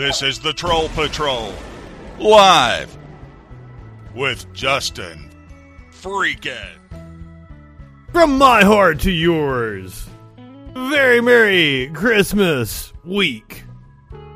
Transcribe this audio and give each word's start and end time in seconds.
This 0.00 0.22
is 0.22 0.38
the 0.38 0.54
Troll 0.54 0.88
Patrol. 0.88 1.52
Live. 2.18 2.96
With 4.14 4.50
Justin 4.54 5.30
Freakin'. 5.92 6.78
From 8.10 8.38
my 8.38 8.64
heart 8.64 9.00
to 9.00 9.10
yours. 9.10 10.08
Very 10.72 11.20
Merry 11.20 11.90
Christmas 11.92 12.94
week. 13.04 13.64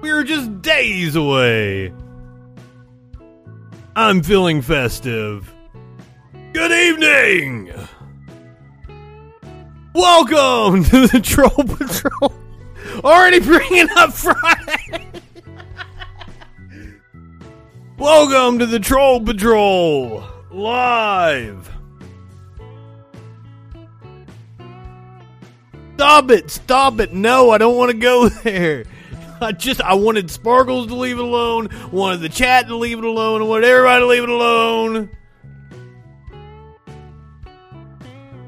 We 0.02 0.10
are 0.10 0.22
just 0.22 0.60
days 0.60 1.16
away. 1.16 1.94
I'm 3.96 4.22
feeling 4.22 4.60
festive. 4.60 5.50
Good 6.52 6.72
evening! 6.72 7.72
Welcome 9.94 10.84
to 10.84 11.06
the 11.06 11.20
Troll 11.20 11.48
Patrol. 11.48 12.34
Already 13.02 13.40
bringing 13.40 13.88
up 13.96 14.12
Friday. 14.12 15.13
Welcome 17.96 18.58
to 18.58 18.66
the 18.66 18.80
Troll 18.80 19.20
Patrol 19.20 20.24
live. 20.50 21.70
Stop 25.94 26.30
it! 26.32 26.50
Stop 26.50 26.98
it! 26.98 27.12
No, 27.12 27.50
I 27.50 27.58
don't 27.58 27.76
want 27.76 27.92
to 27.92 27.96
go 27.96 28.28
there. 28.42 28.84
I 29.40 29.52
just 29.52 29.80
I 29.80 29.94
wanted 29.94 30.28
Sparkles 30.28 30.88
to 30.88 30.94
leave 30.96 31.18
it 31.18 31.24
alone, 31.24 31.68
wanted 31.92 32.20
the 32.20 32.28
chat 32.28 32.66
to 32.66 32.74
leave 32.74 32.98
it 32.98 33.04
alone, 33.04 33.42
and 33.42 33.48
wanted 33.48 33.66
everybody 33.66 34.00
to 34.00 34.06
leave 34.06 34.22
it 34.24 34.28
alone. 34.28 35.10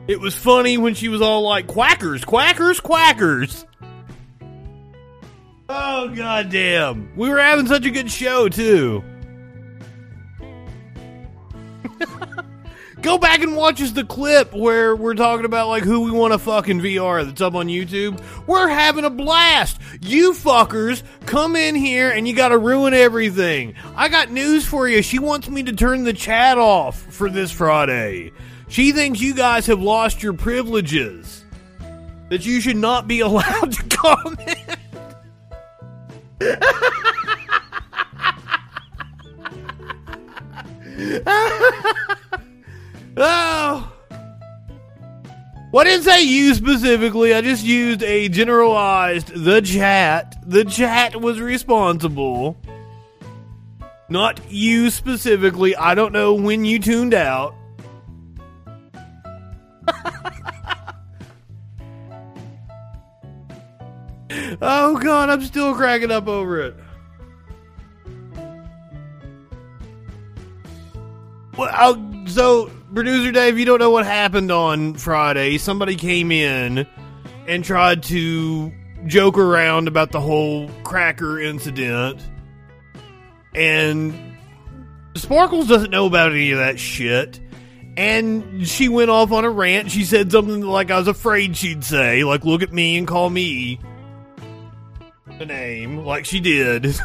It 0.08 0.20
was 0.20 0.34
funny 0.36 0.76
when 0.76 0.94
she 0.94 1.08
was 1.08 1.20
all 1.22 1.42
like 1.42 1.68
quackers, 1.68 2.24
quackers, 2.24 2.80
quackers. 2.80 3.64
Oh 5.68 6.08
goddamn. 6.08 7.12
We 7.16 7.28
were 7.28 7.38
having 7.38 7.66
such 7.66 7.86
a 7.86 7.90
good 7.90 8.10
show 8.10 8.48
too. 8.48 9.04
Go 13.02 13.18
back 13.18 13.40
and 13.40 13.54
watch 13.54 13.82
us 13.82 13.90
the 13.90 14.04
clip 14.04 14.54
where 14.54 14.96
we're 14.96 15.14
talking 15.14 15.44
about 15.44 15.68
like 15.68 15.82
who 15.82 16.00
we 16.00 16.10
want 16.10 16.32
to 16.32 16.38
fuck 16.38 16.68
in 16.68 16.80
VR 16.80 17.24
that's 17.26 17.42
up 17.42 17.54
on 17.54 17.66
YouTube. 17.66 18.22
We're 18.46 18.68
having 18.68 19.04
a 19.04 19.10
blast. 19.10 19.78
You 20.00 20.32
fuckers 20.32 21.02
come 21.26 21.56
in 21.56 21.74
here 21.74 22.10
and 22.10 22.26
you 22.26 22.34
got 22.34 22.48
to 22.48 22.58
ruin 22.58 22.94
everything. 22.94 23.74
I 23.94 24.08
got 24.08 24.30
news 24.30 24.66
for 24.66 24.88
you. 24.88 25.02
She 25.02 25.18
wants 25.18 25.48
me 25.48 25.62
to 25.64 25.74
turn 25.74 26.04
the 26.04 26.14
chat 26.14 26.56
off 26.56 26.98
for 26.98 27.28
this 27.28 27.52
Friday. 27.52 28.32
She 28.68 28.92
thinks 28.92 29.20
you 29.20 29.34
guys 29.34 29.66
have 29.66 29.82
lost 29.82 30.22
your 30.22 30.32
privileges. 30.32 31.44
That 32.30 32.44
you 32.46 32.60
should 32.60 32.76
not 32.76 33.06
be 33.06 33.20
allowed 33.20 33.72
to 33.72 33.82
comment. 33.88 34.58
oh. 43.16 43.92
Well, 45.72 45.84
I 45.84 45.90
didn't 45.90 46.04
say 46.04 46.22
you 46.22 46.54
specifically. 46.54 47.34
I 47.34 47.40
just 47.40 47.64
used 47.64 48.02
a 48.02 48.28
generalized 48.28 49.28
the 49.34 49.60
chat. 49.60 50.36
The 50.46 50.64
chat 50.64 51.20
was 51.20 51.40
responsible. 51.40 52.56
Not 54.08 54.40
you 54.50 54.90
specifically. 54.90 55.74
I 55.74 55.94
don't 55.94 56.12
know 56.12 56.34
when 56.34 56.64
you 56.64 56.78
tuned 56.78 57.12
out. 57.12 57.54
oh 64.62 64.98
god, 64.98 65.28
I'm 65.28 65.42
still 65.42 65.74
cracking 65.74 66.12
up 66.12 66.28
over 66.28 66.60
it. 66.60 66.76
Well, 71.58 71.70
I'll, 71.72 72.26
so 72.26 72.70
producer 72.96 73.30
Dave, 73.30 73.58
you 73.58 73.66
don't 73.66 73.78
know 73.78 73.90
what 73.90 74.06
happened 74.06 74.50
on 74.50 74.94
Friday. 74.94 75.58
Somebody 75.58 75.96
came 75.96 76.32
in 76.32 76.86
and 77.46 77.62
tried 77.62 78.02
to 78.04 78.72
joke 79.04 79.36
around 79.36 79.86
about 79.86 80.12
the 80.12 80.20
whole 80.20 80.70
cracker 80.82 81.38
incident, 81.38 82.22
and 83.54 84.14
Sparkles 85.14 85.68
doesn't 85.68 85.90
know 85.90 86.06
about 86.06 86.32
any 86.32 86.52
of 86.52 86.58
that 86.58 86.80
shit. 86.80 87.38
And 87.98 88.66
she 88.66 88.88
went 88.88 89.10
off 89.10 89.30
on 89.30 89.44
a 89.44 89.50
rant. 89.50 89.90
She 89.90 90.04
said 90.04 90.32
something 90.32 90.62
like 90.62 90.90
I 90.90 90.98
was 90.98 91.06
afraid 91.06 91.54
she'd 91.54 91.84
say, 91.84 92.24
like, 92.24 92.46
look 92.46 92.62
at 92.62 92.72
me 92.72 92.96
and 92.96 93.06
call 93.06 93.28
me 93.28 93.78
the 95.38 95.44
name, 95.44 95.98
like 95.98 96.24
she 96.24 96.40
did. 96.40 96.94
so 96.94 97.04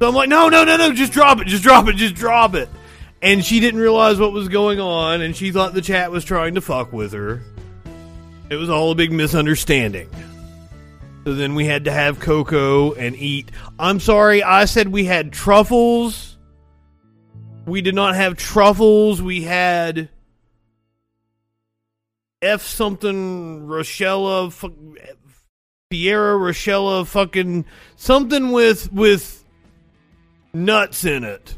I'm 0.00 0.14
like, 0.14 0.30
no, 0.30 0.48
no, 0.48 0.64
no, 0.64 0.78
no, 0.78 0.94
just 0.94 1.12
drop 1.12 1.42
it, 1.42 1.46
just 1.46 1.62
drop 1.62 1.88
it, 1.88 1.96
just 1.96 2.14
drop 2.14 2.54
it. 2.54 2.70
And 3.22 3.44
she 3.44 3.60
didn't 3.60 3.80
realize 3.80 4.18
what 4.18 4.32
was 4.32 4.48
going 4.48 4.80
on, 4.80 5.20
and 5.20 5.36
she 5.36 5.52
thought 5.52 5.74
the 5.74 5.82
chat 5.82 6.10
was 6.10 6.24
trying 6.24 6.54
to 6.54 6.60
fuck 6.60 6.92
with 6.92 7.12
her. 7.12 7.42
It 8.48 8.56
was 8.56 8.70
all 8.70 8.90
a 8.90 8.94
big 8.94 9.12
misunderstanding. 9.12 10.08
So 11.24 11.34
then 11.34 11.54
we 11.54 11.66
had 11.66 11.84
to 11.84 11.92
have 11.92 12.18
cocoa 12.18 12.94
and 12.94 13.14
eat. 13.14 13.50
I'm 13.78 14.00
sorry, 14.00 14.42
I 14.42 14.64
said 14.64 14.88
we 14.88 15.04
had 15.04 15.32
truffles. 15.32 16.38
We 17.66 17.82
did 17.82 17.94
not 17.94 18.14
have 18.14 18.36
truffles. 18.36 19.20
We 19.20 19.42
had 19.42 20.08
F 22.40 22.62
something 22.62 23.66
Rochella, 23.66 24.50
Fiera 25.90 26.38
Rochella, 26.38 27.06
fucking 27.06 27.66
something 27.96 28.50
with 28.50 28.90
with 28.90 29.44
nuts 30.54 31.04
in 31.04 31.22
it. 31.22 31.54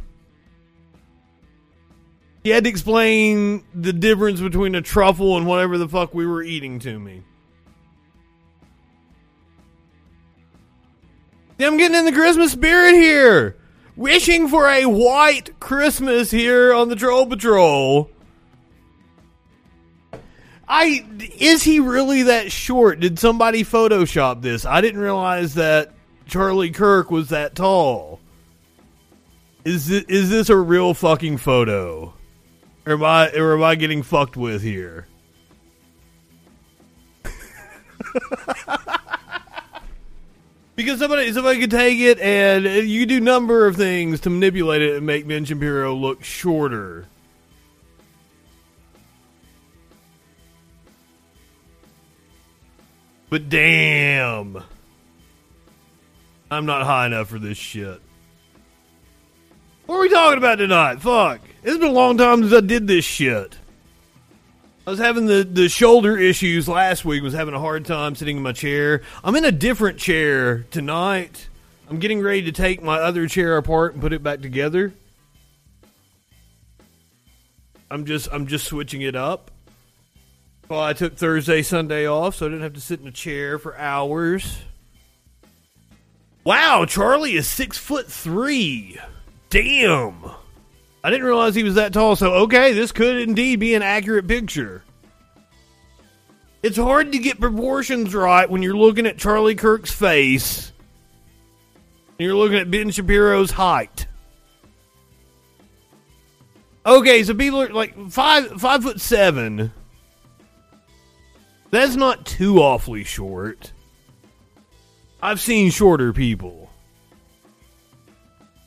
He 2.43 2.51
had 2.51 2.65
to 2.65 2.71
explain 2.71 3.65
the 3.73 3.93
difference 3.93 4.41
between 4.41 4.75
a 4.75 4.83
truffle 4.83 5.37
and 5.37 5.47
whatever 5.47 5.79
the 5.79 5.89
fuck 5.89 6.13
we 6.13 6.27
were 6.27 6.43
eating 6.43 6.81
to 6.81 6.99
me. 6.99 7.23
I'm 11.61 11.77
getting 11.77 11.97
in 11.97 12.05
the 12.05 12.13
Christmas 12.13 12.53
spirit 12.53 12.95
here. 12.95 13.57
Wishing 13.95 14.49
for 14.49 14.69
a 14.69 14.87
white 14.87 15.61
Christmas 15.61 16.31
here 16.31 16.73
on 16.73 16.89
the 16.89 16.97
Troll 16.97 17.27
Patrol. 17.27 18.11
I 20.67 21.05
is 21.39 21.63
he 21.63 21.79
really 21.79 22.23
that 22.23 22.51
short? 22.51 22.99
Did 22.99 23.19
somebody 23.19 23.63
Photoshop 23.63 24.41
this? 24.41 24.65
I 24.65 24.81
didn't 24.81 25.01
realize 25.01 25.55
that 25.55 25.93
Charlie 26.27 26.71
Kirk 26.71 27.11
was 27.11 27.29
that 27.29 27.55
tall. 27.55 28.19
Is 29.65 29.87
this, 29.87 30.05
is 30.09 30.31
this 30.31 30.49
a 30.49 30.57
real 30.57 30.95
fucking 30.95 31.37
photo? 31.37 32.15
Or 32.85 32.95
am 32.95 33.05
I 33.05 33.31
or 33.31 33.55
am 33.55 33.63
I 33.63 33.77
getting 33.77 34.03
fucked 34.03 34.37
with 34.37 34.63
here? 34.63 35.07
because 40.75 40.99
somebody 40.99 41.33
somebody 41.33 41.61
could 41.61 41.71
take 41.71 42.01
it 42.01 42.19
and 42.19 42.65
you 42.65 43.07
do 43.07 43.21
number 43.21 43.69
of 43.69 43.77
things 43.77 44.19
to 44.21 44.31
manipulate 44.31 44.83
it 44.83 44.97
and 44.97 45.07
make 45.07 45.29
Ben 45.29 45.45
Shapiro 45.45 45.95
look 45.95 46.25
shorter. 46.25 47.07
But 53.31 53.49
damn. 53.49 54.63
I'm 56.51 56.67
not 56.67 56.83
high 56.83 57.07
enough 57.07 57.29
for 57.29 57.39
this 57.39 57.57
shit. 57.57 58.02
What 59.87 59.97
are 59.97 60.01
we 60.01 60.09
talking 60.09 60.39
about 60.39 60.57
tonight? 60.57 61.01
Fuck. 61.01 61.41
It's 61.65 61.79
been 61.79 61.91
a 61.91 61.93
long 61.93 62.17
time 62.17 62.43
since 62.43 62.53
I 62.53 62.61
did 62.61 62.87
this 62.87 63.05
shit. 63.05 63.59
I 64.87 64.91
was 64.91 64.99
having 64.99 65.27
the, 65.27 65.45
the 65.45 65.69
shoulder 65.69 66.17
issues 66.17 66.69
last 66.69 67.05
week, 67.05 67.23
was 67.23 67.35
having 67.35 67.55
a 67.55 67.61
hard 67.61 67.85
time 67.85 68.15
sitting 68.15 68.37
in 68.37 68.43
my 68.43 68.53
chair. 68.53 69.03
I'm 69.23 69.35
in 69.37 69.45
a 69.45 69.53
different 69.53 69.99
chair 69.99 70.65
tonight. 70.71 71.49
I'm 71.89 71.99
getting 71.99 72.21
ready 72.21 72.43
to 72.43 72.53
take 72.53 72.83
my 72.83 72.99
other 72.99 73.27
chair 73.29 73.57
apart 73.57 73.93
and 73.93 74.03
put 74.03 74.13
it 74.13 74.23
back 74.23 74.41
together. 74.41 74.93
I'm 77.91 78.07
just 78.07 78.29
I'm 78.33 78.47
just 78.47 78.67
switching 78.67 79.03
it 79.03 79.15
up. 79.15 79.51
Well, 80.69 80.81
I 80.81 80.95
took 80.95 81.17
Thursday, 81.17 81.63
Sunday 81.63 82.09
off, 82.09 82.37
so 82.37 82.47
I 82.47 82.49
didn't 82.49 82.63
have 82.63 82.73
to 82.75 82.81
sit 82.81 83.01
in 83.01 83.07
a 83.07 83.13
chair 83.13 83.59
for 83.59 83.77
hours. 83.77 84.63
Wow, 86.45 86.87
Charlie 86.87 87.37
is 87.37 87.47
six 87.47 87.77
foot 87.77 88.11
three. 88.11 88.99
Damn. 89.53 90.25
I 91.05 91.11
didn't 91.11 91.27
realize 91.27 91.55
he 91.55 91.63
was 91.63 91.75
that 91.75 91.93
tall, 91.93 92.17
so 92.17 92.33
okay, 92.45 92.73
this 92.73 92.91
could 92.91 93.17
indeed 93.17 93.61
be 93.61 93.75
an 93.75 93.83
accurate 93.83 94.27
picture. 94.27 94.83
It's 96.63 96.79
hard 96.79 97.13
to 97.13 97.19
get 97.19 97.39
proportions 97.39 98.15
right 98.15 98.49
when 98.49 98.63
you're 98.63 98.75
looking 98.75 99.07
at 99.07 99.19
Charlie 99.19 99.55
Kirk's 99.55 99.93
face. 99.93 100.73
And 102.19 102.27
you're 102.27 102.35
looking 102.35 102.57
at 102.57 102.71
Ben 102.71 102.91
Shapiro's 102.91 103.51
height. 103.51 104.07
Okay, 106.87 107.23
so 107.23 107.35
people 107.35 107.61
are 107.61 107.69
like 107.69 108.11
five 108.11 108.59
five 108.59 108.83
foot 108.83 109.03
seven. 109.03 109.71
That's 111.71 111.95
not 111.95 112.25
too 112.25 112.59
awfully 112.59 113.05
short. 113.05 113.73
I've 115.21 115.41
seen 115.41 115.71
shorter 115.71 116.15
people. 116.15 116.62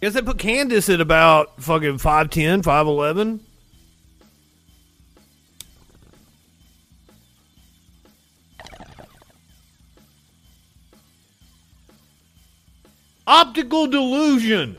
Guess 0.05 0.13
they 0.13 0.21
put 0.21 0.37
Candace 0.37 0.87
at 0.89 1.01
about 1.01 1.59
fucking 1.63 1.97
5'10, 1.97 2.61
5'11. 2.61 3.39
Optical 13.25 13.87
delusion. 13.87 14.77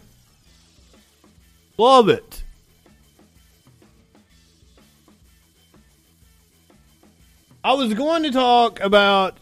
Love 1.76 2.08
it. 2.08 2.44
I 7.64 7.72
was 7.72 7.92
going 7.94 8.22
to 8.22 8.30
talk 8.30 8.78
about 8.78 9.38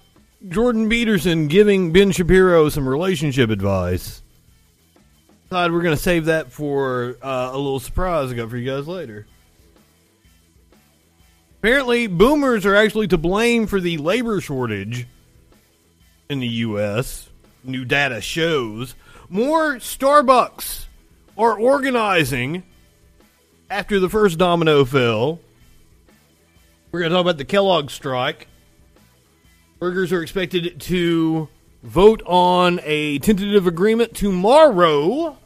Jordan 0.49 0.89
Peterson 0.89 1.47
giving 1.47 1.93
Ben 1.93 2.11
Shapiro 2.11 2.71
some 2.71 2.89
relationship 2.89 3.51
advice. 3.51 4.23
Thought 5.51 5.73
we're 5.73 5.83
going 5.83 5.97
to 5.97 6.03
save 6.03 6.25
that 6.27 6.51
for 6.51 7.17
uh, 7.23 7.51
a 7.53 7.57
little 7.57 7.81
surprise 7.81 8.33
I 8.33 8.35
got 8.35 8.51
for 8.51 8.57
you 8.57 8.71
guys 8.71 8.89
later. 8.89 9.27
Apparently, 11.59 12.07
boomers 12.07 12.67
are 12.67 12.75
actually 12.75 13.09
to 13.09 13.19
blame 13.19 13.67
for 13.67 13.81
the 13.81 13.99
labor 13.99 14.41
shortage 14.41 15.07
in 16.29 16.41
the 16.41 16.49
U.S. 16.49 17.29
New 17.63 17.85
data 17.85 18.21
shows 18.21 18.95
more 19.29 19.77
Starbucks 19.77 20.87
are 21.37 21.59
organizing 21.59 22.63
after 23.71 23.99
the 23.99 24.09
first 24.09 24.39
domino 24.39 24.85
fell. 24.85 25.41
We're 26.93 27.01
going 27.01 27.11
to 27.11 27.17
talk 27.17 27.23
about 27.23 27.39
the 27.39 27.45
Kellogg 27.45 27.91
strike. 27.91 28.47
Workers 29.81 30.13
are 30.13 30.23
expected 30.23 30.81
to 30.83 31.49
vote 31.85 32.23
on 32.25 32.81
a 32.83 33.19
tentative 33.19 33.67
agreement 33.67 34.15
tomorrow. 34.17 35.37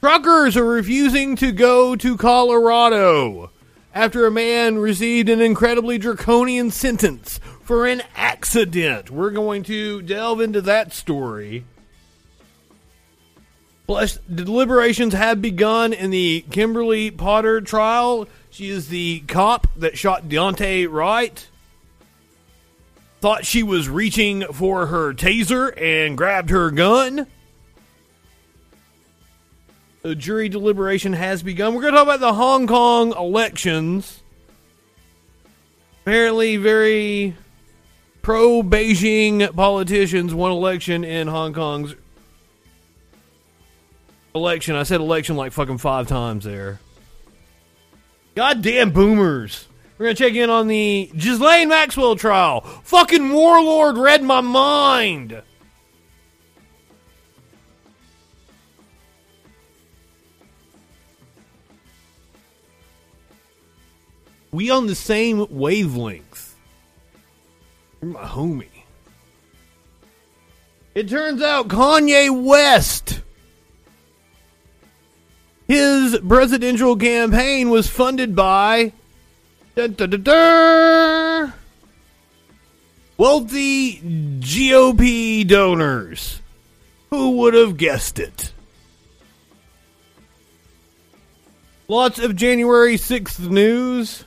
Truckers 0.00 0.56
are 0.56 0.64
refusing 0.64 1.36
to 1.36 1.52
go 1.52 1.94
to 1.94 2.16
Colorado 2.16 3.50
after 3.94 4.26
a 4.26 4.30
man 4.30 4.78
received 4.78 5.28
an 5.28 5.40
incredibly 5.40 5.98
draconian 5.98 6.70
sentence 6.70 7.38
for 7.60 7.86
an 7.86 8.02
accident. 8.16 9.10
We're 9.10 9.30
going 9.30 9.62
to 9.64 10.00
delve 10.00 10.40
into 10.40 10.62
that 10.62 10.94
story. 10.94 11.66
Plus, 13.86 14.18
deliberations 14.32 15.12
have 15.12 15.42
begun 15.42 15.92
in 15.92 16.10
the 16.10 16.44
Kimberly 16.50 17.10
Potter 17.10 17.60
trial. 17.60 18.26
She 18.48 18.70
is 18.70 18.88
the 18.88 19.20
cop 19.28 19.66
that 19.76 19.98
shot 19.98 20.24
Daunte 20.24 20.90
Wright. 20.90 21.46
Thought 23.22 23.46
she 23.46 23.62
was 23.62 23.88
reaching 23.88 24.42
for 24.52 24.86
her 24.86 25.14
taser 25.14 25.72
and 25.80 26.18
grabbed 26.18 26.50
her 26.50 26.72
gun. 26.72 27.28
The 30.02 30.16
jury 30.16 30.48
deliberation 30.48 31.12
has 31.12 31.40
begun. 31.40 31.72
We're 31.72 31.82
going 31.82 31.94
to 31.94 31.98
talk 31.98 32.08
about 32.08 32.18
the 32.18 32.34
Hong 32.34 32.66
Kong 32.66 33.12
elections. 33.16 34.24
Apparently, 36.00 36.56
very 36.56 37.36
pro 38.22 38.60
Beijing 38.64 39.54
politicians 39.54 40.34
won 40.34 40.50
election 40.50 41.04
in 41.04 41.28
Hong 41.28 41.52
Kong's 41.52 41.94
election. 44.34 44.74
I 44.74 44.82
said 44.82 45.00
election 45.00 45.36
like 45.36 45.52
fucking 45.52 45.78
five 45.78 46.08
times 46.08 46.42
there. 46.42 46.80
Goddamn 48.34 48.90
boomers. 48.90 49.68
We're 50.02 50.08
gonna 50.08 50.14
check 50.16 50.34
in 50.34 50.50
on 50.50 50.66
the 50.66 51.12
Ghislaine 51.16 51.68
Maxwell 51.68 52.16
trial. 52.16 52.62
Fucking 52.82 53.32
warlord 53.32 53.96
read 53.96 54.24
my 54.24 54.40
mind. 54.40 55.40
We 64.50 64.70
on 64.70 64.88
the 64.88 64.96
same 64.96 65.46
wavelength. 65.48 66.56
You're 68.00 68.10
my 68.10 68.24
homie. 68.24 68.66
It 70.96 71.08
turns 71.08 71.40
out 71.40 71.68
Kanye 71.68 72.42
West 72.42 73.20
his 75.68 76.18
presidential 76.18 76.96
campaign 76.96 77.70
was 77.70 77.88
funded 77.88 78.34
by 78.34 78.92
dun, 79.74 79.94
dun, 79.94 81.52
wealthy 83.16 83.98
GOP 84.40 85.46
donors. 85.46 86.40
Who 87.10 87.38
would 87.38 87.54
have 87.54 87.76
guessed 87.76 88.18
it? 88.18 88.52
Lots 91.88 92.18
of 92.18 92.36
January 92.36 92.96
6th 92.96 93.50
news. 93.50 94.24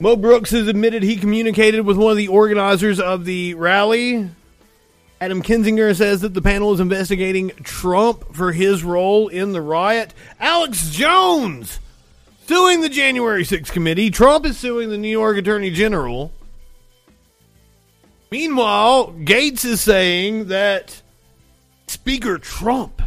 Mo 0.00 0.16
Brooks 0.16 0.50
has 0.50 0.66
admitted 0.66 1.02
he 1.02 1.16
communicated 1.16 1.82
with 1.82 1.96
one 1.96 2.10
of 2.10 2.16
the 2.16 2.28
organizers 2.28 3.00
of 3.00 3.24
the 3.24 3.54
rally 3.54 4.30
Adam 5.20 5.42
Kinzinger 5.42 5.96
says 5.96 6.20
that 6.20 6.34
the 6.34 6.42
panel 6.42 6.72
is 6.72 6.78
investigating 6.78 7.50
Trump 7.64 8.36
for 8.36 8.52
his 8.52 8.84
role 8.84 9.26
in 9.26 9.52
the 9.52 9.60
riot. 9.60 10.14
Alex 10.38 10.90
Jones 10.90 11.80
suing 12.48 12.80
the 12.80 12.88
January 12.88 13.44
6th 13.44 13.70
committee. 13.70 14.10
Trump 14.10 14.46
is 14.46 14.56
suing 14.56 14.88
the 14.88 14.96
New 14.96 15.10
York 15.10 15.36
Attorney 15.36 15.70
General. 15.70 16.32
Meanwhile, 18.30 19.12
Gaetz 19.12 19.66
is 19.66 19.82
saying 19.82 20.46
that 20.48 21.02
Speaker 21.88 22.38
Trump 22.38 23.02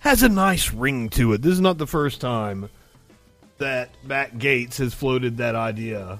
has 0.00 0.24
a 0.24 0.28
nice 0.28 0.72
ring 0.72 1.08
to 1.10 1.32
it. 1.32 1.42
This 1.42 1.52
is 1.52 1.60
not 1.60 1.78
the 1.78 1.86
first 1.86 2.20
time 2.20 2.68
that 3.58 3.90
Matt 4.02 4.38
Gaetz 4.38 4.78
has 4.78 4.92
floated 4.92 5.36
that 5.36 5.54
idea. 5.54 6.18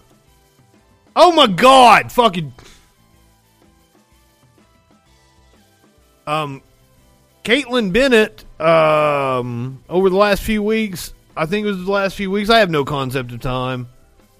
Oh 1.16 1.32
my 1.32 1.48
god! 1.48 2.12
Fucking. 2.12 2.52
Um, 6.24 6.62
Kaitlin 7.42 7.92
Bennett, 7.92 8.44
um, 8.60 9.82
over 9.88 10.08
the 10.08 10.16
last 10.16 10.42
few 10.42 10.62
weeks, 10.62 11.14
I 11.40 11.46
think 11.46 11.64
it 11.64 11.70
was 11.70 11.82
the 11.82 11.90
last 11.90 12.16
few 12.16 12.30
weeks, 12.30 12.50
I 12.50 12.58
have 12.58 12.68
no 12.68 12.84
concept 12.84 13.32
of 13.32 13.40
time, 13.40 13.88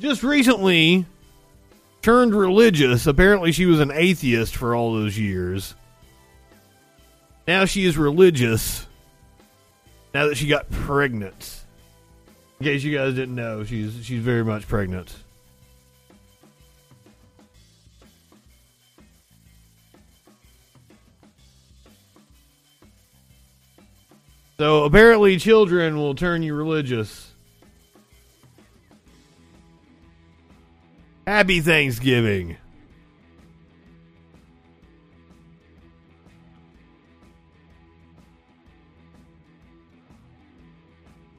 just 0.01 0.23
recently 0.23 1.07
turned 2.03 2.35
religious. 2.35 3.07
Apparently, 3.07 3.53
she 3.53 3.65
was 3.65 3.81
an 3.81 3.91
atheist 3.91 4.55
for 4.55 4.75
all 4.75 4.93
those 4.93 5.19
years. 5.19 5.75
Now 7.49 7.65
she 7.65 7.87
is 7.87 7.97
religious. 7.97 8.87
Now 10.13 10.27
that 10.27 10.37
she 10.37 10.47
got 10.47 10.71
pregnant. 10.71 11.65
In 12.61 12.67
case 12.67 12.83
you 12.83 12.95
guys 12.95 13.15
didn't 13.15 13.35
know, 13.35 13.65
she's 13.65 14.05
she's 14.05 14.23
very 14.23 14.45
much 14.45 14.69
pregnant. 14.69 15.17
So 24.61 24.85
apparently, 24.85 25.39
children 25.39 25.97
will 25.97 26.15
turn 26.15 26.43
you 26.43 26.55
religious. 26.55 27.33
Happy 31.27 31.63
Thanksgiving. 31.63 32.59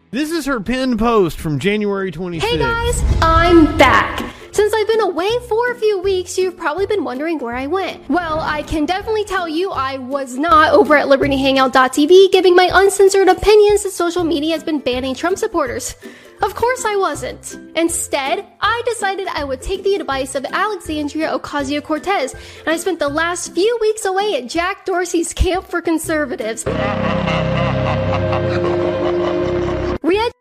This 0.09 0.31
is 0.31 0.47
her 0.47 0.59
pinned 0.59 0.97
post 0.97 1.39
from 1.39 1.59
January 1.59 2.11
26th. 2.11 2.41
Hey 2.41 2.57
guys, 2.57 3.03
I'm 3.21 3.77
back. 3.77 4.20
Since 4.61 4.75
I've 4.75 4.85
been 4.85 5.01
away 5.01 5.31
for 5.49 5.71
a 5.71 5.75
few 5.75 5.99
weeks, 6.01 6.37
you've 6.37 6.55
probably 6.55 6.85
been 6.85 7.03
wondering 7.03 7.39
where 7.39 7.55
I 7.55 7.65
went. 7.65 8.07
Well, 8.07 8.39
I 8.39 8.61
can 8.61 8.85
definitely 8.85 9.23
tell 9.23 9.49
you 9.49 9.71
I 9.71 9.97
was 9.97 10.37
not 10.37 10.71
over 10.71 10.95
at 10.95 11.07
libertyhangout.tv 11.07 12.31
giving 12.31 12.55
my 12.55 12.69
uncensored 12.71 13.27
opinions 13.27 13.81
that 13.81 13.89
social 13.89 14.23
media 14.23 14.53
has 14.53 14.63
been 14.63 14.77
banning 14.77 15.15
Trump 15.15 15.39
supporters. 15.39 15.95
Of 16.43 16.53
course 16.53 16.85
I 16.85 16.95
wasn't. 16.95 17.57
Instead, 17.75 18.45
I 18.61 18.83
decided 18.85 19.27
I 19.29 19.45
would 19.45 19.63
take 19.63 19.83
the 19.83 19.95
advice 19.95 20.35
of 20.35 20.45
Alexandria 20.45 21.35
Ocasio 21.35 21.81
Cortez, 21.81 22.35
and 22.59 22.67
I 22.67 22.77
spent 22.77 22.99
the 22.99 23.09
last 23.09 23.55
few 23.55 23.75
weeks 23.81 24.05
away 24.05 24.35
at 24.35 24.47
Jack 24.47 24.85
Dorsey's 24.85 25.33
Camp 25.33 25.65
for 25.65 25.81
Conservatives. 25.81 26.65
Re- 30.03 30.31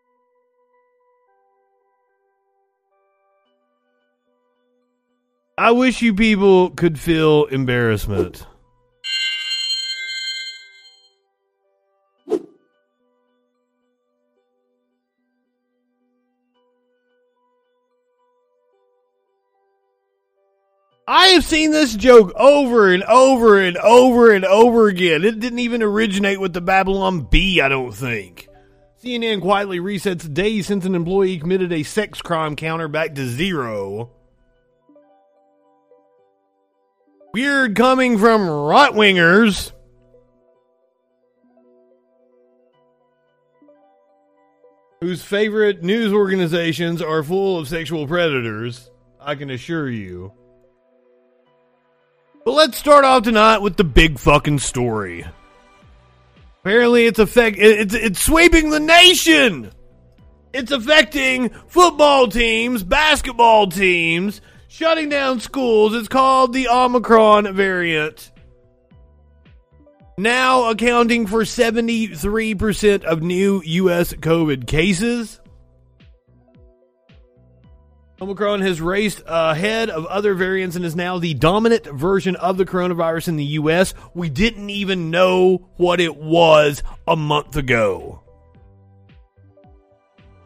I 5.61 5.69
wish 5.69 6.01
you 6.01 6.15
people 6.15 6.71
could 6.71 6.99
feel 6.99 7.45
embarrassment. 7.45 8.47
I 21.07 21.27
have 21.27 21.45
seen 21.45 21.69
this 21.69 21.95
joke 21.95 22.33
over 22.35 22.91
and 22.91 23.03
over 23.03 23.59
and 23.59 23.77
over 23.77 24.31
and 24.31 24.43
over 24.43 24.87
again. 24.87 25.23
It 25.23 25.39
didn't 25.39 25.59
even 25.59 25.83
originate 25.83 26.41
with 26.41 26.53
the 26.53 26.61
Babylon 26.61 27.27
Bee, 27.29 27.61
I 27.61 27.69
don't 27.69 27.91
think. 27.91 28.47
CNN 29.03 29.41
quietly 29.41 29.77
resets 29.77 30.33
days 30.33 30.65
since 30.65 30.85
an 30.85 30.95
employee 30.95 31.37
committed 31.37 31.71
a 31.71 31.83
sex 31.83 32.19
crime 32.19 32.55
counter 32.55 32.87
back 32.87 33.13
to 33.13 33.27
zero. 33.27 34.09
Weird 37.33 37.75
coming 37.75 38.17
from 38.17 38.49
right 38.49 38.91
wingers. 38.91 39.71
Whose 44.99 45.23
favorite 45.23 45.81
news 45.81 46.13
organizations 46.13 47.01
are 47.01 47.23
full 47.23 47.57
of 47.57 47.67
sexual 47.67 48.05
predators, 48.05 48.91
I 49.19 49.35
can 49.35 49.49
assure 49.49 49.89
you. 49.89 50.33
But 52.43 52.51
let's 52.51 52.77
start 52.77 53.05
off 53.05 53.23
tonight 53.23 53.59
with 53.59 53.77
the 53.77 53.83
big 53.83 54.19
fucking 54.19 54.59
story. 54.59 55.25
Apparently, 56.61 57.05
it's 57.05 57.17
affect 57.17 57.57
it's 57.59 57.95
it's 57.95 58.21
sweeping 58.21 58.69
the 58.69 58.79
nation. 58.79 59.71
It's 60.53 60.71
affecting 60.71 61.49
football 61.67 62.27
teams, 62.27 62.83
basketball 62.83 63.67
teams, 63.67 64.41
shutting 64.71 65.09
down 65.09 65.41
schools. 65.41 65.93
It's 65.93 66.07
called 66.07 66.53
the 66.53 66.69
Omicron 66.69 67.53
variant. 67.53 68.31
Now 70.17 70.69
accounting 70.69 71.27
for 71.27 71.41
73% 71.41 73.03
of 73.03 73.21
new 73.21 73.61
U.S. 73.65 74.13
COVID 74.13 74.67
cases. 74.67 75.41
Omicron 78.21 78.61
has 78.61 78.79
raced 78.79 79.23
ahead 79.25 79.89
of 79.89 80.05
other 80.05 80.35
variants 80.35 80.77
and 80.77 80.85
is 80.85 80.95
now 80.95 81.17
the 81.17 81.33
dominant 81.33 81.87
version 81.87 82.37
of 82.37 82.57
the 82.57 82.65
coronavirus 82.65 83.27
in 83.29 83.35
the 83.35 83.43
U.S. 83.43 83.93
We 84.13 84.29
didn't 84.29 84.69
even 84.69 85.11
know 85.11 85.69
what 85.75 85.99
it 85.99 86.15
was 86.15 86.81
a 87.07 87.17
month 87.17 87.57
ago. 87.57 88.23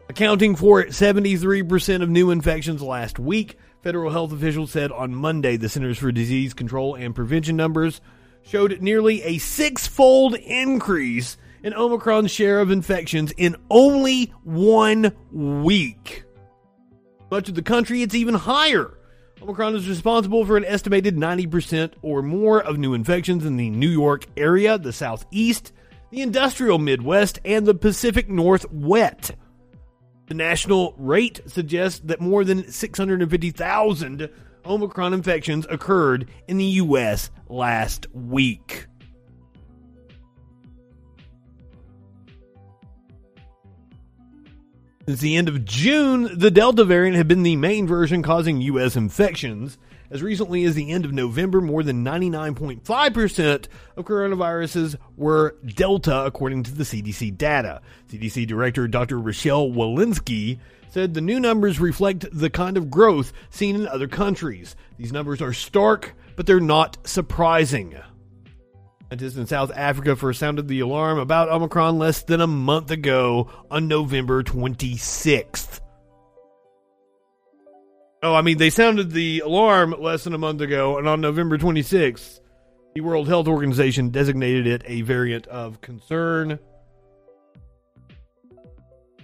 Accounting 0.08 0.56
for 0.56 0.84
73% 0.84 2.02
of 2.02 2.08
new 2.08 2.30
infections 2.30 2.82
last 2.82 3.18
week, 3.18 3.58
federal 3.82 4.10
health 4.10 4.32
officials 4.32 4.70
said 4.70 4.90
on 4.92 5.14
Monday 5.14 5.56
the 5.56 5.68
Centers 5.68 5.98
for 5.98 6.12
Disease 6.12 6.54
Control 6.54 6.94
and 6.94 7.14
Prevention 7.14 7.56
numbers 7.56 8.00
showed 8.42 8.80
nearly 8.80 9.22
a 9.22 9.38
six 9.38 9.86
fold 9.86 10.34
increase 10.34 11.36
in 11.62 11.74
Omicron's 11.74 12.30
share 12.30 12.60
of 12.60 12.70
infections 12.70 13.32
in 13.36 13.56
only 13.70 14.32
one 14.44 15.12
week. 15.32 16.24
Much 17.30 17.48
of 17.48 17.56
the 17.56 17.62
country, 17.62 18.02
it's 18.02 18.14
even 18.14 18.34
higher. 18.34 18.96
Omicron 19.42 19.74
is 19.74 19.88
responsible 19.88 20.46
for 20.46 20.56
an 20.56 20.64
estimated 20.64 21.16
90% 21.16 21.94
or 22.02 22.22
more 22.22 22.62
of 22.62 22.78
new 22.78 22.94
infections 22.94 23.44
in 23.44 23.56
the 23.56 23.68
New 23.68 23.88
York 23.88 24.26
area, 24.36 24.78
the 24.78 24.92
Southeast, 24.92 25.72
the 26.10 26.22
industrial 26.22 26.78
Midwest, 26.78 27.40
and 27.44 27.66
the 27.66 27.74
Pacific 27.74 28.28
Northwest. 28.28 29.32
The 30.26 30.34
national 30.34 30.94
rate 30.98 31.40
suggests 31.46 32.00
that 32.00 32.20
more 32.20 32.44
than 32.44 32.70
650,000 32.70 34.28
Omicron 34.64 35.14
infections 35.14 35.66
occurred 35.70 36.28
in 36.48 36.56
the 36.56 36.64
U.S. 36.64 37.30
last 37.48 38.06
week. 38.12 38.86
Since 45.06 45.20
the 45.20 45.36
end 45.36 45.48
of 45.48 45.64
June, 45.64 46.36
the 46.36 46.50
Delta 46.50 46.84
variant 46.84 47.16
had 47.16 47.28
been 47.28 47.44
the 47.44 47.54
main 47.54 47.86
version 47.86 48.24
causing 48.24 48.60
U.S. 48.62 48.96
infections. 48.96 49.78
As 50.10 50.22
recently 50.22 50.64
as 50.64 50.74
the 50.74 50.90
end 50.90 51.04
of 51.04 51.12
November, 51.12 51.60
more 51.60 51.82
than 51.82 52.04
99.5% 52.04 53.66
of 53.96 54.04
coronaviruses 54.04 54.96
were 55.16 55.56
Delta, 55.64 56.24
according 56.24 56.62
to 56.64 56.72
the 56.72 56.84
CDC 56.84 57.36
data. 57.36 57.80
CDC 58.10 58.46
Director 58.46 58.86
Dr. 58.86 59.18
Rochelle 59.18 59.68
Walensky 59.68 60.58
said 60.90 61.14
the 61.14 61.20
new 61.20 61.40
numbers 61.40 61.80
reflect 61.80 62.26
the 62.32 62.50
kind 62.50 62.76
of 62.76 62.90
growth 62.90 63.32
seen 63.50 63.76
in 63.76 63.88
other 63.88 64.08
countries. 64.08 64.76
These 64.96 65.12
numbers 65.12 65.42
are 65.42 65.52
stark, 65.52 66.14
but 66.36 66.46
they're 66.46 66.60
not 66.60 67.06
surprising. 67.06 67.98
Scientists 69.08 69.36
in 69.36 69.46
South 69.46 69.70
Africa 69.74 70.16
first 70.16 70.40
sounded 70.40 70.66
the 70.66 70.80
alarm 70.80 71.18
about 71.18 71.48
Omicron 71.48 71.98
less 71.98 72.22
than 72.22 72.40
a 72.40 72.46
month 72.46 72.90
ago 72.90 73.48
on 73.70 73.86
November 73.86 74.42
26th. 74.42 75.80
Oh, 78.26 78.34
I 78.34 78.42
mean, 78.42 78.58
they 78.58 78.70
sounded 78.70 79.12
the 79.12 79.38
alarm 79.38 79.94
less 80.00 80.24
than 80.24 80.34
a 80.34 80.38
month 80.38 80.60
ago, 80.60 80.98
and 80.98 81.06
on 81.06 81.20
November 81.20 81.58
26th, 81.58 82.40
the 82.92 83.00
World 83.00 83.28
Health 83.28 83.46
Organization 83.46 84.10
designated 84.10 84.66
it 84.66 84.82
a 84.84 85.02
variant 85.02 85.46
of 85.46 85.80
concern. 85.80 86.58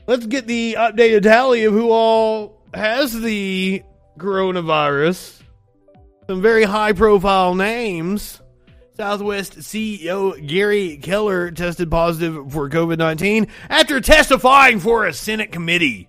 Let's 0.07 0.27
get 0.27 0.47
the 0.47 0.75
updated 0.79 1.25
tally 1.25 1.65
of 1.65 1.73
who 1.73 1.91
all 1.91 2.63
has 2.73 3.13
the 3.21 3.83
coronavirus. 4.19 5.43
Some 6.29 6.41
very 6.41 6.63
high 6.63 6.93
profile 6.93 7.57
names. 7.57 8.41
Southwest 8.97 9.59
CEO 9.59 10.47
Gary 10.47 10.99
Kelly 10.99 11.51
tested 11.51 11.91
positive 11.91 12.53
for 12.53 12.71
COVID 12.71 12.99
19 12.99 13.49
after 13.69 14.01
testifying 14.01 14.79
for 14.79 15.07
a 15.07 15.13
Senate 15.13 15.51
committee. 15.51 16.09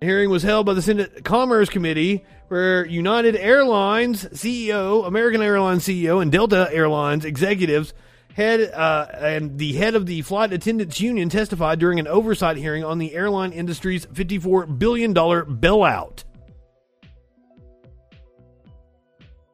The 0.00 0.06
hearing 0.06 0.30
was 0.30 0.42
held 0.42 0.64
by 0.64 0.72
the 0.72 0.80
Senate 0.80 1.24
Commerce 1.26 1.68
Committee, 1.68 2.24
where 2.48 2.86
United 2.86 3.36
Airlines 3.36 4.24
CEO, 4.24 5.06
American 5.06 5.42
Airlines 5.42 5.86
CEO, 5.86 6.22
and 6.22 6.32
Delta 6.32 6.70
Airlines 6.72 7.26
executives 7.26 7.92
head 8.32 8.72
uh, 8.72 9.08
and 9.18 9.58
the 9.58 9.74
head 9.74 9.94
of 9.94 10.06
the 10.06 10.22
flight 10.22 10.54
attendants 10.54 11.02
union 11.02 11.28
testified 11.28 11.78
during 11.78 12.00
an 12.00 12.06
oversight 12.06 12.56
hearing 12.56 12.82
on 12.82 12.96
the 12.96 13.14
airline 13.14 13.52
industry's 13.52 14.06
$54 14.06 14.78
billion 14.78 15.12
bailout. 15.12 16.24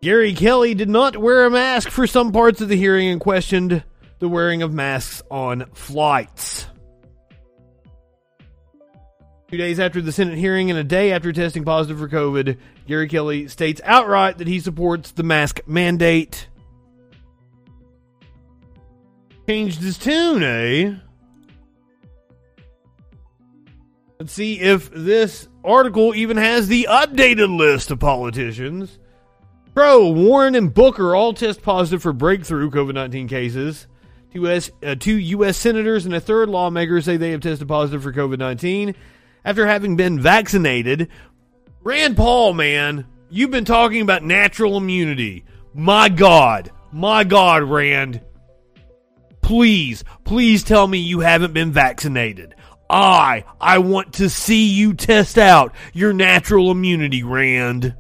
Gary 0.00 0.32
Kelly 0.32 0.74
did 0.74 0.88
not 0.88 1.16
wear 1.16 1.46
a 1.46 1.50
mask 1.50 1.88
for 1.90 2.06
some 2.06 2.30
parts 2.30 2.60
of 2.60 2.68
the 2.68 2.76
hearing 2.76 3.08
and 3.08 3.20
questioned 3.20 3.82
the 4.20 4.28
wearing 4.28 4.62
of 4.62 4.72
masks 4.72 5.24
on 5.28 5.64
flights. 5.72 6.68
Two 9.48 9.56
days 9.58 9.78
after 9.78 10.00
the 10.00 10.10
Senate 10.10 10.38
hearing 10.38 10.70
and 10.70 10.78
a 10.78 10.84
day 10.84 11.12
after 11.12 11.32
testing 11.32 11.64
positive 11.64 12.00
for 12.00 12.08
COVID, 12.08 12.58
Gary 12.88 13.06
Kelly 13.06 13.46
states 13.46 13.80
outright 13.84 14.38
that 14.38 14.48
he 14.48 14.58
supports 14.58 15.12
the 15.12 15.22
mask 15.22 15.60
mandate. 15.68 16.48
Changed 19.46 19.80
his 19.80 19.98
tune, 19.98 20.42
eh? 20.42 20.96
Let's 24.18 24.32
see 24.32 24.58
if 24.58 24.90
this 24.90 25.46
article 25.62 26.12
even 26.12 26.38
has 26.38 26.66
the 26.66 26.88
updated 26.90 27.56
list 27.56 27.92
of 27.92 28.00
politicians. 28.00 28.98
Crow, 29.76 30.08
Warren, 30.08 30.56
and 30.56 30.74
Booker 30.74 31.14
all 31.14 31.32
test 31.32 31.62
positive 31.62 32.02
for 32.02 32.12
breakthrough 32.12 32.70
COVID 32.70 32.94
19 32.94 33.28
cases. 33.28 33.86
Two, 34.32 34.48
US, 34.48 34.70
uh, 34.82 34.96
two 34.98 35.18
U.S. 35.18 35.56
senators 35.56 36.04
and 36.04 36.14
a 36.14 36.20
third 36.20 36.48
lawmaker 36.48 37.00
say 37.00 37.16
they 37.16 37.30
have 37.30 37.42
tested 37.42 37.68
positive 37.68 38.02
for 38.02 38.12
COVID 38.12 38.38
19 38.38 38.96
after 39.46 39.66
having 39.66 39.96
been 39.96 40.20
vaccinated. 40.20 41.08
Rand 41.82 42.16
Paul, 42.16 42.52
man, 42.52 43.06
you've 43.30 43.52
been 43.52 43.64
talking 43.64 44.02
about 44.02 44.24
natural 44.24 44.76
immunity. 44.76 45.44
My 45.72 46.08
God, 46.08 46.72
my 46.92 47.22
God, 47.22 47.62
Rand. 47.62 48.20
Please, 49.40 50.02
please 50.24 50.64
tell 50.64 50.88
me 50.88 50.98
you 50.98 51.20
haven't 51.20 51.54
been 51.54 51.70
vaccinated. 51.70 52.56
I, 52.90 53.44
I 53.60 53.78
want 53.78 54.14
to 54.14 54.28
see 54.28 54.66
you 54.66 54.94
test 54.94 55.38
out 55.38 55.72
your 55.92 56.12
natural 56.12 56.72
immunity, 56.72 57.22
Rand. 57.22 57.94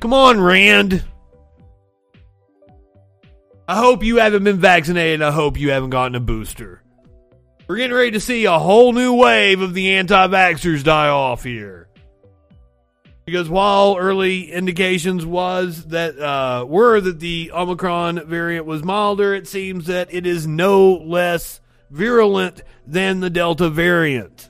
Come 0.00 0.12
on, 0.12 0.40
Rand. 0.40 1.04
I 3.68 3.76
hope 3.76 4.02
you 4.02 4.16
haven't 4.16 4.44
been 4.44 4.58
vaccinated. 4.58 5.22
I 5.22 5.30
hope 5.30 5.58
you 5.58 5.70
haven't 5.70 5.90
gotten 5.90 6.16
a 6.16 6.20
booster. 6.20 6.82
We're 7.68 7.78
getting 7.78 7.96
ready 7.96 8.12
to 8.12 8.20
see 8.20 8.44
a 8.44 8.60
whole 8.60 8.92
new 8.92 9.14
wave 9.14 9.60
of 9.60 9.74
the 9.74 9.94
anti 9.94 10.28
vaxxers 10.28 10.84
die 10.84 11.08
off 11.08 11.42
here. 11.42 11.88
Because 13.24 13.48
while 13.48 13.96
early 13.98 14.52
indications 14.52 15.26
was 15.26 15.86
that 15.86 16.16
uh, 16.16 16.64
were 16.64 17.00
that 17.00 17.18
the 17.18 17.50
Omicron 17.52 18.28
variant 18.28 18.66
was 18.66 18.84
milder, 18.84 19.34
it 19.34 19.48
seems 19.48 19.86
that 19.86 20.14
it 20.14 20.26
is 20.26 20.46
no 20.46 20.92
less 20.92 21.60
virulent 21.90 22.62
than 22.86 23.18
the 23.18 23.30
Delta 23.30 23.68
variant. 23.68 24.48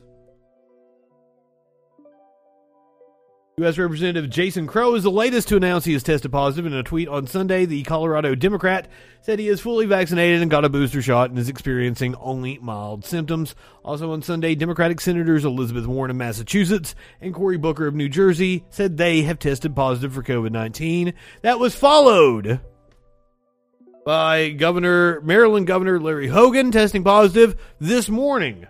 U.S. 3.59 3.79
Representative 3.79 4.29
Jason 4.29 4.67
Crow 4.67 4.97
is 4.97 5.03
the 5.03 5.11
latest 5.11 5.49
to 5.49 5.57
announce 5.57 5.87
he 5.87 5.95
has 5.95 6.03
tested 6.03 6.31
positive. 6.31 6.67
In 6.67 6.75
a 6.75 6.83
tweet 6.83 7.09
on 7.09 7.27
Sunday, 7.27 7.65
the 7.65 7.85
Colorado 7.85 8.35
Democrat 8.35 8.87
said 9.23 9.39
he 9.39 9.49
is 9.49 9.63
fully 9.63 9.87
vaccinated 9.87 10.43
and 10.43 10.51
got 10.51 10.67
a 10.67 10.69
booster 10.69 11.01
shot 11.01 11.31
and 11.31 11.39
is 11.39 11.49
experiencing 11.49 12.15
only 12.17 12.59
mild 12.59 13.07
symptoms. 13.07 13.55
Also 13.83 14.13
on 14.13 14.21
Sunday, 14.21 14.55
Democratic 14.55 15.01
Senators 15.01 15.47
Elizabeth 15.47 15.87
Warren 15.87 16.11
of 16.11 16.19
Massachusetts 16.19 16.95
and 17.23 17.33
Cory 17.33 17.57
Booker 17.57 17.87
of 17.87 17.95
New 17.95 18.11
Jersey 18.11 18.63
said 18.69 18.99
they 18.99 19.23
have 19.23 19.39
tested 19.39 19.75
positive 19.75 20.13
for 20.13 20.23
COVID 20.23 20.51
19. 20.51 21.15
That 21.41 21.59
was 21.59 21.75
followed 21.75 22.61
by 24.05 24.51
Governor 24.51 25.23
Maryland 25.23 25.67
Governor 25.67 25.99
Larry 25.99 26.29
Hogan 26.29 26.73
testing 26.73 27.05
positive 27.05 27.57
this 27.81 28.11
morning. 28.11 28.67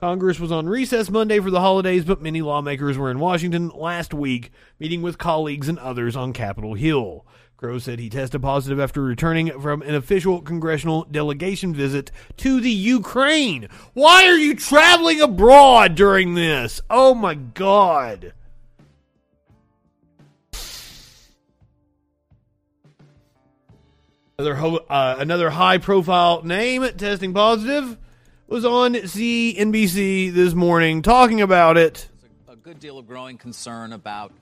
Congress 0.00 0.40
was 0.40 0.50
on 0.50 0.66
recess 0.66 1.10
Monday 1.10 1.40
for 1.40 1.50
the 1.50 1.60
holidays, 1.60 2.06
but 2.06 2.22
many 2.22 2.40
lawmakers 2.40 2.96
were 2.96 3.10
in 3.10 3.18
Washington 3.18 3.68
last 3.68 4.14
week 4.14 4.50
meeting 4.78 5.02
with 5.02 5.18
colleagues 5.18 5.68
and 5.68 5.78
others 5.78 6.16
on 6.16 6.32
Capitol 6.32 6.72
Hill. 6.72 7.26
Crow 7.58 7.78
said 7.78 7.98
he 7.98 8.08
tested 8.08 8.40
positive 8.40 8.80
after 8.80 9.02
returning 9.02 9.60
from 9.60 9.82
an 9.82 9.94
official 9.94 10.40
congressional 10.40 11.04
delegation 11.04 11.74
visit 11.74 12.10
to 12.38 12.62
the 12.62 12.70
Ukraine. 12.70 13.68
Why 13.92 14.24
are 14.24 14.38
you 14.38 14.54
traveling 14.54 15.20
abroad 15.20 15.96
during 15.96 16.32
this? 16.32 16.80
Oh 16.88 17.14
my 17.14 17.34
god. 17.34 18.32
Another 24.38 24.54
ho- 24.54 24.86
uh, 24.88 25.16
another 25.18 25.50
high 25.50 25.76
profile 25.76 26.42
name 26.42 26.88
testing 26.96 27.34
positive 27.34 27.98
was 28.50 28.64
on 28.64 28.94
CNBC 28.94 30.32
this 30.32 30.54
morning 30.54 31.02
talking 31.02 31.40
about 31.40 31.76
it. 31.76 32.08
A 32.48 32.56
good 32.56 32.80
deal 32.80 32.98
of 32.98 33.06
growing 33.06 33.38
concern 33.38 33.92
about 33.92 34.32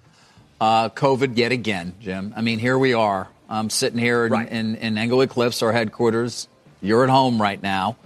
uh, 0.61 0.89
COVID 0.89 1.37
yet 1.37 1.53
again, 1.53 1.95
Jim. 2.01 2.33
I 2.37 2.41
mean, 2.41 2.59
here 2.59 2.79
we 2.79 2.95
are. 2.95 3.29
I'm 3.51 3.71
sitting 3.71 3.99
here 3.99 4.27
in, 4.27 4.33
Right. 4.33 4.49
in, 4.51 4.77
in 4.77 4.99
Englewood 4.99 5.31
Cliffs, 5.31 5.63
our 5.63 5.73
headquarters. 5.73 6.49
You're 6.81 7.05
at 7.05 7.11
home 7.11 7.41
right 7.41 7.63
now. 7.63 7.97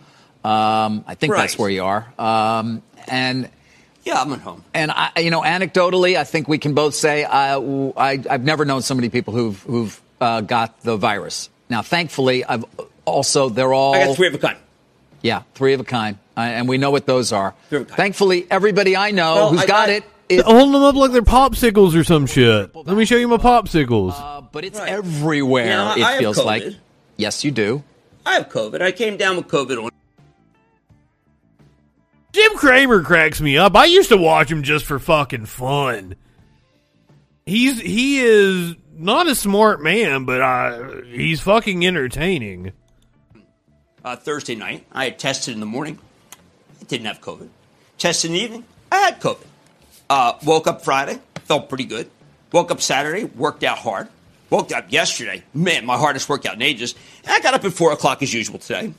Um, 0.45 1.05
I 1.07 1.15
think 1.15 1.35
that's 1.35 1.57
where 1.57 1.71
you 1.71 1.85
are. 1.85 2.13
Um, 2.19 2.83
and 3.07 3.49
Yeah, 4.05 4.21
I'm 4.21 4.33
at 4.33 4.41
home. 4.41 4.65
and 4.75 4.91
I, 4.91 5.13
you 5.21 5.31
know, 5.31 5.43
anecdotally, 5.43 6.17
I 6.17 6.25
think 6.25 6.49
we 6.49 6.59
can 6.59 6.75
both 6.75 6.95
say 6.95 7.25
I, 7.25 7.57
I, 7.57 8.23
I've 8.29 8.43
never 8.45 8.65
known 8.65 8.83
so 8.83 8.95
many 8.97 9.09
people 9.09 9.35
who've 9.35 9.61
who've 9.63 10.01
uh, 10.21 10.41
got 10.41 10.81
the 10.83 10.97
virus. 10.97 11.49
Now, 11.71 11.83
thankfully, 11.83 12.45
I've 12.45 12.65
also 13.05 13.49
they're 13.49 13.73
all 13.73 13.95
I 13.95 14.07
got 14.07 14.17
three 14.17 14.27
of 14.29 14.35
a 14.35 14.39
kind. 14.39 14.59
Yeah, 15.23 15.43
three 15.55 15.73
of 15.75 15.81
a 15.81 15.85
kind, 15.85 16.19
uh, 16.37 16.41
and 16.41 16.69
we 16.69 16.79
know 16.79 16.91
what 16.91 17.07
those 17.07 17.33
are. 17.33 17.55
Three 17.69 17.79
of 17.79 17.83
a 17.83 17.87
kind. 17.87 17.97
Thankfully, 17.97 18.47
everybody 18.51 18.97
I 18.97 19.13
know 19.13 19.35
Well, 19.35 19.51
who's 19.51 19.61
I- 19.63 19.67
got 19.67 19.89
I- 19.89 19.93
it 19.93 20.05
is 20.29 20.43
Holding 20.43 20.73
them 20.73 20.83
up 20.83 20.95
like 20.97 21.13
they're 21.13 21.23
popsicles 21.23 21.95
or 21.95 22.05
some 22.05 22.27
shit. 22.27 22.75
Let 22.75 22.97
me 22.97 23.05
show 23.05 23.17
you 23.17 23.29
my 23.29 23.37
popsicles. 23.37 24.15
Uh, 24.17 24.41
but 24.53 24.65
it's 24.65 24.79
Right. 24.79 24.89
everywhere. 24.89 25.67
Yeah, 25.67 25.91
I- 25.93 25.97
it 25.99 26.03
I 26.05 26.19
feels 26.19 26.39
like. 26.39 26.65
Yes, 27.17 27.45
you 27.45 27.51
do. 27.51 27.83
I 28.25 28.35
have 28.35 28.49
COVID. 28.49 28.81
I 28.83 28.93
came 28.93 29.17
down 29.17 29.37
with 29.37 29.49
COVID 29.49 29.85
on. 29.85 29.91
Jim 32.33 32.53
Cramer 32.57 33.03
cracks 33.03 33.41
me 33.41 33.59
up. 33.59 33.77
I 33.77 33.85
used 33.85 34.09
to 34.09 34.17
watch 34.17 34.51
him 34.51 34.63
just 34.63 34.87
for 34.87 34.99
fucking 34.99 35.47
fun. 35.47 36.15
He's 37.45 37.79
he 37.81 38.21
is 38.21 38.75
not 38.97 39.27
a 39.27 39.35
smart 39.35 39.83
man, 39.83 40.25
but 40.25 40.41
uh, 40.41 41.03
he's 41.13 41.41
fucking 41.41 41.87
entertaining. 41.87 42.73
Uh, 44.05 44.17
Thursday 44.17 44.55
night. 44.57 44.85
I 44.93 45.05
had 45.05 45.19
tested 45.19 45.55
in 45.55 45.61
the 45.61 45.67
morning. 45.67 45.99
I 46.81 46.85
didn't 46.85 47.07
have 47.07 47.21
COVID. 47.21 47.49
Tested 47.99 48.31
in 48.31 48.37
the 48.37 48.43
evening. 48.43 48.65
I 48.91 48.97
had 48.99 49.21
COVID. 49.21 49.47
Uh, 50.11 50.33
woke 50.45 50.67
up 50.67 50.83
Friday. 50.83 51.21
Felt 51.45 51.69
pretty 51.69 51.85
good. 51.85 52.11
Woke 52.51 52.71
up 52.73 52.81
Saturday. 52.81 53.25
Worked 53.25 53.63
out 53.63 53.79
hard. 53.79 54.09
Woke 54.51 54.73
up 54.73 54.91
yesterday. 54.91 55.43
Man, 55.55 55.87
my 55.87 55.97
hardest 55.97 56.29
workout 56.29 56.55
in 56.55 56.63
ages. 56.63 56.95
And 57.25 57.33
I 57.33 57.41
got 57.41 57.55
up 57.55 57.65
at 57.65 57.73
4 57.73 57.93
o'clock 57.93 58.23
as 58.23 58.35
usual 58.35 58.59
today. 58.59 58.93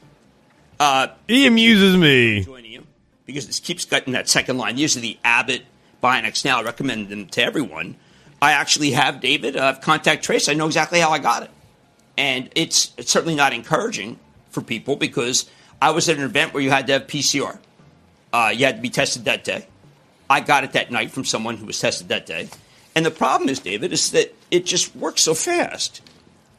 Uh, 0.79 1.07
He 1.27 1.45
amuses 1.45 1.97
me. 1.97 2.43
joining 2.43 2.71
you 2.71 2.83
because 3.25 3.45
this 3.45 3.59
keeps 3.59 3.85
cutting 3.85 4.13
that 4.13 4.29
second 4.29 4.57
line. 4.57 4.75
These 4.77 4.95
are 4.97 5.01
the 5.01 5.17
Abbott 5.23 5.63
BinaxNOW. 6.01 6.55
I 6.59 6.63
recommend 6.63 7.09
them 7.09 7.27
to 7.27 7.43
everyone. 7.43 7.95
I 8.41 8.53
actually 8.53 8.91
have 8.91 9.21
David. 9.21 9.55
I 9.57 9.67
have 9.67 9.81
contact 9.81 10.23
trace. 10.23 10.49
I 10.49 10.53
know 10.53 10.65
exactly 10.65 10.99
how 10.99 11.11
I 11.11 11.19
got 11.19 11.43
it, 11.43 11.51
and 12.17 12.49
it's, 12.55 12.91
it's 12.97 13.09
certainly 13.11 13.35
not 13.35 13.53
encouraging 13.53 14.19
for 14.53 14.61
people 14.61 14.95
because 14.95 15.49
I 15.81 15.91
was 15.91 16.07
at 16.07 16.17
an 16.17 16.23
event 16.23 16.53
where 16.53 16.63
you 16.63 16.69
had 16.69 16.87
to 16.87 16.93
have 16.93 17.07
PCR. 17.07 17.57
Uh, 18.31 18.53
you 18.55 18.65
had 18.65 18.77
to 18.77 18.81
be 18.81 18.89
tested 18.89 19.25
that 19.25 19.43
day. 19.43 19.67
I 20.29 20.39
got 20.39 20.63
it 20.63 20.71
that 20.73 20.91
night 20.91 21.11
from 21.11 21.25
someone 21.25 21.57
who 21.57 21.65
was 21.65 21.79
tested 21.79 22.07
that 22.07 22.25
day, 22.25 22.49
and 22.95 23.05
the 23.05 23.11
problem 23.11 23.49
is, 23.49 23.59
David, 23.59 23.91
is 23.91 24.11
that 24.11 24.33
it 24.49 24.65
just 24.65 24.95
works 24.95 25.23
so 25.23 25.33
fast. 25.33 26.01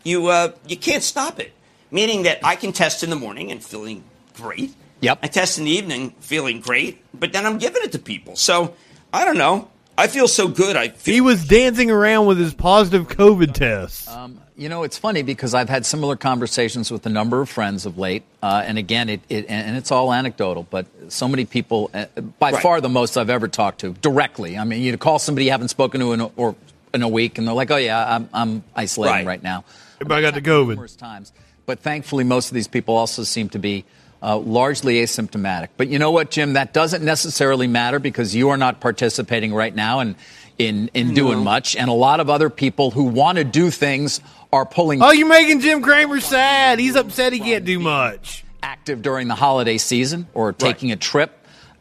You 0.02 0.26
uh, 0.28 0.52
you 0.66 0.76
can't 0.76 1.02
stop 1.02 1.40
it. 1.40 1.52
Meaning 1.90 2.24
that 2.24 2.44
I 2.44 2.56
can 2.56 2.72
test 2.72 3.02
in 3.02 3.10
the 3.10 3.16
morning 3.16 3.52
and 3.52 3.62
feeling 3.62 4.04
great. 4.34 4.74
Yep. 5.00 5.18
I 5.22 5.28
test 5.28 5.58
in 5.58 5.64
the 5.64 5.70
evening 5.70 6.10
feeling 6.20 6.60
great, 6.60 7.02
but 7.18 7.32
then 7.32 7.46
I'm 7.46 7.58
giving 7.58 7.82
it 7.82 7.92
to 7.92 7.98
people. 7.98 8.36
So 8.36 8.74
I 9.12 9.24
don't 9.24 9.38
know. 9.38 9.70
I 9.96 10.08
feel 10.08 10.26
so 10.26 10.48
good. 10.48 10.76
I 10.76 10.88
feel 10.88 11.14
He 11.14 11.20
was 11.20 11.46
dancing 11.46 11.90
around 11.90 12.26
with 12.26 12.38
his 12.38 12.52
positive 12.52 13.06
COVID 13.08 13.52
tests. 13.54 14.08
You 14.56 14.68
know, 14.68 14.84
it's 14.84 14.96
funny 14.98 15.22
because 15.22 15.52
I've 15.52 15.68
had 15.68 15.84
similar 15.84 16.14
conversations 16.16 16.90
with 16.90 17.04
a 17.06 17.08
number 17.08 17.40
of 17.40 17.48
friends 17.48 17.86
of 17.86 17.98
late, 17.98 18.22
uh, 18.40 18.62
and 18.64 18.78
again, 18.78 19.08
it, 19.08 19.20
it 19.28 19.46
and 19.48 19.76
it's 19.76 19.90
all 19.90 20.12
anecdotal, 20.12 20.64
but 20.70 20.86
so 21.08 21.26
many 21.26 21.44
people, 21.44 21.90
uh, 21.92 22.06
by 22.38 22.52
Right. 22.52 22.62
far 22.62 22.80
the 22.80 22.88
most 22.88 23.16
I've 23.16 23.30
ever 23.30 23.48
talked 23.48 23.80
to 23.80 23.90
directly. 23.94 24.56
I 24.56 24.62
mean, 24.62 24.82
you 24.82 24.96
call 24.96 25.18
somebody 25.18 25.46
you 25.46 25.50
haven't 25.50 25.68
spoken 25.68 26.00
to 26.00 26.12
in 26.12 26.20
a, 26.20 26.26
or 26.36 26.54
in 26.92 27.02
a 27.02 27.08
week, 27.08 27.38
and 27.38 27.48
they're 27.48 27.54
like, 27.54 27.72
"Oh 27.72 27.76
yeah, 27.76 28.14
I'm, 28.14 28.28
I'm 28.32 28.62
isolating 28.76 29.26
Right. 29.26 29.26
right, 29.26 29.42
now." 29.42 29.64
Everybody 29.96 30.22
got 30.22 30.34
the 30.34 30.40
COVID. 30.42 30.68
numerous 30.68 30.94
times. 30.94 31.32
But 31.66 31.80
thankfully, 31.80 32.22
most 32.22 32.48
of 32.48 32.54
these 32.54 32.68
people 32.68 32.94
also 32.94 33.24
seem 33.24 33.48
to 33.50 33.58
be 33.58 33.84
uh, 34.24 34.38
largely 34.38 34.94
asymptomatic. 35.02 35.68
But 35.76 35.88
you 35.88 35.98
know 35.98 36.10
what, 36.10 36.30
Jim? 36.30 36.54
That 36.54 36.72
doesn't 36.72 37.04
necessarily 37.04 37.66
matter 37.66 37.98
because 37.98 38.34
you 38.34 38.48
are 38.48 38.56
not 38.56 38.80
participating 38.80 39.52
right 39.54 39.74
now 39.74 40.00
in 40.00 40.16
in, 40.56 40.88
in 40.94 41.14
doing 41.14 41.42
much, 41.42 41.74
and 41.74 41.90
a 41.90 41.92
lot 41.94 42.20
of 42.20 42.30
other 42.30 42.48
people 42.48 42.92
who 42.92 43.04
want 43.04 43.38
to 43.38 43.44
do 43.44 43.70
things 43.70 44.20
are 44.52 44.64
pulling 44.64 45.02
Oh, 45.02 45.10
you're 45.10 45.26
making 45.28 45.58
Jim 45.60 45.82
Cramer 45.82 46.20
sad. 46.20 46.78
He's 46.78 46.94
upset 46.94 47.32
he 47.32 47.40
can't 47.40 47.64
do 47.64 47.80
much. 47.80 48.44
active 48.62 49.02
during 49.02 49.26
the 49.28 49.34
holiday 49.34 49.76
season 49.78 50.28
or 50.32 50.52
taking 50.52 50.92
a 50.92 50.96
trip. 50.96 51.32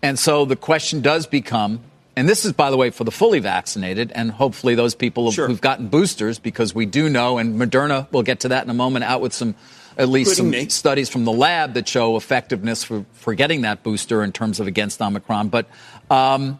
And 0.01 0.17
so 0.19 0.43
the 0.45 0.55
question 0.55 1.01
does 1.01 1.27
become, 1.27 1.81
and 2.17 2.27
this 2.27 2.45
is, 2.45 2.51
by 2.51 2.71
the 2.71 2.75
way, 2.77 2.89
for 2.89 3.03
the 3.03 3.11
fully 3.11 3.39
vaccinated 3.39 4.11
and 4.15 4.31
hopefully 4.31 4.73
those 4.75 4.95
people 4.95 5.31
Sure. 5.31 5.47
who've 5.47 5.61
gotten 5.61 5.87
boosters, 5.87 6.39
because 6.39 6.73
we 6.75 6.85
do 6.87 7.09
know, 7.09 7.37
and 7.37 7.61
Moderna, 7.61 8.07
we'll 8.11 8.23
get 8.23 8.39
to 8.41 8.47
that 8.49 8.63
in 8.63 8.69
a 8.71 8.73
moment, 8.73 9.05
out 9.05 9.21
with 9.21 9.33
some, 9.33 9.53
at 9.97 10.09
least 10.09 10.37
some 10.37 10.49
me. 10.49 10.69
studies 10.69 11.09
from 11.09 11.25
the 11.25 11.31
lab 11.31 11.73
that 11.73 11.87
show 11.87 12.17
effectiveness 12.17 12.83
for, 12.83 13.05
for 13.13 13.33
getting 13.33 13.61
that 13.61 13.83
booster 13.83 14.23
in 14.23 14.31
terms 14.31 14.59
of 14.59 14.67
against 14.67 15.01
Omicron. 15.01 15.49
But 15.49 15.67
um, 16.09 16.59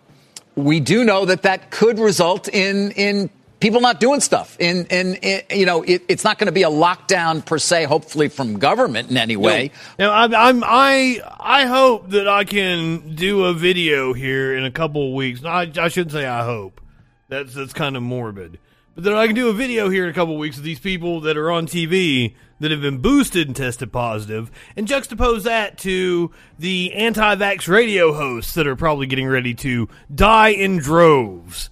we 0.56 0.80
do 0.80 1.04
know 1.04 1.26
that 1.26 1.44
that 1.44 1.72
could 1.72 2.00
result 2.00 2.48
in 2.48 2.92
in 2.92 3.30
people 3.64 3.80
not 3.80 4.00
doing 4.00 4.20
stuff. 4.20 4.58
In 4.60 4.86
in, 4.88 5.16
in 5.16 5.42
you 5.50 5.66
know, 5.66 5.84
it, 5.84 6.04
it's 6.08 6.24
not 6.24 6.38
going 6.38 6.48
to 6.48 6.52
be 6.52 6.64
a 6.64 6.70
lockdown 6.70 7.44
per 7.46 7.58
se. 7.58 7.86
Hopefully, 7.86 8.28
from 8.28 8.60
government 8.60 9.10
in 9.10 9.18
any 9.18 9.38
way. 9.38 9.72
Now, 9.98 10.12
I'm, 10.14 10.36
I'm 10.36 10.64
I 10.66 11.22
I 11.40 11.66
hope 11.66 12.10
that 12.10 12.28
I 12.28 12.44
can 12.44 13.16
do 13.16 13.46
a 13.46 13.54
video 13.54 14.14
here 14.14 14.56
in 14.56 14.66
a 14.66 14.72
couple 14.72 15.08
of 15.08 15.14
weeks. 15.14 15.44
I, 15.44 15.72
I 15.78 15.88
shouldn't 15.88 16.12
say 16.12 16.26
I 16.26 16.44
hope. 16.44 16.82
That's 17.30 17.54
that's 17.54 17.74
kind 17.74 17.96
of 17.96 18.04
morbid. 18.04 18.60
But 18.96 19.06
that 19.06 19.16
I 19.16 19.26
can 19.26 19.36
do 19.36 19.50
a 19.50 19.54
video 19.54 19.90
here 19.90 20.04
in 20.04 20.12
a 20.12 20.14
couple 20.14 20.36
of 20.36 20.40
weeks 20.40 20.58
of 20.58 20.64
these 20.64 20.80
people 20.80 21.22
that 21.22 21.36
are 21.36 21.50
on 21.50 21.66
TV 21.66 22.36
that 22.64 22.72
have 22.72 22.80
been 22.80 23.00
boosted 23.00 23.48
and 23.48 23.56
tested 23.58 23.92
positive, 23.92 24.50
and 24.78 24.88
juxtapose 24.88 25.44
that 25.44 25.78
to 25.80 26.32
the 26.58 26.94
anti-vax 26.94 27.68
radio 27.68 28.14
hosts 28.14 28.54
that 28.54 28.66
are 28.66 28.78
probably 28.78 29.06
getting 29.06 29.28
ready 29.28 29.54
to 29.54 29.90
die 30.16 30.48
in 30.48 30.78
droves. 30.78 31.70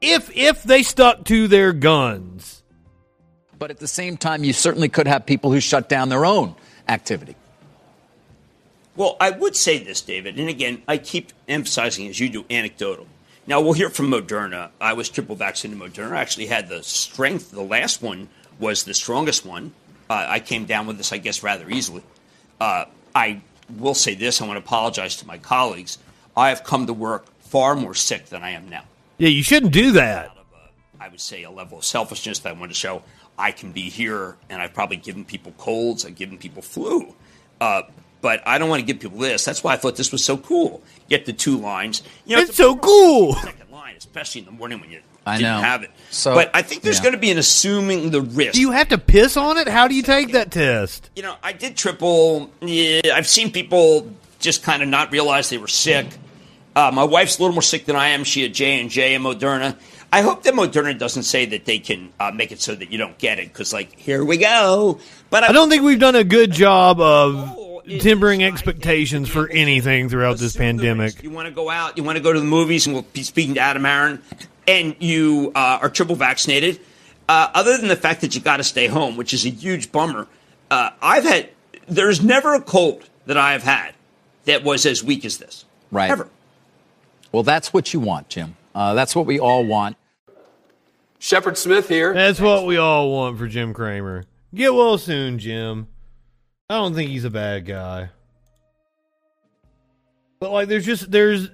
If 0.00 0.30
if 0.36 0.62
they 0.62 0.84
stuck 0.84 1.24
to 1.24 1.48
their 1.48 1.72
guns. 1.72 2.62
But 3.58 3.72
at 3.72 3.78
the 3.78 3.88
same 3.88 4.16
time, 4.16 4.44
you 4.44 4.52
certainly 4.52 4.88
could 4.88 5.08
have 5.08 5.26
people 5.26 5.50
who 5.50 5.58
shut 5.58 5.88
down 5.88 6.08
their 6.08 6.24
own 6.24 6.54
activity. 6.88 7.34
Well, 8.94 9.16
I 9.18 9.30
would 9.30 9.56
say 9.56 9.82
this, 9.82 10.02
David, 10.02 10.38
and 10.38 10.48
again, 10.48 10.82
I 10.86 10.98
keep 10.98 11.32
emphasizing 11.48 12.06
as 12.06 12.20
you 12.20 12.28
do 12.28 12.44
anecdotal. 12.48 13.08
Now 13.46 13.60
we'll 13.60 13.74
hear 13.74 13.90
from 13.90 14.10
Moderna. 14.10 14.70
I 14.80 14.94
was 14.94 15.08
triple 15.10 15.36
vaccinated 15.36 15.82
Moderna. 15.82 16.12
I 16.12 16.20
actually 16.20 16.46
had 16.46 16.68
the 16.68 16.82
strength. 16.82 17.50
The 17.50 17.62
last 17.62 18.02
one 18.02 18.28
was 18.58 18.84
the 18.84 18.94
strongest 18.94 19.44
one. 19.44 19.72
Uh, 20.08 20.26
I 20.28 20.40
came 20.40 20.64
down 20.64 20.86
with 20.86 20.96
this, 20.96 21.12
I 21.12 21.18
guess, 21.18 21.42
rather 21.42 21.68
easily. 21.68 22.02
Uh, 22.60 22.86
I 23.14 23.42
will 23.76 23.94
say 23.94 24.14
this. 24.14 24.40
I 24.40 24.46
want 24.46 24.58
to 24.58 24.64
apologize 24.64 25.16
to 25.16 25.26
my 25.26 25.38
colleagues. 25.38 25.98
I 26.36 26.48
have 26.48 26.64
come 26.64 26.86
to 26.86 26.92
work 26.92 27.26
far 27.40 27.74
more 27.74 27.94
sick 27.94 28.26
than 28.26 28.42
I 28.42 28.50
am 28.50 28.68
now. 28.68 28.84
Yeah, 29.18 29.28
you 29.28 29.42
shouldn't 29.42 29.72
do 29.72 29.92
that. 29.92 30.26
Out 30.30 30.38
of 30.38 30.46
a, 30.54 31.04
I 31.04 31.08
would 31.08 31.20
say 31.20 31.42
a 31.42 31.50
level 31.50 31.78
of 31.78 31.84
selfishness 31.84 32.40
that 32.40 32.56
I 32.56 32.58
want 32.58 32.72
to 32.72 32.76
show. 32.76 33.02
I 33.38 33.52
can 33.52 33.72
be 33.72 33.90
here, 33.90 34.36
and 34.48 34.62
I've 34.62 34.74
probably 34.74 34.96
given 34.96 35.24
people 35.24 35.52
colds. 35.58 36.04
I've 36.04 36.16
given 36.16 36.38
people 36.38 36.62
flu. 36.62 37.14
Uh, 37.60 37.82
but 38.20 38.42
I 38.46 38.58
don't 38.58 38.70
want 38.70 38.80
to 38.80 38.86
give 38.86 39.00
people 39.00 39.18
this. 39.18 39.44
That's 39.44 39.62
why 39.62 39.74
I 39.74 39.76
thought 39.76 39.96
this 39.96 40.10
was 40.10 40.24
so 40.24 40.36
cool. 40.36 40.82
Get 41.14 41.26
the 41.26 41.32
two 41.32 41.58
lines. 41.58 42.02
You 42.26 42.34
know, 42.36 42.42
It's 42.42 42.56
so 42.56 42.74
cool. 42.76 43.34
second 43.34 43.70
line, 43.70 43.94
especially 43.96 44.40
in 44.40 44.46
the 44.46 44.50
morning 44.50 44.80
when 44.80 44.90
you 44.90 44.98
I 45.24 45.36
didn't 45.38 45.52
know. 45.56 45.60
have 45.62 45.82
it. 45.84 45.90
So- 46.10 46.34
but 46.34 46.50
I 46.54 46.62
think 46.62 46.82
there's 46.82 46.96
yeah. 46.96 47.02
going 47.04 47.12
to 47.14 47.20
be 47.20 47.30
an 47.30 47.38
assuming 47.38 48.10
the 48.10 48.20
risk. 48.20 48.54
Do 48.54 48.60
you 48.60 48.72
have 48.72 48.88
to 48.88 48.98
piss 48.98 49.36
on 49.36 49.56
it? 49.58 49.68
How 49.68 49.86
do 49.86 49.94
you 49.94 50.02
take 50.02 50.32
that 50.32 50.50
test? 50.50 51.10
you 51.14 51.22
know, 51.22 51.36
I 51.40 51.52
did 51.52 51.76
triple. 51.76 52.50
Yeah, 52.60 53.00
I've 53.14 53.28
seen 53.28 53.52
people 53.52 54.10
just 54.40 54.64
kind 54.64 54.82
of 54.82 54.88
not 54.88 55.12
realize 55.12 55.50
they 55.50 55.58
were 55.58 55.68
sick. 55.68 56.06
Uh, 56.74 56.90
my 56.92 57.04
wife's 57.04 57.38
a 57.38 57.42
little 57.42 57.54
more 57.54 57.62
sick 57.62 57.84
than 57.86 57.94
I 57.94 58.08
am. 58.08 58.24
She 58.24 58.42
had 58.42 58.52
J 58.52 58.80
and 58.80 58.90
J 58.90 59.14
and 59.14 59.24
Moderna. 59.24 59.76
I 60.12 60.22
hope 60.22 60.42
that 60.42 60.54
Moderna 60.54 60.98
doesn't 60.98 61.22
say 61.22 61.46
that 61.46 61.64
they 61.64 61.78
can 61.78 62.12
uh, 62.20 62.32
make 62.32 62.50
it 62.52 62.60
so 62.60 62.74
that 62.74 62.90
you 62.92 62.98
don't 62.98 63.16
get 63.18 63.38
it 63.38 63.48
because, 63.52 63.72
like, 63.72 63.96
here 63.98 64.24
we 64.24 64.36
go. 64.36 64.98
But 65.30 65.44
I 65.44 65.52
don't 65.52 65.70
think 65.70 65.82
we've 65.84 65.98
done 66.00 66.16
a 66.16 66.24
good 66.24 66.50
job 66.52 67.00
of 67.00 67.56
it 67.86 68.00
tempering 68.00 68.42
expectations 68.42 69.28
for 69.28 69.48
anything 69.48 70.08
throughout 70.08 70.38
this 70.38 70.56
pandemic. 70.56 71.22
You 71.22 71.30
want 71.30 71.48
to 71.48 71.54
go 71.54 71.70
out, 71.70 71.96
you 71.96 72.04
want 72.04 72.16
to 72.16 72.22
go 72.22 72.32
to 72.32 72.40
the 72.40 72.46
movies, 72.46 72.86
and 72.86 72.94
we'll 72.94 73.06
be 73.12 73.22
speaking 73.22 73.54
to 73.54 73.60
Adam 73.60 73.84
Aron, 73.86 74.22
and 74.66 74.96
you 74.98 75.52
uh, 75.54 75.78
are 75.82 75.90
triple 75.90 76.16
vaccinated. 76.16 76.80
Uh, 77.28 77.50
other 77.54 77.76
than 77.78 77.88
the 77.88 77.96
fact 77.96 78.20
that 78.20 78.34
you 78.34 78.40
got 78.40 78.58
to 78.58 78.64
stay 78.64 78.86
home, 78.86 79.16
which 79.16 79.32
is 79.32 79.46
a 79.46 79.50
huge 79.50 79.90
bummer, 79.92 80.26
uh, 80.70 80.90
I've 81.00 81.24
had. 81.24 81.50
There's 81.86 82.22
never 82.22 82.54
a 82.54 82.60
cold 82.60 83.08
that 83.26 83.36
I 83.36 83.52
have 83.52 83.62
had 83.62 83.94
that 84.44 84.64
was 84.64 84.86
as 84.86 85.04
weak 85.04 85.24
as 85.24 85.38
this. 85.38 85.64
Right. 85.90 86.10
Ever. 86.10 86.28
Well, 87.32 87.42
that's 87.42 87.72
what 87.72 87.92
you 87.92 88.00
want, 88.00 88.28
Jim. 88.28 88.56
Uh, 88.74 88.94
that's 88.94 89.14
what 89.14 89.26
we 89.26 89.38
all 89.38 89.64
want. 89.64 89.96
Shepard 91.18 91.56
Smith 91.56 91.88
here. 91.88 92.12
That's 92.12 92.40
what 92.40 92.66
we 92.66 92.76
all 92.76 93.10
want 93.10 93.38
for 93.38 93.46
Jim 93.46 93.72
Cramer. 93.72 94.24
Get 94.54 94.74
well 94.74 94.98
soon, 94.98 95.38
Jim. 95.38 95.88
I 96.70 96.76
don't 96.76 96.94
think 96.94 97.10
he's 97.10 97.24
a 97.24 97.30
bad 97.30 97.66
guy. 97.66 98.10
But 100.40 100.50
like 100.50 100.68
there's 100.68 100.86
just 100.86 101.10
there's 101.10 101.50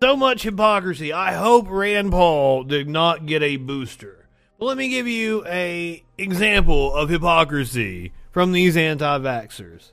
so 0.00 0.16
much 0.16 0.42
hypocrisy. 0.42 1.12
I 1.12 1.32
hope 1.32 1.66
Rand 1.68 2.12
Paul 2.12 2.64
did 2.64 2.88
not 2.88 3.26
get 3.26 3.42
a 3.42 3.56
booster. 3.56 4.28
But 4.58 4.66
let 4.66 4.76
me 4.76 4.88
give 4.88 5.08
you 5.08 5.44
a 5.46 6.04
example 6.16 6.94
of 6.94 7.08
hypocrisy 7.08 8.12
from 8.30 8.52
these 8.52 8.76
anti-vaxxers. 8.76 9.92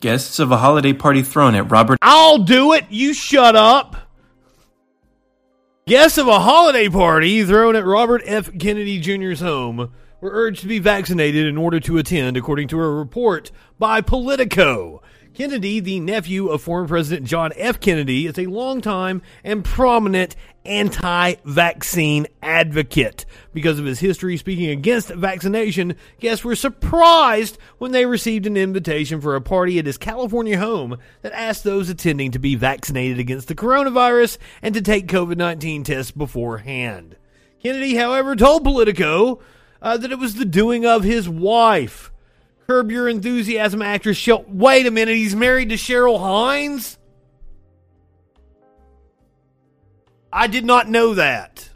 Guests 0.00 0.38
of 0.38 0.52
a 0.52 0.58
holiday 0.58 0.92
party 0.92 1.22
thrown 1.22 1.54
at 1.54 1.70
Robert 1.70 1.98
I'll 2.02 2.38
do 2.38 2.72
it. 2.72 2.84
You 2.90 3.14
shut 3.14 3.56
up. 3.56 3.96
Guests 5.86 6.18
of 6.18 6.28
a 6.28 6.40
holiday 6.40 6.88
party 6.88 7.44
thrown 7.44 7.74
at 7.76 7.84
Robert 7.84 8.22
F. 8.24 8.50
Kennedy 8.58 9.00
Jr.'s 9.00 9.40
home 9.40 9.92
were 10.20 10.30
urged 10.32 10.60
to 10.60 10.66
be 10.66 10.78
vaccinated 10.78 11.46
in 11.46 11.56
order 11.56 11.80
to 11.80 11.98
attend, 11.98 12.36
according 12.36 12.68
to 12.68 12.80
a 12.80 12.90
report 12.90 13.50
by 13.78 14.00
Politico. 14.00 15.02
Kennedy, 15.34 15.80
the 15.80 15.98
nephew 15.98 16.46
of 16.46 16.62
former 16.62 16.86
President 16.86 17.26
John 17.26 17.50
F. 17.56 17.80
Kennedy, 17.80 18.26
is 18.26 18.38
a 18.38 18.46
longtime 18.46 19.20
and 19.42 19.64
prominent 19.64 20.36
anti 20.64 21.34
vaccine 21.44 22.28
advocate. 22.40 23.26
Because 23.52 23.80
of 23.80 23.84
his 23.84 23.98
history 23.98 24.36
speaking 24.36 24.70
against 24.70 25.08
vaccination, 25.08 25.96
guests 26.20 26.44
were 26.44 26.54
surprised 26.54 27.58
when 27.78 27.90
they 27.90 28.06
received 28.06 28.46
an 28.46 28.56
invitation 28.56 29.20
for 29.20 29.34
a 29.34 29.40
party 29.40 29.76
at 29.80 29.86
his 29.86 29.98
California 29.98 30.56
home 30.56 30.98
that 31.22 31.32
asked 31.32 31.64
those 31.64 31.88
attending 31.88 32.30
to 32.30 32.38
be 32.38 32.54
vaccinated 32.54 33.18
against 33.18 33.48
the 33.48 33.56
coronavirus 33.56 34.38
and 34.62 34.72
to 34.74 34.80
take 34.80 35.08
COVID 35.08 35.36
19 35.36 35.82
tests 35.82 36.12
beforehand. 36.12 37.16
Kennedy, 37.60 37.96
however, 37.96 38.36
told 38.36 38.62
Politico 38.62 39.40
uh, 39.84 39.98
that 39.98 40.10
it 40.10 40.18
was 40.18 40.34
the 40.34 40.46
doing 40.46 40.86
of 40.86 41.04
his 41.04 41.28
wife. 41.28 42.10
Curb 42.66 42.90
Your 42.90 43.06
Enthusiasm 43.06 43.82
actress 43.82 44.16
Shel- 44.16 44.46
Wait 44.48 44.86
a 44.86 44.90
minute, 44.90 45.14
he's 45.14 45.36
married 45.36 45.68
to 45.68 45.74
Cheryl 45.76 46.18
Hines? 46.18 46.98
I 50.32 50.46
did 50.46 50.64
not 50.64 50.88
know 50.88 51.14
that. 51.14 51.68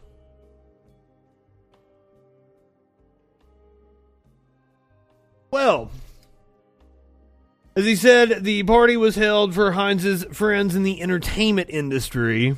Well, 5.51 5.91
as 7.77 7.85
he 7.85 7.95
said, 7.95 8.43
the 8.43 8.63
party 8.65 8.97
was 8.97 9.17
held 9.17 9.55
for 9.55 9.73
Hines's 9.73 10.25
friends 10.33 10.75
in 10.75 10.83
the 10.83 11.01
entertainment 11.01 11.71
industry. 11.71 12.57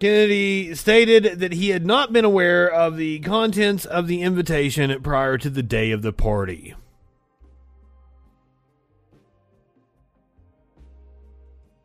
Kennedy 0.00 0.74
stated 0.76 1.40
that 1.40 1.52
he 1.52 1.70
had 1.70 1.84
not 1.84 2.12
been 2.12 2.24
aware 2.24 2.70
of 2.70 2.96
the 2.96 3.18
contents 3.20 3.84
of 3.84 4.06
the 4.06 4.22
invitation 4.22 5.02
prior 5.02 5.36
to 5.38 5.50
the 5.50 5.62
day 5.62 5.90
of 5.90 6.02
the 6.02 6.12
party. 6.12 6.74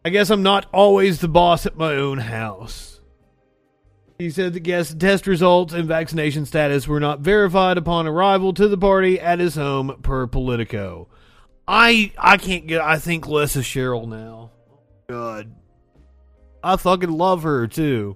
I 0.06 0.10
guess 0.10 0.30
I'm 0.30 0.44
not 0.44 0.68
always 0.72 1.20
the 1.20 1.28
boss 1.28 1.66
at 1.66 1.78
my 1.78 1.96
own 1.96 2.20
house. 2.20 3.00
He 4.20 4.30
said 4.30 4.54
the 4.54 4.60
guest 4.60 5.00
test 5.00 5.26
results 5.26 5.74
and 5.74 5.88
vaccination 5.88 6.46
status 6.46 6.88
were 6.88 7.00
not 7.00 7.22
verified 7.22 7.78
upon 7.78 8.06
arrival 8.06 8.54
to 8.54 8.68
the 8.68 8.78
party 8.78 9.20
at 9.20 9.40
his 9.40 9.56
home 9.56 9.98
per 10.04 10.28
Politico. 10.28 11.08
I 11.68 12.12
I 12.18 12.38
can't 12.38 12.68
get 12.68 12.82
I 12.82 13.00
think 13.00 13.28
less 13.28 13.56
of 13.56 13.64
Cheryl 13.64 14.08
now. 14.08 14.52
God. 15.08 15.56
I 16.64 16.78
fucking 16.78 17.12
love 17.12 17.44
her 17.44 17.68
too. 17.68 18.16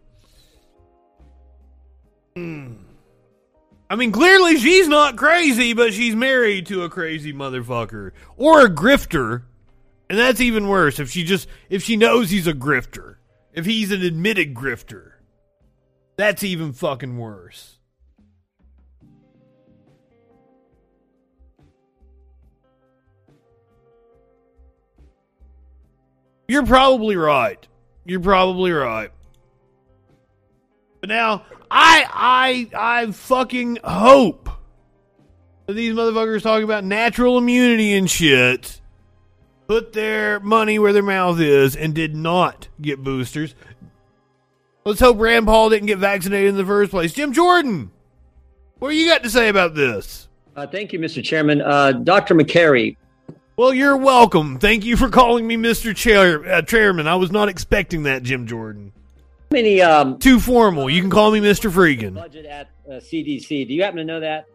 I 2.36 3.95
mean, 3.95 4.12
clearly 4.12 4.57
she's 4.57 4.88
not 4.88 5.17
crazy, 5.17 5.73
but 5.73 5.93
she's 5.93 6.15
married 6.15 6.67
to 6.67 6.83
a 6.83 6.89
crazy 6.89 7.33
motherfucker 7.33 8.12
or 8.38 8.65
a 8.65 8.69
grifter, 8.69 9.43
and 10.10 10.17
that's 10.17 10.39
even 10.39 10.67
worse. 10.67 10.99
If 10.99 11.10
she 11.10 11.23
just 11.23 11.47
if 11.69 11.83
she 11.83 11.97
knows 11.97 12.29
he's 12.29 12.47
a 12.47 12.53
grifter, 12.53 13.15
if 13.53 13.65
he's 13.65 13.91
an 13.91 14.01
admitted 14.01 14.53
grifter, 14.53 15.13
that's 16.15 16.43
even 16.43 16.73
fucking 16.73 17.17
worse. 17.17 17.73
You're 26.47 26.65
probably 26.65 27.17
right. 27.17 27.67
You're 28.08 28.22
probably 28.22 28.72
right. 28.72 29.12
But 31.02 31.10
now, 31.10 31.46
I 31.70 32.70
I 32.74 33.02
I 33.02 33.12
fucking 33.12 33.80
hope 33.84 34.50
that 35.65 35.74
these 35.74 35.93
motherfuckers 35.93 36.41
talking 36.41 36.63
about 36.63 36.86
natural 36.86 37.38
immunity 37.38 37.93
and 37.93 38.10
shit 38.10 38.80
put 39.67 39.91
their 39.91 40.39
money 40.39 40.80
where 40.80 40.93
their 40.93 41.04
mouth 41.04 41.39
is 41.41 41.76
and 41.76 41.93
did 41.93 42.15
not 42.15 42.70
get 42.82 43.04
boosters. 43.04 43.54
Let's 44.86 45.02
hope 45.02 45.20
Rand 45.20 45.46
Paul 45.46 45.70
didn't 45.70 45.88
get 45.88 45.98
vaccinated 45.98 46.52
in 46.52 46.56
the 46.56 46.65
first 46.65 46.91
place. 46.91 47.12
Jim 47.12 47.34
Jordan, 47.34 47.91
what 48.80 48.89
you 48.89 49.06
got 49.06 49.24
to 49.24 49.30
say 49.30 49.50
about 49.50 49.76
this? 49.76 50.30
Uh, 50.56 50.65
thank 50.65 50.93
you, 50.93 51.00
Mr. 51.00 51.22
Chairman. 51.22 51.62
Uh, 51.62 51.91
Dr. 51.91 52.34
Makary, 52.36 52.96
Well, 53.58 53.74
you're 53.74 53.98
welcome. 53.98 54.60
Thank 54.60 54.86
you 54.86 54.96
for 54.96 55.10
calling 55.10 55.48
me 55.48 55.58
Mr. 55.58 55.96
Chair, 55.96 56.48
uh, 56.48 56.62
Chairman. 56.62 57.08
I 57.08 57.15
was 57.15 57.32
not 57.32 57.50
expecting 57.50 58.04
that, 58.04 58.22
Jim 58.22 58.46
Jordan. 58.46 58.93
many 59.50 59.82
um, 59.82 60.20
Too 60.20 60.39
formal. 60.39 60.91
You 60.91 61.02
can 61.02 61.10
call 61.10 61.32
me 61.32 61.39
Mr. 61.39 61.72
Freegan. 61.72 62.13
budget 62.13 62.46
at 62.46 62.70
uh, 62.88 62.93
CDC? 62.98 63.67
Do 63.67 63.74
you 63.74 63.82
happen 63.82 63.98
to 63.98 64.06
know 64.06 64.20
that? 64.20 64.46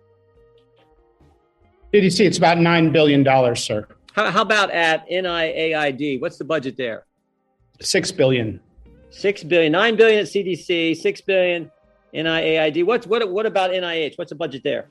CDC, 1.92 2.20
it's 2.24 2.38
about 2.38 2.58
$9 2.58 2.92
billion, 2.92 3.56
sir. 3.56 3.88
How, 4.12 4.30
how 4.30 4.42
about 4.42 4.70
at 4.70 5.04
NIAID? 5.10 6.20
What's 6.20 6.38
the 6.38 6.44
budget 6.44 6.76
there? 6.76 7.04
$6 7.80 8.16
billion. 8.16 8.60
Six 9.10 9.42
billion, 9.42 9.72
nine 9.72 9.96
billion 9.96 10.20
at 10.20 10.26
CDC, 10.26 10.96
six 10.96 11.20
billion 11.20 11.70
NIAID. 12.14 12.86
What's 12.86 13.06
what? 13.06 13.30
What 13.30 13.44
about 13.44 13.70
NIH? 13.70 14.16
What's 14.16 14.30
the 14.30 14.36
budget 14.36 14.62
there? 14.64 14.88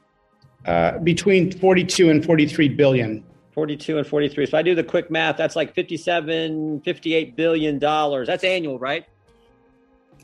Uh, 0.64 1.00
between 1.00 1.52
42 1.52 2.12
and 2.12 2.24
43 2.24 2.70
billion. 2.70 3.24
42 3.52 3.98
and 3.98 4.08
43. 4.08 4.46
So 4.46 4.58
I 4.58 4.62
do 4.62 4.76
the 4.76 4.84
quick 4.84 5.12
math. 5.12 5.38
That's 5.38 5.56
like 5.56 5.74
57, 5.74 6.82
58 6.82 7.36
billion 7.36 7.80
dollars. 7.80 8.28
That's 8.28 8.44
annual, 8.44 8.80
right? 8.80 9.06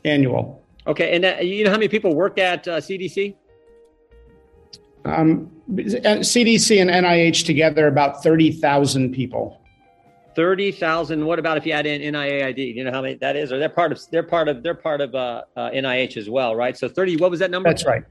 annual. 0.04 0.62
Okay. 0.86 1.14
And 1.14 1.24
that, 1.24 1.46
you 1.46 1.64
know 1.64 1.70
how 1.70 1.76
many 1.76 1.88
people 1.88 2.14
work 2.14 2.38
at 2.38 2.66
uh, 2.66 2.78
CDC? 2.78 3.34
Um, 5.04 5.50
CDC 5.70 6.80
and 6.80 6.90
NIH 6.90 7.44
together, 7.46 7.86
about 7.86 8.22
30,000 8.22 9.12
people. 9.12 9.60
30,000. 10.34 11.24
What 11.24 11.38
about 11.38 11.56
if 11.56 11.66
you 11.66 11.72
add 11.72 11.86
in 11.86 12.00
NIAID? 12.14 12.74
You 12.74 12.84
know 12.84 12.92
how 12.92 13.02
many 13.02 13.14
that 13.16 13.36
is? 13.36 13.52
Or 13.52 13.58
they're 13.58 13.68
part 13.68 13.92
of, 13.92 14.00
they're 14.10 14.22
part 14.22 14.48
of, 14.48 14.62
they're 14.62 14.74
part 14.74 15.00
of 15.00 15.14
uh, 15.14 15.42
uh, 15.56 15.70
NIH 15.70 16.16
as 16.16 16.30
well, 16.30 16.54
right? 16.54 16.76
So 16.76 16.88
30, 16.88 17.16
what 17.16 17.30
was 17.30 17.40
that 17.40 17.50
number? 17.50 17.68
That's 17.68 17.84
right. 17.84 18.04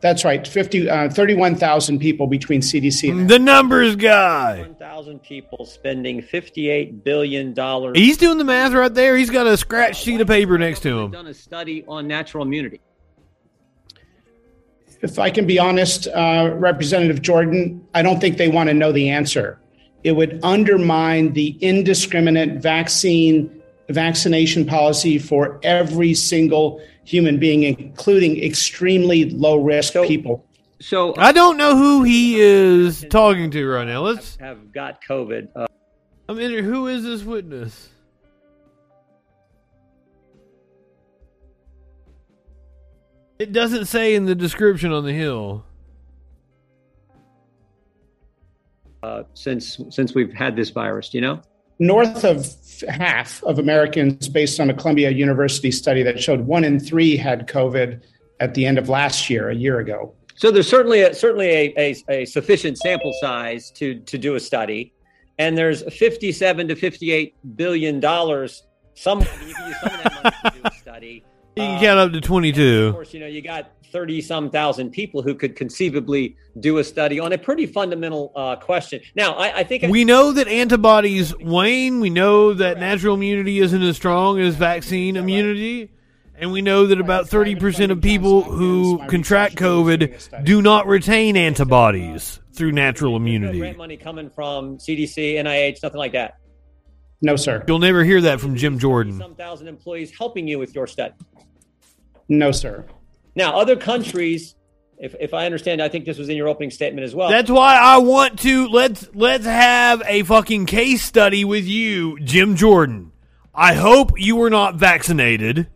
That's 0.00 0.24
right. 0.24 0.46
50, 0.46 0.88
uh, 0.88 1.10
31,000 1.10 1.98
people 1.98 2.26
between 2.26 2.62
CDC 2.62 3.10
and 3.10 3.28
The 3.28 3.38
numbers 3.38 3.96
guy. 3.96 4.60
1,000 4.60 5.22
people 5.22 5.66
spending 5.66 6.22
$58 6.22 7.04
billion. 7.04 7.54
He's 7.94 8.16
doing 8.16 8.38
the 8.38 8.44
math 8.44 8.72
right 8.72 8.92
there. 8.92 9.16
He's 9.16 9.28
got 9.28 9.46
a 9.46 9.56
scratch 9.58 10.00
sheet 10.00 10.20
of 10.20 10.26
paper 10.26 10.56
next 10.56 10.80
to 10.80 10.98
him. 10.98 11.10
done 11.10 11.26
a 11.26 11.34
study 11.34 11.84
on 11.86 12.06
natural 12.08 12.44
immunity. 12.44 12.80
if 15.02 15.18
I 15.18 15.30
can 15.30 15.46
be 15.46 15.58
honest, 15.58 16.06
uh, 16.08 16.50
Representative 16.54 17.20
Jordan, 17.20 17.86
I 17.94 18.00
don't 18.00 18.20
think 18.20 18.38
they 18.38 18.48
want 18.48 18.68
to 18.68 18.74
know 18.74 18.92
the 18.92 19.10
answer. 19.10 19.60
It 20.02 20.12
would 20.12 20.40
undermine 20.42 21.34
the 21.34 21.58
indiscriminate 21.60 22.62
vaccine 22.62 23.60
vaccination 23.90 24.64
policy 24.64 25.18
for 25.18 25.60
every 25.62 26.14
single 26.14 26.80
human 27.10 27.38
being, 27.38 27.62
including 27.64 28.42
extremely 28.42 29.30
low 29.30 29.60
risk 29.62 29.94
people. 30.06 30.46
So 30.80 31.14
I 31.18 31.32
don't 31.32 31.56
know 31.56 31.76
who 31.76 32.04
he 32.04 32.40
is 32.40 33.04
talking 33.10 33.50
to 33.50 33.68
right 33.68 33.86
now. 33.86 34.02
Let's 34.02 34.36
have 34.36 34.72
got 34.72 35.02
COVID. 35.04 35.48
Uh, 35.54 35.66
I 36.28 36.32
mean, 36.32 36.64
who 36.64 36.86
is 36.86 37.02
this 37.02 37.22
witness? 37.22 37.88
It 43.38 43.52
doesn't 43.52 43.86
say 43.86 44.14
in 44.14 44.26
the 44.26 44.34
description 44.34 44.92
on 44.92 45.04
the 45.04 45.12
hill. 45.12 45.64
uh, 49.02 49.22
since 49.34 49.80
since 49.90 50.14
we've 50.14 50.32
had 50.32 50.56
this 50.56 50.70
virus, 50.70 51.14
you 51.14 51.20
know? 51.20 51.40
North 51.80 52.24
of 52.24 52.46
half 52.88 53.42
of 53.44 53.58
Americans, 53.58 54.28
based 54.28 54.60
on 54.60 54.70
a 54.70 54.74
Columbia 54.74 55.10
University 55.10 55.70
study 55.70 56.02
that 56.02 56.22
showed 56.22 56.40
one 56.40 56.62
in 56.62 56.78
three 56.78 57.16
had 57.16 57.48
COVID 57.48 58.02
at 58.38 58.54
the 58.54 58.66
end 58.66 58.78
of 58.78 58.88
last 58.88 59.28
year, 59.28 59.48
a 59.48 59.54
year 59.54 59.80
ago. 59.80 60.14
So 60.36 60.50
there's 60.50 60.68
certainly 60.68 61.02
a, 61.02 61.14
certainly 61.14 61.48
a, 61.48 61.74
a, 61.76 62.04
a 62.08 62.24
sufficient 62.26 62.78
sample 62.78 63.12
size 63.20 63.70
to 63.72 63.98
to 64.00 64.18
do 64.18 64.34
a 64.36 64.40
study, 64.40 64.92
and 65.38 65.56
there's 65.56 65.82
57 65.92 66.68
to 66.68 66.76
58 66.76 67.56
billion 67.56 67.98
dollars. 67.98 68.62
Some 68.94 69.20
you 69.20 69.54
can 69.54 69.68
use 69.68 69.80
some 69.80 69.94
of 69.94 70.02
that 70.02 70.24
money 70.24 70.36
to 70.44 70.50
do 70.50 70.60
a 70.64 70.70
study. 70.72 71.24
You 71.56 71.64
can 71.64 71.80
count 71.80 71.98
up 71.98 72.12
to 72.12 72.18
uh, 72.18 72.20
22. 72.20 72.86
Of 72.86 72.94
course, 72.94 73.12
you 73.12 73.20
know 73.20 73.26
you 73.26 73.42
got 73.42 73.72
30 73.90 74.20
some 74.20 74.50
thousand 74.50 74.90
people 74.90 75.22
who 75.22 75.34
could 75.34 75.56
conceivably 75.56 76.36
do 76.58 76.78
a 76.78 76.84
study 76.84 77.20
on 77.20 77.32
a 77.32 77.38
pretty 77.38 77.66
fundamental 77.66 78.32
uh, 78.34 78.56
question. 78.56 79.00
Now, 79.14 79.34
I, 79.34 79.58
I 79.58 79.64
think 79.64 79.84
We 79.90 80.04
know 80.04 80.32
that 80.32 80.48
antibodies 80.48 81.36
wane. 81.38 82.00
We 82.00 82.10
know 82.10 82.54
that 82.54 82.78
natural 82.78 83.14
immunity 83.14 83.58
isn't 83.58 83.82
as 83.82 83.96
strong 83.96 84.40
as 84.40 84.54
vaccine 84.54 85.16
immunity. 85.16 85.90
And 86.36 86.52
we 86.52 86.62
know 86.62 86.86
that 86.86 86.98
about 86.98 87.26
30% 87.26 87.90
of 87.90 88.00
people 88.00 88.42
who 88.42 88.98
contract 89.08 89.56
COVID 89.56 90.44
do 90.44 90.62
not 90.62 90.86
retain 90.86 91.36
antibodies 91.36 92.40
through 92.54 92.72
natural 92.72 93.14
immunity. 93.16 93.58
grant 93.58 93.76
money 93.76 93.98
coming 93.98 94.30
from 94.30 94.78
CDC, 94.78 95.34
NIH, 95.34 95.82
nothing 95.82 95.98
like 95.98 96.12
that. 96.12 96.38
No, 97.20 97.36
sir. 97.36 97.62
You'll 97.68 97.78
never 97.78 98.04
hear 98.04 98.22
that 98.22 98.40
from 98.40 98.56
Jim 98.56 98.78
Jordan. 98.78 99.18
Some 99.18 99.34
thousand 99.34 99.68
employees 99.68 100.16
helping 100.16 100.48
you 100.48 100.58
with 100.58 100.74
your 100.74 100.86
study. 100.86 101.14
No, 102.28 102.52
sir. 102.52 102.86
Now, 103.34 103.58
other 103.58 103.76
countries, 103.76 104.54
if, 104.98 105.14
if 105.20 105.34
I 105.34 105.46
understand, 105.46 105.80
I 105.80 105.88
think 105.88 106.04
this 106.04 106.18
was 106.18 106.28
in 106.28 106.36
your 106.36 106.48
opening 106.48 106.70
statement 106.70 107.04
as 107.04 107.14
well. 107.14 107.30
That's 107.30 107.50
why 107.50 107.76
I 107.76 107.98
want 107.98 108.40
to 108.40 108.68
let's 108.68 109.08
let's 109.14 109.44
have 109.44 110.02
a 110.06 110.22
fucking 110.24 110.66
case 110.66 111.02
study 111.02 111.44
with 111.44 111.64
you, 111.64 112.18
Jim 112.20 112.56
Jordan. 112.56 113.12
I 113.54 113.74
hope 113.74 114.12
you 114.20 114.36
were 114.36 114.50
not 114.50 114.76
vaccinated. 114.76 115.68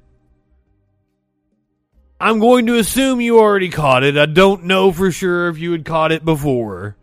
I'm 2.20 2.38
going 2.38 2.66
to 2.66 2.78
assume 2.78 3.20
you 3.20 3.38
already 3.38 3.68
caught 3.68 4.04
it. 4.04 4.16
I 4.16 4.26
don't 4.26 4.64
know 4.64 4.92
for 4.92 5.10
sure 5.10 5.48
if 5.48 5.58
you 5.58 5.72
had 5.72 5.84
caught 5.84 6.12
it 6.12 6.24
before. 6.24 6.96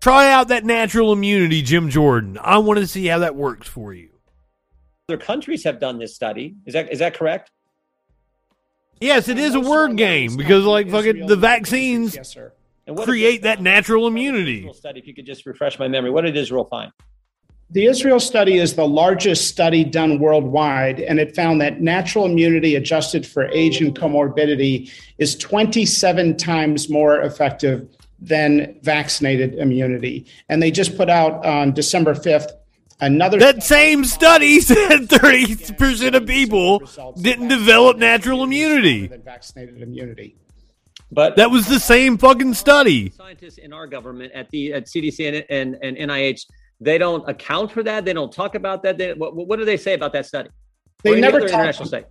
Try 0.00 0.30
out 0.32 0.48
that 0.48 0.64
natural 0.64 1.12
immunity, 1.12 1.62
Jim 1.62 1.90
Jordan. 1.90 2.38
I 2.40 2.58
want 2.58 2.78
to 2.78 2.86
see 2.86 3.06
how 3.06 3.20
that 3.20 3.34
works 3.34 3.68
for 3.68 3.92
you. 3.92 4.10
other 5.08 5.18
countries 5.18 5.64
have 5.64 5.80
done 5.80 5.98
this 5.98 6.14
study. 6.14 6.56
Is 6.64 6.74
that 6.74 6.92
is 6.92 7.00
that 7.00 7.14
correct? 7.14 7.50
Yes, 9.00 9.28
it 9.28 9.38
is 9.38 9.54
a 9.54 9.60
word 9.60 9.96
game 9.96 10.36
because, 10.36 10.64
like, 10.64 10.90
fucking 10.90 11.26
the 11.26 11.36
vaccines 11.36 12.14
Yes, 12.14 12.28
sir. 12.28 12.52
And 12.86 12.96
what 12.96 13.06
create 13.06 13.42
that 13.42 13.60
natural 13.60 14.06
immunity. 14.06 14.70
Study? 14.72 15.00
If 15.00 15.06
you 15.06 15.14
could 15.14 15.26
just 15.26 15.44
refresh 15.44 15.78
my 15.78 15.88
memory, 15.88 16.10
what 16.10 16.22
did 16.22 16.36
Israel 16.36 16.64
find? 16.64 16.92
The 17.70 17.86
Israel 17.86 18.20
study 18.20 18.58
is 18.58 18.74
the 18.74 18.86
largest 18.86 19.48
study 19.48 19.82
done 19.82 20.20
worldwide, 20.20 21.00
and 21.00 21.18
it 21.18 21.34
found 21.34 21.60
that 21.62 21.80
natural 21.80 22.24
immunity 22.24 22.76
adjusted 22.76 23.26
for 23.26 23.48
age 23.48 23.80
and 23.80 23.92
comorbidity 23.98 24.92
is 25.18 25.36
27 25.36 26.36
times 26.36 26.88
more 26.88 27.20
effective 27.22 27.88
than 28.20 28.78
vaccinated 28.82 29.54
immunity. 29.54 30.26
And 30.48 30.62
they 30.62 30.70
just 30.70 30.96
put 30.96 31.10
out 31.10 31.44
on 31.44 31.72
December 31.72 32.14
5th 32.14 32.52
another 33.00 33.38
That 33.38 33.62
same 33.62 34.04
study 34.04 34.60
said 34.72 35.08
30% 35.08 36.14
of 36.14 36.26
people 36.26 36.82
didn't 37.20 37.48
develop 37.48 37.98
natural 37.98 38.42
immunity. 38.42 39.06
than 39.06 39.22
vaccinated 39.22 39.80
immunity. 39.82 40.36
But 41.12 41.36
That 41.36 41.50
was 41.50 41.66
the 41.68 41.78
same 41.78 42.18
fucking 42.18 42.54
study. 42.54 43.10
scientists 43.10 43.58
in 43.58 43.72
our 43.72 43.86
government 43.86 44.32
at 44.32 44.50
the 44.50 44.72
at 44.72 44.86
CDC 44.86 45.44
and, 45.50 45.76
and, 45.82 45.96
and 45.98 46.10
NIH, 46.10 46.46
they 46.80 46.98
don't 46.98 47.26
account 47.28 47.70
for 47.72 47.82
that. 47.84 48.04
They 48.04 48.12
don't 48.12 48.32
talk 48.32 48.54
about 48.54 48.82
that. 48.82 48.98
They, 48.98 49.14
what, 49.14 49.34
what 49.36 49.58
do 49.58 49.64
they 49.64 49.76
say 49.76 49.94
about 49.94 50.12
that 50.14 50.26
study? 50.26 50.50
They 51.04 51.12
Or 51.12 51.16
never 51.16 51.40
talk- 51.40 51.50
international 51.50 51.86
study? 51.88 52.04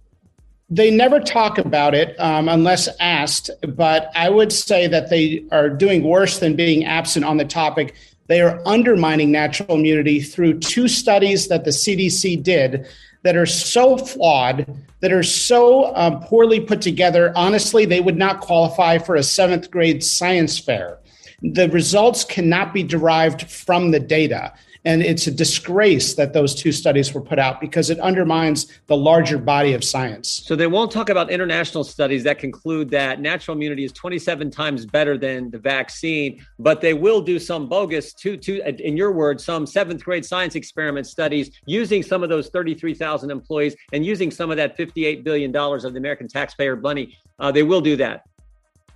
They 0.70 0.90
never 0.90 1.20
talk 1.20 1.60
about 1.60 1.94
it 1.94 2.20
um, 2.20 2.50
unless 2.50 2.90
asked, 3.00 3.52
but 3.76 4.10
I 4.16 4.32
would 4.32 4.52
say 4.52 4.88
that 4.88 5.12
they 5.12 5.46
are 5.52 5.70
doing 5.70 6.02
worse 6.04 6.40
than 6.40 6.56
being 6.56 6.86
absent 6.86 7.24
on 7.24 7.38
the 7.38 7.46
topic. 7.46 7.94
They 8.28 8.42
are 8.42 8.62
undermining 8.66 9.32
natural 9.32 9.78
immunity 9.78 10.20
through 10.20 10.60
two 10.60 10.88
studies 10.88 11.48
that 11.48 11.64
the 11.64 11.72
CDC 11.72 12.42
did 12.42 12.88
that 13.24 13.36
are 13.36 13.46
so 13.46 13.98
flawed, 13.98 14.78
that 15.00 15.12
are 15.12 15.24
so 15.24 15.96
um, 15.96 16.22
poorly 16.22 16.60
put 16.60 16.82
together. 16.82 17.34
Honestly, 17.36 17.86
they 17.86 18.02
would 18.02 18.18
not 18.18 18.40
qualify 18.40 18.98
for 18.98 19.16
a 19.16 19.24
seventh 19.24 19.72
grade 19.72 20.04
science 20.04 20.60
fair. 20.60 21.00
The 21.42 21.70
results 21.70 22.24
cannot 22.24 22.74
be 22.74 22.84
derived 22.84 23.50
from 23.50 23.92
the 23.92 24.00
data. 24.00 24.54
And 24.86 25.02
it's 25.02 25.26
a 25.26 25.32
disgrace 25.32 26.14
that 26.14 26.32
those 26.34 26.54
two 26.54 26.72
studies 26.72 27.12
were 27.14 27.22
put 27.22 27.40
out 27.40 27.60
because 27.60 27.90
it 27.90 28.00
undermines 28.00 28.68
the 28.86 28.96
larger 28.96 29.40
body 29.40 29.74
of 29.74 29.84
science. 29.84 30.44
So 30.46 30.56
they 30.56 30.68
won't 30.68 30.92
talk 30.92 31.10
about 31.10 31.32
international 31.32 31.84
studies 31.84 32.24
that 32.24 32.38
conclude 32.38 32.92
that 32.92 33.20
natural 33.20 33.58
immunity 33.58 33.84
is 33.84 33.92
27 33.94 34.52
times 34.52 34.86
better 34.86 35.18
than 35.18 35.50
the 35.50 35.58
vaccine, 35.58 36.46
but 36.60 36.82
they 36.82 36.94
will 36.94 37.20
do 37.20 37.40
some 37.40 37.68
bogus, 37.68 38.14
to, 38.14 38.38
to, 38.38 38.62
in 38.86 38.96
your 38.96 39.12
words, 39.12 39.44
some 39.44 39.66
seventh 39.66 40.04
grade 40.04 40.24
science 40.24 40.54
experiment 40.54 41.08
studies 41.08 41.50
using 41.66 42.04
some 42.04 42.22
of 42.22 42.30
those 42.30 42.50
33,000 42.50 43.32
employees 43.32 43.76
and 43.92 44.06
using 44.06 44.30
some 44.30 44.52
of 44.52 44.58
that 44.58 44.78
$58 44.78 45.24
billion 45.24 45.56
of 45.56 45.82
the 45.82 45.98
American 45.98 46.28
taxpayer 46.28 46.76
money. 46.76 47.18
Uh, 47.40 47.52
they 47.52 47.64
will 47.64 47.82
do 47.82 47.96
that. 47.96 48.28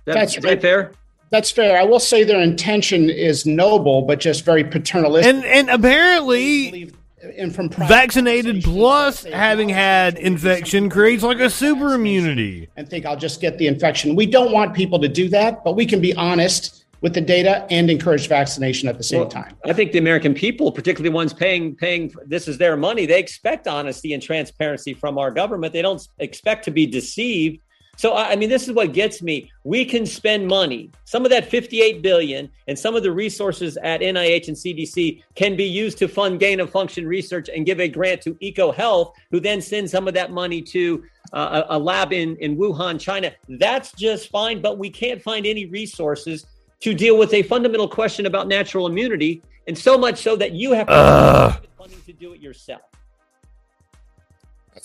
That- 0.04 0.14
That's 0.14 0.36
is 0.36 0.44
right. 0.44 0.60
fair? 0.60 0.92
That's 1.30 1.50
fair. 1.50 1.80
I 1.80 1.84
will 1.84 2.00
say 2.00 2.24
their 2.24 2.40
intention 2.40 3.08
is 3.08 3.46
noble, 3.46 4.02
but 4.02 4.18
just 4.18 4.44
very 4.44 4.64
paternalistic. 4.64 5.32
And 5.32 5.44
and 5.44 5.70
apparently 5.70 6.92
and 7.36 7.54
from 7.54 7.68
vaccinated 7.68 8.64
plus 8.64 9.24
having 9.24 9.68
had 9.68 10.18
infection 10.18 10.88
creates 10.88 11.22
like 11.22 11.38
a 11.38 11.50
super 11.50 11.94
immunity. 11.94 12.68
and 12.76 12.88
think 12.88 13.04
I'll 13.06 13.16
just 13.16 13.40
get 13.40 13.58
the 13.58 13.66
infection. 13.66 14.16
We 14.16 14.26
don't 14.26 14.52
want 14.52 14.74
people 14.74 14.98
to 15.00 15.08
do 15.08 15.28
that, 15.28 15.62
but 15.62 15.76
we 15.76 15.86
can 15.86 16.00
be 16.00 16.14
honest 16.14 16.84
with 17.02 17.14
the 17.14 17.20
data 17.20 17.66
and 17.70 17.90
encourage 17.90 18.28
vaccination 18.28 18.88
at 18.88 18.98
the 18.98 19.04
same 19.04 19.20
Well, 19.20 19.28
time. 19.28 19.56
I 19.64 19.72
think 19.72 19.92
the 19.92 19.98
American 19.98 20.34
people, 20.34 20.70
particularly 20.70 21.10
the 21.10 21.14
ones 21.14 21.32
paying 21.32 21.74
paying 21.76 22.12
this 22.26 22.48
is 22.48 22.58
their 22.58 22.76
money, 22.76 23.06
they 23.06 23.18
expect 23.20 23.66
honesty 23.68 24.12
and 24.14 24.22
transparency 24.22 24.94
from 24.94 25.16
our 25.18 25.30
government. 25.30 25.72
They 25.72 25.82
don't 25.82 26.06
expect 26.18 26.64
to 26.66 26.70
be 26.70 26.86
deceived. 26.86 27.60
So 28.00 28.12
I 28.12 28.30
I 28.30 28.36
mean, 28.36 28.48
this 28.48 28.66
is 28.66 28.72
what 28.72 28.94
gets 28.94 29.20
me. 29.20 29.50
We 29.62 29.84
can 29.84 30.06
spend 30.06 30.46
money. 30.46 30.90
Some 31.04 31.26
of 31.26 31.30
that 31.32 31.50
58 31.50 32.00
billion 32.00 32.50
and 32.66 32.78
some 32.78 32.96
of 32.96 33.02
the 33.02 33.12
resources 33.12 33.76
at 33.82 34.00
NIH 34.00 34.48
and 34.48 34.56
CDC 34.56 35.22
can 35.34 35.54
be 35.54 35.64
used 35.64 35.98
to 35.98 36.08
fund 36.08 36.40
gain 36.40 36.60
of 36.60 36.70
function 36.70 37.06
research 37.06 37.50
and 37.50 37.66
give 37.66 37.78
a 37.78 37.88
grant 37.88 38.22
to 38.22 38.32
EcoHealth, 38.36 39.12
who 39.30 39.38
then 39.38 39.60
sends 39.60 39.92
some 39.92 40.08
of 40.08 40.14
that 40.14 40.32
money 40.32 40.62
to 40.62 41.04
uh, 41.34 41.64
a 41.68 41.78
lab 41.78 42.14
in 42.14 42.36
in 42.36 42.56
Wuhan, 42.56 42.98
China. 42.98 43.32
That's 43.50 43.92
just 43.92 44.30
fine, 44.30 44.62
but 44.62 44.78
we 44.78 44.88
can't 44.88 45.20
find 45.20 45.44
any 45.44 45.66
resources 45.66 46.46
to 46.80 46.94
deal 46.94 47.18
with 47.18 47.34
a 47.34 47.42
fundamental 47.42 47.86
question 47.86 48.24
about 48.24 48.48
natural 48.48 48.86
immunity, 48.86 49.42
and 49.66 49.76
so 49.76 49.98
much 49.98 50.22
so 50.22 50.36
that 50.36 50.52
you 50.52 50.72
have 50.72 50.86
Ugh. 50.88 51.66
funding 51.76 52.00
to 52.06 52.14
do 52.14 52.32
it 52.32 52.40
yourself. 52.40 52.80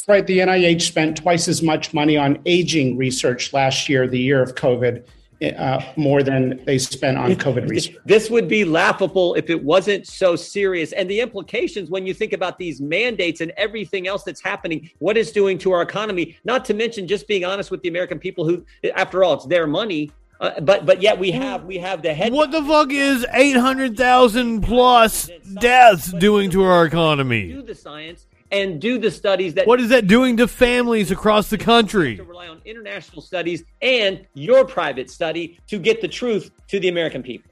That's 0.05 0.19
right. 0.19 0.27
The 0.27 0.37
NIH 0.37 0.83
spent 0.83 1.17
twice 1.17 1.47
as 1.47 1.63
much 1.63 1.91
money 1.91 2.15
on 2.15 2.37
aging 2.45 2.95
research 2.95 3.53
last 3.53 3.89
year, 3.89 4.07
the 4.07 4.19
year 4.19 4.39
of 4.39 4.53
COVID, 4.53 5.03
uh, 5.57 5.81
more 5.95 6.21
than 6.21 6.63
they 6.63 6.77
spent 6.77 7.17
on 7.17 7.31
COVID 7.31 7.67
research. 7.67 7.95
This 8.05 8.29
would 8.29 8.47
be 8.47 8.65
laughable 8.65 9.33
if 9.33 9.49
it 9.49 9.63
wasn't 9.63 10.05
so 10.05 10.35
serious. 10.35 10.91
And 10.91 11.09
the 11.09 11.21
implications 11.21 11.89
when 11.89 12.05
you 12.05 12.13
think 12.13 12.33
about 12.33 12.59
these 12.59 12.79
mandates 12.79 13.41
and 13.41 13.51
everything 13.57 14.07
else 14.07 14.21
that's 14.21 14.41
happening, 14.41 14.91
what 14.99 15.17
it's 15.17 15.31
doing 15.31 15.57
to 15.57 15.71
our 15.71 15.81
economy, 15.81 16.37
not 16.43 16.65
to 16.65 16.75
mention 16.75 17.07
just 17.07 17.27
being 17.27 17.43
honest 17.43 17.71
with 17.71 17.81
the 17.81 17.89
American 17.89 18.19
people 18.19 18.47
who, 18.47 18.63
after 18.95 19.23
all, 19.23 19.33
it's 19.33 19.47
their 19.47 19.65
money. 19.65 20.11
Uh, 20.39 20.59
but 20.59 20.85
but 20.85 21.01
yet 21.01 21.17
we 21.17 21.31
have 21.31 21.63
we 21.63 21.77
have 21.79 22.03
the 22.03 22.13
head. 22.13 22.31
What 22.31 22.51
the 22.51 22.61
fuck 22.61 22.91
is 22.91 23.25
800,000 23.33 24.61
plus 24.61 25.31
deaths 25.59 26.11
doing 26.11 26.51
to 26.51 26.61
our 26.61 26.85
economy? 26.85 27.47
do 27.47 27.47
economy? 27.47 27.65
the 27.65 27.73
science 27.73 28.27
and 28.51 28.79
do 28.79 28.97
the 28.97 29.11
studies 29.11 29.55
that 29.55 29.67
What 29.67 29.81
is 29.81 29.89
that 29.89 30.07
doing 30.07 30.37
to 30.37 30.47
families 30.47 31.11
across 31.11 31.49
the 31.49 31.57
country? 31.57 32.17
to 32.17 32.23
rely 32.23 32.47
on 32.47 32.61
international 32.65 33.21
studies 33.21 33.63
and 33.81 34.25
your 34.33 34.65
private 34.65 35.09
study 35.09 35.59
to 35.67 35.79
get 35.79 36.01
the 36.01 36.07
truth 36.07 36.51
to 36.67 36.79
the 36.79 36.87
American 36.87 37.23
people. 37.23 37.51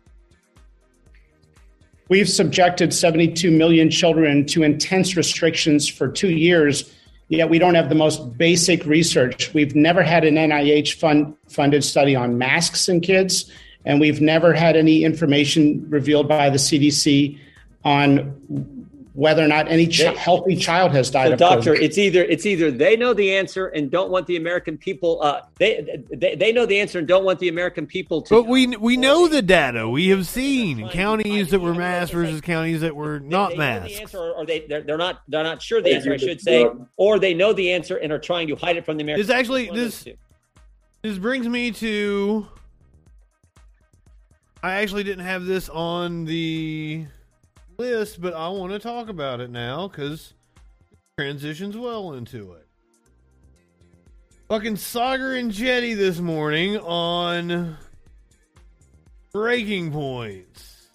We've 2.09 2.29
subjected 2.29 2.93
72 2.93 3.49
million 3.49 3.89
children 3.89 4.45
to 4.47 4.63
intense 4.63 5.15
restrictions 5.15 5.87
for 5.87 6.07
two 6.07 6.29
years, 6.29 6.93
yet 7.29 7.49
we 7.49 7.57
don't 7.57 7.75
have 7.75 7.89
the 7.89 7.95
most 7.95 8.37
basic 8.37 8.85
research. 8.85 9.53
We've 9.53 9.73
never 9.73 10.03
had 10.03 10.23
an 10.25 10.35
NIH 10.35 10.93
fund, 10.99 11.35
funded 11.47 11.83
study 11.83 12.15
on 12.15 12.37
masks 12.37 12.87
in 12.89 13.01
kids, 13.01 13.51
and 13.85 13.99
we've 13.99 14.21
never 14.21 14.53
had 14.53 14.75
any 14.75 15.03
information 15.03 15.89
revealed 15.89 16.27
by 16.27 16.49
the 16.49 16.57
CDC 16.57 17.39
on 17.83 18.82
whether 19.15 19.43
or 19.43 19.47
not 19.47 19.67
any 19.67 19.85
ch- 19.87 20.01
healthy 20.01 20.55
child 20.55 20.91
has 20.91 21.11
died 21.11 21.27
So, 21.27 21.33
of 21.33 21.39
doctor, 21.39 21.73
COVID. 21.75 21.81
it's 21.81 21.97
either 21.99 22.23
it's 22.23 22.45
either 22.47 22.71
they 22.71 22.95
know 22.95 23.13
the 23.13 23.35
answer 23.35 23.67
and 23.67 23.91
don't 23.91 24.09
want 24.09 24.25
the 24.25 24.37
American 24.37 24.75
people. 24.77 25.21
Uh, 25.21 25.41
they, 25.59 26.03
they 26.11 26.35
they 26.35 26.51
know 26.51 26.65
the 26.65 26.79
answer 26.79 26.97
and 26.99 27.07
don't 27.07 27.23
want 27.23 27.39
the 27.39 27.47
American 27.49 27.85
people 27.85 28.23
to. 28.23 28.33
But 28.33 28.47
we 28.47 28.75
we 28.77 28.97
know 28.97 29.27
the 29.27 29.41
data. 29.43 29.87
We 29.87 30.09
have 30.09 30.25
seen 30.25 30.89
counties 30.89 31.51
that 31.51 31.59
were 31.59 31.75
masked 31.75 32.13
versus 32.13 32.41
counties 32.41 32.81
that 32.81 32.95
were 32.95 33.19
not 33.19 33.51
they 33.51 33.57
know 33.57 33.73
the 33.75 33.79
masked. 33.81 34.01
answer, 34.01 34.17
or, 34.17 34.31
or 34.31 34.45
they 34.47 34.61
they're, 34.61 34.81
they're 34.81 34.97
not 34.97 35.21
they're 35.27 35.43
not 35.43 35.61
sure 35.61 35.79
the 35.81 35.93
answer. 35.93 36.11
I 36.11 36.17
should 36.17 36.41
say, 36.41 36.67
or 36.97 37.19
they 37.19 37.35
know 37.35 37.53
the 37.53 37.71
answer 37.71 37.97
and 37.97 38.11
are 38.11 38.19
trying 38.19 38.47
to 38.47 38.55
hide 38.55 38.77
it 38.77 38.85
from 38.85 38.97
the 38.97 39.03
American. 39.03 39.27
This 39.27 39.35
actually 39.35 39.63
people. 39.65 39.77
This 39.77 40.07
this 41.03 41.17
brings 41.19 41.47
me 41.47 41.69
to. 41.71 42.47
I 44.63 44.75
actually 44.75 45.03
didn't 45.03 45.25
have 45.25 45.45
this 45.45 45.69
on 45.69 46.25
the 46.25 47.05
list, 47.77 48.21
but 48.21 48.33
I 48.33 48.49
want 48.49 48.73
to 48.73 48.79
talk 48.79 49.09
about 49.09 49.39
it 49.39 49.49
now 49.49 49.87
because 49.87 50.33
transitions 51.17 51.77
well 51.77 52.13
into 52.13 52.53
it. 52.53 52.67
Fucking 54.49 54.75
Saagar 54.75 55.41
Enjeti 55.41 55.95
this 55.95 56.19
morning 56.19 56.77
on 56.77 57.77
breaking 59.31 59.91
points. 59.91 60.87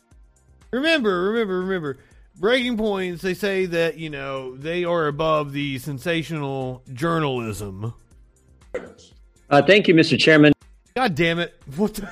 Remember, 0.71 1.25
remember, 1.31 1.61
remember. 1.61 1.99
Breaking 2.37 2.77
points, 2.77 3.23
they 3.23 3.35
say 3.35 3.67
that, 3.67 3.99
you 3.99 4.11
know, 4.11 4.57
they 4.57 4.85
are 4.85 5.09
above 5.09 5.53
the 5.53 5.79
sensational 5.79 6.85
journalism. 6.93 7.95
Uh, 9.51 9.62
thank 9.62 9.88
you, 9.88 9.95
Mr. 9.95 10.17
Chairman. 10.17 10.53
God 10.95 11.17
damn 11.17 11.41
it. 11.41 11.61
What 11.75 11.95
the? 11.95 12.09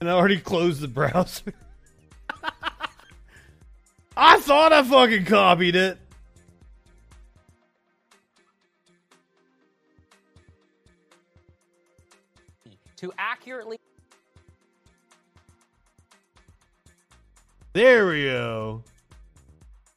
And 0.00 0.08
I 0.08 0.12
already 0.12 0.38
closed 0.38 0.80
the 0.80 0.88
browser. 0.88 1.52
I 4.16 4.40
thought 4.40 4.72
I 4.72 4.82
fucking 4.82 5.24
copied 5.24 5.76
it. 5.76 5.98
to 12.98 13.12
accurately 13.16 13.78
There 17.72 18.08
we 18.08 18.24
go. 18.24 18.82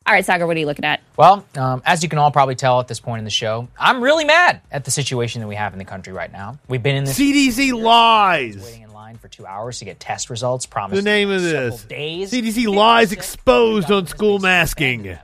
All 0.05 0.13
right, 0.13 0.25
Saagar, 0.25 0.45
what 0.45 0.55
are 0.55 0.59
you 0.59 0.65
looking 0.65 0.85
at? 0.85 1.01
Well, 1.17 1.45
um, 1.55 1.81
as 1.85 2.03
you 2.03 2.09
can 2.09 2.19
all 2.19 2.29
probably 2.29 2.53
tell 2.53 2.79
at 2.79 2.87
this 2.87 2.99
point 2.99 3.19
in 3.19 3.25
the 3.25 3.31
show, 3.31 3.67
I'm 3.79 4.03
really 4.03 4.25
mad 4.25 4.61
at 4.71 4.83
the 4.83 4.91
situation 4.91 5.41
that 5.41 5.47
we 5.47 5.55
have 5.55 5.73
in 5.73 5.79
the 5.79 5.85
country 5.85 6.13
right 6.13 6.31
now. 6.31 6.59
We've 6.67 6.83
been 6.83 6.95
in 6.95 7.05
this 7.05 7.17
CDC 7.17 7.73
lies. 7.73 8.79
For 9.17 9.27
two 9.27 9.45
hours 9.45 9.79
to 9.79 9.85
get 9.85 9.99
test 9.99 10.29
results. 10.29 10.65
Promised 10.65 11.03
the 11.03 11.09
name 11.09 11.29
of 11.29 11.41
this. 11.41 11.83
days. 11.83 12.31
CDC 12.31 12.73
lies 12.73 13.11
exposed 13.11 13.91
on 13.91 14.07
school 14.07 14.39
masking. 14.39 15.17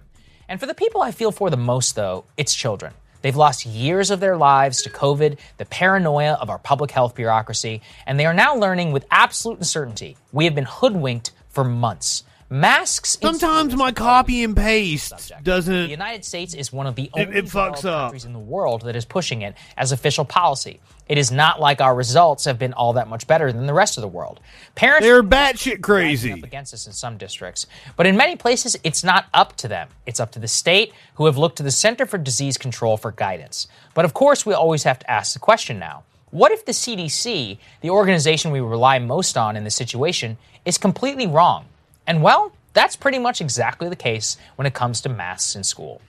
And 0.50 0.60
for 0.60 0.66
the 0.66 0.74
people 0.74 1.02
I 1.02 1.12
feel 1.12 1.32
for 1.32 1.50
the 1.50 1.58
most, 1.58 1.96
though, 1.96 2.26
it's 2.38 2.54
children. 2.54 2.94
They've 3.22 3.36
lost 3.36 3.66
years 3.66 4.12
of 4.12 4.20
their 4.20 4.38
lives 4.38 4.84
to 4.84 4.90
COVID, 4.90 5.38
the 5.58 5.66
paranoia 5.66 6.34
of 6.34 6.50
our 6.50 6.60
public 6.60 6.92
health 6.92 7.16
bureaucracy, 7.16 7.82
and 8.06 8.20
they 8.20 8.26
are 8.26 8.34
now 8.34 8.56
learning 8.56 8.92
with 8.92 9.06
absolute 9.12 9.66
certainty 9.66 10.18
we 10.32 10.46
have 10.46 10.56
been 10.56 10.66
hoodwinked 10.66 11.32
for 11.50 11.64
months. 11.64 12.24
Masks. 12.50 13.18
Sometimes 13.22 13.76
my 13.76 13.92
copy 13.92 14.42
and 14.42 14.56
paste 14.56 15.10
subject. 15.10 15.44
doesn't. 15.44 15.74
The 15.74 15.90
United 15.90 16.24
States 16.24 16.54
is 16.54 16.72
one 16.72 16.88
of 16.88 16.96
the 16.96 17.10
only 17.14 17.38
it 17.38 17.46
fucks 17.46 17.84
up. 17.84 18.04
countries 18.06 18.24
in 18.24 18.32
the 18.32 18.40
world 18.40 18.84
that 18.84 18.96
is 18.96 19.04
pushing 19.04 19.42
it 19.42 19.54
as 19.76 19.92
official 19.92 20.24
policy. 20.24 20.80
It 21.10 21.18
is 21.18 21.30
not 21.30 21.60
like 21.60 21.82
our 21.82 21.94
results 21.94 22.46
have 22.46 22.58
been 22.58 22.72
all 22.72 22.94
that 22.94 23.10
much 23.10 23.28
better 23.28 23.52
than 23.52 23.66
the 23.66 23.74
rest 23.74 23.98
of 23.98 24.02
the 24.02 24.08
world. 24.08 24.40
Parents 24.76 25.06
They're 25.06 25.24
batshit 25.24 25.82
crazy. 25.82 26.32
up 26.32 26.44
against 26.44 26.74
us 26.74 26.88
in 26.88 26.94
some 26.94 27.18
districts, 27.18 27.68
but 27.98 28.06
in 28.06 28.16
many 28.16 28.38
places 28.38 28.78
it's 28.82 29.04
not 29.04 29.26
up 29.34 29.58
to 29.58 29.68
them. 29.68 29.90
It's 30.06 30.22
up 30.22 30.32
to 30.32 30.40
the 30.40 30.48
state, 30.48 30.94
who 31.16 31.26
have 31.26 31.38
looked 31.38 31.58
to 31.58 31.64
the 31.64 31.72
Center 31.72 32.06
for 32.06 32.18
Disease 32.18 32.58
Control 32.58 32.96
for 32.96 33.12
guidance. 33.12 33.68
But 33.94 34.06
of 34.06 34.14
course, 34.14 34.46
we 34.46 34.54
always 34.54 34.84
have 34.84 35.00
to 35.00 35.12
ask 35.12 35.34
the 35.34 35.40
question 35.40 35.80
now: 35.80 36.04
What 36.32 36.54
if 36.54 36.66
the 36.66 36.72
CDC, 36.72 37.58
the 37.82 37.90
organization 37.90 38.52
we 38.52 38.62
rely 38.62 39.00
most 39.00 39.38
on 39.38 39.58
in 39.58 39.66
this 39.66 39.76
situation, 39.76 40.38
is 40.64 40.78
completely 40.78 41.28
wrong? 41.28 41.66
And 42.08 42.24
well, 42.24 42.54
that's 42.74 42.96
pretty 42.96 43.20
much 43.20 43.42
exactly 43.42 43.90
the 43.90 43.96
case 43.96 44.38
when 44.56 44.66
it 44.66 44.74
comes 44.74 45.02
to 45.02 45.10
masks 45.10 45.56
in 45.56 45.64
school. 45.64 46.02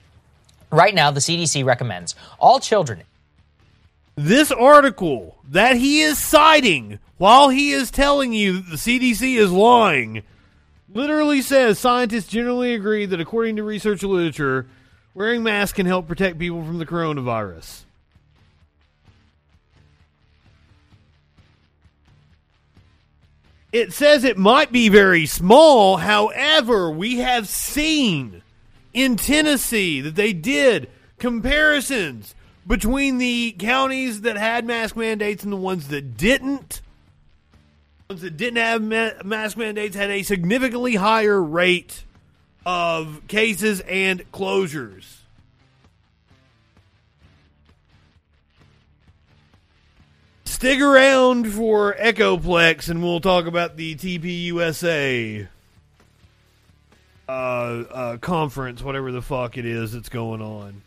Right 0.71 0.95
now, 0.95 1.11
the 1.11 1.19
CDC 1.19 1.65
recommends 1.65 2.15
all 2.39 2.59
children 2.59 3.03
This 4.15 4.51
article 4.51 5.35
that 5.49 5.75
he 5.77 6.01
is 6.01 6.17
citing 6.17 6.99
while 7.17 7.49
he 7.49 7.71
is 7.71 7.91
telling 7.91 8.33
you 8.33 8.53
that 8.53 8.69
the 8.69 8.75
CDC 8.75 9.37
is 9.37 9.51
lying 9.51 10.23
literally 10.93 11.41
says 11.41 11.79
scientists 11.79 12.27
generally 12.27 12.73
agree 12.73 13.05
that 13.05 13.19
according 13.19 13.55
to 13.57 13.63
research 13.63 14.03
literature, 14.03 14.67
wearing 15.13 15.43
masks 15.43 15.75
can 15.75 15.85
help 15.85 16.07
protect 16.07 16.39
people 16.39 16.63
from 16.63 16.79
the 16.79 16.85
coronavirus. 16.85 17.83
It 23.71 23.93
says 23.93 24.23
it 24.23 24.37
might 24.37 24.71
be 24.71 24.89
very 24.89 25.27
small, 25.27 25.97
however, 25.97 26.89
we 26.89 27.17
have 27.17 27.47
seen 27.47 28.41
in 28.93 29.15
Tennessee 29.15 30.01
that 30.01 30.15
they 30.15 30.33
did 30.33 30.89
comparisons 31.19 32.33
between 32.65 33.19
the 33.19 33.55
counties 33.59 34.21
that 34.21 34.37
had 34.37 34.65
mask 34.65 34.95
mandates 34.95 35.43
and 35.43 35.53
the 35.53 35.57
ones 35.57 35.89
that 35.89 36.17
didn't. 36.17 36.81
Ones 38.09 38.21
that 38.21 38.37
didn't 38.37 38.57
have 38.57 38.81
ma- 38.81 39.23
mask 39.23 39.55
mandates 39.55 39.95
had 39.95 40.09
a 40.09 40.23
significantly 40.23 40.95
higher 40.95 41.41
rate 41.41 42.05
of 42.65 43.21
cases 43.27 43.81
and 43.81 44.31
closures. 44.31 45.18
Stick 50.49 50.81
around 50.81 51.53
for 51.53 51.93
Echoplex 51.93 52.89
and 52.89 53.01
we'll 53.01 53.21
talk 53.21 53.45
about 53.45 53.77
the 53.77 53.95
TPUSA 53.95 55.47
uh, 57.29 57.31
uh, 57.31 58.17
conference, 58.17 58.81
whatever 58.81 59.11
the 59.11 59.21
fuck 59.21 59.57
it 59.57 59.65
is 59.65 59.93
that's 59.93 60.09
going 60.09 60.41
on. 60.41 60.81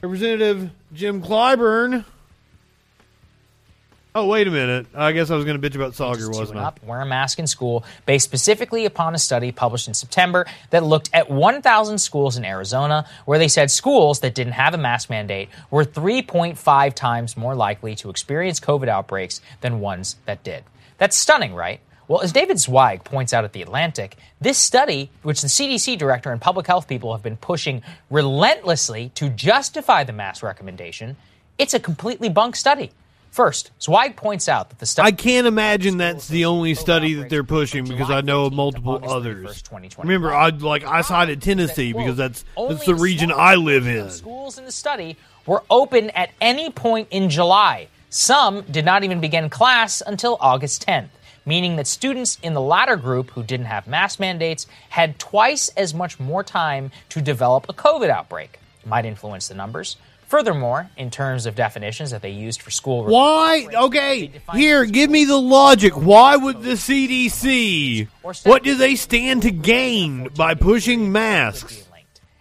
Representative 0.00 0.70
Jim 0.94 1.22
Clyburn. 1.22 2.04
Oh, 4.14 4.26
wait 4.26 4.46
a 4.46 4.50
minute. 4.50 4.86
I 4.94 5.12
guess 5.12 5.30
I 5.30 5.36
was 5.36 5.46
going 5.46 5.58
to 5.58 5.70
bitch 5.70 5.74
about 5.74 5.94
Saagar, 5.94 6.34
wasn't 6.34 6.58
I? 6.58 6.64
up, 6.64 6.84
wear 6.84 7.00
a 7.00 7.06
mask 7.06 7.38
in 7.38 7.46
school, 7.46 7.82
based 8.04 8.24
specifically 8.24 8.84
upon 8.84 9.14
a 9.14 9.18
study 9.18 9.52
published 9.52 9.88
in 9.88 9.94
September 9.94 10.44
that 10.68 10.84
looked 10.84 11.08
at 11.14 11.30
1,000 11.30 11.96
schools 11.96 12.36
in 12.36 12.44
Arizona, 12.44 13.06
where 13.24 13.38
they 13.38 13.48
said 13.48 13.70
schools 13.70 14.20
that 14.20 14.34
didn't 14.34 14.52
have 14.52 14.74
a 14.74 14.78
mask 14.78 15.08
mandate 15.08 15.48
were 15.70 15.84
3.5 15.84 16.92
times 16.92 17.38
more 17.38 17.54
likely 17.54 17.94
to 17.94 18.10
experience 18.10 18.60
COVID 18.60 18.88
outbreaks 18.88 19.40
than 19.62 19.80
ones 19.80 20.16
that 20.26 20.44
did. 20.44 20.62
That's 20.98 21.16
stunning, 21.16 21.54
right? 21.54 21.80
Well, 22.06 22.20
as 22.20 22.32
David 22.32 22.58
Zweig 22.58 23.04
points 23.04 23.32
out 23.32 23.44
at 23.44 23.54
The 23.54 23.62
Atlantic, 23.62 24.18
this 24.42 24.58
study, 24.58 25.10
which 25.22 25.40
the 25.40 25.48
CDC 25.48 25.96
director 25.96 26.30
and 26.30 26.40
public 26.40 26.66
health 26.66 26.86
people 26.86 27.14
have 27.14 27.22
been 27.22 27.38
pushing 27.38 27.80
relentlessly 28.10 29.10
to 29.14 29.30
justify 29.30 30.04
the 30.04 30.12
mask 30.12 30.42
recommendation, 30.42 31.16
it's 31.56 31.72
a 31.72 31.80
completely 31.80 32.28
bunk 32.28 32.56
study. 32.56 32.90
First, 33.32 33.70
Zweig 33.80 34.14
points 34.14 34.46
out 34.46 34.68
that 34.68 34.78
the 34.78 34.84
study 34.84 35.06
I 35.06 35.12
can't 35.12 35.46
imagine 35.46 35.96
that's 35.96 36.28
the 36.28 36.44
only 36.44 36.74
study 36.74 37.14
that 37.14 37.30
they're 37.30 37.42
pushing 37.42 37.86
because 37.86 38.10
I 38.10 38.20
know 38.20 38.44
of 38.44 38.52
multiple 38.52 39.00
others. 39.02 39.64
Remember, 39.96 40.34
I 40.34 40.50
like 40.50 40.84
I 40.84 41.00
cited 41.00 41.40
Tennessee 41.40 41.94
because 41.94 42.18
that's 42.18 42.44
that's 42.54 42.84
the 42.84 42.94
region 42.94 43.32
I 43.34 43.54
live 43.54 43.86
in. 43.86 44.10
schools 44.10 44.58
in 44.58 44.66
the 44.66 44.70
study 44.70 45.16
were 45.46 45.62
open 45.70 46.10
at 46.10 46.28
any 46.42 46.68
point 46.68 47.08
in 47.10 47.30
July. 47.30 47.88
Some 48.10 48.60
did 48.70 48.84
not 48.84 49.02
even 49.02 49.22
begin 49.22 49.48
class 49.48 50.02
until 50.06 50.36
August 50.38 50.86
10th, 50.86 51.08
meaning 51.46 51.76
that 51.76 51.86
students 51.86 52.38
in 52.42 52.52
the 52.52 52.60
latter 52.60 52.96
group 52.96 53.30
who 53.30 53.42
didn't 53.42 53.64
have 53.64 53.86
mask 53.86 54.20
mandates 54.20 54.66
had 54.90 55.18
twice 55.18 55.70
as 55.70 55.94
much 55.94 56.20
more 56.20 56.44
time 56.44 56.90
to 57.08 57.22
develop 57.22 57.64
a 57.70 57.72
COVID 57.72 58.10
outbreak. 58.10 58.58
Might 58.84 59.06
influence 59.06 59.48
the 59.48 59.54
numbers. 59.54 59.96
Furthermore, 60.32 60.88
in 60.96 61.10
terms 61.10 61.44
of 61.44 61.54
definitions 61.54 62.10
that 62.10 62.22
they 62.22 62.30
used 62.30 62.62
for 62.62 62.70
school. 62.70 63.04
Why? 63.04 63.66
Okay, 63.70 64.32
here, 64.54 64.86
give 64.86 65.10
me 65.10 65.26
the 65.26 65.36
logic. 65.36 65.92
Why 65.92 66.36
would 66.36 66.62
the 66.62 66.70
CDC? 66.70 68.08
What 68.44 68.62
do 68.62 68.74
they 68.74 68.96
stand 68.96 69.42
to 69.42 69.50
gain 69.50 70.28
by 70.28 70.54
pushing 70.54 71.12
masks? 71.12 71.86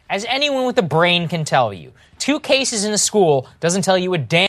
As 0.10 0.24
anyone 0.24 0.66
with 0.66 0.78
a 0.78 0.82
brain 0.82 1.28
can 1.28 1.44
tell 1.44 1.74
you, 1.74 1.92
two 2.18 2.40
cases 2.40 2.86
in 2.86 2.94
a 2.94 2.98
school 2.98 3.50
doesn't 3.60 3.82
tell 3.82 3.98
you 3.98 4.14
a 4.14 4.18
damn. 4.18 4.48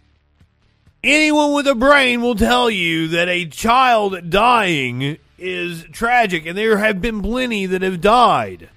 Anyone 1.03 1.53
with 1.53 1.66
a 1.66 1.74
brain 1.74 2.22
will 2.22 2.36
tell 2.36 2.70
you 2.70 3.09
that 3.09 3.28
a 3.28 3.47
child 3.47 4.30
dying 4.30 5.18
is 5.36 5.82
tragic, 5.90 6.47
and 6.47 6.57
there 6.57 6.76
have 6.76 7.01
been 7.01 7.20
plenty 7.20 7.66
that 7.66 7.82
have 7.82 8.01
died. 8.01 8.68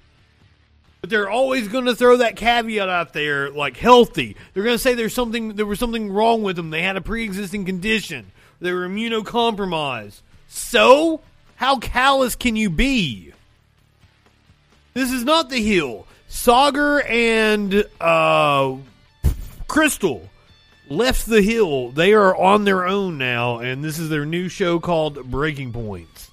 But 1.06 1.10
they're 1.10 1.30
always 1.30 1.68
going 1.68 1.84
to 1.84 1.94
throw 1.94 2.16
that 2.16 2.34
caveat 2.34 2.88
out 2.88 3.12
there, 3.12 3.48
like 3.50 3.76
healthy. 3.76 4.34
They're 4.52 4.64
going 4.64 4.74
to 4.74 4.78
say 4.82 4.94
there's 4.94 5.14
something, 5.14 5.54
there 5.54 5.64
was 5.64 5.78
something 5.78 6.10
wrong 6.10 6.42
with 6.42 6.56
them. 6.56 6.70
They 6.70 6.82
had 6.82 6.96
a 6.96 7.00
pre-existing 7.00 7.64
condition. 7.64 8.32
They 8.60 8.72
were 8.72 8.88
immunocompromised. 8.88 10.22
So, 10.48 11.20
how 11.54 11.78
callous 11.78 12.34
can 12.34 12.56
you 12.56 12.70
be? 12.70 13.32
This 14.94 15.12
is 15.12 15.22
not 15.22 15.48
the 15.48 15.62
Hill. 15.62 16.08
Saagar 16.28 17.08
and 17.08 17.84
uh, 18.00 18.74
Krystal 19.68 20.28
left 20.90 21.26
the 21.26 21.40
Hill. 21.40 21.92
They 21.92 22.14
are 22.14 22.34
on 22.34 22.64
their 22.64 22.84
own 22.84 23.16
now, 23.16 23.58
and 23.58 23.84
this 23.84 24.00
is 24.00 24.08
their 24.08 24.26
new 24.26 24.48
show 24.48 24.80
called 24.80 25.30
Breaking 25.30 25.72
Points. 25.72 26.32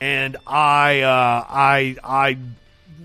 And 0.00 0.38
I, 0.44 1.02
uh, 1.02 1.46
I, 1.48 1.96
I 2.02 2.38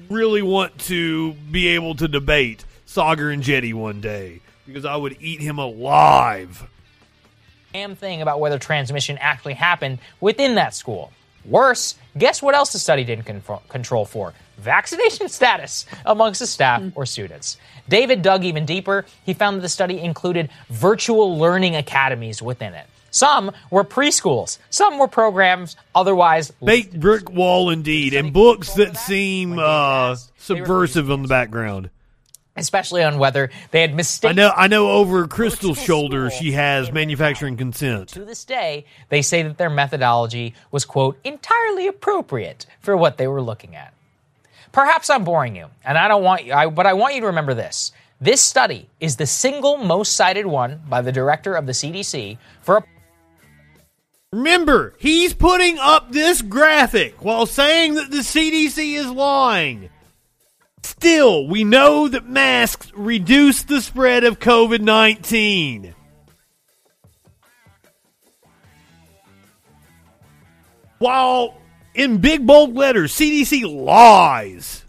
really 0.10 0.41
want 0.41 0.78
to 0.80 1.34
be 1.34 1.70
able 1.70 1.95
to 1.95 2.08
debate 2.08 2.66
Saagar 2.86 3.36
Enjeti 3.36 3.74
one 3.74 4.01
day 4.01 4.41
because 4.66 4.86
I 4.86 4.95
would 4.95 5.18
eat 5.20 5.41
him 5.41 5.60
alive. 5.60 6.68
Damn 7.74 7.95
thing 7.95 8.22
about 8.22 8.39
whether 8.39 8.60
transmission 8.60 9.18
actually 9.20 9.53
happened 9.53 9.99
within 10.20 10.55
that 10.55 10.74
school. 10.74 11.12
Worse, 11.45 11.95
guess 12.18 12.41
what 12.41 12.55
else 12.55 12.74
the 12.74 12.80
study 12.80 13.03
didn't 13.03 13.26
control, 13.26 13.62
control 13.70 14.05
for? 14.05 14.34
Vaccination 14.58 15.30
status 15.30 15.86
amongst 16.05 16.39
the 16.39 16.47
staff 16.47 16.84
or 16.95 17.05
students. 17.05 17.58
David 17.88 18.22
dug 18.22 18.43
even 18.43 18.66
deeper. 18.66 19.05
He 19.26 19.34
found 19.34 19.58
that 19.58 19.62
the 19.62 19.70
study 19.70 19.99
included 19.99 20.49
virtual 20.70 21.38
learning 21.38 21.76
academies 21.76 22.41
within 22.41 22.74
it. 22.74 22.86
Some 23.18 23.51
were 23.72 23.84
preschools. 23.84 24.59
Some 24.70 24.99
were 24.99 25.07
programs 25.07 25.76
otherwise 25.95 26.51
baked 26.63 26.99
brick 26.99 27.32
wall 27.32 27.72
indeed, 27.72 28.13
and 28.13 28.32
books 28.32 28.74
that 28.74 28.95
seem 28.95 29.57
uh, 29.57 30.18
subversive 30.38 31.09
on 31.09 31.24
the 31.24 31.28
background. 31.28 31.89
Especially 32.55 33.03
on 33.03 33.18
whether 33.18 33.49
they 33.72 33.82
had 33.82 33.95
mistakes. 33.95 34.30
I 34.30 34.34
know. 34.34 34.51
I 34.55 34.68
know. 34.68 34.91
Over 34.91 35.28
Krystal's 35.28 35.82
shoulder, 35.82 36.30
she 36.30 36.51
has 36.51 36.91
manufacturing 36.91 37.57
consent. 37.57 38.09
To 38.09 38.24
this 38.24 38.45
day, 38.45 38.86
they 39.09 39.24
say 39.24 39.41
that 39.41 39.57
their 39.57 39.70
methodology 39.72 40.53
was 40.72 40.86
quote 40.86 41.18
entirely 41.24 41.88
appropriate 41.88 42.68
for 42.80 42.95
what 42.95 43.18
they 43.18 43.28
were 43.28 43.41
looking 43.41 43.76
at. 43.76 43.95
Perhaps 44.72 45.09
I'm 45.09 45.24
boring 45.24 45.55
you, 45.55 45.68
and 45.84 45.97
I 45.97 46.07
don't 46.07 46.24
want 46.24 46.45
you, 46.45 46.53
I, 46.53 46.68
but 46.68 46.86
I 46.86 46.93
want 46.93 47.15
you 47.15 47.22
to 47.22 47.28
remember 47.28 47.55
this. 47.55 47.91
This 48.22 48.41
study 48.41 48.89
is 48.99 49.15
the 49.15 49.26
single 49.26 49.78
most 49.78 50.13
cited 50.13 50.45
one 50.45 50.82
by 50.88 51.01
the 51.01 51.11
director 51.11 51.55
of 51.55 51.65
the 51.65 51.72
CDC 51.72 52.38
for 52.61 52.78
a 52.78 52.84
Remember, 54.34 54.94
he's 54.98 55.34
putting 55.34 55.78
up 55.78 56.12
this 56.12 56.42
graphic 56.42 57.24
while 57.24 57.46
saying 57.46 57.94
that 57.94 58.12
the 58.12 58.18
CDC 58.18 58.96
is 58.96 59.08
lying. 59.10 59.90
Still, 60.84 61.48
we 61.48 61.64
know 61.64 62.10
that 62.10 62.28
masks 62.28 62.92
reduce 62.94 63.64
the 63.64 63.82
spread 63.82 64.26
of 64.26 64.40
COVID 64.40 64.82
19. 64.82 65.96
While 71.00 71.62
in 71.94 72.18
big 72.18 72.46
bold 72.46 72.76
letters, 72.76 73.14
CDC 73.14 73.64
lies. 73.86 74.84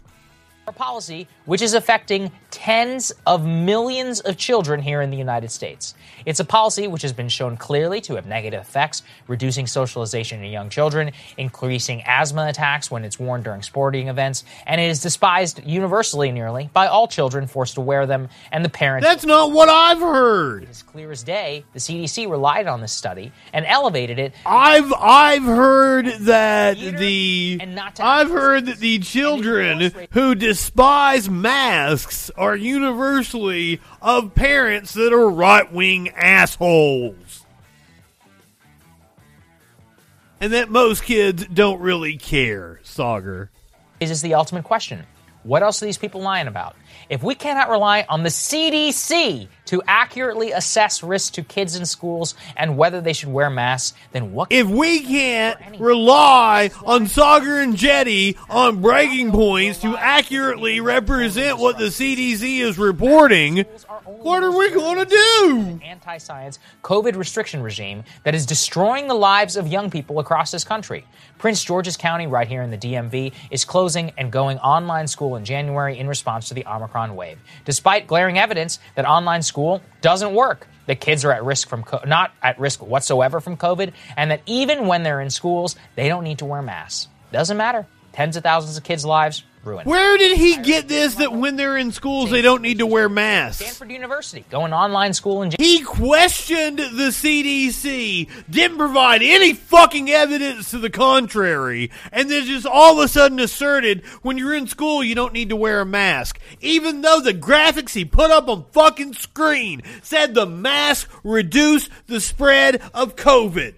Our 0.67 0.73
Policy, 0.73 1.27
which 1.45 1.61
is 1.61 1.73
affecting 1.73 2.31
tens 2.51 3.11
of 3.25 3.45
millions 3.45 4.19
of 4.19 4.37
children 4.37 4.81
here 4.81 5.01
in 5.01 5.11
the 5.11 5.17
United 5.17 5.49
States. 5.49 5.95
It's 6.29 6.39
a 6.39 6.45
policy 6.45 6.85
which 6.85 7.01
has 7.01 7.11
been 7.11 7.27
shown 7.27 7.57
clearly 7.57 8.01
to 8.01 8.13
have 8.13 8.27
negative 8.27 8.61
effects, 8.61 9.01
reducing 9.27 9.65
socialization 9.65 10.43
in 10.43 10.51
young 10.51 10.69
children, 10.69 11.11
increasing 11.37 12.03
asthma 12.05 12.45
attacks 12.47 12.91
when 12.91 13.03
it's 13.03 13.19
worn 13.19 13.41
during 13.41 13.63
sporting 13.63 14.09
events, 14.09 14.43
and 14.67 14.79
it 14.79 14.91
is 14.91 15.01
despised 15.01 15.65
universally 15.65 16.31
nearly 16.31 16.69
by 16.71 16.85
all 16.85 17.07
children 17.07 17.47
forced 17.47 17.73
to 17.73 17.81
wear 17.81 18.05
them 18.05 18.29
and 18.51 18.63
the 18.63 18.69
parents. 18.69 19.07
That's 19.07 19.25
not 19.25 19.51
what 19.51 19.69
I've 19.69 19.97
heard. 19.97 20.65
It's 20.65 20.83
clear 20.83 21.11
as 21.11 21.23
day. 21.23 21.65
The 21.73 21.79
CDC 21.79 22.29
relied 22.29 22.67
on 22.67 22.79
this 22.79 22.93
study 22.93 23.31
and 23.51 23.65
elevated 23.65 24.19
it. 24.19 24.35
I've 24.45 24.93
I've 24.93 25.45
heard 25.45 26.05
that 26.05 26.77
the 26.77 27.59
I've 27.99 28.29
heard 28.29 28.67
that 28.67 28.77
the 28.77 28.99
children 28.99 29.91
who 30.11 30.35
despise 30.35 31.27
masks 31.27 32.29
are 32.37 32.55
universally 32.55 33.81
of 34.01 34.33
parents 34.35 34.93
that 34.93 35.13
are 35.13 35.29
right 35.29 35.71
wing 35.71 36.09
assholes. 36.09 37.45
And 40.41 40.53
that 40.53 40.69
most 40.69 41.03
kids 41.03 41.45
don't 41.47 41.81
really 41.81 42.17
care. 42.17 42.79
Is 43.99 44.09
this 44.09 44.21
the 44.21 44.35
ultimate 44.35 44.63
question? 44.63 45.05
What 45.43 45.63
else 45.63 45.81
are 45.81 45.85
these 45.85 45.97
people 45.97 46.21
lying 46.21 46.47
about? 46.47 46.75
If 47.09 47.23
we 47.23 47.35
cannot 47.35 47.69
rely 47.69 48.05
on 48.07 48.23
the 48.23 48.29
CDC 48.29 49.47
to 49.69 49.83
accurately 49.85 50.51
assess 50.51 51.03
risk 51.03 51.33
to 51.33 51.43
kids 51.43 51.75
in 51.75 51.85
schools 51.85 52.33
and 52.57 52.75
whether 52.75 53.01
they 53.01 53.13
should 53.13 53.29
wear 53.29 53.51
masks, 53.51 53.95
then 54.13 54.33
what? 54.33 54.51
If 54.51 54.67
we 54.67 55.01
can't 55.01 55.59
rely 55.79 56.71
on 56.83 57.05
Saagar 57.05 57.63
Enjeti 57.63 58.35
on 58.49 58.81
breaking 58.81 59.29
points 59.29 59.77
to 59.81 59.95
accurately 59.95 60.79
represent 60.79 61.59
what 61.59 61.77
the 61.77 61.85
CDC 61.85 62.61
is 62.61 62.79
reporting, 62.79 63.59
what 64.05 64.41
are 64.41 64.57
we 64.57 64.71
going 64.71 64.97
to 64.97 65.05
do? 65.05 65.79
Anti 65.83 66.17
science 66.17 66.57
COVID 66.83 67.15
restriction 67.15 67.61
regime 67.61 68.03
that 68.23 68.33
is 68.33 68.47
destroying 68.47 69.07
the 69.07 69.13
lives 69.13 69.55
of 69.55 69.67
young 69.67 69.91
people 69.91 70.17
across 70.17 70.49
this 70.49 70.63
country. 70.63 71.05
Prince 71.37 71.63
George's 71.63 71.95
County, 71.95 72.27
right 72.27 72.47
here 72.47 72.63
in 72.63 72.71
the 72.71 72.77
DMV, 72.77 73.33
is 73.51 73.63
closing 73.63 74.11
and 74.17 74.31
going 74.31 74.57
online 74.57 75.07
school 75.07 75.35
in 75.35 75.45
January 75.45 75.97
in 75.97 76.07
response 76.07 76.49
to 76.49 76.53
the 76.53 76.65
Omicron 76.65 77.15
wave. 77.15 77.37
Despite 77.65 78.07
glaring 78.07 78.37
evidence 78.37 78.79
that 78.95 79.05
online 79.05 79.41
school 79.41 79.58
doesn't 80.01 80.33
work, 80.33 80.67
The 80.87 80.95
kids 80.95 81.23
are 81.23 81.31
at 81.31 81.43
risk 81.43 81.69
from 81.69 81.83
co- 81.83 82.01
not 82.05 82.31
at 82.41 82.59
risk 82.59 82.81
whatsoever 82.81 83.39
from 83.39 83.57
COVID, 83.57 83.93
and 84.17 84.31
that 84.31 84.41
even 84.47 84.87
when 84.87 85.03
they're 85.03 85.21
in 85.21 85.29
schools, 85.29 85.75
they 85.95 86.07
don't 86.07 86.23
need 86.23 86.39
to 86.39 86.45
wear 86.45 86.61
masks. 86.63 87.07
Doesn't 87.31 87.57
matter. 87.57 87.85
Tens 88.11 88.35
of 88.37 88.43
thousands 88.43 88.75
of 88.77 88.83
kids' 88.83 89.05
lives 89.05 89.43
ruined. 89.63 89.85
Where 89.87 90.17
did 90.17 90.37
he 90.37 90.57
get 90.57 90.87
this 90.87 91.15
that 91.15 91.33
when 91.33 91.55
they're 91.55 91.77
in 91.77 91.91
schools 91.91 92.29
they 92.29 92.41
don't 92.41 92.61
need 92.61 92.79
to 92.79 92.85
wear 92.85 93.09
masks? 93.09 93.63
Stanford 93.63 93.91
University 93.91 94.45
going 94.49 94.73
online 94.73 95.13
school 95.13 95.41
in. 95.41 95.51
He 95.57 95.81
questioned 95.81 96.79
the 96.79 97.09
CDC, 97.11 98.29
didn't 98.49 98.77
provide 98.77 99.21
any 99.21 99.53
fucking 99.53 100.09
evidence 100.09 100.71
to 100.71 100.77
the 100.77 100.89
contrary, 100.89 101.91
and 102.11 102.29
then 102.29 102.45
just 102.45 102.65
all 102.65 102.99
of 102.99 103.05
a 103.05 103.07
sudden 103.07 103.39
asserted 103.39 104.05
when 104.21 104.37
you're 104.37 104.55
in 104.55 104.67
school 104.67 105.03
you 105.03 105.15
don't 105.15 105.33
need 105.33 105.49
to 105.49 105.55
wear 105.55 105.81
a 105.81 105.85
mask, 105.85 106.39
even 106.61 107.01
though 107.01 107.19
the 107.19 107.33
graphics 107.33 107.93
he 107.93 108.05
put 108.05 108.31
up 108.31 108.47
on 108.47 108.65
fucking 108.71 109.13
screen 109.13 109.81
said 110.01 110.33
the 110.33 110.45
mask 110.45 111.09
reduced 111.23 111.89
the 112.07 112.21
spread 112.21 112.81
of 112.93 113.15
COVID. 113.15 113.73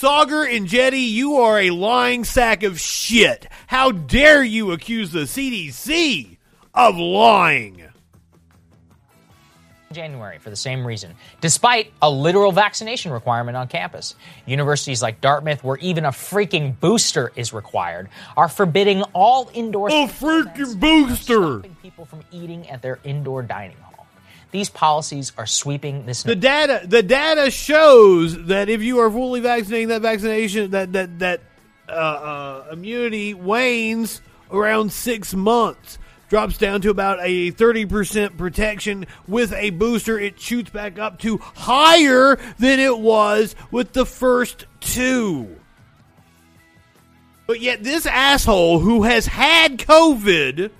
Saagar 0.00 0.50
Enjeti, 0.50 1.10
you 1.10 1.36
are 1.36 1.60
a 1.60 1.68
lying 1.68 2.24
sack 2.24 2.62
of 2.62 2.80
shit. 2.80 3.46
How 3.66 3.92
dare 3.92 4.42
you 4.42 4.72
accuse 4.72 5.12
the 5.12 5.24
CDC 5.24 6.38
of 6.72 6.96
lying? 6.96 7.82
January 9.92 10.38
for 10.38 10.48
the 10.48 10.56
same 10.56 10.86
reason, 10.86 11.14
despite 11.42 11.92
a 12.00 12.10
literal 12.10 12.50
vaccination 12.50 13.12
requirement 13.12 13.58
on 13.58 13.68
campus. 13.68 14.14
Universities 14.46 15.02
like 15.02 15.20
Dartmouth, 15.20 15.62
where 15.62 15.76
even 15.76 16.06
a 16.06 16.12
freaking 16.12 16.80
booster 16.80 17.30
is 17.36 17.52
required, 17.52 18.08
are 18.38 18.48
forbidding 18.48 19.02
all 19.12 19.50
indoor. 19.52 19.88
A 19.88 20.06
freaking 20.06 20.80
booster! 20.80 21.58
Stopping 21.58 21.76
people 21.82 22.06
from 22.06 22.22
eating 22.30 22.66
at 22.70 22.80
their 22.80 23.00
indoor 23.04 23.42
dining 23.42 23.76
hall. 23.76 23.89
These 24.50 24.70
policies 24.70 25.32
are 25.38 25.46
sweeping 25.46 26.06
this. 26.06 26.24
The 26.24 26.34
data, 26.34 26.82
the 26.84 27.02
data 27.02 27.50
shows 27.50 28.46
that 28.46 28.68
if 28.68 28.82
you 28.82 28.98
are 28.98 29.10
fully 29.10 29.40
vaccinating, 29.40 29.88
that 29.88 30.02
vaccination, 30.02 30.72
that 30.72 30.92
that 30.92 31.18
that 31.20 31.40
uh, 31.88 31.92
uh, 31.92 32.64
immunity 32.72 33.34
wanes 33.34 34.20
around 34.50 34.92
six 34.92 35.34
months 35.34 35.98
drops 36.28 36.58
down 36.58 36.80
to 36.80 36.90
about 36.90 37.18
a 37.20 37.50
30% 37.52 38.36
protection 38.36 39.06
with 39.26 39.52
a 39.52 39.70
booster. 39.70 40.18
It 40.18 40.40
shoots 40.40 40.70
back 40.70 40.98
up 40.98 41.18
to 41.20 41.38
higher 41.38 42.36
than 42.58 42.78
it 42.78 42.98
was 42.98 43.56
with 43.70 43.92
the 43.92 44.06
first 44.06 44.66
two. 44.78 45.56
But 47.48 47.60
yet, 47.60 47.82
this 47.82 48.06
asshole 48.06 48.78
who 48.78 49.02
has 49.02 49.26
had 49.26 49.78
COVID 49.78 50.70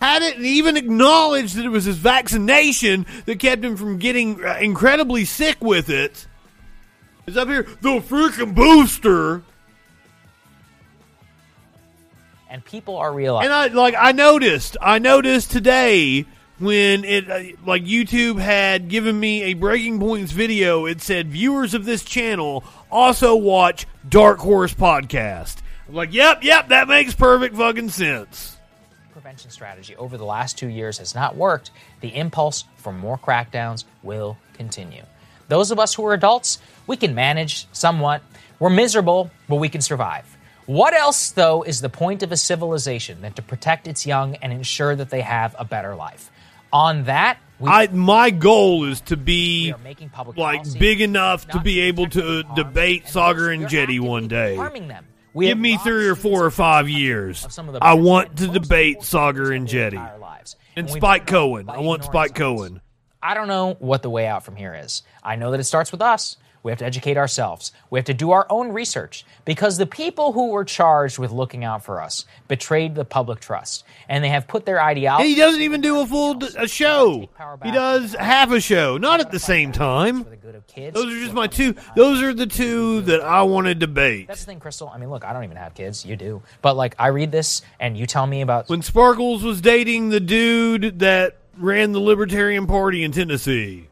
had 0.00 0.22
it 0.22 0.38
even 0.40 0.76
acknowledged 0.76 1.56
that 1.56 1.64
it 1.64 1.70
was 1.70 1.84
his 1.84 1.96
vaccination 1.96 3.06
that 3.26 3.40
kept 3.40 3.64
him 3.64 3.76
from 3.76 3.98
getting 3.98 4.44
uh, 4.44 4.58
incredibly 4.60 5.24
sick 5.24 5.56
with 5.60 5.90
it. 5.90 6.12
it. 6.12 6.26
Is 7.26 7.36
up 7.36 7.48
here 7.48 7.64
the 7.80 8.00
freaking 8.00 8.54
booster. 8.54 9.42
And 12.48 12.64
people 12.64 12.96
are 12.96 13.12
realizing. 13.12 13.50
And 13.50 13.54
I 13.54 13.66
like 13.66 13.94
I 13.98 14.12
noticed, 14.12 14.76
I 14.80 14.98
noticed 14.98 15.50
today 15.50 16.24
when 16.58 17.04
it 17.04 17.30
uh, 17.30 17.56
like 17.66 17.84
YouTube 17.84 18.38
had 18.38 18.88
given 18.88 19.18
me 19.18 19.42
a 19.44 19.54
breaking 19.54 20.00
points 20.00 20.32
video. 20.32 20.86
It 20.86 21.02
said 21.02 21.28
viewers 21.28 21.74
of 21.74 21.84
this 21.84 22.04
channel 22.04 22.64
also 22.90 23.36
watch 23.36 23.86
Dark 24.08 24.38
Horse 24.38 24.74
podcast. 24.74 25.56
I'm 25.88 25.94
like, 25.94 26.12
yep, 26.12 26.42
yep, 26.42 26.68
that 26.68 26.88
makes 26.88 27.14
perfect 27.14 27.56
fucking 27.56 27.90
sense. 27.90 28.57
Prevention 29.18 29.50
strategy 29.50 29.96
over 29.96 30.16
the 30.16 30.24
last 30.24 30.56
two 30.56 30.68
years 30.68 30.98
has 30.98 31.12
not 31.12 31.34
worked, 31.34 31.72
the 32.02 32.14
impulse 32.14 32.66
for 32.76 32.92
more 32.92 33.18
crackdowns 33.18 33.82
will 34.04 34.38
continue. 34.54 35.02
Those 35.48 35.72
of 35.72 35.80
us 35.80 35.92
who 35.92 36.06
are 36.06 36.14
adults, 36.14 36.60
we 36.86 36.96
can 36.96 37.16
manage 37.16 37.66
somewhat. 37.72 38.22
We're 38.60 38.70
miserable, 38.70 39.32
but 39.48 39.56
we 39.56 39.68
can 39.68 39.80
survive. 39.80 40.36
What 40.66 40.94
else, 40.94 41.32
though, 41.32 41.64
is 41.64 41.80
the 41.80 41.88
point 41.88 42.22
of 42.22 42.30
a 42.30 42.36
civilization 42.36 43.20
than 43.20 43.32
to 43.32 43.42
protect 43.42 43.88
its 43.88 44.06
young 44.06 44.36
and 44.36 44.52
ensure 44.52 44.94
that 44.94 45.10
they 45.10 45.22
have 45.22 45.56
a 45.58 45.64
better 45.64 45.96
life? 45.96 46.30
On 46.72 47.02
that, 47.06 47.38
we 47.58 47.68
I 47.68 47.88
my 47.88 48.30
goal 48.30 48.84
is 48.84 49.00
to 49.00 49.16
be 49.16 49.74
like 50.36 50.60
policy 50.60 50.78
big 50.78 51.00
enough 51.00 51.48
to 51.48 51.58
be 51.58 51.80
able 51.80 52.08
to 52.10 52.22
them 52.22 52.42
from 52.42 52.50
harm, 52.50 52.68
debate 52.68 53.06
Saagar 53.06 53.58
Enjeti 53.58 53.98
one 53.98 54.28
day. 54.28 54.54
harming 54.54 54.86
them. 54.86 55.07
We 55.34 55.46
Give 55.46 55.58
me 55.58 55.76
three 55.76 56.08
or 56.08 56.14
four 56.14 56.44
or 56.44 56.50
five 56.50 56.88
years. 56.88 57.44
of 57.44 57.52
some 57.52 57.68
of 57.68 57.74
the 57.74 57.84
I 57.84 57.94
want 57.94 58.36
to 58.38 58.48
debate 58.48 59.00
Saagar 59.00 59.48
Enjeti. 59.50 59.98
And 60.76 60.88
Spike 60.88 61.26
Cohen. 61.26 61.68
I 61.68 61.78
want 61.78 62.04
Spike. 62.04 62.34
Cohen. 62.34 62.80
I 63.22 63.34
don't 63.34 63.48
know 63.48 63.76
what 63.80 64.02
the 64.02 64.10
way 64.10 64.26
out 64.26 64.44
from 64.44 64.56
here 64.56 64.74
is. 64.74 65.02
I 65.22 65.36
know 65.36 65.50
that 65.50 65.60
it 65.60 65.64
starts 65.64 65.90
with 65.90 66.00
us. 66.00 66.36
We 66.62 66.72
have 66.72 66.78
to 66.80 66.84
educate 66.84 67.16
ourselves. 67.16 67.72
We 67.90 67.98
have 67.98 68.06
to 68.06 68.14
do 68.14 68.32
our 68.32 68.46
own 68.50 68.72
research 68.72 69.24
because 69.44 69.78
the 69.78 69.86
people 69.86 70.32
who 70.32 70.48
were 70.48 70.64
charged 70.64 71.18
with 71.18 71.30
looking 71.30 71.64
out 71.64 71.84
for 71.84 72.02
us 72.02 72.24
betrayed 72.48 72.94
the 72.94 73.04
public 73.04 73.40
trust, 73.40 73.84
and 74.08 74.22
they 74.24 74.28
have 74.28 74.48
put 74.48 74.66
their 74.66 74.78
And 74.78 74.88
ideology. 74.88 75.28
he 75.28 75.34
doesn't 75.36 75.60
even 75.62 75.80
do 75.80 76.00
a 76.00 76.06
full 76.06 76.34
d- 76.34 76.48
a 76.56 76.66
show. 76.66 77.28
He 77.64 77.70
does 77.70 78.14
half 78.14 78.50
a 78.50 78.60
show, 78.60 78.98
not 78.98 79.20
at 79.20 79.30
the 79.30 79.38
same 79.38 79.72
time. 79.72 80.24
for 80.24 80.30
the 80.30 80.36
good 80.36 80.54
of 80.54 80.66
kids. 80.66 80.94
Those 80.94 81.12
are 81.14 81.20
just 81.20 81.32
my 81.32 81.46
two. 81.46 81.74
Those 81.96 82.22
are 82.22 82.34
the 82.34 82.46
two 82.46 83.02
that 83.02 83.20
I 83.22 83.42
want 83.42 83.66
to 83.68 83.74
debate. 83.74 84.26
That's 84.28 84.40
the 84.40 84.46
thing, 84.46 84.60
Krystal. 84.60 84.92
I 84.94 84.98
mean, 84.98 85.10
look, 85.10 85.24
I 85.24 85.32
don't 85.32 85.44
even 85.44 85.56
have 85.56 85.74
kids. 85.74 86.04
You 86.04 86.16
do, 86.16 86.42
but 86.62 86.76
like, 86.76 86.94
I 86.98 87.08
read 87.08 87.30
this, 87.32 87.62
and 87.80 87.96
you 87.96 88.06
tell 88.06 88.26
me 88.26 88.40
about 88.40 88.68
When 88.68 88.82
Sparkles 88.82 89.42
was 89.42 89.60
dating 89.60 90.08
the 90.10 90.20
dude 90.20 90.98
that 91.00 91.36
ran 91.56 91.92
the 91.92 92.00
Libertarian 92.00 92.66
Party 92.66 93.02
in 93.02 93.12
Tennessee. 93.12 93.87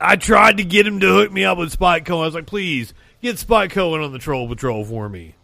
I 0.00 0.16
tried 0.16 0.58
to 0.58 0.64
get 0.64 0.86
him 0.86 1.00
to 1.00 1.06
hook 1.06 1.32
me 1.32 1.44
up 1.44 1.58
with 1.58 1.72
Spike 1.72 2.04
Cohen. 2.04 2.22
I 2.22 2.26
was 2.26 2.34
like, 2.34 2.46
please, 2.46 2.94
get 3.20 3.38
Spike 3.38 3.72
Cohen 3.72 4.00
on 4.00 4.12
the 4.12 4.18
Troll 4.18 4.48
Patrol 4.48 4.84
for 4.84 5.08
me. 5.08 5.34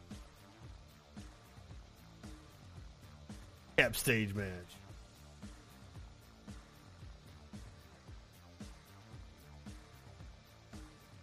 Cap 3.77 3.97
stage 3.97 4.35
match. 4.35 4.47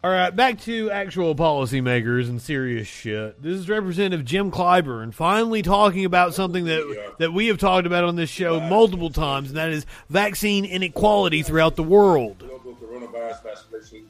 All 0.04 0.10
right, 0.10 0.36
back 0.36 0.60
to 0.62 0.90
actual 0.90 1.36
policymakers 1.36 2.28
and 2.28 2.42
serious 2.42 2.88
shit. 2.88 3.40
This 3.40 3.60
is 3.60 3.70
Representative 3.70 4.26
Jim 4.26 4.50
Clyburn 4.50 5.14
finally 5.14 5.62
talking 5.62 6.06
about 6.06 6.34
something 6.34 6.66
that 6.66 7.14
that 7.20 7.34
we 7.34 7.46
have 7.48 7.60
talked 7.60 7.86
about 7.86 8.06
on 8.06 8.16
this 8.16 8.28
show 8.28 8.60
multiple 8.60 9.12
times, 9.12 9.50
and 9.50 9.58
that 9.58 9.70
is 9.70 9.86
vaccine 10.10 10.66
inequality 10.66 11.44
throughout 11.44 11.76
the 11.76 11.84
world. 11.84 12.40
global 12.40 12.76
coronavirus 12.82 13.44
vaccination 13.44 14.08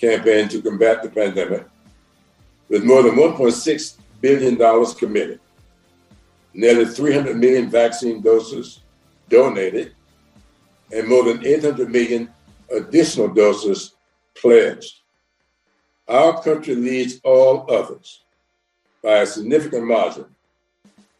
campaign 0.00 0.48
to 0.48 0.60
combat 0.60 1.04
the 1.04 1.08
pandemic, 1.08 1.64
with 2.68 2.82
more 2.82 3.04
than 3.04 3.14
$1.6 3.14 3.96
billion 4.20 4.94
committed, 4.96 5.38
nearly 6.52 6.84
300 6.84 7.36
million 7.36 7.70
vaccine 7.70 8.20
doses 8.20 8.80
donated, 9.28 9.94
and 10.90 11.06
more 11.06 11.22
than 11.22 11.46
800 11.46 11.88
million 11.88 12.28
additional 12.74 13.28
doses 13.28 13.94
pledged. 14.34 14.96
Our 16.08 16.42
country 16.42 16.74
leads 16.74 17.20
all 17.22 17.70
others 17.70 18.22
by 19.02 19.18
a 19.18 19.26
significant 19.26 19.84
margin 19.84 20.26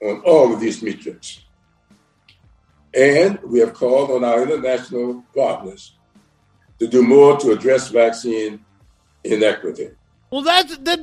on 0.02 0.20
all 0.24 0.52
of 0.52 0.60
these 0.60 0.82
metrics. 0.82 1.40
And 2.94 3.38
we 3.42 3.60
have 3.60 3.74
called 3.74 4.10
on 4.10 4.24
our 4.24 4.42
international 4.42 5.22
partners 5.34 5.94
to 6.78 6.86
do 6.86 7.02
more 7.02 7.36
to 7.38 7.50
address 7.50 7.88
vaccine 7.88 8.64
inequity. 9.24 9.90
Well, 10.30 10.42
that's 10.42 10.76
that. 10.78 11.00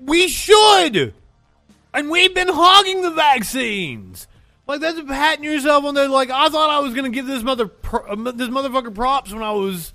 We 0.00 0.28
should, 0.28 1.14
and 1.94 2.10
we've 2.10 2.34
been 2.34 2.48
hogging 2.48 3.02
the 3.02 3.10
vaccines. 3.10 4.26
Like 4.66 4.80
that's 4.80 5.00
patting 5.02 5.44
yourself 5.44 5.84
on 5.84 5.94
the 5.94 6.08
like. 6.08 6.30
I 6.30 6.48
thought 6.48 6.70
I 6.70 6.80
was 6.80 6.94
gonna 6.94 7.10
give 7.10 7.26
this 7.26 7.42
mother 7.42 7.70
uh, 7.92 8.14
this 8.32 8.48
motherfucker 8.48 8.94
props 8.94 9.32
when 9.32 9.42
I 9.42 9.52
was 9.52 9.92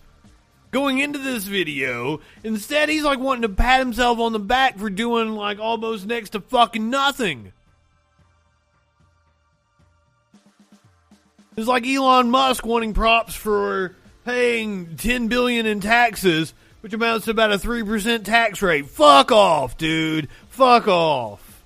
going 0.75 0.99
into 0.99 1.17
this 1.17 1.45
video. 1.45 2.19
Instead, 2.43 2.89
he's 2.89 3.03
like 3.03 3.17
wanting 3.17 3.43
to 3.43 3.49
pat 3.49 3.79
himself 3.79 4.19
on 4.19 4.33
the 4.33 4.39
back 4.39 4.77
for 4.77 4.89
doing 4.89 5.31
like 5.31 5.57
almost 5.57 6.05
next 6.05 6.31
to 6.31 6.41
fucking 6.41 6.89
nothing. 6.89 7.53
It's 11.55 11.69
like 11.69 11.87
Elon 11.87 12.29
Musk 12.29 12.65
wanting 12.65 12.93
props 12.93 13.33
for 13.33 13.95
paying 14.25 14.97
10 14.97 15.29
billion 15.29 15.65
in 15.65 15.79
taxes, 15.79 16.53
which 16.81 16.91
amounts 16.91 17.23
to 17.23 17.31
about 17.31 17.53
a 17.53 17.57
3% 17.57 18.25
tax 18.25 18.61
rate. 18.61 18.89
Fuck 18.89 19.31
off, 19.31 19.77
dude. 19.77 20.27
Fuck 20.49 20.89
off. 20.89 21.63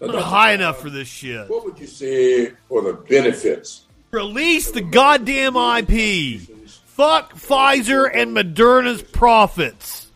I'm 0.00 0.12
not 0.12 0.22
high 0.22 0.52
enough 0.52 0.80
for 0.80 0.90
this 0.90 1.08
shit. 1.08 1.50
What 1.50 1.64
would 1.64 1.80
you 1.80 1.88
say 1.88 2.52
for 2.68 2.82
the 2.82 2.92
benefits? 2.92 3.86
Release 4.12 4.70
the 4.70 4.82
goddamn 4.82 5.56
IP. 5.56 6.57
Fuck 6.98 7.34
Pfizer 7.34 8.10
and 8.12 8.36
Moderna's 8.36 9.02
profits. 9.02 10.10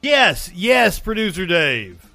Yes, 0.00 0.48
yes, 0.54 1.00
producer 1.00 1.44
Dave. 1.44 2.08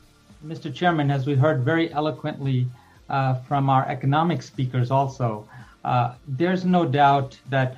Mr. 0.47 0.73
Chairman, 0.73 1.11
as 1.11 1.27
we 1.27 1.35
heard 1.35 1.65
very 1.65 1.91
eloquently 1.91 2.65
uh, 3.09 3.33
from 3.41 3.69
our 3.69 3.85
economic 3.89 4.41
speakers, 4.41 4.89
also, 4.89 5.45
uh, 5.83 6.13
there's 6.25 6.63
no 6.63 6.85
doubt 6.85 7.37
that 7.49 7.75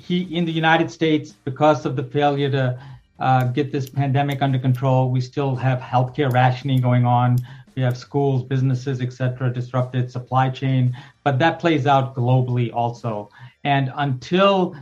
he, 0.00 0.22
in 0.34 0.46
the 0.46 0.52
United 0.52 0.90
States, 0.90 1.34
because 1.44 1.84
of 1.84 1.94
the 1.94 2.04
failure 2.04 2.50
to 2.50 2.80
uh, 3.20 3.44
get 3.48 3.70
this 3.70 3.86
pandemic 3.86 4.40
under 4.40 4.58
control, 4.58 5.10
we 5.10 5.20
still 5.20 5.54
have 5.54 5.78
healthcare 5.78 6.32
rationing 6.32 6.80
going 6.80 7.04
on. 7.04 7.36
We 7.76 7.82
have 7.82 7.98
schools, 7.98 8.44
businesses, 8.44 9.02
etc., 9.02 9.52
disrupted 9.52 10.10
supply 10.10 10.48
chain, 10.48 10.96
but 11.22 11.38
that 11.40 11.58
plays 11.58 11.86
out 11.86 12.16
globally 12.16 12.72
also. 12.72 13.28
And 13.68 13.92
until 13.96 14.74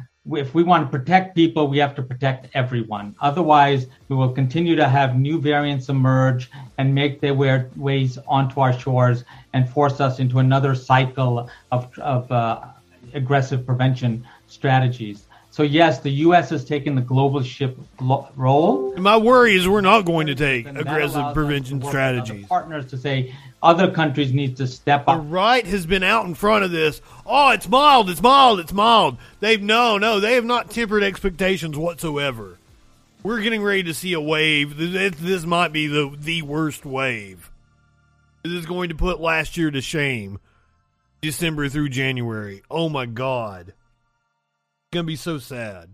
if 0.45 0.55
we 0.55 0.62
want 0.62 0.84
to 0.87 0.99
protect 0.99 1.34
people, 1.34 1.66
we 1.66 1.78
have 1.78 1.95
to 1.97 2.03
protect 2.03 2.49
everyone. 2.55 3.16
Otherwise, 3.20 3.89
we 4.09 4.14
will 4.14 4.30
continue 4.30 4.76
to 4.76 4.89
have 4.89 5.18
new 5.18 5.41
variants 5.41 5.89
emerge 5.89 6.51
and 6.78 6.95
make 6.95 7.20
their 7.20 7.34
way- 7.34 7.66
ways 7.76 8.16
onto 8.28 8.61
our 8.61 8.72
shores 8.72 9.24
and 9.55 9.68
force 9.68 10.01
us 10.01 10.20
into 10.20 10.39
another 10.39 10.74
cycle 10.76 11.51
of, 11.72 11.82
of 11.99 12.30
uh, 12.30 12.61
aggressive 13.12 13.66
prevention 13.66 14.24
strategies. 14.47 15.26
So, 15.57 15.63
yes, 15.63 16.01
the 16.01 16.11
U.S. 16.11 16.51
has 16.51 16.67
taken 16.67 16.97
the 16.97 17.01
global 17.01 17.43
ship 17.43 17.79
lo- 17.99 18.29
role. 18.37 18.93
And 18.93 19.03
my 19.03 19.17
worry 19.17 19.55
is 19.55 19.67
we're 19.67 19.81
not 19.81 20.05
going 20.05 20.27
to 20.27 20.35
take 20.35 20.67
aggressive 20.67 21.33
prevention 21.33 21.81
to 21.81 21.87
work 21.87 21.95
with 21.95 22.03
other 22.03 22.21
strategies. 22.27 22.47
Partners 22.47 22.91
to 22.91 22.99
say 22.99 23.35
other 23.63 23.91
countries 23.91 24.35
need 24.35 24.59
to 24.59 24.67
step 24.67 25.05
up. 25.09 25.17
The 25.17 25.29
right 25.31 25.67
has 25.67 25.87
been 25.87 26.03
out 26.03 26.27
in 26.27 26.35
front 26.35 26.65
of 26.65 26.73
this. 26.73 27.01
Oh, 27.25 27.53
it's 27.53 27.67
mild, 27.71 28.11
it's 28.11 28.21
mild, 28.21 28.61
it's 28.61 28.75
mild. 28.75 29.17
They've 29.41 29.63
no, 29.63 29.97
no, 29.97 30.21
they 30.21 30.35
have 30.35 30.45
not 30.45 30.69
tempered 30.69 31.03
expectations 31.03 31.75
whatsoever. 31.79 32.59
We're 33.23 33.41
getting 33.41 33.63
ready 33.63 33.85
to 33.85 33.95
see 33.95 34.13
a 34.13 34.21
wave. 34.21 34.77
This, 34.77 35.15
this 35.19 35.47
might 35.47 35.73
be 35.73 35.87
the 35.87 36.15
the 36.19 36.43
worst 36.43 36.85
wave. 36.85 37.51
This 38.43 38.53
is 38.53 38.67
going 38.67 38.91
to 38.91 38.95
put 38.95 39.21
last 39.21 39.57
year 39.57 39.71
to 39.71 39.81
shame. 39.81 40.39
December 41.23 41.71
through 41.71 41.89
January. 41.89 42.63
Oh 42.71 42.91
my 42.91 43.07
god. 43.07 43.73
It's 44.97 45.01
gonna 45.01 45.07
be 45.09 45.16
so 45.16 45.36
sad. 45.36 45.90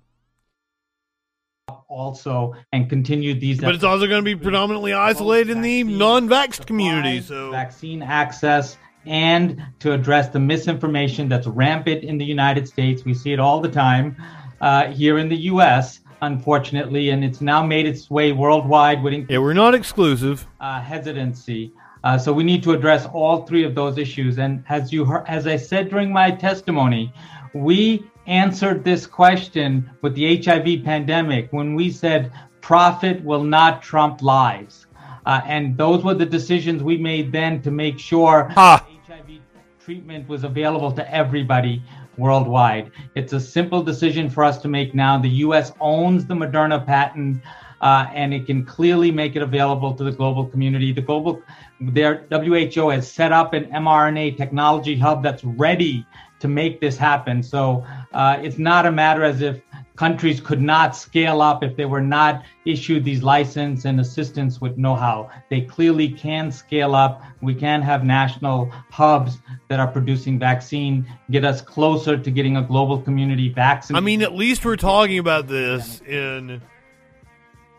also 1.88 2.54
and 2.70 2.88
continue 2.88 3.34
these 3.34 3.60
But 3.60 3.74
it's 3.74 3.82
also 3.82 4.06
going 4.06 4.24
to 4.24 4.24
be 4.24 4.36
predominantly 4.36 4.92
isolated 4.92 5.50
in 5.50 5.60
the 5.60 5.82
non-vaxxed 5.82 6.66
community. 6.66 7.20
So 7.20 7.50
vaccine 7.50 8.00
access 8.00 8.76
and 9.04 9.60
to 9.80 9.92
address 9.92 10.28
the 10.28 10.38
misinformation 10.38 11.28
that's 11.28 11.48
rampant 11.48 12.04
in 12.04 12.16
the 12.16 12.24
United 12.24 12.68
States. 12.68 13.04
We 13.04 13.12
see 13.12 13.32
it 13.32 13.40
all 13.40 13.60
the 13.60 13.68
time 13.68 14.16
uh, 14.60 14.92
here 14.92 15.18
in 15.18 15.28
the 15.28 15.36
U.S., 15.50 15.98
unfortunately, 16.20 17.10
and 17.10 17.24
it's 17.24 17.40
now 17.40 17.66
made 17.66 17.86
its 17.86 18.08
way 18.08 18.30
worldwide 18.30 19.02
with 19.02 19.28
yeah, 19.28 19.38
we're 19.38 19.52
not 19.52 19.74
exclusive. 19.74 20.46
uh, 20.60 20.80
hesitancy. 20.80 21.72
Uh, 22.04 22.16
so 22.16 22.32
we 22.32 22.44
need 22.44 22.62
to 22.62 22.70
address 22.70 23.06
all 23.06 23.44
three 23.46 23.64
of 23.64 23.74
those 23.74 23.98
issues. 23.98 24.38
And 24.38 24.62
as 24.68 24.92
you 24.92 25.04
heard, 25.04 25.24
as 25.26 25.48
I 25.48 25.56
said 25.56 25.90
during 25.90 26.12
my 26.12 26.30
testimony, 26.30 27.12
we 27.54 28.04
answered 28.26 28.84
this 28.84 29.06
question 29.06 29.90
with 30.00 30.14
the 30.14 30.42
HIV 30.42 30.84
pandemic 30.84 31.52
when 31.52 31.74
we 31.74 31.90
said 31.90 32.32
profit 32.60 33.22
will 33.24 33.42
not 33.42 33.82
trump 33.82 34.22
lives. 34.22 34.86
Uh, 35.26 35.40
and 35.46 35.76
those 35.76 36.04
were 36.04 36.14
the 36.14 36.26
decisions 36.26 36.82
we 36.82 36.96
made 36.96 37.32
then 37.32 37.62
to 37.62 37.70
make 37.70 37.98
sure 37.98 38.48
ah. 38.56 38.86
HIV 39.06 39.40
treatment 39.84 40.28
was 40.28 40.44
available 40.44 40.92
to 40.92 41.14
everybody 41.14 41.82
worldwide. 42.16 42.90
It's 43.14 43.32
a 43.32 43.40
simple 43.40 43.82
decision 43.82 44.28
for 44.30 44.44
us 44.44 44.58
to 44.58 44.68
make 44.68 44.94
now. 44.94 45.18
The 45.18 45.30
US 45.46 45.72
owns 45.80 46.26
the 46.26 46.34
Moderna 46.34 46.84
patent. 46.84 47.42
Uh, 47.80 48.08
and 48.14 48.32
it 48.32 48.46
can 48.46 48.64
clearly 48.64 49.10
make 49.10 49.34
it 49.34 49.42
available 49.42 49.92
to 49.92 50.04
the 50.04 50.12
global 50.12 50.46
community. 50.46 50.92
The 50.92 51.00
global, 51.00 51.42
their 51.80 52.26
WHO 52.30 52.90
has 52.90 53.10
set 53.10 53.32
up 53.32 53.54
an 53.54 53.64
mRNA 53.72 54.36
technology 54.36 54.96
hub 54.96 55.20
that's 55.20 55.42
ready 55.42 56.06
to 56.42 56.48
make 56.48 56.80
this 56.80 56.96
happen. 56.96 57.40
So 57.40 57.86
uh, 58.12 58.36
it's 58.42 58.58
not 58.58 58.84
a 58.84 58.90
matter 58.90 59.22
as 59.22 59.40
if 59.40 59.60
countries 59.94 60.40
could 60.40 60.60
not 60.60 60.96
scale 60.96 61.40
up 61.40 61.62
if 61.62 61.76
they 61.76 61.84
were 61.84 62.00
not 62.00 62.42
issued 62.64 63.04
these 63.04 63.22
license 63.22 63.84
and 63.84 64.00
assistance 64.00 64.60
with 64.60 64.76
know-how. 64.76 65.30
They 65.50 65.60
clearly 65.60 66.08
can 66.08 66.50
scale 66.50 66.96
up. 66.96 67.22
We 67.42 67.54
can 67.54 67.80
have 67.80 68.04
national 68.04 68.70
hubs 68.90 69.38
that 69.68 69.78
are 69.78 69.86
producing 69.86 70.36
vaccine, 70.36 71.06
get 71.30 71.44
us 71.44 71.62
closer 71.62 72.18
to 72.18 72.30
getting 72.32 72.56
a 72.56 72.62
global 72.62 73.00
community 73.00 73.48
vaccine. 73.48 73.96
I 73.96 74.00
mean, 74.00 74.20
at 74.22 74.34
least 74.34 74.64
we're 74.64 74.74
talking 74.74 75.20
about 75.20 75.46
this 75.46 76.00
in 76.00 76.60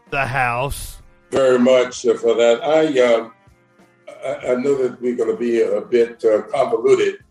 the 0.09 0.25
House. 0.25 1.01
Very 1.31 1.59
much 1.59 2.05
uh, 2.05 2.13
for 2.13 2.33
that. 2.35 2.63
I 2.63 3.01
uh, 3.01 3.29
I, 4.47 4.55
know 4.55 4.75
that 4.81 5.01
we're 5.01 5.15
going 5.15 5.31
to 5.31 5.37
be 5.37 5.61
a 5.61 5.81
bit 5.81 6.23
uh, 6.23 6.43
convoluted 6.43 7.22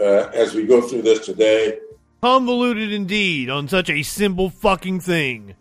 uh, 0.00 0.30
as 0.32 0.54
we 0.54 0.66
go 0.66 0.80
through 0.80 1.02
this 1.02 1.24
today. 1.24 1.78
Convoluted 2.22 2.92
indeed 2.92 3.50
on 3.50 3.68
such 3.68 3.90
a 3.90 4.02
simple 4.02 4.50
fucking 4.50 5.00
thing. 5.00 5.54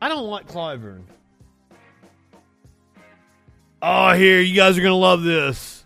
I 0.00 0.08
don't 0.08 0.28
like 0.28 0.46
Clyburn. 0.46 1.02
Oh, 3.82 4.12
here, 4.12 4.40
you 4.40 4.54
guys 4.54 4.76
are 4.76 4.82
going 4.82 4.92
to 4.92 4.96
love 4.96 5.22
this. 5.22 5.84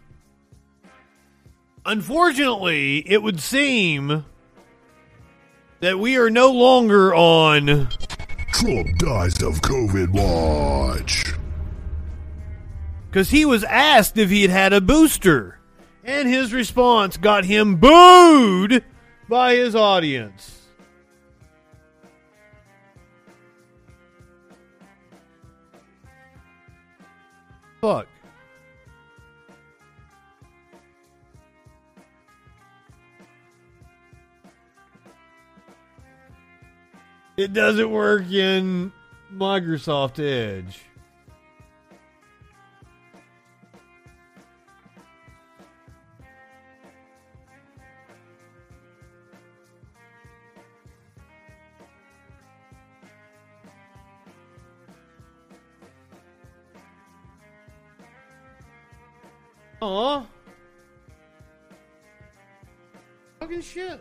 Unfortunately, 1.86 2.98
it 2.98 3.22
would 3.22 3.40
seem 3.40 4.24
that 5.80 5.98
we 5.98 6.16
are 6.16 6.30
no 6.30 6.50
longer 6.50 7.14
on 7.14 7.88
Trump 8.52 8.98
dies 8.98 9.42
of 9.42 9.60
COVID 9.60 10.10
watch. 10.10 11.34
Because 13.10 13.30
he 13.30 13.44
was 13.44 13.62
asked 13.64 14.16
if 14.16 14.30
he 14.30 14.42
had 14.42 14.50
had 14.50 14.72
a 14.72 14.80
booster, 14.80 15.58
and 16.04 16.28
his 16.28 16.52
response 16.52 17.16
got 17.16 17.44
him 17.44 17.76
booed 17.76 18.84
by 19.28 19.54
his 19.54 19.74
audience. 19.74 20.60
Fuck. 27.80 28.06
It 37.36 37.52
doesn't 37.52 37.90
work 37.90 38.30
in 38.30 38.92
Microsoft 39.32 40.18
Edge. 40.18 40.80
Aw. 59.84 60.24
Fucking 63.38 63.60
shit. 63.60 64.00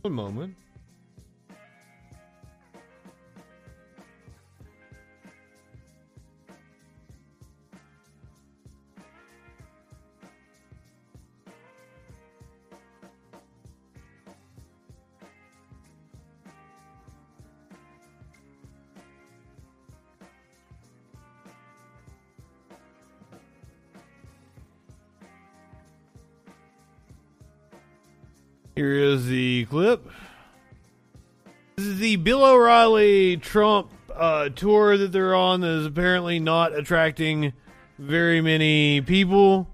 One 0.00 0.14
moment. 0.14 0.56
Here 28.78 28.94
is 28.94 29.26
the 29.26 29.64
clip. 29.64 30.08
This 31.74 31.84
is 31.84 31.98
the 31.98 32.14
Bill 32.14 32.44
O'Reilly 32.44 33.36
Trump 33.36 33.90
uh, 34.14 34.50
tour 34.50 34.96
that 34.96 35.10
they're 35.10 35.34
on 35.34 35.62
that 35.62 35.78
is 35.80 35.86
apparently 35.86 36.38
not 36.38 36.72
attracting 36.78 37.54
very 37.98 38.40
many 38.40 39.00
people. 39.00 39.66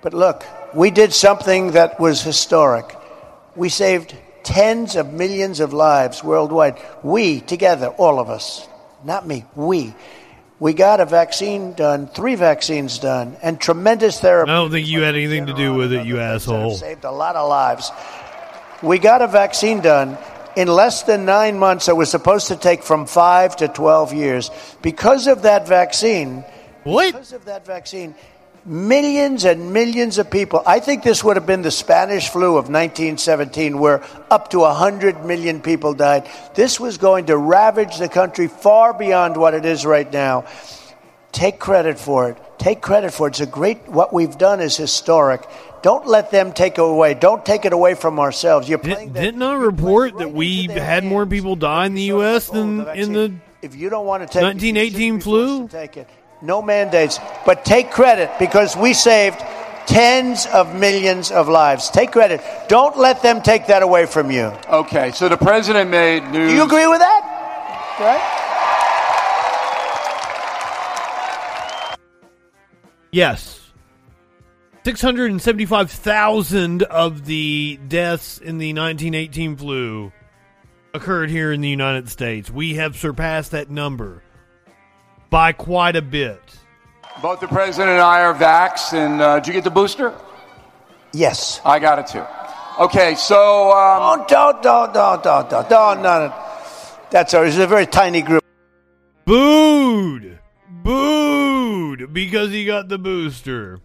But 0.00 0.14
look, 0.14 0.44
we 0.72 0.92
did 0.92 1.12
something 1.12 1.72
that 1.72 1.98
was 1.98 2.22
historic. 2.22 2.96
We 3.56 3.68
saved 3.68 4.14
tens 4.44 4.94
of 4.94 5.12
millions 5.12 5.58
of 5.58 5.72
lives 5.72 6.22
worldwide. 6.22 6.80
We, 7.02 7.40
together, 7.40 7.88
all 7.88 8.20
of 8.20 8.30
us, 8.30 8.68
not 9.02 9.26
me, 9.26 9.44
we. 9.56 9.92
We 10.58 10.72
got 10.72 11.00
a 11.00 11.04
vaccine 11.04 11.74
done, 11.74 12.06
three 12.06 12.34
vaccines 12.34 12.98
done, 12.98 13.36
and 13.42 13.60
tremendous 13.60 14.20
therapy. 14.20 14.50
I 14.50 14.54
don't 14.54 14.70
think 14.70 14.86
you 14.86 15.02
had 15.02 15.14
anything 15.14 15.46
to 15.46 15.52
do 15.52 15.74
with 15.74 15.92
it, 15.92 16.06
you 16.06 16.18
asshole. 16.18 16.76
Saved 16.76 17.04
a 17.04 17.10
lot 17.10 17.36
of 17.36 17.46
lives. 17.46 17.90
We 18.82 18.98
got 18.98 19.22
a 19.22 19.26
vaccine 19.26 19.80
done 19.80 20.18
in 20.56 20.68
less 20.68 21.02
than 21.02 21.24
nine 21.24 21.58
months. 21.58 21.88
It 21.88 21.96
was 21.96 22.10
supposed 22.10 22.48
to 22.48 22.56
take 22.56 22.82
from 22.82 23.06
five 23.06 23.56
to 23.56 23.68
12 23.68 24.12
years. 24.12 24.50
Because 24.82 25.26
of 25.26 25.42
that 25.42 25.66
vaccine, 25.66 26.44
what? 26.84 27.12
Because 27.12 27.32
of 27.32 27.44
that 27.46 27.64
vaccine, 27.66 28.14
millions 28.66 29.44
and 29.44 29.72
millions 29.72 30.18
of 30.18 30.30
people. 30.30 30.62
I 30.66 30.80
think 30.80 31.02
this 31.02 31.22
would 31.24 31.36
have 31.36 31.46
been 31.46 31.62
the 31.62 31.70
Spanish 31.70 32.28
flu 32.28 32.56
of 32.56 32.68
1917, 32.68 33.78
where 33.78 34.02
up 34.30 34.50
to 34.50 34.60
100 34.60 35.24
million 35.24 35.60
people 35.60 35.94
died. 35.94 36.28
This 36.54 36.78
was 36.80 36.98
going 36.98 37.26
to 37.26 37.36
ravage 37.36 37.98
the 37.98 38.08
country 38.08 38.48
far 38.48 38.92
beyond 38.92 39.36
what 39.36 39.54
it 39.54 39.64
is 39.64 39.86
right 39.86 40.10
now. 40.12 40.46
Take 41.32 41.58
credit 41.58 41.98
for 41.98 42.30
it. 42.30 42.38
Take 42.58 42.80
credit 42.80 43.12
for 43.12 43.28
it. 43.28 43.32
It's 43.32 43.40
a 43.40 43.46
great, 43.46 43.88
what 43.88 44.12
we've 44.12 44.36
done 44.36 44.60
is 44.60 44.76
historic. 44.76 45.46
Don't 45.82 46.06
let 46.06 46.30
them 46.30 46.52
take 46.52 46.78
it 46.78 46.80
away. 46.80 47.14
Don't 47.14 47.44
take 47.44 47.64
it 47.64 47.72
away 47.72 47.94
from 47.94 48.18
ourselves. 48.18 48.68
You're 48.68 48.78
playing. 48.78 49.12
Did, 49.12 49.20
didn't 49.20 49.42
I 49.42 49.54
report 49.54 50.18
that 50.18 50.32
we 50.32 50.64
had 50.64 51.04
more 51.04 51.26
people 51.26 51.54
die 51.54 51.86
in 51.86 51.94
the 51.94 52.02
U.S. 52.02 52.48
than 52.48 52.88
in 52.88 53.12
the 53.12 53.34
if 53.62 53.76
you 53.76 53.88
don't 53.90 54.06
want 54.06 54.22
to 54.22 54.26
take 54.26 54.42
1918 54.42 55.20
flu? 55.20 55.68
Take 55.68 55.96
it. 55.96 56.08
No 56.42 56.60
mandates, 56.60 57.18
but 57.44 57.64
take 57.64 57.90
credit 57.90 58.30
because 58.38 58.76
we 58.76 58.92
saved 58.94 59.38
tens 59.86 60.46
of 60.46 60.74
millions 60.74 61.30
of 61.30 61.48
lives. 61.48 61.88
Take 61.90 62.12
credit. 62.12 62.40
Don't 62.68 62.98
let 62.98 63.22
them 63.22 63.40
take 63.40 63.68
that 63.68 63.82
away 63.82 64.06
from 64.06 64.30
you. 64.30 64.52
Okay, 64.68 65.12
so 65.12 65.28
the 65.28 65.36
president 65.36 65.90
made 65.90 66.24
news. 66.30 66.50
Do 66.50 66.56
you 66.56 66.64
agree 66.64 66.86
with 66.86 66.98
that? 66.98 67.96
Right? 68.00 68.45
Yes. 73.16 73.72
675,000 74.84 76.82
of 76.82 77.24
the 77.24 77.80
deaths 77.88 78.36
in 78.36 78.58
the 78.58 78.74
1918 78.74 79.56
flu 79.56 80.12
occurred 80.92 81.30
here 81.30 81.50
in 81.50 81.62
the 81.62 81.68
United 81.70 82.10
States. 82.10 82.50
We 82.50 82.74
have 82.74 82.94
surpassed 82.94 83.52
that 83.52 83.70
number 83.70 84.22
by 85.30 85.52
quite 85.52 85.96
a 85.96 86.02
bit. 86.02 86.42
Both 87.22 87.40
the 87.40 87.48
president 87.48 87.88
and 87.92 88.02
I 88.02 88.20
are 88.20 88.34
vaxxed, 88.34 88.92
and 88.92 89.22
uh, 89.22 89.40
did 89.40 89.46
you 89.46 89.54
get 89.54 89.64
the 89.64 89.70
booster? 89.70 90.12
Yes. 91.14 91.62
I 91.64 91.78
got 91.78 91.98
it 91.98 92.08
too. 92.08 92.22
Okay, 92.78 93.14
so. 93.14 93.70
Um, 93.70 94.02
oh, 94.02 94.26
don't, 94.28 94.62
don't, 94.62 94.92
don't, 94.92 95.22
don't, 95.22 95.48
don't, 95.48 95.70
don't, 95.70 96.02
no, 96.02 96.26
no. 96.26 96.34
That's 97.10 97.32
a, 97.32 97.44
it's 97.44 97.56
a 97.56 97.66
very 97.66 97.86
tiny 97.86 98.20
group. 98.20 98.44
Booed! 99.24 100.35
Booed! 100.86 102.12
Because 102.12 102.52
he 102.52 102.64
got 102.64 102.88
the 102.88 102.96
booster. 102.96 103.80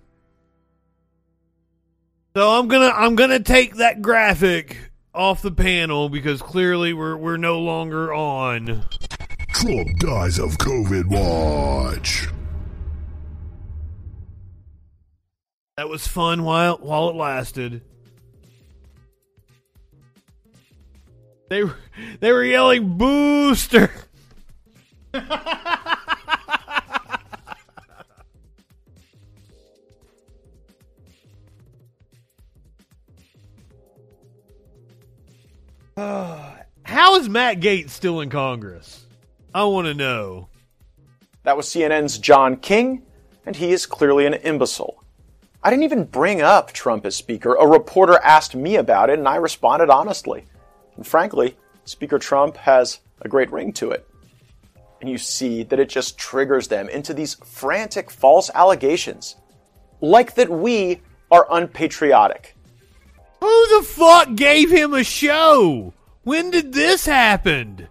So 2.35 2.59
I'm 2.59 2.67
gonna 2.67 2.93
I'm 2.95 3.15
gonna 3.15 3.39
take 3.39 3.77
that 3.77 4.03
graphic 4.03 4.77
off 5.11 5.41
the 5.41 5.51
panel 5.51 6.09
because 6.09 6.43
clearly 6.43 6.93
we're 6.93 7.17
we're 7.17 7.37
no 7.37 7.59
longer 7.59 8.13
on. 8.13 8.85
Trump 9.49 9.97
dies 9.97 10.37
of 10.37 10.51
COVID 10.59 11.07
watch. 11.07 12.27
That 15.77 15.89
was 15.89 16.05
fun 16.05 16.43
while 16.43 16.77
while 16.77 17.09
it 17.09 17.15
lasted. 17.15 17.81
They 21.49 21.63
they 22.19 22.31
were 22.31 22.43
yelling 22.43 22.99
booster. 22.99 23.91
How 36.83 37.15
is 37.15 37.29
Matt 37.29 37.59
Gaetz 37.59 37.91
still 37.91 38.21
in 38.21 38.29
Congress? 38.29 39.05
I 39.53 39.63
want 39.65 39.87
to 39.87 39.93
know. 39.93 40.49
That 41.43 41.57
was 41.57 41.67
CNN's 41.67 42.17
John 42.17 42.57
King, 42.57 43.03
and 43.45 43.55
he 43.55 43.71
is 43.71 43.85
clearly 43.85 44.25
an 44.25 44.33
imbecile. 44.33 45.03
I 45.63 45.69
didn't 45.69 45.83
even 45.83 46.05
bring 46.05 46.41
up 46.41 46.71
Trump 46.71 47.05
as 47.05 47.15
Speaker. 47.15 47.53
A 47.55 47.67
reporter 47.67 48.17
asked 48.23 48.55
me 48.55 48.77
about 48.77 49.09
it, 49.09 49.19
and 49.19 49.27
I 49.27 49.35
responded 49.35 49.89
honestly. 49.89 50.45
And 50.95 51.05
frankly, 51.05 51.55
Speaker 51.85 52.19
Trump 52.19 52.57
has 52.57 52.99
a 53.21 53.29
great 53.29 53.51
ring 53.51 53.71
to 53.73 53.91
it. 53.91 54.07
And 55.01 55.09
you 55.09 55.17
see 55.17 55.63
that 55.63 55.79
it 55.79 55.89
just 55.89 56.17
triggers 56.17 56.67
them 56.67 56.89
into 56.89 57.13
these 57.13 57.35
frantic 57.35 58.09
false 58.09 58.49
allegations. 58.53 59.35
Like 59.99 60.35
that 60.35 60.49
we 60.49 61.01
are 61.29 61.47
unpatriotic. 61.49 62.55
Who 63.41 63.79
the 63.79 63.85
fuck 63.85 64.35
gave 64.35 64.71
him 64.71 64.93
a 64.93 65.03
show? 65.03 65.93
When 66.23 66.51
did 66.51 66.73
this 66.73 67.05
happen? 67.05 67.87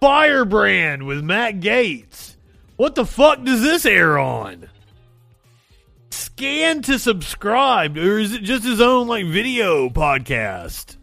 Firebrand 0.00 1.04
with 1.04 1.22
Matt 1.22 1.60
Gaetz. 1.60 2.36
What 2.76 2.94
the 2.94 3.04
fuck 3.04 3.42
does 3.42 3.60
this 3.60 3.84
air 3.84 4.18
on? 4.18 4.68
Scan 6.10 6.82
to 6.82 6.98
subscribe, 6.98 7.96
or 7.96 8.18
is 8.18 8.34
it 8.34 8.42
just 8.42 8.64
his 8.64 8.80
own 8.80 9.08
like 9.08 9.26
video 9.26 9.88
podcast? 9.88 10.96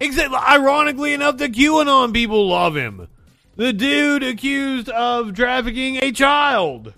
Except, 0.00 0.34
ironically 0.34 1.14
enough, 1.14 1.38
the 1.38 1.48
QAnon 1.48 2.12
people 2.12 2.48
love 2.48 2.76
him. 2.76 3.08
The 3.56 3.72
dude 3.72 4.22
accused 4.22 4.88
of 4.88 5.34
trafficking 5.34 5.96
a 6.02 6.12
child. 6.12 6.94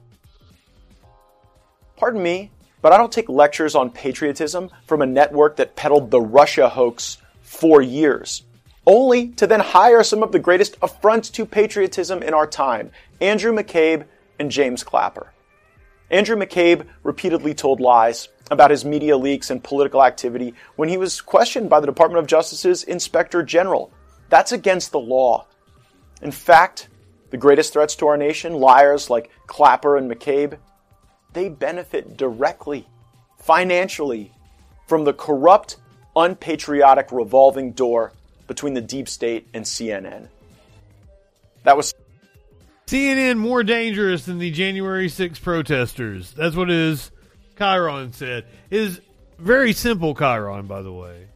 Pardon 1.96 2.22
me, 2.22 2.50
but 2.82 2.92
I 2.92 2.96
don't 2.96 3.12
take 3.12 3.28
lectures 3.28 3.74
on 3.74 3.90
patriotism 3.90 4.70
from 4.86 5.02
a 5.02 5.06
network 5.06 5.56
that 5.56 5.76
peddled 5.76 6.10
the 6.10 6.20
Russia 6.20 6.68
hoax 6.68 7.18
for 7.42 7.82
years, 7.82 8.42
only 8.86 9.28
to 9.32 9.46
then 9.46 9.60
hire 9.60 10.02
some 10.02 10.22
of 10.22 10.32
the 10.32 10.38
greatest 10.38 10.76
affronts 10.82 11.30
to 11.30 11.44
patriotism 11.44 12.22
in 12.22 12.34
our 12.34 12.46
time 12.46 12.90
Andrew 13.20 13.52
McCabe 13.52 14.04
and 14.38 14.50
James 14.50 14.82
Clapper. 14.82 15.32
Andrew 16.10 16.36
McCabe 16.36 16.86
repeatedly 17.02 17.54
told 17.54 17.80
lies 17.80 18.28
about 18.50 18.70
his 18.70 18.84
media 18.84 19.16
leaks 19.16 19.50
and 19.50 19.62
political 19.62 20.02
activity 20.02 20.54
when 20.76 20.88
he 20.88 20.96
was 20.96 21.20
questioned 21.20 21.70
by 21.70 21.78
the 21.78 21.86
Department 21.86 22.18
of 22.18 22.26
Justice's 22.26 22.82
Inspector 22.82 23.40
General. 23.44 23.92
That's 24.28 24.52
against 24.52 24.90
the 24.90 24.98
law. 24.98 25.46
In 26.20 26.32
fact, 26.32 26.88
the 27.30 27.36
greatest 27.36 27.72
threats 27.72 27.94
to 27.96 28.08
our 28.08 28.16
nation, 28.16 28.54
liars 28.54 29.08
like 29.08 29.30
Clapper 29.46 29.96
and 29.96 30.10
McCabe, 30.10 30.58
they 31.32 31.48
benefit 31.48 32.16
directly, 32.16 32.86
financially, 33.38 34.32
from 34.86 35.04
the 35.04 35.12
corrupt, 35.12 35.76
unpatriotic 36.16 37.12
revolving 37.12 37.72
door 37.72 38.12
between 38.46 38.74
the 38.74 38.80
deep 38.80 39.08
state 39.08 39.48
and 39.54 39.64
CNN. 39.64 40.28
That 41.62 41.76
was 41.76 41.94
CNN 42.86 43.38
more 43.38 43.62
dangerous 43.62 44.24
than 44.24 44.38
the 44.38 44.50
January 44.50 45.08
6 45.08 45.38
protesters. 45.38 46.32
That's 46.32 46.56
what 46.56 46.68
his 46.68 47.12
Chyron 47.56 48.12
said. 48.12 48.46
Is 48.70 49.00
very 49.38 49.72
simple 49.72 50.14
Chyron, 50.14 50.66
by 50.66 50.82
the 50.82 50.92
way. 50.92 51.26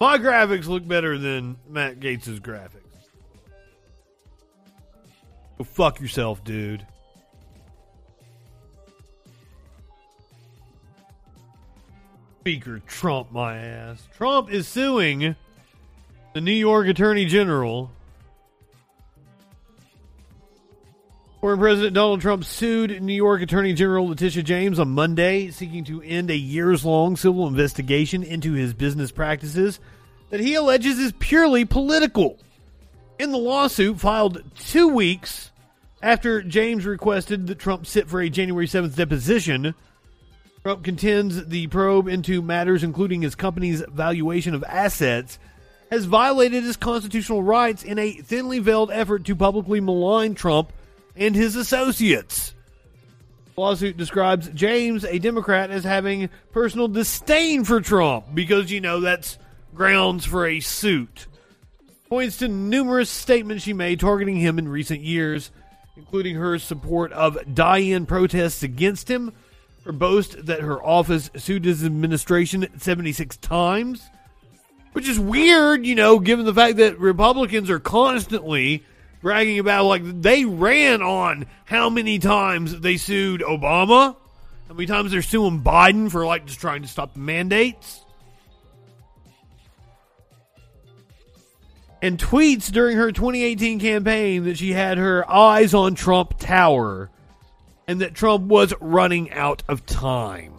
My 0.00 0.18
graphics 0.18 0.66
look 0.66 0.86
better 0.86 1.16
than 1.16 1.56
Matt 1.68 2.00
Gaetz' 2.00 2.40
graphics. 2.40 2.80
Go 5.56 5.64
fuck 5.64 6.00
yourself, 6.00 6.44
dude. 6.44 6.86
Speaker 12.40 12.80
Trump, 12.86 13.30
my 13.32 13.58
ass. 13.58 14.08
Trump 14.16 14.50
is 14.50 14.66
suing 14.66 15.36
the 16.32 16.40
New 16.40 16.52
York 16.52 16.86
Attorney 16.86 17.26
General. 17.26 17.90
Former 21.42 21.58
President 21.58 21.92
Donald 21.92 22.22
Trump 22.22 22.46
sued 22.46 23.02
New 23.02 23.12
York 23.12 23.42
Attorney 23.42 23.74
General 23.74 24.08
Letitia 24.08 24.42
James 24.42 24.78
on 24.78 24.88
Monday, 24.88 25.50
seeking 25.50 25.84
to 25.84 26.00
end 26.00 26.30
a 26.30 26.36
years 26.36 26.82
long 26.82 27.14
civil 27.14 27.46
investigation 27.46 28.22
into 28.22 28.54
his 28.54 28.72
business 28.72 29.12
practices 29.12 29.78
that 30.30 30.40
he 30.40 30.54
alleges 30.54 30.98
is 30.98 31.12
purely 31.18 31.66
political. 31.66 32.38
In 33.18 33.32
the 33.32 33.38
lawsuit 33.38 34.00
filed 34.00 34.42
two 34.58 34.88
weeks 34.88 35.50
after 36.02 36.40
James 36.40 36.86
requested 36.86 37.48
that 37.48 37.58
Trump 37.58 37.84
sit 37.84 38.08
for 38.08 38.22
a 38.22 38.30
January 38.30 38.66
7th 38.66 38.96
deposition, 38.96 39.74
Trump 40.62 40.84
contends 40.84 41.46
the 41.46 41.66
probe 41.68 42.06
into 42.06 42.42
matters 42.42 42.84
including 42.84 43.22
his 43.22 43.34
company's 43.34 43.82
valuation 43.88 44.54
of 44.54 44.62
assets 44.64 45.38
has 45.90 46.04
violated 46.04 46.62
his 46.62 46.76
constitutional 46.76 47.42
rights 47.42 47.82
in 47.82 47.98
a 47.98 48.12
thinly 48.12 48.58
veiled 48.58 48.90
effort 48.90 49.24
to 49.24 49.34
publicly 49.34 49.80
malign 49.80 50.34
Trump 50.34 50.72
and 51.16 51.34
his 51.34 51.56
associates. 51.56 52.54
The 53.54 53.60
lawsuit 53.60 53.96
describes 53.96 54.48
James, 54.50 55.04
a 55.04 55.18
Democrat, 55.18 55.70
as 55.70 55.82
having 55.82 56.30
personal 56.52 56.88
disdain 56.88 57.64
for 57.64 57.80
Trump 57.80 58.26
because, 58.32 58.70
you 58.70 58.80
know, 58.80 59.00
that's 59.00 59.38
grounds 59.74 60.24
for 60.24 60.46
a 60.46 60.60
suit. 60.60 61.26
Points 62.08 62.38
to 62.38 62.48
numerous 62.48 63.10
statements 63.10 63.64
she 63.64 63.72
made 63.72 64.00
targeting 64.00 64.36
him 64.36 64.58
in 64.58 64.68
recent 64.68 65.00
years, 65.00 65.50
including 65.96 66.36
her 66.36 66.58
support 66.58 67.12
of 67.12 67.38
die 67.52 67.78
in 67.78 68.06
protests 68.06 68.62
against 68.62 69.10
him, 69.10 69.32
boast 69.92 70.46
that 70.46 70.60
her 70.60 70.82
office 70.82 71.30
sued 71.36 71.64
his 71.64 71.84
administration 71.84 72.68
76 72.78 73.36
times, 73.38 74.08
which 74.92 75.08
is 75.08 75.18
weird, 75.18 75.86
you 75.86 75.94
know, 75.94 76.18
given 76.18 76.44
the 76.44 76.54
fact 76.54 76.76
that 76.76 76.98
Republicans 76.98 77.70
are 77.70 77.80
constantly 77.80 78.84
bragging 79.22 79.58
about 79.58 79.84
like 79.84 80.02
they 80.22 80.44
ran 80.44 81.02
on 81.02 81.46
how 81.64 81.90
many 81.90 82.18
times 82.18 82.80
they 82.80 82.96
sued 82.96 83.40
Obama, 83.42 84.16
how 84.68 84.74
many 84.74 84.86
times 84.86 85.12
they're 85.12 85.22
suing 85.22 85.62
Biden 85.62 86.10
for 86.10 86.24
like 86.26 86.46
just 86.46 86.60
trying 86.60 86.82
to 86.82 86.88
stop 86.88 87.14
the 87.14 87.20
mandates. 87.20 88.04
And 92.02 92.18
tweets 92.18 92.72
during 92.72 92.96
her 92.96 93.12
2018 93.12 93.78
campaign 93.78 94.44
that 94.44 94.56
she 94.56 94.72
had 94.72 94.96
her 94.96 95.30
eyes 95.30 95.74
on 95.74 95.94
Trump 95.94 96.38
Tower 96.38 97.10
and 97.90 98.02
that 98.02 98.14
Trump 98.14 98.46
was 98.46 98.72
running 98.80 99.32
out 99.32 99.64
of 99.66 99.84
time. 99.84 100.54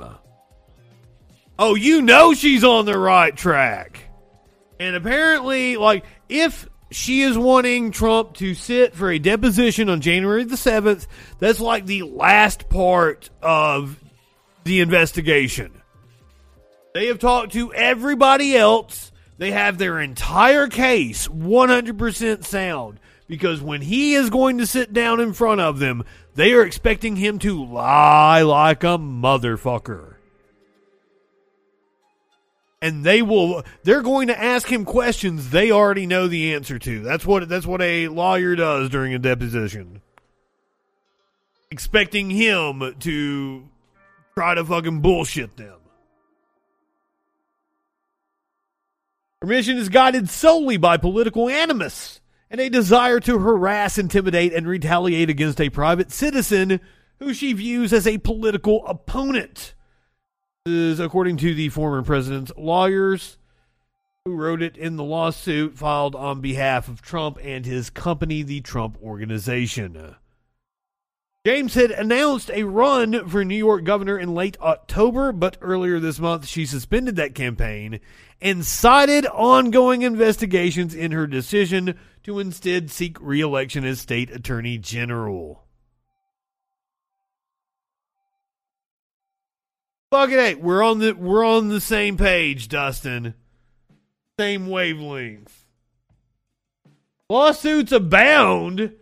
Oh, 1.58 1.76
you 1.76 2.02
know 2.02 2.34
she's 2.34 2.66
on 2.66 2.84
the 2.84 2.98
right 3.00 3.34
track. 3.34 4.02
And 4.82 4.98
apparently, 4.98 5.78
like, 5.78 6.04
if 6.28 6.68
she 6.90 7.22
is 7.22 7.38
wanting 7.38 7.92
Trump 7.92 8.34
to 8.34 8.54
sit 8.54 8.96
for 8.96 9.10
a 9.10 9.18
deposition 9.18 9.88
on 9.88 10.02
January 10.02 10.44
the 10.44 10.58
7th. 10.58 11.08
That's 11.40 11.62
like 11.62 11.86
the 11.86 12.04
last 12.04 12.68
part 12.68 13.30
of 13.42 13.98
the 14.66 14.82
investigation. 14.82 15.72
They 16.94 17.08
have 17.08 17.20
talked 17.20 17.54
to 17.54 17.74
everybody 17.74 18.58
else. 18.58 19.14
They 19.38 19.52
have 19.52 19.78
their 19.78 20.02
entire 20.02 20.68
case 20.68 21.30
100% 21.30 22.44
sound 22.44 23.00
because 23.32 23.62
when 23.62 23.82
he 23.82 24.16
is 24.16 24.30
going 24.30 24.58
to 24.58 24.68
sit 24.68 24.92
down 24.92 25.22
in 25.22 25.32
front 25.32 25.62
of 25.62 25.80
them, 25.80 26.04
they 26.36 26.54
are 26.54 26.64
expecting 26.64 27.16
him 27.16 27.40
to 27.40 27.64
lie 27.64 28.42
like 28.42 28.84
a 28.84 28.98
motherfucker 28.98 30.12
and 32.82 33.04
they 33.04 33.22
will 33.22 33.64
they're 33.84 34.02
going 34.02 34.28
to 34.28 34.40
ask 34.40 34.68
him 34.68 34.84
questions 34.84 35.52
they 35.52 35.72
already 35.72 36.08
know 36.08 36.28
the 36.28 36.54
answer 36.54 36.80
to. 36.80 37.02
That's 37.02 37.26
what 37.26 37.48
that's 37.48 37.66
what 37.66 37.82
a 37.82 38.08
lawyer 38.08 38.56
does 38.56 38.90
during 38.90 39.14
a 39.14 39.20
deposition. 39.20 40.02
Expecting 41.70 42.30
him 42.30 42.96
to 43.00 43.70
try 44.34 44.56
to 44.56 44.66
fucking 44.66 45.02
bullshit 45.02 45.56
them. 45.58 45.78
Her 49.42 49.48
mission 49.48 49.78
is 49.78 49.90
guided 49.90 50.30
solely 50.30 50.78
by 50.78 50.98
political 50.98 51.50
animus 51.50 52.21
and 52.52 52.60
a 52.60 52.70
desire 52.70 53.22
to 53.22 53.40
harass, 53.40 53.98
intimidate, 53.98 54.54
and 54.54 54.68
retaliate 54.68 55.30
against 55.30 55.62
a 55.62 55.70
private 55.70 56.12
citizen 56.12 56.82
who 57.20 57.34
she 57.34 57.54
views 57.54 57.94
as 57.94 58.06
a 58.06 58.18
political 58.18 58.86
opponent 58.88 59.74
This 60.66 60.74
is 60.74 61.00
according 61.00 61.38
to 61.38 61.56
the 61.56 61.70
former 61.70 62.04
president's 62.04 62.52
lawyers. 62.58 63.38
who 64.26 64.36
wrote 64.36 64.62
it 64.62 64.76
in 64.76 64.98
the 64.98 65.04
lawsuit 65.04 65.78
filed 65.78 66.14
on 66.14 66.42
behalf 66.42 66.90
of 66.90 67.02
Trump 67.02 67.40
and 67.42 67.66
his 67.66 67.90
company, 67.90 68.44
the 68.44 68.60
Trump 68.62 68.98
Organization. 69.02 70.16
James 71.44 71.74
had 71.74 71.90
announced 71.90 72.52
a 72.52 72.66
run 72.66 73.28
for 73.28 73.44
New 73.44 73.56
York 73.56 73.84
governor 73.84 74.20
in 74.20 74.36
late 74.36 74.58
October, 74.62 75.32
but 75.32 75.58
earlier 75.62 76.00
this 76.00 76.20
month 76.20 76.46
she 76.48 76.68
suspended 76.68 77.16
that 77.16 77.34
campaign 77.34 78.00
and 78.42 78.64
cited 78.64 79.26
ongoing 79.26 80.04
investigations 80.04 80.94
in 80.94 81.12
her 81.14 81.26
decision 81.26 81.98
to 82.24 82.40
instead 82.40 82.92
seek 82.92 83.18
re-election 83.20 83.86
as 83.86 84.00
state 84.00 84.30
attorney 84.32 84.78
general. 84.78 85.64
Fuck 90.12 90.32
it, 90.32 90.62
we're 90.62 90.84
on 90.84 91.00
the 91.00 91.14
we're 91.14 91.46
on 91.46 91.70
the 91.70 91.80
same 91.80 92.18
page, 92.18 92.68
Dustin. 92.68 93.34
Same 94.38 94.68
wavelength. 94.68 95.66
Lawsuits 97.30 97.94
abound. 97.94 98.94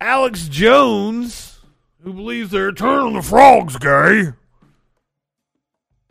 Alex 0.00 0.46
Jones, 0.46 1.58
who 2.02 2.12
believes 2.12 2.50
they're 2.50 2.70
turning 2.70 3.14
the 3.14 3.22
frogs 3.22 3.78
gay, 3.78 4.32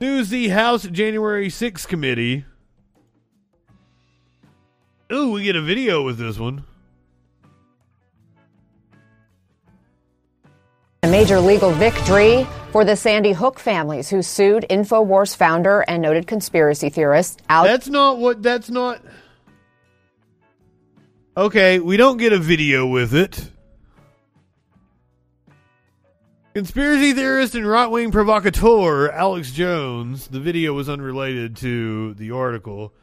sues 0.02 0.30
the 0.30 0.50
House 0.50 0.84
January 0.84 1.48
6th 1.48 1.88
committee. 1.88 2.44
Ooh, 5.14 5.30
we 5.30 5.43
get 5.43 5.55
a 5.55 5.61
video 5.61 6.01
with 6.01 6.18
this 6.18 6.39
one. 6.39 6.64
A 11.03 11.07
major 11.07 11.39
legal 11.39 11.70
victory 11.70 12.47
for 12.72 12.84
the 12.84 12.95
Sandy 12.95 13.32
Hook 13.32 13.59
families 13.59 14.09
who 14.09 14.24
sued 14.24 14.66
InfoWars 14.72 15.36
founder 15.36 15.82
and 15.82 16.01
noted 16.01 16.26
conspiracy 16.26 16.89
theorist 16.89 17.43
Alex. 17.47 17.72
That's 17.72 17.89
not 17.89 18.18
what. 18.18 18.41
That's 18.41 18.72
not. 18.72 19.01
Okay, 21.38 21.78
we 21.78 21.95
don't 21.95 22.18
get 22.18 22.34
a 22.34 22.39
video 22.39 22.88
with 22.88 23.14
it. 23.14 23.51
Conspiracy 26.55 27.14
theorist 27.14 27.53
and 27.53 27.68
right 27.68 27.88
wing 27.88 28.11
provocateur 28.11 29.11
Alex 29.11 29.51
Jones, 29.51 30.28
the 30.28 30.39
video 30.39 30.74
was 30.74 30.89
unrelated 30.89 31.55
to 31.57 32.16
the 32.16 32.32
article, 32.32 32.93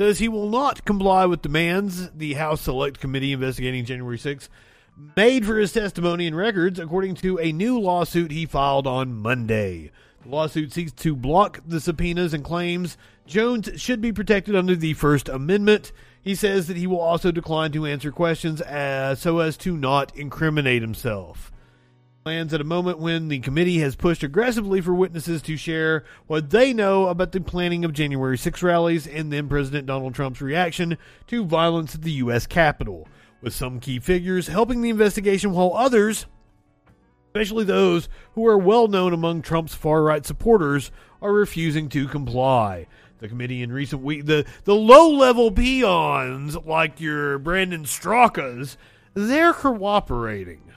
says 0.00 0.18
he 0.18 0.28
will 0.28 0.48
not 0.48 0.82
comply 0.86 1.26
with 1.26 1.42
demands 1.42 2.10
the 2.12 2.32
House 2.32 2.62
Select 2.62 3.00
Committee 3.00 3.34
investigating 3.34 3.84
January 3.84 4.16
6th 4.16 4.48
made 5.14 5.44
for 5.44 5.58
his 5.58 5.74
testimony 5.74 6.26
and 6.26 6.34
records, 6.34 6.78
according 6.78 7.14
to 7.16 7.38
a 7.38 7.52
new 7.52 7.78
lawsuit 7.78 8.30
he 8.30 8.46
filed 8.46 8.86
on 8.86 9.12
Monday. 9.12 9.90
The 10.22 10.30
lawsuit 10.30 10.72
seeks 10.72 10.92
to 10.92 11.14
block 11.14 11.60
the 11.66 11.80
subpoenas 11.80 12.32
and 12.32 12.42
claims 12.42 12.96
Jones 13.26 13.68
should 13.76 14.00
be 14.00 14.10
protected 14.10 14.56
under 14.56 14.74
the 14.74 14.94
First 14.94 15.28
Amendment. 15.28 15.92
He 16.22 16.34
says 16.34 16.66
that 16.68 16.78
he 16.78 16.86
will 16.86 16.98
also 16.98 17.30
decline 17.30 17.70
to 17.72 17.84
answer 17.84 18.10
questions 18.10 18.62
as, 18.62 19.20
so 19.20 19.40
as 19.40 19.58
to 19.58 19.76
not 19.76 20.16
incriminate 20.16 20.80
himself. 20.80 21.52
Plans 22.22 22.52
at 22.52 22.60
a 22.60 22.64
moment 22.64 22.98
when 22.98 23.28
the 23.28 23.38
committee 23.38 23.78
has 23.78 23.96
pushed 23.96 24.22
aggressively 24.22 24.82
for 24.82 24.92
witnesses 24.92 25.40
to 25.40 25.56
share 25.56 26.04
what 26.26 26.50
they 26.50 26.74
know 26.74 27.06
about 27.06 27.32
the 27.32 27.40
planning 27.40 27.82
of 27.82 27.94
January 27.94 28.36
6 28.36 28.62
rallies 28.62 29.06
and 29.06 29.32
then 29.32 29.48
President 29.48 29.86
Donald 29.86 30.14
Trump's 30.14 30.42
reaction 30.42 30.98
to 31.28 31.46
violence 31.46 31.94
at 31.94 32.02
the 32.02 32.12
U.S. 32.12 32.46
Capitol 32.46 33.08
with 33.40 33.54
some 33.54 33.80
key 33.80 33.98
figures 33.98 34.48
helping 34.48 34.82
the 34.82 34.90
investigation 34.90 35.52
while 35.52 35.72
others, 35.74 36.26
especially 37.28 37.64
those 37.64 38.10
who 38.34 38.46
are 38.46 38.58
well 38.58 38.86
known 38.86 39.14
among 39.14 39.40
Trump's 39.40 39.74
far 39.74 40.02
right 40.02 40.26
supporters, 40.26 40.92
are 41.22 41.32
refusing 41.32 41.88
to 41.88 42.06
comply. 42.06 42.86
The 43.20 43.28
committee 43.28 43.62
in 43.62 43.72
recent 43.72 44.02
weeks, 44.02 44.26
the, 44.26 44.44
the 44.64 44.74
low 44.74 45.08
level 45.10 45.50
peons 45.50 46.54
like 46.54 47.00
your 47.00 47.38
Brandon 47.38 47.84
Straka's, 47.84 48.76
they're 49.14 49.54
cooperating. 49.54 50.70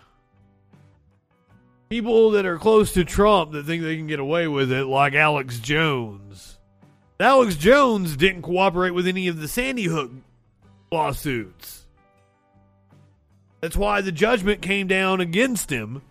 People 1.90 2.32
that 2.32 2.46
are 2.46 2.58
close 2.58 2.94
to 2.94 3.04
Trump 3.04 3.52
that 3.52 3.66
think 3.66 3.84
they 3.84 3.96
can 3.96 4.08
get 4.08 4.20
away 4.20 4.48
with 4.48 4.72
it, 4.72 4.86
like 4.86 5.14
Alex 5.14 5.60
Jones. 5.60 6.58
Alex 7.20 7.56
Jones 7.56 8.18
didn't 8.18 8.42
cooperate 8.42 8.92
with 8.92 9.08
any 9.08 9.28
of 9.28 9.40
the 9.40 9.48
Sandy 9.48 9.84
Hook 9.84 10.12
lawsuits. 10.92 11.86
That's 13.62 13.78
why 13.78 14.02
the 14.02 14.12
judgment 14.12 14.62
came 14.62 14.88
down 14.88 15.22
against 15.22 15.70
him. 15.70 16.02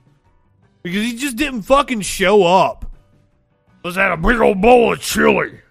Because 0.82 1.02
he 1.02 1.16
just 1.16 1.36
didn't 1.36 1.62
fucking 1.62 2.00
show 2.00 2.44
up. 2.44 2.90
Was 3.84 3.96
that 3.96 4.12
a 4.12 4.16
big 4.16 4.40
old 4.40 4.60
bowl 4.62 4.92
of 4.92 5.00
chili? 5.00 5.61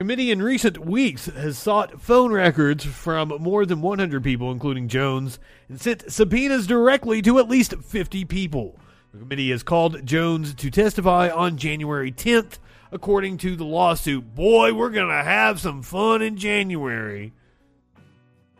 Committee 0.00 0.30
in 0.30 0.40
recent 0.40 0.78
weeks 0.78 1.26
has 1.26 1.58
sought 1.58 2.00
phone 2.00 2.30
records 2.30 2.84
from 2.84 3.30
more 3.40 3.66
than 3.66 3.80
100 3.80 4.22
people, 4.22 4.52
including 4.52 4.86
Jones, 4.86 5.40
and 5.68 5.80
sent 5.80 6.12
subpoenas 6.12 6.68
directly 6.68 7.20
to 7.20 7.40
at 7.40 7.48
least 7.48 7.74
50 7.74 8.24
people. 8.26 8.78
The 9.12 9.18
committee 9.18 9.50
has 9.50 9.64
called 9.64 10.06
Jones 10.06 10.54
to 10.54 10.70
testify 10.70 11.30
on 11.30 11.56
January 11.56 12.12
10th, 12.12 12.58
according 12.92 13.38
to 13.38 13.56
the 13.56 13.64
lawsuit. 13.64 14.36
Boy, 14.36 14.72
we're 14.72 14.90
going 14.90 15.08
to 15.08 15.24
have 15.24 15.58
some 15.58 15.82
fun 15.82 16.22
in 16.22 16.36
January. 16.36 17.32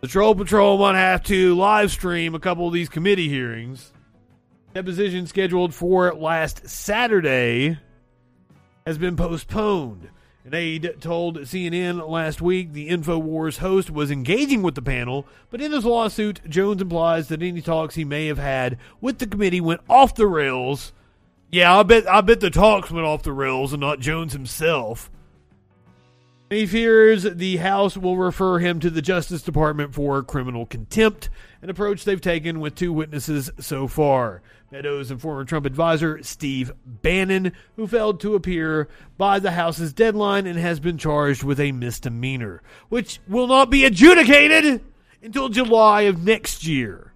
The 0.01 0.09
Troll 0.09 0.35
Patrol 0.35 0.77
might 0.77 0.97
have 0.97 1.23
to 1.25 1.55
live 1.55 1.93
stream 1.93 2.35
a 2.35 2.41
couple 2.41 2.67
of 2.67 2.75
these 2.75 2.89
committee 2.89 3.29
hearings. 3.29 3.93
Deposition 4.75 5.29
scheduled 5.29 5.73
for 5.73 6.13
last 6.15 6.69
Saturday 6.69 7.79
has 8.85 8.99
been 8.99 9.15
postponed. 9.15 10.09
An 10.45 10.55
aide 10.55 10.97
told 11.01 11.39
CNN 11.41 12.09
last 12.09 12.41
week 12.41 12.73
the 12.73 12.89
InfoWars 12.89 13.59
host 13.59 13.91
was 13.91 14.11
engaging 14.11 14.63
with 14.63 14.77
the 14.77 14.83
panel, 14.83 15.27
but 15.51 15.61
in 15.61 15.73
his 15.73 15.85
lawsuit, 15.85 16.41
Jones 16.49 16.81
implies 16.81 17.29
that 17.29 17.43
any 17.43 17.61
talks 17.61 17.97
he 17.97 18.05
may 18.05 18.29
have 18.29 18.39
had 18.39 18.79
with 19.01 19.19
the 19.19 19.27
committee 19.27 19.61
went 19.61 19.81
off 19.89 20.15
the 20.15 20.27
rails. 20.27 20.93
Yeah, 21.51 21.77
I 21.77 21.83
bet 21.83 22.09
I 22.09 22.21
bet 22.21 22.41
the 22.41 22.51
talks 22.51 22.91
went 22.91 23.07
off 23.07 23.23
the 23.23 23.33
rails 23.33 23.73
and 23.73 23.81
not 23.81 24.01
Jones 24.01 24.33
himself. 24.33 25.11
He 26.51 26.67
fears 26.67 27.25
the 27.25 27.59
House 27.59 27.97
will 27.97 28.17
refer 28.17 28.59
him 28.59 28.81
to 28.81 28.91
the 28.91 29.03
Justice 29.03 29.43
Department 29.43 29.95
for 29.95 30.23
criminal 30.23 30.65
contempt, 30.65 31.29
an 31.63 31.71
approach 31.71 32.05
they've 32.05 32.21
taken 32.21 32.61
with 32.61 32.75
two 32.75 32.93
witnesses 32.93 33.51
so 33.59 33.89
far. 33.89 34.43
Meadows 34.71 35.11
and 35.11 35.21
former 35.21 35.45
Trump 35.45 35.65
advisor 35.67 36.23
Steve 36.23 36.73
Bannon, 36.85 37.53
who 37.77 37.87
failed 37.87 38.21
to 38.21 38.35
appear 38.35 38.89
by 39.17 39.39
the 39.39 39.53
House's 39.53 39.93
deadline 39.93 40.47
and 40.47 40.59
has 40.59 40.79
been 40.79 40.99
charged 40.99 41.43
with 41.43 41.59
a 41.59 41.73
misdemeanor, 41.73 42.63
which 42.89 43.21
will 43.27 43.47
not 43.47 43.71
be 43.71 43.85
adjudicated 43.85 44.83
until 45.23 45.49
July 45.49 46.03
of 46.03 46.23
next 46.23 46.67
year. 46.67 47.13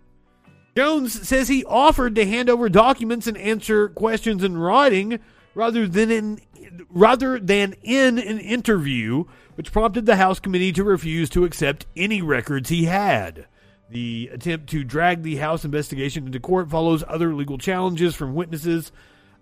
Jones 0.74 1.28
says 1.28 1.48
he 1.48 1.64
offered 1.66 2.14
to 2.14 2.24
hand 2.24 2.48
over 2.48 2.68
documents 2.68 3.26
and 3.26 3.36
answer 3.36 3.88
questions 3.88 4.42
in 4.42 4.56
writing 4.56 5.20
rather 5.54 5.86
than 5.86 6.10
in 6.10 6.40
rather 6.88 7.38
than 7.38 7.74
in 7.82 8.18
an 8.18 8.38
interview, 8.38 9.24
which 9.56 9.72
prompted 9.72 10.06
the 10.06 10.16
House 10.16 10.40
committee 10.40 10.72
to 10.72 10.84
refuse 10.84 11.28
to 11.30 11.44
accept 11.44 11.86
any 11.96 12.22
records 12.22 12.70
he 12.70 12.84
had. 12.84 13.46
The 13.92 14.30
attempt 14.32 14.70
to 14.70 14.84
drag 14.84 15.22
the 15.22 15.36
House 15.36 15.66
investigation 15.66 16.24
into 16.24 16.40
court 16.40 16.70
follows 16.70 17.04
other 17.06 17.34
legal 17.34 17.58
challenges 17.58 18.14
from 18.14 18.34
witnesses 18.34 18.90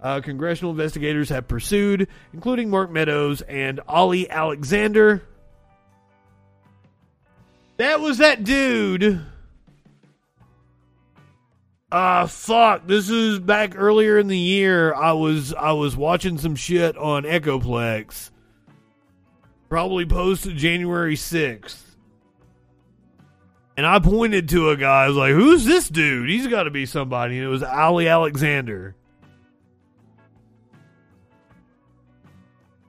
uh, 0.02 0.20
congressional 0.20 0.70
investigators 0.70 1.28
have 1.28 1.46
pursued, 1.46 2.08
including 2.32 2.70
Mark 2.70 2.90
Meadows 2.90 3.42
and 3.42 3.80
Ali 3.86 4.28
Alexander. 4.30 5.22
That 7.76 8.00
was 8.00 8.18
that 8.18 8.44
dude. 8.44 9.20
Uh 11.92 12.26
fuck, 12.26 12.86
this 12.86 13.10
is 13.10 13.40
back 13.40 13.74
earlier 13.76 14.18
in 14.18 14.28
the 14.28 14.38
year. 14.38 14.94
I 14.94 15.12
was 15.12 15.52
I 15.52 15.72
was 15.72 15.96
watching 15.96 16.38
some 16.38 16.54
shit 16.54 16.96
on 16.96 17.24
Echoplex. 17.24 18.30
Probably 19.68 20.06
posted 20.06 20.56
January 20.56 21.16
6th. 21.16 21.89
And 23.76 23.86
I 23.86 23.98
pointed 23.98 24.48
to 24.50 24.70
a 24.70 24.76
guy. 24.76 25.04
I 25.04 25.08
was 25.08 25.16
like, 25.16 25.32
"Who's 25.32 25.64
this 25.64 25.88
dude? 25.88 26.28
He's 26.28 26.46
got 26.46 26.64
to 26.64 26.70
be 26.70 26.86
somebody." 26.86 27.36
And 27.36 27.44
it 27.44 27.48
was 27.48 27.62
Ali 27.62 28.08
Alexander. 28.08 28.94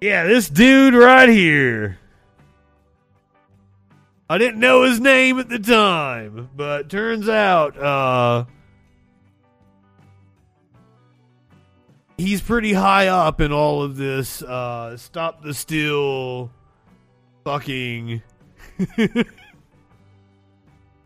Yeah, 0.02 0.26
this 0.26 0.50
dude 0.50 0.96
right 0.96 1.30
here. 1.30 2.00
I 4.32 4.38
didn't 4.38 4.62
know 4.62 4.84
his 4.84 5.00
name 5.00 5.40
at 5.40 5.50
the 5.50 5.60
time, 5.60 6.50
but 6.56 6.90
turns 6.90 7.28
out 7.28 7.78
uh 7.78 8.46
he's 12.18 12.40
pretty 12.40 12.72
high 12.72 13.08
up 13.08 13.42
in 13.42 13.52
all 13.52 13.84
of 13.84 13.98
this 13.98 14.42
uh 14.42 14.96
stop 14.96 15.44
the 15.44 15.54
steal 15.54 16.50
fucking 17.44 18.22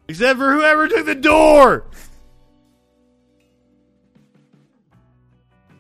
Except 0.08 0.38
for 0.38 0.54
whoever 0.54 0.88
took 0.88 1.06
the 1.06 1.16
door. 1.16 1.86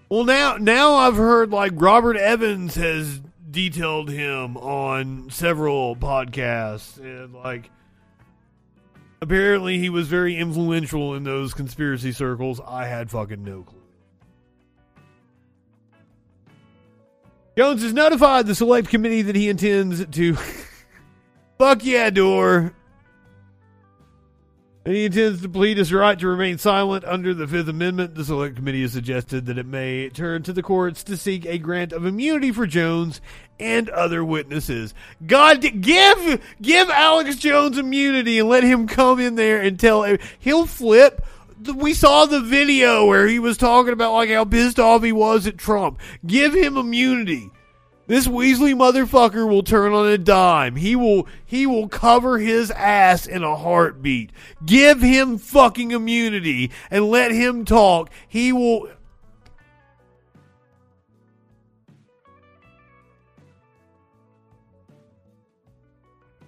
Well, 0.09 0.23
now 0.23 0.57
now 0.57 0.95
I've 0.95 1.15
heard 1.15 1.51
like 1.51 1.73
Robert 1.75 2.17
Evans 2.17 2.75
has 2.75 3.21
detailed 3.49 4.09
him 4.09 4.57
on 4.57 5.29
several 5.29 5.95
podcasts 5.95 6.99
and 6.99 7.33
like 7.33 7.69
apparently 9.21 9.79
he 9.79 9.89
was 9.89 10.07
very 10.07 10.35
influential 10.37 11.15
in 11.15 11.23
those 11.23 11.53
conspiracy 11.53 12.11
circles. 12.11 12.61
I 12.65 12.85
had 12.85 13.09
fucking 13.09 13.43
no 13.43 13.63
clue. 13.63 13.81
Jones 17.57 17.81
has 17.81 17.93
notified 17.93 18.47
the 18.47 18.55
select 18.55 18.89
committee 18.89 19.21
that 19.23 19.35
he 19.35 19.49
intends 19.49 20.05
to 20.05 20.35
fuck 21.57 21.83
yeah 21.83 22.09
door 22.09 22.73
he 24.85 25.05
intends 25.05 25.41
to 25.41 25.49
plead 25.49 25.77
his 25.77 25.91
right 25.91 26.17
to 26.19 26.27
remain 26.27 26.59
silent 26.59 27.03
under 27.05 27.33
the 27.33 27.47
Fifth 27.47 27.67
Amendment. 27.67 28.13
The 28.13 28.23
Select 28.23 28.55
Committee 28.55 28.83
has 28.83 28.93
suggested 28.93 29.47
that 29.47 29.57
it 29.57 29.65
may 29.65 30.09
turn 30.09 30.43
to 30.43 30.53
the 30.53 30.61
courts 30.61 31.03
to 31.05 31.17
seek 31.17 31.45
a 31.45 31.57
grant 31.57 31.91
of 31.91 32.05
immunity 32.05 32.51
for 32.51 32.67
Jones 32.67 33.19
and 33.59 33.89
other 33.89 34.23
witnesses. 34.23 34.93
God, 35.25 35.61
give 35.61 36.41
give 36.61 36.89
Alex 36.91 37.37
Jones 37.37 37.79
immunity 37.79 38.37
and 38.37 38.47
let 38.47 38.63
him 38.63 38.85
come 38.85 39.19
in 39.19 39.33
there 39.35 39.59
and 39.59 39.79
tell. 39.79 40.17
He'll 40.37 40.67
flip. 40.67 41.25
We 41.75 41.95
saw 41.95 42.27
the 42.27 42.41
video 42.41 43.07
where 43.07 43.27
he 43.27 43.39
was 43.39 43.57
talking 43.57 43.93
about 43.93 44.13
like 44.13 44.29
how 44.29 44.45
pissed 44.45 44.79
off 44.79 45.01
he 45.01 45.11
was 45.11 45.47
at 45.47 45.57
Trump. 45.57 45.99
Give 46.27 46.53
him 46.53 46.77
immunity. 46.77 47.49
This 48.07 48.27
Weasley 48.27 48.75
motherfucker 48.75 49.49
will 49.49 49.63
turn 49.63 49.93
on 49.93 50.07
a 50.07 50.17
dime. 50.17 50.75
He 50.75 50.95
will 50.95 51.27
he 51.43 51.65
will 51.65 51.87
cover 51.87 52.37
his 52.37 52.69
ass 52.71 53.25
in 53.25 53.43
a 53.43 53.55
heartbeat. 53.55 54.31
Give 54.63 55.01
him 55.01 55.39
fucking 55.39 55.91
immunity 55.91 56.71
and 56.91 57.09
let 57.09 57.31
him 57.31 57.65
talk. 57.65 58.11
He 58.27 58.53
will 58.53 58.89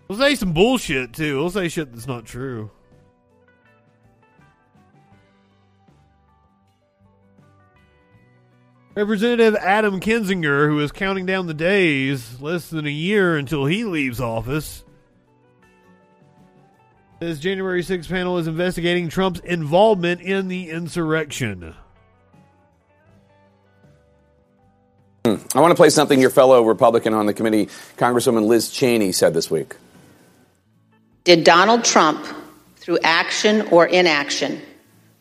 We'll 0.08 0.20
say 0.20 0.36
some 0.36 0.54
bullshit 0.54 1.14
too. 1.14 1.38
We'll 1.38 1.50
say 1.50 1.68
shit 1.68 1.92
that's 1.92 2.08
not 2.08 2.26
true. 2.26 2.72
Representative 8.98 9.56
Adam 9.58 10.00
Kinzinger, 10.00 10.68
who 10.68 10.80
is 10.80 10.92
counting 10.92 11.28
down 11.28 11.46
the 11.46 11.54
days, 11.54 12.42
less 12.42 12.72
than 12.72 12.88
a 12.88 12.90
year 12.90 13.38
until 13.38 13.68
he 13.68 13.84
leaves 13.84 14.20
office, 14.20 14.84
says 17.22 17.40
January 17.40 17.84
6 17.84 18.08
panel 18.08 18.40
is 18.40 18.48
investigating 18.48 19.08
Trump's 19.08 19.40
involvement 19.42 20.22
in 20.22 20.48
the 20.48 20.72
insurrection. 20.72 21.76
Hmm. 25.26 25.36
I 25.54 25.62
want 25.62 25.70
to 25.70 25.76
play 25.76 25.92
something 25.92 26.20
your 26.20 26.32
fellow 26.32 26.64
Republican 26.64 27.14
on 27.14 27.28
the 27.28 27.36
committee, 27.36 27.68
Congresswoman 27.98 28.48
Liz 28.48 28.72
Cheney, 28.72 29.12
said 29.12 29.36
this 29.36 29.52
week. 29.52 29.76
Did 31.24 31.44
Donald 31.44 31.84
Trump, 31.84 32.26
through 32.78 32.98
action 33.04 33.62
or 33.70 33.86
inaction, 33.86 34.60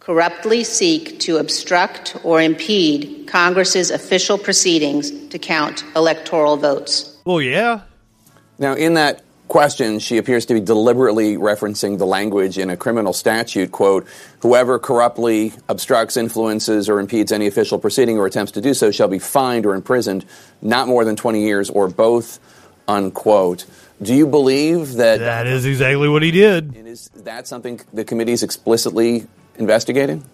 corruptly 0.07 0.63
seek 0.63 1.19
to 1.19 1.37
obstruct 1.37 2.15
or 2.23 2.41
impede 2.41 3.27
Congress's 3.27 3.91
official 3.91 4.39
proceedings 4.39 5.11
to 5.31 5.37
count 5.37 5.83
electoral 5.97 6.57
votes? 6.57 7.19
Well, 7.25 7.43
yeah. 7.43 7.81
Now, 8.57 8.75
in 8.75 8.95
that 8.95 9.25
question, 9.49 9.99
she 9.99 10.17
appears 10.17 10.47
to 10.47 10.55
be 10.55 10.61
deliberately 10.61 11.37
referencing 11.37 11.99
the 11.99 12.07
language 12.07 12.57
in 12.57 12.71
a 12.71 12.77
criminal 12.77 13.13
statute, 13.13 13.73
quote, 13.73 14.07
whoever 14.43 14.79
corruptly 14.79 15.53
obstructs, 15.69 16.17
influences, 16.17 16.89
or 16.89 17.01
impedes 17.01 17.33
any 17.33 17.49
official 17.49 17.81
proceeding 17.81 18.17
or 18.17 18.27
attempts 18.27 18.53
to 18.53 18.61
do 18.61 18.75
so 18.75 18.93
shall 18.93 19.09
be 19.09 19.19
fined 19.19 19.67
or 19.67 19.75
imprisoned 19.75 20.25
not 20.63 20.87
more 20.87 21.05
than 21.05 21.17
20 21.17 21.43
years 21.43 21.69
or 21.69 21.89
both, 21.89 22.39
unquote. 22.87 23.67
Do 24.01 24.15
you 24.15 24.29
believe 24.29 24.95
that 24.95 25.19
that 25.19 25.49
is 25.49 25.65
exactly 25.65 26.09
what 26.09 26.23
he 26.23 26.31
did? 26.31 26.77
And 26.77 26.87
is 26.87 27.09
that 27.09 27.49
something 27.49 27.81
the 27.93 28.05
committee 28.05 28.33
is 28.33 28.45
explicitly 28.45 29.27
investigating? 29.59 30.25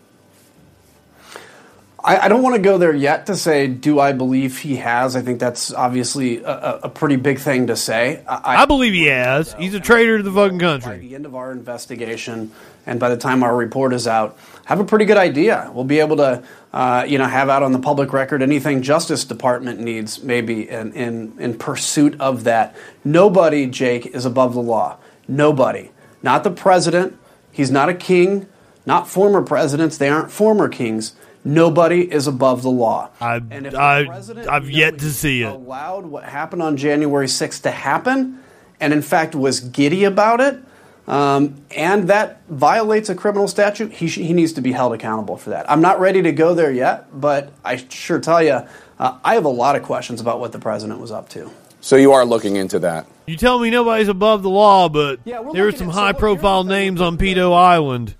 I, 2.05 2.19
I 2.19 2.29
don't 2.29 2.43
want 2.43 2.57
to 2.57 2.63
go 2.63 2.79
there 2.79 2.93
yet 2.93 3.27
to 3.27 3.37
say, 3.37 3.69
do 3.69 4.01
I 4.01 4.13
believe 4.13 4.59
he 4.59 4.77
has? 4.77 5.15
I 5.15 5.23
think 5.23 5.39
that's 5.39 5.73
obviously 5.73 6.39
a, 6.43 6.81
a 6.83 6.89
pretty 6.89 7.15
big 7.15 7.39
thing 7.39 7.69
to 7.69 7.77
say. 7.77 8.25
I, 8.27 8.63
I 8.63 8.67
believe 8.67 8.93
he 8.93 9.05
has. 9.05 9.53
He's 9.55 9.75
a 9.75 9.81
traitor 9.81 10.17
to 10.17 10.23
the 10.23 10.33
fucking 10.33 10.59
country. 10.59 10.97
By 10.97 10.99
the 10.99 11.15
end 11.15 11.27
of 11.27 11.37
our 11.37 11.53
investigation, 11.53 12.51
and 12.87 12.99
by 12.99 13.09
the 13.09 13.17
time 13.17 13.45
our 13.45 13.55
report 13.55 13.93
is 13.93 14.09
out, 14.09 14.37
have 14.65 14.81
a 14.81 14.85
pretty 14.85 15.05
good 15.05 15.17
idea. 15.17 15.71
We'll 15.73 15.85
be 15.85 16.01
able 16.01 16.17
to, 16.17 16.43
uh, 16.73 17.07
you 17.07 17.19
know, 17.19 17.27
have 17.27 17.49
out 17.49 17.63
on 17.63 17.71
the 17.71 17.79
public 17.79 18.13
record 18.13 18.43
anything 18.43 18.83
Justice 18.83 19.25
Department 19.25 19.79
needs, 19.79 20.25
maybe 20.25 20.69
in, 20.69 20.93
in 20.95 21.39
in 21.39 21.57
pursuit 21.57 22.21
of 22.21 22.43
that. 22.45 22.75
Nobody, 23.05 23.69
Jake, 23.69 24.07
is 24.07 24.25
above 24.25 24.55
the 24.55 24.63
law. 24.63 24.97
Nobody. 25.29 25.91
Not 26.21 26.43
the 26.43 26.51
president. 26.51 27.17
He's 27.53 27.71
not 27.71 27.89
a 27.89 27.95
king. 27.95 28.49
Not 28.87 29.09
former 29.09 29.43
presidents. 29.43 29.99
They 29.99 30.09
aren't 30.09 30.31
former 30.31 30.69
kings. 30.69 31.15
Nobody 31.45 32.01
is 32.13 32.27
above 32.27 32.63
the 32.63 32.71
law. 32.71 33.11
I, 33.21 33.37
and 33.37 33.67
if 33.67 33.73
the 33.73 33.81
I, 33.81 34.05
president 34.07 34.49
I've 34.49 34.71
yet 34.71 34.99
to 34.99 35.11
see 35.11 35.43
it. 35.43 35.53
allowed 35.53 36.07
what 36.07 36.25
happened 36.25 36.63
on 36.63 36.77
January 36.77 37.27
6th 37.27 37.63
to 37.63 37.71
happen, 37.71 38.39
and 38.81 38.93
in 38.93 39.03
fact 39.03 39.35
was 39.35 39.59
giddy 39.61 40.05
about 40.05 40.41
it, 40.41 40.63
um, 41.09 41.57
and 41.73 42.09
that 42.09 42.43
violates 42.49 43.09
a 43.09 43.15
criminal 43.17 43.49
statute, 43.49 43.93
he, 43.93 44.07
sh- 44.07 44.19
he 44.19 44.33
needs 44.33 44.53
to 44.53 44.61
be 44.61 44.71
held 44.71 44.93
accountable 44.93 45.37
for 45.37 45.51
that. 45.51 45.69
I'm 45.69 45.81
not 45.81 45.99
ready 45.99 46.23
to 46.23 46.33
go 46.33 46.55
there 46.55 46.71
yet, 46.71 47.09
but 47.21 47.53
I 47.65 47.77
sure 47.77 48.21
tell 48.21 48.41
you, 48.43 48.61
uh, 49.01 49.19
I 49.25 49.35
have 49.35 49.45
a 49.45 49.49
lot 49.49 49.75
of 49.75 49.83
questions 49.83 50.21
about 50.21 50.39
what 50.39 50.53
the 50.53 50.61
president 50.61 51.01
was 51.01 51.11
up 51.11 51.29
to. 51.31 51.51
So 51.81 51.97
you 51.97 52.13
are 52.13 52.25
looking 52.25 52.55
into 52.55 52.79
that. 52.81 53.07
You 53.27 53.37
tell 53.37 53.59
me 53.59 53.71
nobody's 53.71 54.07
above 54.07 54.45
the 54.45 54.51
law, 54.51 54.89
but 54.89 55.19
Yeah, 55.25 55.43
there 55.53 55.67
are 55.67 55.73
some 55.73 55.89
high 55.89 56.09
look, 56.11 56.19
profile 56.19 56.63
names 56.63 57.01
on 57.01 57.19
Pedo 57.19 57.53
Island. 57.53 58.15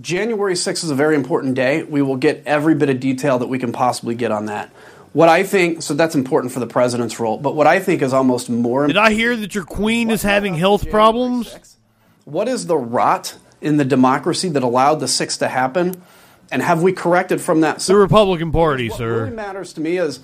January 0.00 0.54
6th 0.54 0.84
is 0.84 0.90
a 0.90 0.94
very 0.94 1.14
important 1.14 1.54
day. 1.54 1.82
We 1.84 2.02
will 2.02 2.16
get 2.16 2.42
every 2.46 2.74
bit 2.74 2.90
of 2.90 2.98
detail 2.98 3.38
that 3.38 3.46
we 3.46 3.58
can 3.58 3.72
possibly 3.72 4.14
get 4.14 4.32
on 4.32 4.46
that. 4.46 4.70
What 5.12 5.28
I 5.28 5.44
think, 5.44 5.82
so 5.82 5.94
that's 5.94 6.16
important 6.16 6.52
for 6.52 6.58
the 6.58 6.66
president's 6.66 7.20
role, 7.20 7.38
but 7.38 7.54
what 7.54 7.68
I 7.68 7.78
think 7.78 8.02
is 8.02 8.12
almost 8.12 8.50
more 8.50 8.88
Did 8.88 8.96
I 8.96 9.12
hear 9.12 9.36
that 9.36 9.54
your 9.54 9.64
queen 9.64 10.10
is 10.10 10.22
having 10.22 10.54
health 10.54 10.90
problems? 10.90 11.76
What 12.24 12.48
is 12.48 12.66
the 12.66 12.76
rot 12.76 13.36
in 13.60 13.76
the 13.76 13.84
democracy 13.84 14.48
that 14.48 14.64
allowed 14.64 14.96
the 14.96 15.06
6th 15.06 15.38
to 15.38 15.48
happen? 15.48 16.02
And 16.50 16.60
have 16.60 16.82
we 16.82 16.92
corrected 16.92 17.40
from 17.40 17.60
that? 17.60 17.78
The 17.78 17.96
Republican 17.96 18.50
Party, 18.50 18.88
what 18.88 18.98
sir. 18.98 19.12
What 19.12 19.20
really 19.22 19.36
matters 19.36 19.72
to 19.74 19.80
me 19.80 19.98
is 19.98 20.18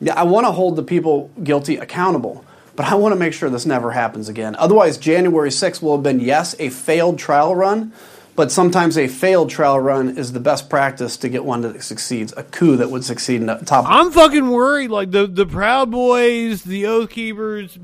yeah, 0.00 0.14
I 0.14 0.22
want 0.24 0.46
to 0.46 0.52
hold 0.52 0.76
the 0.76 0.82
people 0.82 1.30
guilty 1.42 1.76
accountable, 1.76 2.44
but 2.76 2.86
I 2.86 2.94
want 2.94 3.12
to 3.12 3.18
make 3.18 3.32
sure 3.32 3.50
this 3.50 3.66
never 3.66 3.90
happens 3.90 4.28
again. 4.28 4.54
Otherwise, 4.56 4.98
January 4.98 5.50
6th 5.50 5.82
will 5.82 5.96
have 5.96 6.02
been, 6.02 6.20
yes, 6.20 6.54
a 6.58 6.68
failed 6.68 7.18
trial 7.18 7.56
run, 7.56 7.92
but 8.36 8.52
sometimes 8.52 8.98
a 8.98 9.08
failed 9.08 9.50
trial 9.50 9.80
run 9.80 10.16
is 10.16 10.32
the 10.32 10.40
best 10.40 10.68
practice 10.68 11.16
to 11.18 11.28
get 11.28 11.44
one 11.44 11.62
that 11.62 11.82
succeeds, 11.82 12.34
a 12.36 12.42
coup 12.42 12.76
that 12.76 12.90
would 12.90 13.04
succeed 13.04 13.40
in 13.40 13.46
the 13.46 13.56
top. 13.56 13.86
I'm 13.88 14.12
fucking 14.12 14.48
worried. 14.48 14.90
Like 14.90 15.10
the 15.10 15.26
the 15.26 15.46
Proud 15.46 15.90
Boys, 15.90 16.62
the 16.62 16.86
Oath 16.86 17.10
Keepers, 17.10 17.78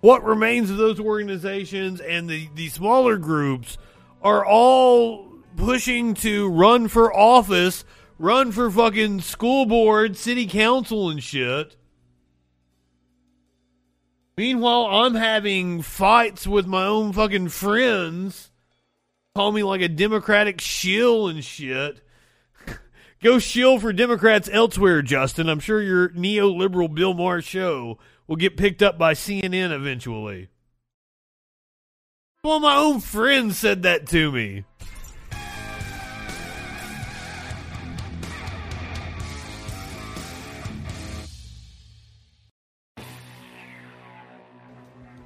what 0.00 0.24
remains 0.24 0.70
of 0.70 0.76
those 0.76 1.00
organizations, 1.00 2.00
and 2.00 2.30
the 2.30 2.48
the 2.54 2.68
smaller 2.68 3.16
groups 3.16 3.76
are 4.22 4.46
all 4.46 5.32
pushing 5.56 6.14
to 6.14 6.48
run 6.48 6.86
for 6.86 7.14
office, 7.14 7.84
run 8.18 8.52
for 8.52 8.70
fucking 8.70 9.20
school 9.20 9.66
board, 9.66 10.16
city 10.16 10.46
council, 10.46 11.10
and 11.10 11.22
shit. 11.22 11.76
Meanwhile, 14.36 14.86
I'm 14.86 15.14
having 15.14 15.80
fights 15.80 16.46
with 16.46 16.66
my 16.66 16.84
own 16.84 17.12
fucking 17.14 17.48
friends. 17.48 18.50
Call 19.36 19.52
me 19.52 19.62
like 19.62 19.82
a 19.82 19.88
Democratic 19.88 20.62
shill 20.62 21.28
and 21.28 21.44
shit. 21.44 22.00
Go 23.22 23.38
shill 23.38 23.78
for 23.78 23.92
Democrats 23.92 24.48
elsewhere, 24.50 25.02
Justin. 25.02 25.50
I'm 25.50 25.60
sure 25.60 25.82
your 25.82 26.08
neoliberal 26.08 26.94
Bill 26.94 27.12
Maher 27.12 27.42
show 27.42 27.98
will 28.26 28.36
get 28.36 28.56
picked 28.56 28.82
up 28.82 28.96
by 28.96 29.12
CNN 29.12 29.72
eventually. 29.72 30.48
Well, 32.42 32.60
my 32.60 32.76
own 32.76 33.00
friend 33.00 33.54
said 33.54 33.82
that 33.82 34.06
to 34.06 34.32
me. 34.32 34.64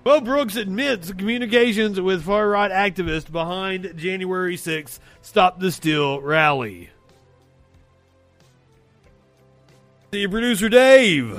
Mo 0.02 0.18
Brooks 0.20 0.56
admits 0.56 1.12
communications 1.12 2.00
with 2.00 2.24
far 2.24 2.48
right 2.48 2.70
activists 2.70 3.30
behind 3.30 3.92
January 3.96 4.56
6th 4.56 4.98
Stop 5.20 5.60
the 5.60 5.70
Steal 5.70 6.22
rally. 6.22 6.88
The 10.10 10.26
producer 10.26 10.70
Dave. 10.70 11.38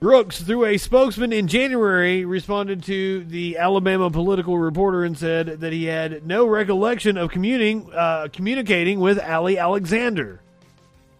Brooks, 0.00 0.40
through 0.40 0.64
a 0.64 0.78
spokesman 0.78 1.32
in 1.32 1.46
January, 1.46 2.24
responded 2.24 2.82
to 2.84 3.24
the 3.24 3.56
Alabama 3.56 4.10
political 4.10 4.58
reporter 4.58 5.04
and 5.04 5.16
said 5.16 5.60
that 5.60 5.72
he 5.72 5.84
had 5.84 6.26
no 6.26 6.44
recollection 6.46 7.16
of 7.16 7.30
communing, 7.30 7.88
uh, 7.94 8.28
communicating 8.32 8.98
with 8.98 9.18
Ali 9.20 9.58
Alexander. 9.58 10.40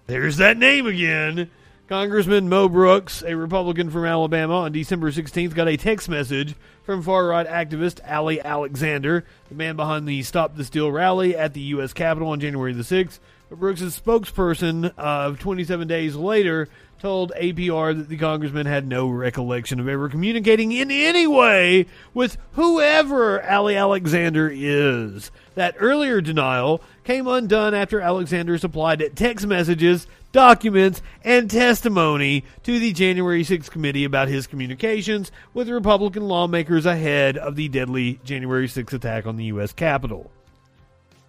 There's 0.07 0.37
that 0.39 0.59
name 0.59 0.87
again. 0.87 1.51
Congressman 1.89 2.51
Mo 2.51 2.69
Brooks, 2.69 3.23
a 3.27 3.35
Republican 3.35 3.89
from 3.89 4.05
Alabama, 4.05 4.57
on 4.57 4.73
December 4.73 5.11
16th 5.11 5.55
got 5.55 5.69
a 5.69 5.79
text 5.79 6.07
message 6.07 6.55
from 6.83 7.01
far 7.01 7.29
right 7.29 7.47
activist 7.47 8.01
Ali 8.07 8.43
Alexander, 8.43 9.25
the 9.49 9.55
man 9.55 9.75
behind 9.75 10.07
the 10.07 10.23
Stop 10.23 10.55
the 10.55 10.67
Steal 10.67 10.93
rally 10.93 11.35
at 11.35 11.55
the 11.55 11.63
U.S. 11.63 11.95
Capitol 11.95 12.29
on 12.29 12.41
January 12.41 12.75
the 12.75 12.83
6th. 12.83 13.21
Brooks' 13.51 13.99
spokesperson 13.99 14.93
of 14.99 15.39
27 15.39 15.89
days 15.89 16.15
later 16.15 16.69
told 16.99 17.33
APR 17.33 17.97
that 17.97 18.09
the 18.09 18.17
congressman 18.17 18.67
had 18.67 18.87
no 18.87 19.09
recollection 19.09 19.81
of 19.81 19.89
ever 19.89 20.09
communicating 20.09 20.73
in 20.73 20.91
any 20.91 21.27
way 21.27 21.87
with 22.13 22.37
whoever 22.53 23.43
Ali 23.49 23.77
Alexander 23.77 24.51
is. 24.53 25.31
That 25.55 25.77
earlier 25.79 26.21
denial 26.21 26.83
came 27.05 27.27
undone 27.27 27.75
after 27.75 28.01
Alexander 28.01 28.59
supplied 28.59 29.03
text 29.15 29.47
messages, 29.47 30.07
documents, 30.33 31.01
and 31.25 31.51
testimony 31.51 32.45
to 32.65 32.79
the 32.79 32.93
January 32.93 33.45
6th 33.45 33.71
committee 33.71 34.05
about 34.05 34.29
his 34.29 34.47
communications 34.47 35.33
with 35.55 35.69
Republican 35.69 36.29
lawmakers 36.29 36.85
ahead 36.85 37.39
of 37.39 37.57
the 37.57 37.69
deadly 37.69 38.21
January 38.25 38.69
6th 38.69 38.93
attack 38.93 39.27
on 39.27 39.37
the 39.37 39.45
U.S. 39.47 39.73
Capitol. 39.73 40.31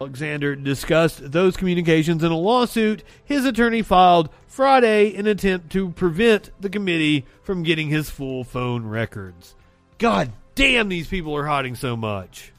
Alexander 0.02 0.56
discussed 0.56 1.32
those 1.32 1.58
communications 1.58 2.24
in 2.24 2.32
a 2.32 2.38
lawsuit 2.38 3.04
his 3.26 3.44
attorney 3.44 3.82
filed 3.82 4.30
Friday 4.48 5.08
in 5.08 5.22
an 5.22 5.28
attempt 5.28 5.72
to 5.72 5.90
prevent 5.90 6.52
the 6.62 6.70
committee 6.70 7.26
from 7.44 7.64
getting 7.64 7.90
his 7.90 8.10
full 8.10 8.46
phone 8.46 8.86
records. 8.86 9.56
God 9.98 10.32
damn, 10.56 10.88
these 10.88 11.08
people 11.08 11.36
are 11.36 11.46
hiding 11.46 11.76
so 11.76 11.98
much. 11.98 12.54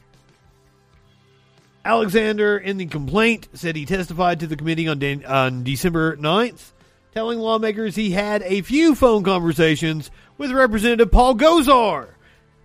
Alexander, 1.83 2.59
in 2.59 2.77
the 2.77 2.85
complaint, 2.85 3.47
said 3.53 3.75
he 3.75 3.87
testified 3.87 4.39
to 4.41 4.47
the 4.47 4.55
committee 4.55 4.87
on, 4.87 5.25
on 5.25 5.63
December 5.63 6.15
9th, 6.17 6.73
telling 7.11 7.39
lawmakers 7.39 7.95
he 7.95 8.11
had 8.11 8.43
a 8.43 8.61
few 8.61 8.93
phone 8.93 9.23
conversations 9.23 10.11
with 10.37 10.51
Representative 10.51 11.11
Paul 11.11 11.33
Gosar 11.35 12.09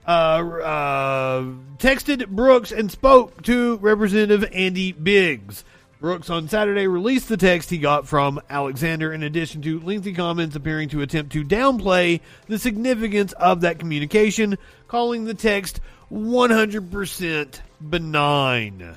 uh, 0.07 0.11
uh, 0.11 1.43
texted 1.79 2.29
Brooks 2.29 2.73
and 2.73 2.91
spoke 2.91 3.43
to 3.43 3.77
Representative 3.79 4.49
Andy 4.53 4.93
Biggs. 4.93 5.65
Brooks 5.99 6.29
on 6.29 6.49
Saturday 6.49 6.87
released 6.87 7.29
the 7.29 7.39
text 7.39 7.71
he 7.71 7.79
got 7.79 8.07
from 8.07 8.39
Alexander, 8.51 9.13
in 9.13 9.23
addition 9.23 9.63
to 9.63 9.81
lengthy 9.81 10.13
comments 10.13 10.55
appearing 10.55 10.91
to 10.91 11.01
attempt 11.01 11.33
to 11.33 11.43
downplay 11.43 12.21
the 12.49 12.59
significance 12.59 13.33
of 13.33 13.63
that 13.63 13.79
communication, 13.79 14.59
calling 14.89 15.25
the 15.25 15.35
text 15.35 15.81
100% 16.13 17.61
benign. 17.89 18.95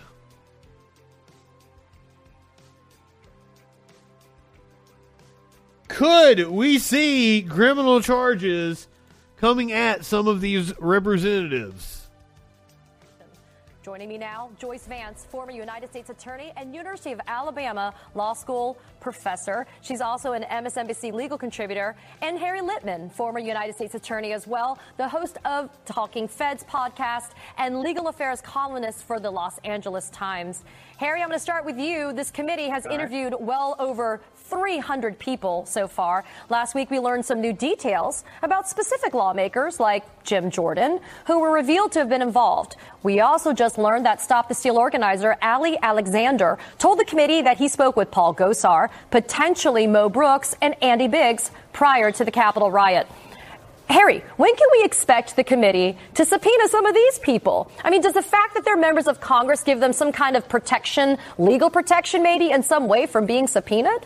Could 5.88 6.50
we 6.50 6.80
see 6.80 7.46
criminal 7.50 8.02
charges 8.02 8.89
coming 9.40 9.72
at 9.72 10.06
some 10.06 10.28
of 10.28 10.42
these 10.42 10.78
representatives? 10.80 12.00
Joining 13.82 14.10
me 14.10 14.18
now, 14.18 14.52
Joyce 14.60 14.86
Vance, 14.86 15.26
former 15.32 15.52
United 15.52 15.90
States 15.90 16.10
Attorney 16.10 16.52
and 16.58 16.76
University 16.76 17.14
of 17.14 17.22
Alabama 17.26 17.94
Law 18.14 18.34
School 18.34 18.78
professor. 19.00 19.66
She's 19.82 20.02
also 20.02 20.34
an 20.34 20.44
MSNBC 20.44 21.14
legal 21.14 21.38
contributor. 21.38 21.96
And 22.22 22.38
Harry 22.38 22.60
Litman, 22.60 23.12
former 23.12 23.40
United 23.40 23.76
States 23.76 23.96
Attorney 23.96 24.34
as 24.34 24.46
well, 24.46 24.78
the 24.98 25.08
host 25.08 25.38
of 25.46 25.70
Talking 25.86 26.28
Feds 26.28 26.64
podcast 26.66 27.30
and 27.58 27.80
legal 27.80 28.10
affairs 28.10 28.42
columnist 28.42 29.06
for 29.06 29.20
the 29.20 29.32
Los 29.32 29.58
Angeles 29.64 30.10
Times. 30.10 30.66
Harry, 30.98 31.22
I'm 31.22 31.30
going 31.30 31.40
to 31.40 31.42
start 31.42 31.64
with 31.64 31.80
you. 31.80 32.12
This 32.12 32.30
committee 32.30 32.68
has 32.68 32.86
interviewed 32.86 33.34
well 33.40 33.76
over 33.80 34.20
300 34.50 35.20
people 35.20 35.66
so 35.66 35.88
far. 35.88 36.26
Last 36.50 36.76
week, 36.76 36.90
we 36.90 37.00
learned 37.00 37.26
some 37.26 37.40
new 37.40 37.54
details 37.54 38.24
about 38.42 38.68
specific 38.68 39.14
lawmakers 39.14 39.80
like 39.80 40.04
Jim 40.24 40.50
Jordan, 40.50 41.00
who 41.28 41.40
were 41.40 41.52
revealed 41.52 41.92
to 41.94 42.00
have 42.00 42.10
been 42.10 42.22
involved. 42.22 42.76
We 43.04 43.20
also 43.20 43.54
just 43.54 43.78
learned 43.78 44.06
that 44.06 44.22
Stop 44.22 44.50
the 44.50 44.56
Steal 44.56 44.78
organizer 44.78 45.38
Ali 45.42 45.78
Alexander 45.82 46.58
told 46.78 47.00
the 47.00 47.06
committee 47.06 47.42
that 47.42 47.58
he 47.58 47.68
spoke 47.68 47.96
with 47.96 48.12
Paul 48.12 48.34
Gosar, 48.34 48.90
potentially 49.12 49.88
Mo 49.88 50.10
Brooks, 50.10 50.56
and 50.62 50.76
Andy 50.84 51.08
Biggs 51.08 51.52
prior 51.72 52.12
to 52.12 52.26
the 52.26 52.32
Capitol 52.32 52.72
riot. 52.72 53.08
Harry, 53.90 54.20
when 54.38 54.56
can 54.56 54.68
we 54.72 54.84
expect 54.84 55.36
the 55.36 55.44
committee 55.44 55.98
to 56.14 56.24
subpoena 56.24 56.68
some 56.68 56.86
of 56.86 56.94
these 56.94 57.18
people? 57.20 57.72
I 57.84 57.90
mean, 57.90 58.02
does 58.02 58.14
the 58.14 58.22
fact 58.22 58.54
that 58.54 58.64
they're 58.64 58.78
members 58.78 59.08
of 59.08 59.20
Congress 59.20 59.64
give 59.64 59.80
them 59.80 59.94
some 59.94 60.12
kind 60.12 60.36
of 60.36 60.48
protection, 60.48 61.18
legal 61.40 61.72
protection 61.72 62.22
maybe, 62.22 62.52
in 62.52 62.62
some 62.62 62.88
way 62.88 63.08
from 63.08 63.26
being 63.26 63.48
subpoenaed? 63.48 64.06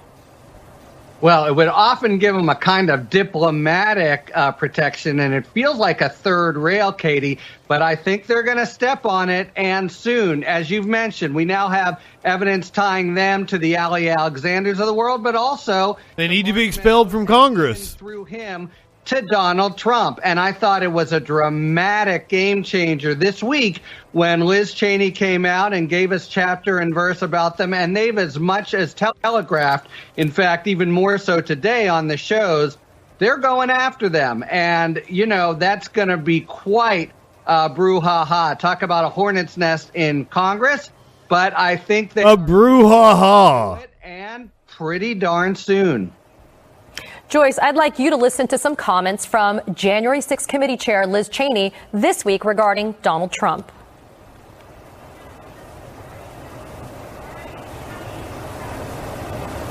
Well, 1.23 1.45
it 1.45 1.55
would 1.55 1.69
often 1.69 2.17
give 2.17 2.35
them 2.35 2.49
a 2.49 2.55
kind 2.55 2.89
of 2.89 3.09
diplomatic 3.09 4.29
uh, 4.35 4.51
protection, 4.51 5.21
and 5.21 5.33
it 5.33 5.47
feels 5.47 5.77
like 5.77 6.01
a 6.01 6.09
third 6.09 6.57
rail, 6.57 6.91
Katie. 6.91 7.39
But 7.69 7.81
I 7.81 7.95
think 7.95 8.27
they're 8.27 8.43
going 8.43 8.57
to 8.57 8.65
step 8.65 9.05
on 9.05 9.29
it, 9.29 9.49
and 9.55 9.89
soon. 9.89 10.43
As 10.43 10.69
you've 10.69 10.85
mentioned, 10.85 11.33
we 11.33 11.45
now 11.45 11.69
have 11.69 12.01
evidence 12.25 12.69
tying 12.69 13.13
them 13.13 13.45
to 13.45 13.57
the 13.57 13.77
Ali 13.77 14.09
Alexanders 14.09 14.81
of 14.81 14.85
the 14.85 14.93
world, 14.93 15.23
but 15.23 15.33
also 15.33 15.97
they 16.17 16.27
need 16.27 16.45
to 16.47 16.53
be 16.53 16.65
expelled 16.65 17.09
from 17.09 17.25
Congress 17.25 17.93
through 17.93 18.25
him 18.25 18.69
to 19.05 19.21
Donald 19.21 19.77
Trump. 19.77 20.19
And 20.23 20.39
I 20.39 20.51
thought 20.51 20.83
it 20.83 20.91
was 20.91 21.11
a 21.11 21.19
dramatic 21.19 22.27
game 22.27 22.63
changer 22.63 23.13
this 23.15 23.43
week 23.43 23.81
when 24.11 24.41
Liz 24.41 24.73
Cheney 24.73 25.11
came 25.11 25.45
out 25.45 25.73
and 25.73 25.89
gave 25.89 26.11
us 26.11 26.27
chapter 26.27 26.79
and 26.79 26.93
verse 26.93 27.21
about 27.21 27.57
them. 27.57 27.73
And 27.73 27.95
they've 27.95 28.17
as 28.17 28.39
much 28.39 28.73
as 28.73 28.93
telegraphed, 28.93 29.87
in 30.17 30.31
fact, 30.31 30.67
even 30.67 30.91
more 30.91 31.17
so 31.17 31.41
today 31.41 31.87
on 31.87 32.07
the 32.07 32.17
shows, 32.17 32.77
they're 33.17 33.37
going 33.37 33.69
after 33.69 34.09
them. 34.09 34.43
And, 34.49 35.01
you 35.07 35.25
know, 35.25 35.53
that's 35.53 35.87
going 35.87 36.09
to 36.09 36.17
be 36.17 36.41
quite 36.41 37.11
a 37.45 37.69
brouhaha. 37.69 38.57
Talk 38.57 38.81
about 38.83 39.05
a 39.05 39.09
hornet's 39.09 39.57
nest 39.57 39.91
in 39.93 40.25
Congress. 40.25 40.89
But 41.29 41.57
I 41.57 41.77
think 41.77 42.13
that 42.13 42.25
a 42.25 42.37
brouhaha. 42.37 43.85
And 44.03 44.49
pretty 44.67 45.13
darn 45.13 45.55
soon. 45.55 46.11
Joyce, 47.33 47.57
I'd 47.57 47.75
like 47.75 47.97
you 47.97 48.11
to 48.11 48.15
listen 48.15 48.47
to 48.49 48.59
some 48.59 48.75
comments 48.75 49.25
from 49.25 49.59
January 49.73 50.19
6th 50.19 50.47
committee 50.47 50.77
chair 50.77 51.07
Liz 51.07 51.27
Cheney 51.29 51.73
this 51.91 52.23
week 52.23 52.45
regarding 52.45 52.91
Donald 53.01 53.31
Trump. 53.31 53.71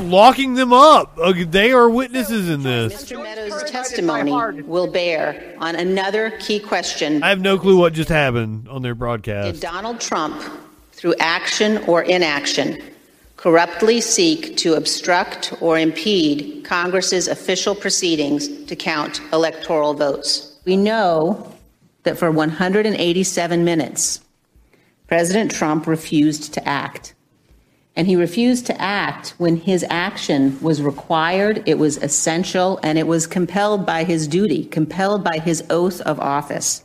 Locking 0.00 0.54
them 0.54 0.72
up. 0.72 1.16
Uh, 1.16 1.34
they 1.46 1.70
are 1.70 1.88
witnesses 1.88 2.48
in 2.48 2.64
this. 2.64 3.04
Mr. 3.04 3.22
Meadows' 3.22 3.70
testimony 3.70 4.62
will 4.62 4.90
bear 4.90 5.54
on 5.58 5.76
another 5.76 6.32
key 6.40 6.58
question. 6.58 7.22
I 7.22 7.28
have 7.28 7.40
no 7.40 7.60
clue 7.60 7.78
what 7.78 7.92
just 7.92 8.08
happened 8.08 8.66
on 8.66 8.82
their 8.82 8.96
broadcast. 8.96 9.52
Did 9.52 9.60
Donald 9.60 10.00
Trump, 10.00 10.42
through 10.90 11.14
action 11.20 11.78
or 11.86 12.02
inaction, 12.02 12.82
corruptly 13.42 14.00
seek 14.00 14.56
to 14.56 14.74
obstruct 14.74 15.52
or 15.60 15.76
impede 15.76 16.64
Congress's 16.64 17.26
official 17.26 17.74
proceedings 17.74 18.46
to 18.66 18.76
count 18.76 19.20
electoral 19.32 19.94
votes. 19.94 20.60
We 20.64 20.76
know 20.76 21.52
that 22.04 22.16
for 22.16 22.30
187 22.30 23.64
minutes, 23.64 24.20
President 25.08 25.50
Trump 25.50 25.88
refused 25.88 26.54
to 26.54 26.68
act. 26.68 27.14
And 27.96 28.06
he 28.06 28.14
refused 28.14 28.66
to 28.66 28.80
act 28.80 29.34
when 29.38 29.56
his 29.56 29.84
action 29.90 30.56
was 30.62 30.80
required, 30.80 31.64
it 31.66 31.80
was 31.80 31.96
essential, 31.96 32.78
and 32.84 32.96
it 32.96 33.08
was 33.08 33.26
compelled 33.26 33.84
by 33.84 34.04
his 34.04 34.28
duty, 34.28 34.66
compelled 34.66 35.24
by 35.24 35.38
his 35.38 35.64
oath 35.68 36.00
of 36.02 36.20
office. 36.20 36.84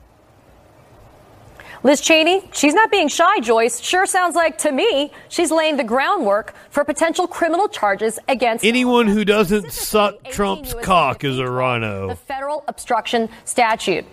Liz 1.88 2.02
Cheney, 2.02 2.42
she's 2.52 2.74
not 2.74 2.92
being 2.92 3.08
shy, 3.08 3.40
Joyce. 3.40 3.80
Sure 3.80 4.06
sounds 4.06 4.36
like 4.36 4.58
to 4.58 4.74
me 4.74 5.10
she's 5.30 5.52
laying 5.52 5.78
the 5.78 5.86
groundwork 5.86 6.54
for 6.70 6.84
potential 6.84 7.28
criminal 7.28 7.70
charges 7.70 8.20
against 8.28 8.66
anyone 8.66 9.08
who 9.08 9.24
doesn't 9.24 9.72
suck 9.72 10.22
Trump's 10.26 10.74
cock 10.84 11.24
is 11.24 11.40
a 11.40 11.50
rhino. 11.50 12.10
The 12.10 12.18
federal 12.18 12.66
obstruction 12.68 13.30
statute. 13.46 14.06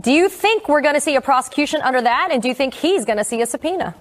Do 0.00 0.10
you 0.10 0.30
think 0.30 0.70
we're 0.70 0.80
going 0.80 0.94
to 0.94 1.02
see 1.02 1.16
a 1.16 1.20
prosecution 1.20 1.82
under 1.82 2.00
that? 2.00 2.30
And 2.32 2.40
do 2.40 2.48
you 2.48 2.54
think 2.54 2.72
he's 2.72 3.04
going 3.04 3.18
to 3.18 3.24
see 3.24 3.42
a 3.42 3.46
subpoena? 3.46 3.94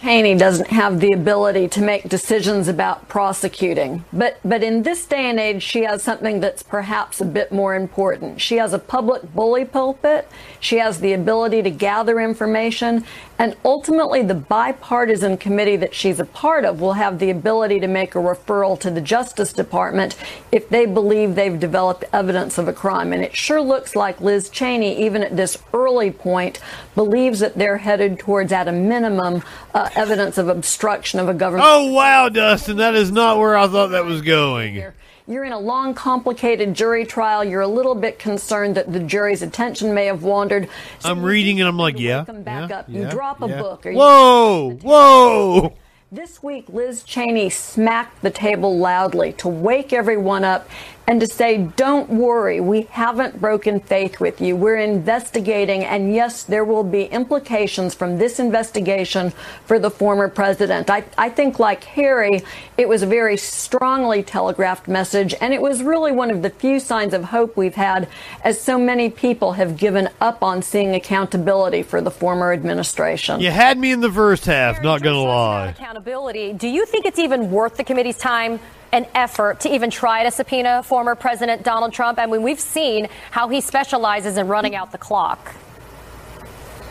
Cheney 0.00 0.36
doesn't 0.36 0.68
have 0.68 1.00
the 1.00 1.12
ability 1.12 1.68
to 1.68 1.80
make 1.80 2.08
decisions 2.08 2.68
about 2.68 3.08
prosecuting. 3.08 4.04
But, 4.12 4.38
but 4.44 4.62
in 4.62 4.82
this 4.82 5.04
day 5.06 5.28
and 5.28 5.40
age, 5.40 5.62
she 5.62 5.82
has 5.82 6.02
something 6.02 6.38
that's 6.40 6.62
perhaps 6.62 7.20
a 7.20 7.24
bit 7.24 7.50
more 7.50 7.74
important. 7.74 8.40
She 8.40 8.56
has 8.56 8.72
a 8.72 8.78
public 8.78 9.34
bully 9.34 9.64
pulpit. 9.64 10.28
She 10.60 10.78
has 10.78 11.00
the 11.00 11.14
ability 11.14 11.62
to 11.62 11.70
gather 11.70 12.20
information. 12.20 13.04
And 13.38 13.56
ultimately, 13.64 14.22
the 14.22 14.34
bipartisan 14.34 15.36
committee 15.36 15.76
that 15.76 15.94
she's 15.94 16.18
a 16.18 16.24
part 16.24 16.64
of 16.64 16.80
will 16.80 16.94
have 16.94 17.20
the 17.20 17.30
ability 17.30 17.78
to 17.80 17.86
make 17.86 18.16
a 18.16 18.18
referral 18.18 18.78
to 18.80 18.90
the 18.90 19.00
Justice 19.00 19.52
Department 19.52 20.16
if 20.50 20.68
they 20.68 20.86
believe 20.86 21.36
they've 21.36 21.58
developed 21.58 22.04
evidence 22.12 22.58
of 22.58 22.66
a 22.66 22.72
crime. 22.72 23.12
And 23.12 23.22
it 23.22 23.36
sure 23.36 23.60
looks 23.60 23.94
like 23.94 24.20
Liz 24.20 24.50
Cheney, 24.50 25.04
even 25.04 25.22
at 25.22 25.36
this 25.36 25.56
early 25.72 26.10
point, 26.10 26.58
believes 26.96 27.38
that 27.38 27.54
they're 27.54 27.78
headed 27.78 28.18
towards, 28.18 28.52
at 28.52 28.66
a 28.66 28.72
minimum, 28.72 29.44
uh, 29.72 29.88
evidence 29.94 30.36
of 30.36 30.48
obstruction 30.48 31.20
of 31.20 31.28
a 31.28 31.34
government. 31.34 31.68
Oh 31.70 31.92
wow, 31.92 32.28
Dustin, 32.28 32.78
that 32.78 32.96
is 32.96 33.12
not 33.12 33.38
where 33.38 33.56
I 33.56 33.68
thought 33.68 33.88
that 33.88 34.04
was 34.04 34.20
going. 34.20 34.82
You're 35.28 35.44
in 35.44 35.52
a 35.52 35.58
long, 35.58 35.92
complicated 35.92 36.72
jury 36.72 37.04
trial. 37.04 37.44
You're 37.44 37.60
a 37.60 37.68
little 37.68 37.94
bit 37.94 38.18
concerned 38.18 38.76
that 38.76 38.90
the 38.90 38.98
jury's 38.98 39.42
attention 39.42 39.92
may 39.92 40.06
have 40.06 40.22
wandered. 40.22 40.70
I'm 41.04 41.22
reading 41.22 41.60
and 41.60 41.68
I'm 41.68 41.76
like, 41.76 41.98
yeah, 41.98 42.24
Come 42.24 42.42
back 42.42 42.70
yeah, 42.70 42.78
up. 42.78 42.88
You 42.88 43.02
yeah, 43.02 43.10
drop 43.10 43.42
a 43.42 43.48
yeah. 43.48 43.60
book. 43.60 43.84
Or 43.84 43.90
you 43.90 43.98
Whoa, 43.98 44.78
whoa! 44.82 45.76
This 46.10 46.42
week, 46.42 46.70
Liz 46.70 47.02
Cheney 47.02 47.50
smacked 47.50 48.22
the 48.22 48.30
table 48.30 48.78
loudly 48.78 49.34
to 49.34 49.48
wake 49.48 49.92
everyone 49.92 50.44
up 50.44 50.66
and 51.08 51.22
to 51.22 51.26
say, 51.26 51.56
don't 51.56 52.10
worry, 52.10 52.60
we 52.60 52.82
haven't 52.82 53.40
broken 53.40 53.80
faith 53.80 54.20
with 54.20 54.42
you. 54.42 54.54
We're 54.54 54.76
investigating, 54.76 55.82
and 55.82 56.14
yes, 56.14 56.42
there 56.42 56.66
will 56.66 56.84
be 56.84 57.04
implications 57.04 57.94
from 57.94 58.18
this 58.18 58.38
investigation 58.38 59.30
for 59.64 59.78
the 59.78 59.90
former 59.90 60.28
president. 60.28 60.90
I, 60.90 61.04
I 61.16 61.30
think, 61.30 61.58
like 61.58 61.82
Harry, 61.84 62.42
it 62.76 62.86
was 62.86 63.02
a 63.02 63.06
very 63.06 63.38
strongly 63.38 64.22
telegraphed 64.22 64.86
message, 64.86 65.34
and 65.40 65.54
it 65.54 65.62
was 65.62 65.82
really 65.82 66.12
one 66.12 66.30
of 66.30 66.42
the 66.42 66.50
few 66.50 66.78
signs 66.78 67.14
of 67.14 67.24
hope 67.24 67.56
we've 67.56 67.74
had 67.74 68.06
as 68.44 68.60
so 68.60 68.78
many 68.78 69.08
people 69.08 69.52
have 69.52 69.78
given 69.78 70.10
up 70.20 70.42
on 70.42 70.60
seeing 70.60 70.94
accountability 70.94 71.82
for 71.82 72.02
the 72.02 72.10
former 72.10 72.52
administration. 72.52 73.40
You 73.40 73.50
had 73.50 73.78
me 73.78 73.92
in 73.92 74.02
the 74.02 74.12
first 74.12 74.44
half, 74.44 74.82
not 74.82 75.00
gonna 75.00 75.22
lie. 75.22 75.68
accountability. 75.68 76.52
Do 76.52 76.68
you 76.68 76.84
think 76.84 77.06
it's 77.06 77.18
even 77.18 77.50
worth 77.50 77.78
the 77.78 77.84
committee's 77.84 78.18
time 78.18 78.60
and 78.92 79.06
effort 79.14 79.60
to 79.60 79.74
even 79.74 79.90
try 79.90 80.22
to 80.24 80.30
subpoena 80.30 80.82
former 80.82 81.14
President 81.14 81.62
Donald 81.62 81.92
Trump? 81.92 82.18
I 82.18 82.26
mean, 82.26 82.42
we've 82.42 82.60
seen 82.60 83.08
how 83.30 83.48
he 83.48 83.60
specializes 83.60 84.36
in 84.38 84.48
running 84.48 84.74
out 84.74 84.92
the 84.92 84.98
clock. 84.98 85.54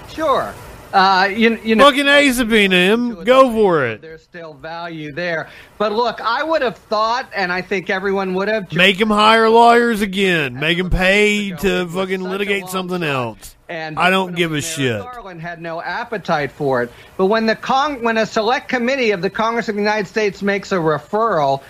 Sure. 0.09 0.53
Uh, 0.93 1.29
you, 1.29 1.59
you 1.63 1.75
know, 1.75 1.83
Fucking 1.83 2.07
A 2.07 2.31
subpoena 2.31 2.75
him. 2.75 3.23
Go 3.25 3.51
for 3.51 3.85
it. 3.85 4.01
there's 4.01 4.23
still 4.23 4.53
value 4.53 5.11
there. 5.11 5.49
But 5.77 5.91
look, 5.91 6.21
I 6.21 6.41
would 6.43 6.61
have 6.61 6.77
thought, 6.77 7.29
and 7.35 7.51
I 7.51 7.61
think 7.61 7.89
everyone 7.89 8.33
would 8.35 8.47
have, 8.47 8.71
Make 8.71 8.99
him 8.99 9.09
hire 9.09 9.49
lawyers 9.49 10.01
again. 10.01 10.55
Make 10.55 10.77
him 10.77 10.89
pay 10.89 11.51
to 11.51 11.87
fucking 11.87 12.21
litigate 12.21 12.67
something 12.67 13.03
else. 13.03 13.55
And 13.67 13.99
I 13.99 14.09
don't 14.09 14.33
give 14.33 14.53
a 14.53 14.61
shit. 14.61 15.01
Garland 15.01 15.41
had 15.41 15.61
no 15.61 15.81
appetite 15.81 16.53
for 16.53 16.83
it. 16.83 16.91
But 17.17 17.25
when 17.25 17.47
the 17.47 17.55
Cong- 17.57 18.01
when 18.01 18.15
a 18.17 18.25
select 18.25 18.69
committee 18.69 19.11
of 19.11 19.21
the 19.21 19.29
Congress 19.29 19.67
of 19.67 19.75
the 19.75 19.81
United 19.81 20.07
States 20.07 20.41
makes 20.41 20.71
a 20.71 20.75
referral, 20.77 21.61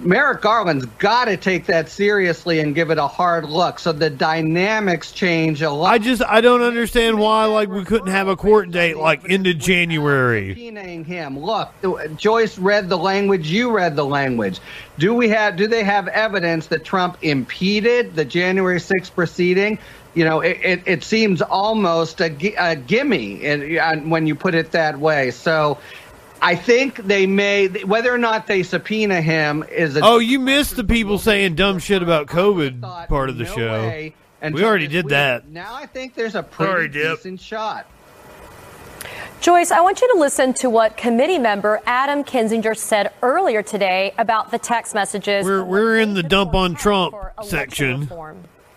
Merrick 0.00 0.40
Garland's 0.40 0.86
got 0.98 1.26
to 1.26 1.36
take 1.36 1.66
that 1.66 1.90
seriously 1.90 2.60
and 2.60 2.74
give 2.74 2.90
it 2.90 2.96
a 2.96 3.06
hard 3.06 3.44
look. 3.44 3.78
So 3.78 3.92
the 3.92 4.08
dynamics 4.08 5.12
change 5.12 5.60
a 5.60 5.70
lot. 5.70 5.92
I 5.92 5.98
just 5.98 6.22
I 6.22 6.40
don't 6.40 6.62
understand 6.62 7.18
why 7.18 7.44
like 7.44 7.68
we 7.68 7.84
couldn't 7.84 8.08
have 8.08 8.26
a 8.26 8.36
court 8.36 8.70
date 8.70 8.96
like 8.96 9.26
into 9.26 9.52
January. 9.52 10.54
him. 11.04 11.38
Look, 11.38 11.70
Joyce 12.16 12.58
read 12.58 12.88
the 12.88 12.96
language. 12.96 13.50
You 13.50 13.70
read 13.70 13.94
the 13.94 14.04
language. 14.04 14.60
Do 14.98 15.12
we 15.14 15.28
have? 15.28 15.56
Do 15.56 15.66
they 15.66 15.84
have 15.84 16.08
evidence 16.08 16.68
that 16.68 16.84
Trump 16.84 17.18
impeded 17.22 18.14
the 18.14 18.24
January 18.24 18.80
6th 18.80 19.14
proceeding? 19.14 19.78
You 20.14 20.24
know, 20.24 20.40
it, 20.40 20.58
it, 20.62 20.82
it 20.86 21.04
seems 21.04 21.40
almost 21.42 22.20
a, 22.20 22.34
a 22.58 22.74
gimme 22.74 23.78
when 24.08 24.26
you 24.26 24.34
put 24.34 24.54
it 24.54 24.72
that 24.72 24.98
way. 24.98 25.30
So. 25.30 25.78
I 26.42 26.54
think 26.56 26.96
they 26.96 27.26
may, 27.26 27.66
whether 27.84 28.12
or 28.14 28.18
not 28.18 28.46
they 28.46 28.62
subpoena 28.62 29.20
him 29.20 29.62
is 29.70 29.96
a 29.96 30.00
Oh, 30.02 30.18
you 30.18 30.38
missed 30.38 30.76
the 30.76 30.84
people 30.84 31.18
saying 31.18 31.54
dumb 31.54 31.78
shit 31.78 32.02
about 32.02 32.26
COVID 32.28 32.80
part 33.08 33.28
of 33.28 33.36
the 33.38 33.44
show. 33.44 33.82
way 33.82 34.14
We 34.42 34.64
already 34.64 34.86
did 34.88 35.04
week. 35.06 35.10
that. 35.10 35.48
Now 35.48 35.74
I 35.74 35.86
think 35.86 36.14
there's 36.14 36.34
a 36.34 36.46
Sorry, 36.56 36.88
pretty 36.88 36.98
Dip. 37.00 37.16
decent 37.18 37.40
shot. 37.40 37.86
Joyce, 39.40 39.70
I 39.70 39.80
want 39.80 40.02
you 40.02 40.12
to 40.12 40.18
listen 40.20 40.52
to 40.54 40.68
what 40.68 40.96
committee 40.98 41.38
member 41.38 41.80
Adam 41.86 42.24
Kinzinger 42.24 42.76
said 42.76 43.10
earlier 43.22 43.62
today 43.62 44.12
about 44.18 44.50
the 44.50 44.58
text 44.58 44.94
messages. 44.94 45.44
We're 45.46 45.64
we're 45.64 45.98
in 45.98 46.12
the 46.14 46.22
dump 46.22 46.54
on 46.54 46.74
Trump 46.74 47.14
section. 47.42 48.10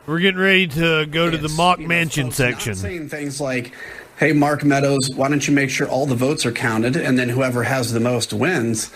We're 0.06 0.20
getting 0.20 0.40
ready 0.40 0.68
to 0.68 1.06
go 1.06 1.30
to 1.30 1.38
the 1.38 1.50
mock 1.50 1.80
Manchin 1.80 2.32
section. 2.34 2.76
saying 2.76 3.10
things 3.10 3.40
like, 3.42 3.74
"Hey, 4.18 4.32
Mark 4.34 4.64
Meadows, 4.64 5.10
why 5.16 5.30
don't 5.30 5.48
you 5.48 5.54
make 5.54 5.70
sure 5.70 5.88
all 5.88 6.06
the 6.06 6.16
votes 6.16 6.46
are 6.46 6.52
counted, 6.52 6.96
and 6.96 7.18
then 7.18 7.30
whoever 7.30 7.64
has 7.64 7.94
the 7.94 8.00
most 8.00 8.34
wins?" 8.34 8.90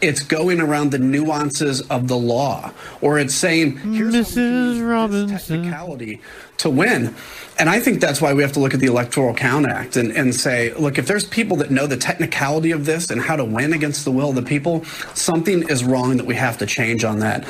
It's 0.00 0.20
going 0.20 0.60
around 0.60 0.90
the 0.90 0.98
nuances 0.98 1.80
of 1.82 2.08
the 2.08 2.16
law, 2.16 2.72
or 3.00 3.18
it's 3.18 3.34
saying, 3.34 3.78
"Here's 3.92 4.14
Mrs. 4.14 4.86
Robinson. 4.86 5.28
technicality 5.38 6.20
to 6.58 6.68
win." 6.68 7.14
And 7.58 7.70
I 7.70 7.78
think 7.78 8.00
that's 8.00 8.20
why 8.20 8.32
we 8.32 8.42
have 8.42 8.52
to 8.52 8.60
look 8.60 8.74
at 8.74 8.80
the 8.80 8.86
Electoral 8.86 9.32
Count 9.32 9.66
Act 9.66 9.96
and, 9.96 10.10
and 10.10 10.34
say, 10.34 10.72
look, 10.74 10.98
if 10.98 11.06
there's 11.06 11.24
people 11.24 11.56
that 11.58 11.70
know 11.70 11.86
the 11.86 11.96
technicality 11.96 12.72
of 12.72 12.84
this 12.84 13.10
and 13.10 13.20
how 13.20 13.36
to 13.36 13.44
win 13.44 13.72
against 13.72 14.04
the 14.04 14.10
will 14.10 14.30
of 14.30 14.34
the 14.34 14.42
people, 14.42 14.84
something 15.14 15.68
is 15.68 15.84
wrong 15.84 16.16
that 16.16 16.26
we 16.26 16.34
have 16.34 16.58
to 16.58 16.66
change 16.66 17.04
on 17.04 17.20
that. 17.20 17.46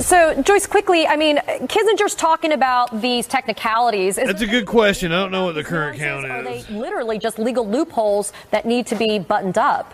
So, 0.00 0.40
Joyce, 0.42 0.66
quickly, 0.66 1.06
I 1.06 1.16
mean, 1.16 1.38
Kinzinger's 1.38 2.14
talking 2.14 2.52
about 2.52 3.00
these 3.00 3.26
technicalities. 3.26 4.16
Is 4.16 4.28
That's 4.28 4.42
a 4.42 4.46
good 4.46 4.66
question. 4.66 5.12
I 5.12 5.20
don't 5.20 5.32
know 5.32 5.44
what 5.44 5.54
the 5.54 5.64
current 5.64 5.98
count 5.98 6.24
is. 6.24 6.30
are 6.30 6.42
they 6.42 6.62
literally 6.70 7.18
just 7.18 7.38
legal 7.38 7.68
loopholes 7.68 8.32
that 8.50 8.64
need 8.64 8.86
to 8.86 8.94
be 8.94 9.18
buttoned 9.18 9.58
up? 9.58 9.92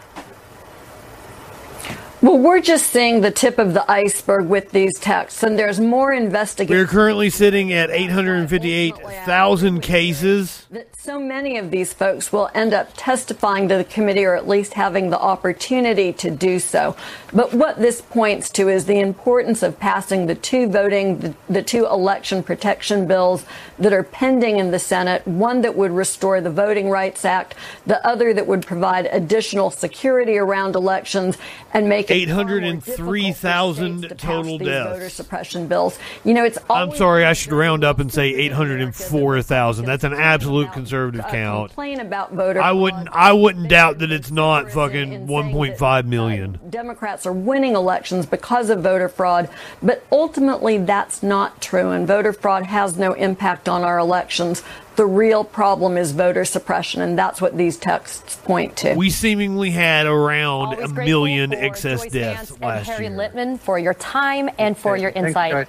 Well, 2.25 2.39
we're 2.39 2.63
just 2.63 2.87
seeing 2.87 3.21
the 3.21 3.31
tip 3.31 3.59
of 3.59 3.75
the 3.75 3.85
iceberg 3.87 4.47
with 4.47 4.71
these 4.71 4.99
texts, 4.99 5.43
and 5.43 5.59
there's 5.59 5.79
more 5.79 6.11
investigation. 6.11 6.75
We're 6.75 6.87
currently 6.87 7.29
sitting 7.29 7.71
at 7.71 7.91
858,000 7.91 9.83
cases. 9.83 10.65
that 10.71 10.97
so 10.97 11.21
many 11.21 11.59
of 11.59 11.71
these 11.71 11.93
folks 11.93 12.33
will 12.33 12.49
end 12.55 12.73
up 12.73 12.89
testifying 12.97 13.69
to 13.69 13.77
the 13.77 13.85
committee 13.85 14.25
or 14.25 14.35
at 14.35 14.49
least 14.49 14.73
having 14.73 15.11
the 15.11 15.21
opportunity 15.21 16.15
to 16.15 16.31
do 16.31 16.59
so. 16.59 16.97
But 17.35 17.53
what 17.53 17.77
this 17.77 18.01
points 18.01 18.49
to 18.53 18.71
is 18.71 18.87
the 18.87 19.01
importance 19.01 19.63
of 19.63 19.79
passing 19.79 20.25
the 20.25 20.35
two 20.35 20.67
voting, 20.67 21.19
the, 21.19 21.35
the 21.51 21.63
two 21.63 21.85
election 21.85 22.43
protection 22.43 23.07
bills 23.07 23.45
that 23.79 23.93
are 23.93 24.03
pending 24.03 24.59
in 24.59 24.71
the 24.71 24.79
Senate, 24.79 25.27
one 25.27 25.61
that 25.61 25.77
would 25.77 25.91
restore 25.91 26.41
the 26.41 26.51
Voting 26.51 26.89
Rights 26.89 27.27
Act, 27.27 27.55
the 27.85 28.05
other 28.07 28.33
that 28.33 28.47
would 28.47 28.65
provide 28.65 29.05
additional 29.13 29.71
security 29.71 30.39
around 30.39 30.75
elections 30.75 31.37
and 31.75 31.87
make 31.87 32.14
it 32.23 32.28
far 32.28 32.45
more 32.45 32.61
difficult 32.61 32.85
for 32.85 32.93
states 32.93 33.43
803,000 33.43 34.03
to 34.03 34.09
pass 34.09 34.19
total 34.19 34.59
these 34.59 34.69
voter 34.69 35.09
suppression 35.09 35.66
bills. 35.66 35.99
You 36.24 36.35
know, 36.35 36.45
it's 36.45 36.59
I'm 36.70 36.95
sorry, 36.95 37.24
I 37.24 37.32
should 37.32 37.53
round 37.53 37.85
up 37.85 37.99
and 37.99 38.12
say 38.12 38.35
804,000. 38.35 39.85
That's 39.85 40.05
an 40.05 40.15
absolute 40.15 40.73
conservative 40.73 41.27
count. 41.28 41.70
complain 41.70 42.01
about 42.01 42.32
voter 42.32 42.61
I 42.61 42.73
wouldn't 42.73 43.09
I 43.09 43.32
wouldn't 43.32 43.69
doubt 43.69 43.99
that 43.99 44.11
it's 44.11 44.31
not 44.31 44.70
fucking 44.70 45.27
1.5 45.27 45.82
uh, 45.82 46.03
million. 46.07 46.59
Democrats 46.70 47.27
are 47.27 47.32
winning 47.32 47.74
elections 47.74 48.27
because 48.27 48.70
of 48.70 48.82
voter 48.82 49.09
fraud, 49.09 49.49
but 49.82 50.05
ultimately 50.11 50.78
that's 50.78 51.23
not 51.23 51.61
true, 51.61 51.91
and 51.91 52.07
voter 52.07 52.32
fraud 52.32 52.65
has 52.65 52.97
no 52.97 53.12
impact 53.15 53.69
on 53.69 53.82
our 53.82 53.99
elections. 53.99 54.62
The 54.97 55.07
real 55.07 55.43
problem 55.43 55.97
is 55.97 56.12
voter 56.12 56.45
suppression, 56.45 57.03
and 57.03 57.19
that's 57.19 57.41
what 57.41 57.57
these 57.57 57.77
texts 57.77 58.37
point 58.37 58.77
to. 58.79 58.95
We 58.95 59.11
seemingly 59.11 59.71
had 59.71 60.07
around 60.07 60.81
a 60.81 60.89
million 60.89 61.53
excess 61.53 62.03
Joyce 62.03 62.12
deaths 62.12 62.51
Vance 62.51 62.61
last 62.62 62.79
and 62.79 62.87
Harry 62.87 63.07
year. 63.07 63.16
Litman 63.16 63.59
for 63.59 63.79
your 63.79 63.95
time 63.95 64.51
and 64.59 64.79
for 64.79 64.97
your 64.97 65.11
insight. 65.11 65.53
Joyce. 65.53 65.66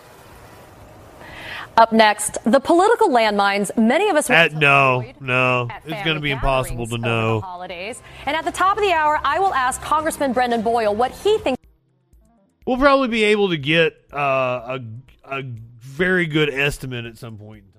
Up 1.77 1.91
next, 1.91 2.37
the 2.45 2.59
political 2.59 3.09
landmines 3.09 3.75
many 3.75 4.09
of 4.09 4.15
us 4.15 4.29
At, 4.29 4.53
no, 4.53 5.03
no, 5.19 5.67
it's 5.83 6.03
going 6.03 6.15
to 6.15 6.21
be 6.21 6.31
impossible 6.31 6.87
to 6.87 6.97
know. 6.97 7.41
holidays. 7.41 8.01
And 8.25 8.37
at 8.37 8.45
the 8.45 8.51
top 8.51 8.77
of 8.77 8.83
the 8.83 8.93
hour, 8.93 9.19
I 9.23 9.39
will 9.39 9.53
ask 9.53 9.81
Congressman 9.81 10.31
Brendan 10.31 10.61
Boyle 10.61 10.95
what 10.95 11.11
he 11.11 11.37
thinks. 11.39 11.61
We'll 12.65 12.77
probably 12.77 13.09
be 13.09 13.25
able 13.25 13.49
to 13.49 13.57
get 13.57 13.93
uh, 14.13 14.79
a 14.79 14.79
a 15.27 15.41
very 15.41 16.27
good 16.27 16.49
estimate 16.49 17.05
at 17.05 17.17
some 17.17 17.37
point. 17.37 17.63
in 17.65 17.71
time. 17.71 17.74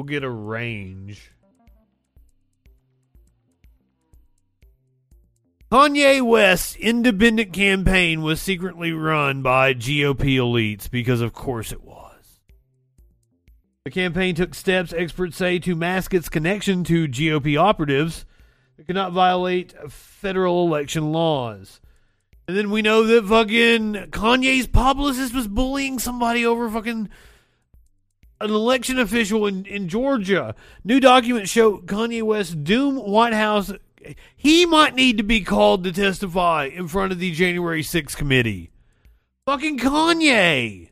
We'll 0.00 0.06
get 0.06 0.24
a 0.24 0.30
range. 0.30 1.30
Kanye 5.70 6.22
West's 6.22 6.74
independent 6.76 7.52
campaign 7.52 8.22
was 8.22 8.40
secretly 8.40 8.92
run 8.92 9.42
by 9.42 9.74
GOP 9.74 10.36
elites 10.36 10.90
because, 10.90 11.20
of 11.20 11.34
course, 11.34 11.70
it 11.70 11.84
was. 11.84 12.40
The 13.84 13.90
campaign 13.90 14.34
took 14.34 14.54
steps, 14.54 14.94
experts 14.94 15.36
say, 15.36 15.58
to 15.58 15.76
mask 15.76 16.14
its 16.14 16.30
connection 16.30 16.82
to 16.84 17.06
GOP 17.06 17.60
operatives 17.60 18.24
that 18.78 18.86
could 18.86 18.96
not 18.96 19.12
violate 19.12 19.74
federal 19.92 20.66
election 20.66 21.12
laws. 21.12 21.78
And 22.48 22.56
then 22.56 22.70
we 22.70 22.80
know 22.80 23.04
that 23.04 23.26
fucking 23.26 24.08
Kanye's 24.12 24.66
publicist 24.66 25.34
was 25.34 25.46
bullying 25.46 25.98
somebody 25.98 26.46
over 26.46 26.70
fucking 26.70 27.10
an 28.40 28.50
election 28.50 28.98
official 28.98 29.46
in, 29.46 29.66
in 29.66 29.88
Georgia. 29.88 30.54
New 30.82 31.00
documents 31.00 31.50
show 31.50 31.78
Kanye 31.78 32.22
West 32.22 32.64
doom 32.64 32.96
White 32.96 33.34
House. 33.34 33.72
He 34.34 34.64
might 34.64 34.94
need 34.94 35.18
to 35.18 35.22
be 35.22 35.42
called 35.42 35.84
to 35.84 35.92
testify 35.92 36.64
in 36.64 36.88
front 36.88 37.12
of 37.12 37.18
the 37.18 37.32
January 37.32 37.82
6th 37.82 38.16
committee. 38.16 38.70
Fucking 39.46 39.78
Kanye. 39.78 40.88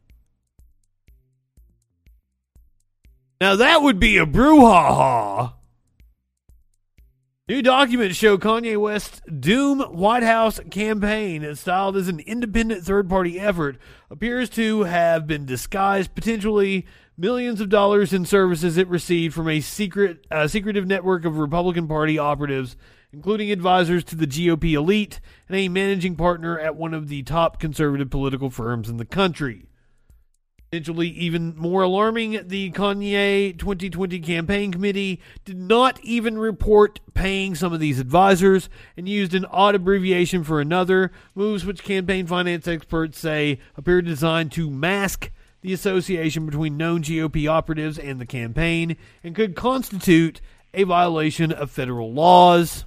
Now 3.41 3.57
that 3.57 3.83
would 3.83 3.99
be 3.99 4.19
a 4.19 4.27
brouhaha. 4.27 5.55
New 7.49 7.63
documents 7.63 8.17
show 8.17 8.37
Kanye 8.37 8.77
West's 8.77 9.23
Doom 9.27 9.81
White 9.81 10.23
House 10.23 10.61
campaign, 10.71 11.55
styled 11.55 11.97
as 11.97 12.09
an 12.09 12.21
independent 12.21 12.85
third 12.85 13.09
party 13.09 13.41
effort, 13.41 13.79
appears 14.11 14.51
to 14.51 14.83
have 14.83 15.27
been 15.27 15.47
disguised 15.47 16.15
potentially 16.15 16.85
millions 17.19 17.61
of 17.61 17.69
dollars 17.69 18.13
in 18.13 18.25
services 18.25 18.77
it 18.77 18.87
received 18.89 19.35
from 19.35 19.49
a 19.49 19.61
secret, 19.61 20.25
uh, 20.31 20.47
secretive 20.47 20.87
network 20.87 21.25
of 21.25 21.37
Republican 21.37 21.89
Party 21.89 22.19
operatives, 22.19 22.77
including 23.13 23.51
advisors 23.51 24.05
to 24.05 24.17
the 24.17 24.27
GOP 24.27 24.73
elite 24.73 25.21
and 25.49 25.57
a 25.57 25.69
managing 25.69 26.15
partner 26.15 26.59
at 26.59 26.77
one 26.77 26.95
of 26.95 27.09
the 27.09 27.23
top 27.25 27.59
conservative 27.59 28.09
political 28.09 28.51
firms 28.51 28.89
in 28.89 28.97
the 28.99 29.05
country. 29.05 29.67
Potentially 30.71 31.09
even 31.09 31.57
more 31.57 31.83
alarming, 31.83 32.47
the 32.47 32.71
Kanye 32.73 33.59
2020 33.59 34.21
campaign 34.21 34.71
committee 34.71 35.19
did 35.47 35.57
not 35.57 35.99
even 36.05 36.39
report 36.39 37.01
paying 37.15 37.55
some 37.55 37.73
of 37.73 37.81
these 37.81 37.99
advisors 37.99 38.69
and 38.95 39.09
used 39.09 39.35
an 39.35 39.47
odd 39.47 39.75
abbreviation 39.75 40.45
for 40.45 40.61
another, 40.61 41.11
moves 41.35 41.65
which 41.65 41.83
campaign 41.83 42.27
finance 42.27 42.69
experts 42.69 43.19
say 43.19 43.59
appear 43.79 44.03
designed 44.03 44.53
to 44.53 44.71
mask 44.71 45.31
the 45.61 45.73
association 45.73 46.47
between 46.47 46.77
known 46.77 47.03
GOP 47.03 47.49
operatives 47.49 47.99
and 47.99 48.21
the 48.21 48.27
campaign 48.27 48.97
and 49.23 49.35
could 49.35 49.57
constitute 49.57 50.41
a 50.75 50.85
violation 50.85 51.53
of 51.53 51.71
federal 51.71 52.13
laws. 52.13 52.85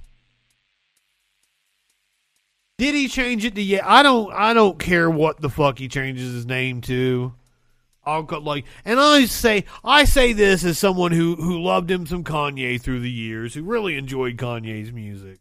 Did 2.78 2.94
he 2.94 3.08
change 3.08 3.44
it 3.44 3.54
to 3.54 3.62
yeah? 3.62 3.82
I 3.84 4.02
don't 4.02 4.32
I 4.32 4.54
don't 4.54 4.78
care 4.78 5.08
what 5.08 5.40
the 5.40 5.50
fuck 5.50 5.78
he 5.78 5.88
changes 5.88 6.32
his 6.32 6.46
name 6.46 6.80
to. 6.82 7.34
I'll 8.04 8.24
go 8.24 8.38
like, 8.38 8.64
and 8.84 8.98
I 8.98 9.26
say, 9.26 9.64
I 9.84 10.04
say 10.04 10.32
this 10.32 10.64
as 10.64 10.78
someone 10.78 11.12
who 11.12 11.36
who 11.36 11.60
loved 11.60 11.90
him 11.90 12.06
some 12.06 12.24
Kanye 12.24 12.80
through 12.80 13.00
the 13.00 13.10
years, 13.10 13.54
who 13.54 13.62
really 13.62 13.96
enjoyed 13.96 14.36
Kanye's 14.36 14.90
music. 14.90 15.38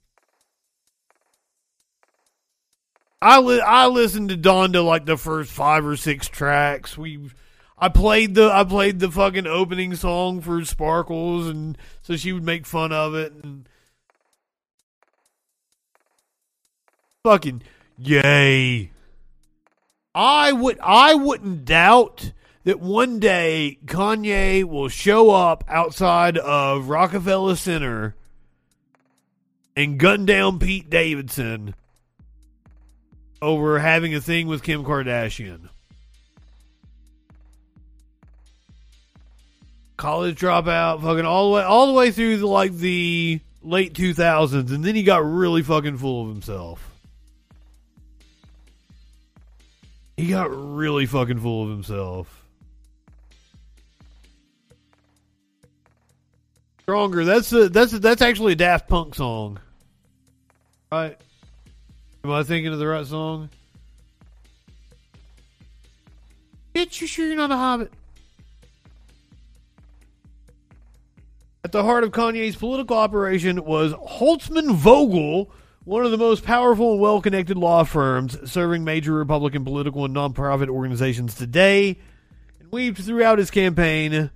I 3.22 3.39
li- 3.39 3.61
I 3.61 3.85
listened 3.88 4.30
to 4.30 4.38
Donda 4.38 4.84
like 4.84 5.06
the 5.06 5.18
first 5.18 5.52
five 5.52 5.85
or 5.85 5.95
six 5.95 6.27
tracks. 6.27 6.98
We, 6.98 7.30
I 7.77 7.89
played 7.89 8.34
the 8.34 8.52
I 8.52 8.64
played 8.64 8.99
the 8.99 9.11
fucking 9.11 9.45
opening 9.45 9.95
song 9.95 10.41
for 10.41 10.64
Sparkles, 10.65 11.48
and 11.48 11.77
so 12.02 12.15
she 12.15 12.34
would 12.34 12.43
make 12.43 12.65
fun 12.65 12.91
of 12.91 13.14
it 13.14 13.34
and 13.43 13.69
fucking 17.23 17.61
yay. 17.98 18.91
I 20.15 20.52
would 20.52 20.80
I 20.81 21.14
wouldn't 21.14 21.65
doubt 21.65 22.31
that 22.64 22.80
one 22.80 23.19
day 23.19 23.77
Kanye 23.85 24.64
will 24.64 24.89
show 24.89 25.30
up 25.30 25.64
outside 25.68 26.38
of 26.39 26.89
Rockefeller 26.89 27.56
Center 27.56 28.15
and 29.76 29.99
gun 29.99 30.26
down 30.26 30.60
Pete 30.60 30.89
Davidson 30.89 31.76
over 33.42 33.80
having 33.80 34.14
a 34.14 34.22
thing 34.22 34.48
with 34.48 34.64
Kim 34.64 34.84
Kardashian. 34.84 35.70
College 39.98 40.40
dropout, 40.40 41.02
fucking 41.02 41.26
all 41.26 41.50
the 41.50 41.56
way 41.58 41.64
all 41.64 41.88
the 41.88 41.94
way 41.94 42.12
through 42.12 42.38
the, 42.38 42.48
like 42.48 42.74
the 42.74 43.40
late 43.62 43.94
2000s 43.94 44.72
and 44.72 44.84
then 44.84 44.96
he 44.96 45.04
got 45.04 45.24
really 45.24 45.62
fucking 45.62 45.98
full 45.98 46.24
of 46.24 46.30
himself. 46.30 46.88
He 50.18 50.28
got 50.28 50.50
really 50.52 51.06
fucking 51.06 51.40
full 51.40 51.64
of 51.64 51.70
himself. 51.70 52.44
Stronger. 56.82 57.24
That's 57.24 57.52
a, 57.54 57.70
that's 57.70 57.94
a, 57.94 58.00
that's 58.00 58.22
actually 58.22 58.54
a 58.54 58.56
Daft 58.56 58.88
Punk 58.88 59.16
song, 59.16 59.60
right? 60.92 61.18
Am 62.23 62.31
I 62.31 62.43
thinking 62.43 62.72
of 62.72 62.77
the 62.77 62.88
right 62.88 63.06
song? 63.06 63.49
Bitch, 66.76 67.02
you 67.02 67.07
sure 67.07 67.26
you're 67.26 67.35
not 67.35 67.52
a 67.52 67.57
hobbit? 67.57 67.91
At 71.64 71.72
the 71.72 71.84
heart 71.84 72.03
of 72.03 72.11
Kanye's 72.11 72.56
political 72.56 72.98
operation 72.98 73.64
was 73.65 73.93
Holtzman 73.93 74.76
Vogel, 74.76 75.49
one 75.84 76.06
of 76.06 76.11
the 76.11 76.18
most 76.18 76.43
powerful 76.43 76.93
and 76.93 77.02
well 77.02 77.22
connected 77.22 77.57
law 77.57 77.84
firms 77.84 78.52
serving 78.52 78.84
major 78.84 79.14
Republican 79.14 79.65
political 79.65 80.06
and 80.06 80.15
nonprofit 80.15 80.69
organizations 80.69 81.34
today, 81.34 81.98
and 82.60 82.72
weaved 82.72 82.99
throughout 82.99 83.39
his 83.39 83.49
campaign 83.49 84.30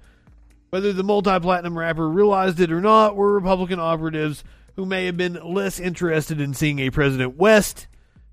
whether 0.71 0.91
the 0.91 1.03
multi 1.03 1.39
platinum 1.39 1.77
rapper 1.77 2.09
realized 2.09 2.59
it 2.59 2.71
or 2.71 2.81
not, 2.81 3.15
were 3.15 3.31
Republican 3.31 3.79
operatives 3.79 4.43
who 4.76 4.85
may 4.85 5.06
have 5.06 5.18
been 5.18 5.34
less 5.34 5.80
interested 5.80 6.41
in 6.41 6.53
seeing 6.53 6.80
a 6.80 6.89
President 6.89 7.38
West 7.38 7.88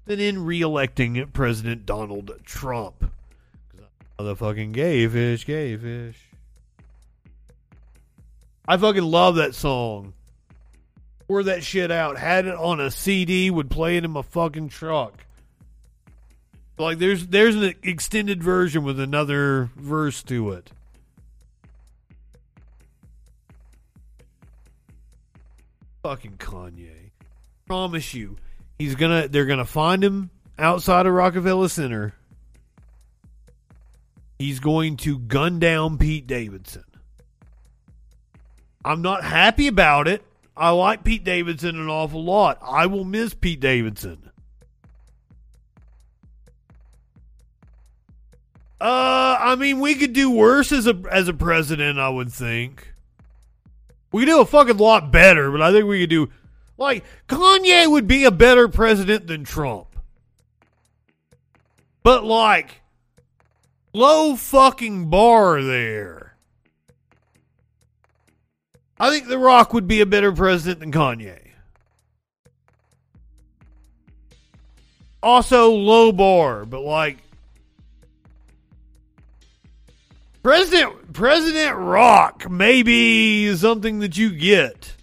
than 0.06 0.20
in 0.20 0.44
re 0.44 0.60
electing 0.60 1.26
President 1.32 1.86
Donald 1.86 2.32
Trump. 2.44 3.10
Motherfucking 4.18 4.72
gay 4.72 5.06
fish, 5.08 5.46
gay 5.46 5.76
fish. 5.76 6.28
I 8.66 8.76
fucking 8.76 9.02
love 9.02 9.36
that 9.36 9.54
song. 9.54 10.14
Pour 11.26 11.42
that 11.44 11.64
shit 11.64 11.90
out. 11.90 12.18
Had 12.18 12.46
it 12.46 12.54
on 12.54 12.78
a 12.78 12.90
CD, 12.90 13.50
would 13.50 13.70
play 13.70 13.96
it 13.96 14.04
in 14.04 14.10
my 14.12 14.22
fucking 14.22 14.68
truck. 14.68 15.24
Like 16.78 16.98
there's 16.98 17.28
there's 17.28 17.54
an 17.56 17.74
extended 17.82 18.42
version 18.42 18.82
with 18.82 18.98
another 18.98 19.70
verse 19.76 20.22
to 20.24 20.52
it. 20.52 20.70
Fucking 26.02 26.36
Kanye. 26.38 27.10
Promise 27.66 28.14
you, 28.14 28.36
he's 28.78 28.94
gonna. 28.94 29.28
They're 29.28 29.46
gonna 29.46 29.64
find 29.64 30.02
him 30.02 30.30
outside 30.58 31.06
of 31.06 31.12
Rockefeller 31.14 31.68
Center. 31.68 32.14
He's 34.38 34.58
going 34.60 34.96
to 34.98 35.18
gun 35.18 35.60
down 35.60 35.98
Pete 35.98 36.26
Davidson. 36.26 36.84
I'm 38.84 39.00
not 39.00 39.22
happy 39.22 39.68
about 39.68 40.08
it. 40.08 40.24
I 40.56 40.70
like 40.70 41.04
Pete 41.04 41.24
Davidson 41.24 41.78
an 41.78 41.88
awful 41.88 42.24
lot. 42.24 42.58
I 42.60 42.86
will 42.86 43.04
miss 43.04 43.34
Pete 43.34 43.60
Davidson. 43.60 44.30
Uh, 48.80 49.36
I 49.38 49.54
mean, 49.54 49.78
we 49.78 49.94
could 49.94 50.12
do 50.12 50.28
worse 50.28 50.72
as 50.72 50.88
a 50.88 51.00
as 51.10 51.28
a 51.28 51.32
president. 51.32 52.00
I 52.00 52.08
would 52.08 52.32
think. 52.32 52.91
We 54.12 54.22
could 54.22 54.30
do 54.30 54.40
a 54.40 54.46
fucking 54.46 54.76
lot 54.76 55.10
better, 55.10 55.50
but 55.50 55.62
I 55.62 55.72
think 55.72 55.86
we 55.86 56.00
could 56.00 56.10
do 56.10 56.28
like 56.76 57.04
Kanye 57.28 57.90
would 57.90 58.06
be 58.06 58.24
a 58.24 58.30
better 58.30 58.68
president 58.68 59.26
than 59.26 59.44
Trump. 59.44 59.96
But 62.02 62.24
like 62.24 62.82
low 63.94 64.36
fucking 64.36 65.08
bar 65.08 65.62
there. 65.62 66.36
I 69.00 69.10
think 69.10 69.26
The 69.26 69.38
Rock 69.38 69.72
would 69.72 69.88
be 69.88 70.00
a 70.00 70.06
better 70.06 70.30
president 70.30 70.80
than 70.80 70.92
Kanye. 70.92 71.38
Also 75.22 75.70
low 75.70 76.12
bar, 76.12 76.66
but 76.66 76.80
like 76.80 77.18
President 80.42 81.12
President 81.12 81.76
Rock 81.76 82.50
may 82.50 82.82
be 82.82 83.54
something 83.54 84.00
that 84.00 84.16
you 84.16 84.30
get. 84.30 84.94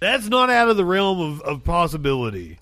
That's 0.00 0.28
not 0.28 0.48
out 0.48 0.68
of 0.68 0.76
the 0.76 0.84
realm 0.84 1.20
of, 1.20 1.40
of 1.42 1.64
possibility. 1.64 2.58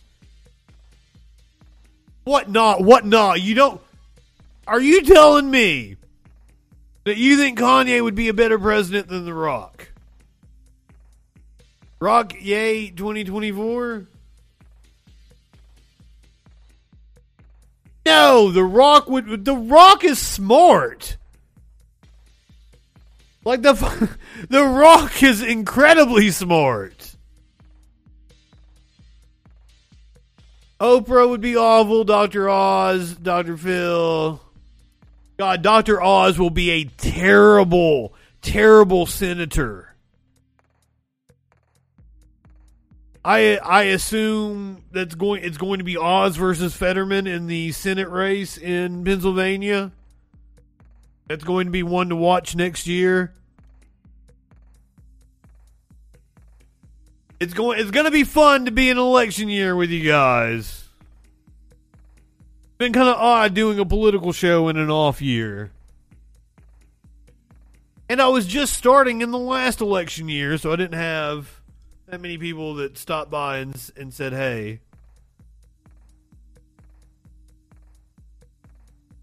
What 2.25 2.51
not? 2.51 2.83
What 2.83 3.05
not? 3.05 3.41
You 3.43 3.55
don't. 3.55 3.81
Are 4.67 4.81
you 4.81 5.03
telling 5.03 5.49
me 5.49 5.97
that 7.05 7.17
you 7.19 7.37
think 7.37 7.59
Kanye 7.59 8.03
would 8.03 8.17
be 8.17 8.29
a 8.29 8.35
better 8.35 8.59
president 8.59 9.07
than 9.07 9.25
The 9.25 9.35
Rock? 9.35 9.93
Rock, 12.01 12.35
yay, 12.41 12.91
2024? 12.91 14.09
No, 18.07 18.53
The 18.53 18.63
Rock 18.63 19.09
would. 19.11 19.45
The 19.45 19.57
Rock 19.57 20.05
is 20.05 20.21
smart. 20.21 21.17
Like 23.45 23.63
the 23.63 23.73
the 24.49 24.63
Rock 24.63 25.25
is 25.25 25.43
incredibly 25.43 26.31
smart. 26.31 27.17
Oprah 30.81 31.29
would 31.29 31.41
be 31.41 31.57
awful. 31.57 32.05
Doctor 32.05 32.49
Oz, 32.49 33.13
Doctor 33.15 33.57
Phil. 33.57 34.41
God, 35.37 35.63
Dr. 35.63 36.01
Oz 36.01 36.39
will 36.39 36.51
be 36.51 36.71
a 36.71 36.85
terrible, 36.85 38.15
terrible 38.41 39.07
senator. 39.07 39.96
I 43.27 43.57
I 43.57 43.83
assume 43.83 44.85
that's 44.93 45.17
going 45.17 45.43
it's 45.43 45.59
going 45.59 45.79
to 45.79 45.85
be 45.85 45.97
Oz 45.97 46.37
versus 46.37 46.77
Fetterman 46.77 47.27
in 47.27 47.49
the 47.49 47.73
Senate 47.73 48.09
race 48.09 48.57
in 48.57 49.05
Pennsylvania. 49.05 49.91
That's 51.27 51.43
going 51.43 51.67
to 51.67 51.73
be 51.73 51.83
one 51.83 52.11
to 52.11 52.17
watch 52.17 52.55
next 52.55 52.87
year. 52.87 53.33
It's 57.41 57.53
going 57.53 57.81
it's 57.81 57.91
going 57.91 58.05
to 58.05 58.13
be 58.13 58.23
fun 58.23 58.67
to 58.67 58.71
be 58.71 58.91
an 58.91 58.97
election 58.97 59.49
year 59.49 59.75
with 59.75 59.91
you 59.91 60.09
guys. 60.09 60.85
Been 62.79 62.93
kind 62.93 63.09
of 63.09 63.17
odd 63.17 63.55
doing 63.55 63.81
a 63.81 63.85
political 63.85 64.33
show 64.33 64.69
in 64.69 64.77
an 64.77 64.89
off 64.89 65.21
year. 65.21 65.73
And 68.09 68.23
I 68.23 68.29
was 68.29 68.47
just 68.47 68.75
starting 68.75 69.21
in 69.21 69.33
the 69.33 69.39
last 69.39 69.81
election 69.81 70.29
year, 70.29 70.59
so 70.59 70.73
I 70.73 70.77
didn't 70.77 71.01
have 71.01 71.56
that 72.07 72.21
many 72.21 72.39
people 72.39 72.75
that 72.77 72.97
stopped 72.97 73.31
by 73.31 73.59
and, 73.59 73.91
and 73.97 74.13
said, 74.13 74.33
hey. 74.33 74.81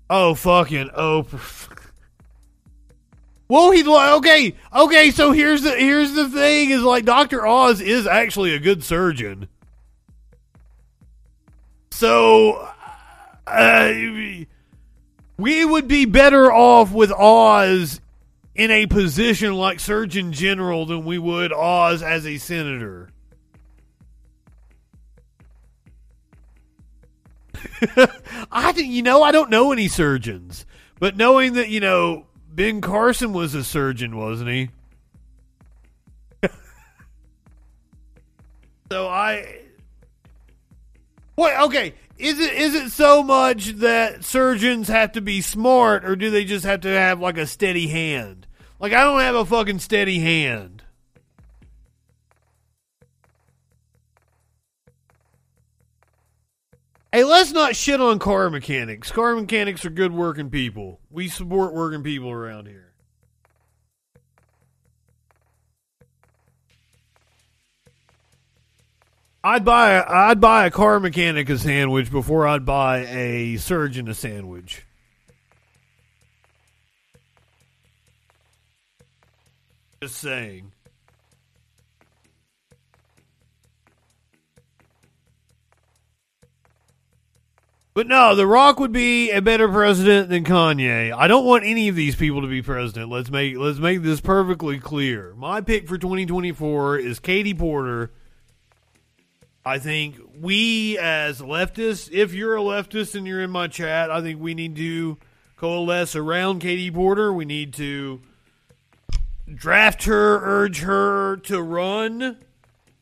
Oh, 0.10 0.36
fucking. 0.36 0.90
Oh. 0.96 1.26
Well, 3.50 3.70
he's 3.70 3.86
like, 3.86 4.14
okay, 4.14 4.56
okay. 4.74 5.12
So 5.12 5.32
here's 5.32 5.62
the 5.62 5.76
here's 5.76 6.14
the 6.14 6.28
thing: 6.28 6.72
is 6.72 6.82
like 6.82 7.06
Doctor 7.06 7.46
Oz 7.46 7.82
is 7.82 8.08
actually 8.08 8.56
a 8.56 8.60
good 8.60 8.84
surgeon. 8.84 9.48
So, 11.92 12.68
uh, 13.46 13.94
we 15.38 15.66
would 15.66 15.88
be 15.88 16.06
better 16.06 16.52
off 16.52 16.92
with 16.92 17.12
Oz 17.12 18.02
in 18.56 18.72
a 18.72 18.86
position 18.86 19.54
like 19.54 19.80
Surgeon 19.80 20.32
General 20.32 20.86
than 20.86 21.06
we 21.06 21.18
would 21.18 21.52
Oz 21.52 22.04
as 22.04 22.28
a 22.28 22.38
senator. 22.38 23.10
I 28.52 28.72
think 28.74 28.92
you 28.92 29.02
know 29.02 29.24
I 29.24 29.32
don't 29.32 29.50
know 29.50 29.72
any 29.72 29.88
surgeons, 29.88 30.66
but 31.00 31.16
knowing 31.18 31.54
that 31.54 31.70
you 31.70 31.80
know 31.80 32.28
Ben 32.50 32.82
Carson 32.82 33.34
was 33.34 33.56
a 33.56 33.64
surgeon, 33.64 34.18
wasn't 34.18 34.50
he? 34.50 34.70
so 38.92 39.08
I 39.08 39.64
Wait, 41.36 41.60
okay. 41.62 41.94
Is 42.18 42.40
it 42.40 42.54
is 42.54 42.76
it 42.76 42.92
so 42.92 43.24
much 43.24 43.70
that 43.78 44.24
surgeons 44.24 44.88
have 44.88 45.14
to 45.14 45.22
be 45.22 45.42
smart 45.42 46.06
or 46.06 46.16
do 46.16 46.30
they 46.30 46.46
just 46.46 46.66
have 46.66 46.82
to 46.82 46.90
have 46.90 47.20
like 47.20 47.38
a 47.38 47.48
steady 47.48 47.88
hand? 47.88 48.46
Like 48.80 48.94
I 48.94 49.04
don't 49.04 49.22
have 49.22 49.36
a 49.36 49.46
fucking 49.46 49.80
steady 49.80 50.20
hand. 50.20 50.84
Hey, 57.14 57.24
let's 57.24 57.52
not 57.52 57.76
shit 57.76 58.02
on 58.02 58.18
car 58.18 58.50
mechanics. 58.50 59.12
Car 59.12 59.36
mechanics 59.36 59.86
are 59.86 59.92
good 59.92 60.12
working 60.12 60.50
people. 60.50 61.00
We 61.12 61.28
support 61.28 61.74
working 61.74 62.02
people 62.02 62.32
around 62.32 62.68
here. 62.68 62.83
I'd 69.44 69.66
buy 69.66 69.92
a, 69.92 70.06
I'd 70.08 70.40
buy 70.40 70.66
a 70.66 70.72
car 70.72 71.02
mechanic 71.02 71.50
a 71.50 71.58
sandwich 71.58 72.10
before 72.10 72.48
I'd 72.48 72.66
buy 72.66 73.06
a 73.08 73.58
surgeon 73.58 74.08
a 74.08 74.14
sandwich. 74.14 74.86
Just 80.02 80.16
saying. 80.16 80.72
But 87.94 88.08
no, 88.08 88.36
The 88.36 88.48
Rock 88.48 88.80
would 88.80 88.92
be 88.94 89.30
a 89.32 89.42
better 89.42 89.68
president 89.68 90.30
than 90.30 90.46
Kanye. 90.46 91.14
I 91.16 91.28
don't 91.28 91.46
want 91.46 91.64
any 91.64 91.90
of 91.90 91.96
these 91.96 92.16
people 92.16 92.42
to 92.42 92.48
be 92.48 92.62
president. 92.62 93.12
Let's 93.12 93.30
make 93.30 93.56
let's 93.58 93.78
make 93.78 94.02
this 94.02 94.20
perfectly 94.20 94.80
clear. 94.80 95.34
My 95.36 95.62
pick 95.62 95.88
for 95.88 95.98
2024 95.98 96.98
is 96.98 97.20
Katie 97.20 97.54
Porter. 97.54 98.12
I 99.66 99.80
think 99.80 100.20
we 100.40 100.98
as 100.98 101.40
leftists, 101.40 102.10
if 102.12 102.34
you're 102.34 102.58
a 102.58 102.62
leftist 102.62 103.16
and 103.16 103.26
you're 103.26 103.42
in 103.42 103.52
my 103.52 103.68
chat, 103.68 104.12
I 104.12 104.22
think 104.22 104.42
we 104.42 104.54
need 104.54 104.76
to 104.76 105.18
coalesce 105.56 106.16
around 106.16 106.60
Katie 106.60 106.92
Porter. 106.92 107.32
We 107.32 107.46
need 107.46 107.74
to 107.76 108.22
draft 109.54 110.04
her, 110.04 110.40
urge 110.44 110.82
her 110.82 111.38
to 111.38 111.62
run 111.62 112.38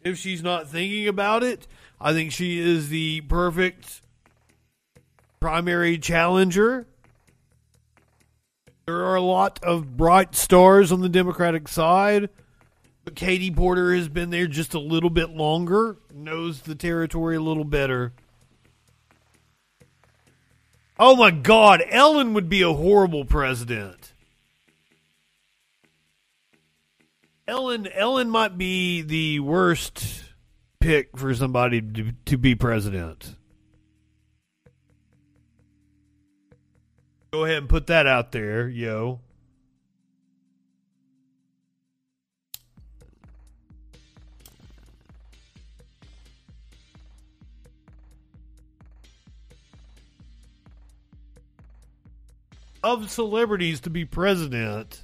if 0.03 0.17
she's 0.17 0.43
not 0.43 0.69
thinking 0.69 1.07
about 1.07 1.43
it. 1.43 1.67
I 1.99 2.13
think 2.13 2.31
she 2.31 2.59
is 2.59 2.89
the 2.89 3.21
perfect 3.21 4.01
primary 5.39 5.97
challenger. 5.97 6.85
There 8.85 9.03
are 9.03 9.15
a 9.15 9.21
lot 9.21 9.63
of 9.63 9.97
bright 9.97 10.35
stars 10.35 10.91
on 10.91 11.01
the 11.01 11.09
Democratic 11.09 11.67
side, 11.67 12.29
but 13.03 13.15
Katie 13.15 13.51
Porter 13.51 13.95
has 13.95 14.09
been 14.09 14.29
there 14.29 14.47
just 14.47 14.73
a 14.73 14.79
little 14.79 15.09
bit 15.09 15.31
longer, 15.31 15.97
knows 16.13 16.61
the 16.61 16.75
territory 16.75 17.35
a 17.35 17.41
little 17.41 17.63
better. 17.63 18.13
Oh 20.99 21.15
my 21.15 21.31
God, 21.31 21.83
Ellen 21.89 22.33
would 22.33 22.47
be 22.47 22.61
a 22.61 22.73
horrible 22.73 23.25
president. 23.25 24.13
Ellen 27.47 27.87
Ellen 27.87 28.29
might 28.29 28.57
be 28.57 29.01
the 29.01 29.39
worst 29.39 30.23
pick 30.79 31.17
for 31.17 31.33
somebody 31.33 31.81
to, 31.81 32.11
to 32.25 32.37
be 32.37 32.55
president. 32.55 33.35
Go 37.33 37.45
ahead 37.45 37.57
and 37.57 37.69
put 37.69 37.87
that 37.87 38.05
out 38.05 38.31
there, 38.31 38.67
yo. 38.67 39.21
Of 52.83 53.11
celebrities 53.11 53.79
to 53.81 53.89
be 53.89 54.05
president. 54.05 55.03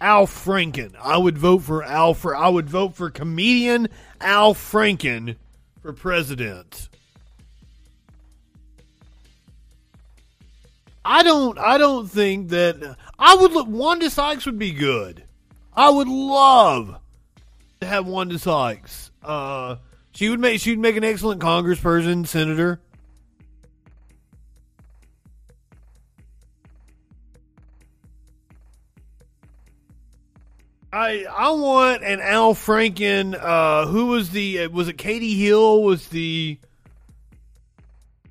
Al 0.00 0.26
Franken. 0.26 0.94
I 1.02 1.16
would 1.16 1.38
vote 1.38 1.62
for 1.62 1.82
Al 1.82 2.14
for 2.14 2.36
I 2.36 2.48
would 2.48 2.68
vote 2.68 2.94
for 2.94 3.10
comedian 3.10 3.88
Al 4.20 4.54
Franken 4.54 5.36
for 5.80 5.92
president. 5.92 6.88
I 11.04 11.22
don't 11.22 11.58
I 11.58 11.78
don't 11.78 12.08
think 12.08 12.50
that 12.50 12.96
I 13.18 13.36
would 13.36 13.52
look 13.52 13.68
Wanda 13.68 14.10
Sykes 14.10 14.44
would 14.44 14.58
be 14.58 14.72
good. 14.72 15.24
I 15.74 15.88
would 15.88 16.08
love 16.08 17.00
have 17.82 18.06
Wanda 18.06 18.38
Sykes. 18.38 19.10
Uh 19.22 19.76
she 20.12 20.28
would 20.30 20.40
make 20.40 20.60
she 20.60 20.70
would 20.70 20.78
make 20.78 20.96
an 20.96 21.04
excellent 21.04 21.42
congressperson, 21.42 22.26
senator. 22.26 22.80
I 30.96 31.26
I 31.30 31.50
want 31.50 32.02
an 32.02 32.20
Al 32.20 32.54
Franken. 32.54 33.38
Uh, 33.38 33.86
who 33.86 34.06
was 34.06 34.30
the? 34.30 34.68
Was 34.68 34.88
it 34.88 34.96
Katie 34.96 35.34
Hill? 35.34 35.82
Was 35.82 36.08
the 36.08 36.58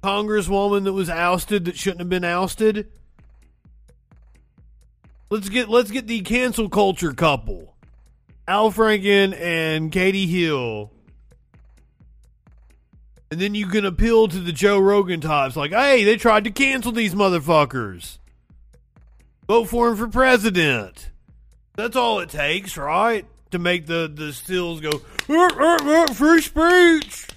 congresswoman 0.01 0.85
that 0.85 0.93
was 0.93 1.07
ousted 1.07 1.65
that 1.65 1.77
shouldn't 1.77 1.99
have 1.99 2.09
been 2.09 2.23
ousted? 2.23 2.87
Let's 5.29 5.49
get 5.49 5.69
let's 5.69 5.91
get 5.91 6.07
the 6.07 6.21
cancel 6.21 6.67
culture 6.67 7.13
couple, 7.13 7.74
Al 8.47 8.71
Franken 8.71 9.39
and 9.39 9.91
Katie 9.91 10.27
Hill. 10.27 10.91
And 13.31 13.41
then 13.41 13.55
you 13.55 13.65
can 13.67 13.85
appeal 13.85 14.27
to 14.27 14.39
the 14.39 14.51
Joe 14.51 14.79
Rogan 14.79 15.19
types, 15.19 15.55
like, 15.55 15.71
hey, 15.71 16.03
they 16.03 16.15
tried 16.15 16.43
to 16.43 16.51
cancel 16.51 16.91
these 16.91 17.15
motherfuckers. 17.15 18.19
Vote 19.47 19.65
for 19.65 19.89
him 19.89 19.97
for 19.97 20.07
president. 20.07 21.09
That's 21.75 21.95
all 21.95 22.19
it 22.19 22.29
takes, 22.29 22.77
right? 22.77 23.25
To 23.51 23.59
make 23.59 23.85
the, 23.85 24.11
the 24.13 24.33
stills 24.33 24.81
go, 24.81 25.01
"Uh, 25.29 25.33
uh, 25.33 25.77
uh, 25.81 26.13
free 26.13 26.41
speech. 26.41 27.27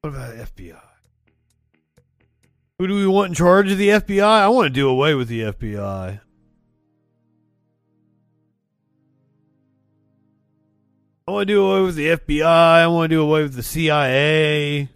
What 0.00 0.10
about 0.10 0.36
the 0.36 0.44
FBI? 0.44 0.87
Who 2.78 2.86
do 2.86 2.94
we 2.94 3.08
want 3.08 3.30
in 3.30 3.34
charge 3.34 3.72
of 3.72 3.78
the 3.78 3.88
FBI? 3.88 4.22
I 4.22 4.46
want 4.46 4.66
to 4.66 4.70
do 4.70 4.88
away 4.88 5.12
with 5.14 5.26
the 5.26 5.40
FBI. 5.40 6.20
I 11.26 11.30
want 11.30 11.48
to 11.48 11.52
do 11.52 11.66
away 11.66 11.82
with 11.82 11.96
the 11.96 12.06
FBI. 12.06 12.44
I 12.44 12.86
want 12.86 13.10
to 13.10 13.16
do 13.16 13.20
away 13.22 13.42
with 13.42 13.54
the 13.54 13.64
CIA. 13.64 14.88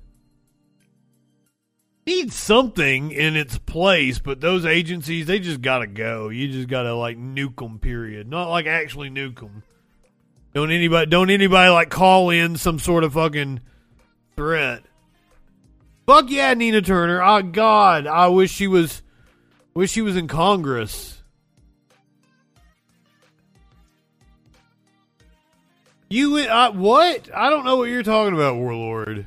Need 2.07 2.33
something 2.33 3.11
in 3.11 3.35
its 3.35 3.59
place, 3.59 4.21
but 4.21 4.41
those 4.41 4.65
agencies, 4.65 5.27
they 5.27 5.41
just 5.41 5.61
got 5.61 5.81
to 5.81 5.89
go. 5.89 6.29
You 6.29 6.47
just 6.53 6.69
got 6.69 6.85
to 6.85 6.95
like 6.95 7.19
nuke 7.19 7.57
them, 7.57 7.81
period. 7.81 8.29
Not 8.29 8.49
like 8.49 8.67
actually 8.67 9.11
nuke 9.11 9.41
them. 9.41 9.65
Don't 10.55 10.71
anybody, 10.71 11.11
don't 11.11 11.31
anybody 11.31 11.69
like 11.71 11.91
call 11.91 12.31
in 12.31 12.57
some 12.57 12.79
sort 12.79 13.03
of 13.03 13.15
fucking 13.15 13.61
threat. 14.37 14.85
Fuck 16.07 16.31
yeah, 16.31 16.53
Nina 16.55 16.83
Turner. 16.83 17.23
Oh 17.23 17.43
God, 17.43 18.07
I 18.07 18.29
wish 18.29 18.51
she 18.51 18.67
was 18.67 19.03
wish 19.75 19.91
she 19.91 20.03
was 20.03 20.17
in 20.17 20.29
Congress. 20.29 21.23
You 26.09 26.37
uh, 26.37 26.73
what? 26.73 27.31
I 27.35 27.49
don't 27.49 27.65
know 27.65 27.77
what 27.77 27.89
you're 27.89 28.03
talking 28.03 28.35
about, 28.35 28.57
Warlord. 28.57 29.27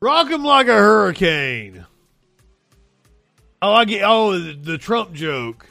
Rock 0.00 0.28
him 0.28 0.44
like 0.44 0.68
a 0.68 0.74
hurricane. 0.74 1.86
Oh, 3.62 3.72
I 3.72 3.86
get. 3.86 4.02
Oh, 4.04 4.38
the, 4.38 4.52
the 4.52 4.78
Trump 4.78 5.14
joke. 5.14 5.66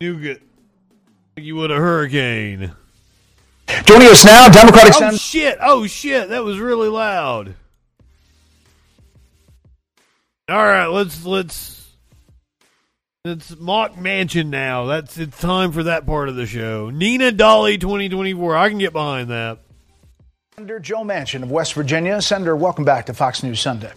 Like 0.00 0.40
you 1.36 1.56
would 1.56 1.72
a 1.72 1.76
hurricane. 1.76 2.72
Joining 3.84 4.08
us 4.08 4.24
now, 4.24 4.48
Democratic 4.48 4.94
Oh 4.94 4.98
Senator. 4.98 5.18
shit! 5.18 5.58
Oh 5.60 5.86
shit! 5.86 6.30
That 6.30 6.42
was 6.44 6.58
really 6.58 6.88
loud. 6.88 7.54
All 10.48 10.56
right, 10.56 10.86
let's 10.86 11.24
let's 11.26 11.86
it's 13.24 13.56
mock 13.58 13.94
Manchin 13.94 14.46
now. 14.46 14.86
That's 14.86 15.18
it's 15.18 15.38
time 15.38 15.72
for 15.72 15.82
that 15.82 16.06
part 16.06 16.28
of 16.30 16.36
the 16.36 16.46
show. 16.46 16.88
Nina 16.90 17.30
Dolly, 17.32 17.76
twenty 17.76 18.08
twenty 18.08 18.32
four. 18.32 18.56
I 18.56 18.70
can 18.70 18.78
get 18.78 18.92
behind 18.94 19.28
that. 19.30 19.58
Senator 20.56 20.80
Joe 20.80 21.04
Manchin 21.04 21.42
of 21.42 21.50
West 21.50 21.74
Virginia. 21.74 22.22
Senator, 22.22 22.56
welcome 22.56 22.84
back 22.84 23.06
to 23.06 23.14
Fox 23.14 23.42
News 23.42 23.60
Sunday. 23.60 23.92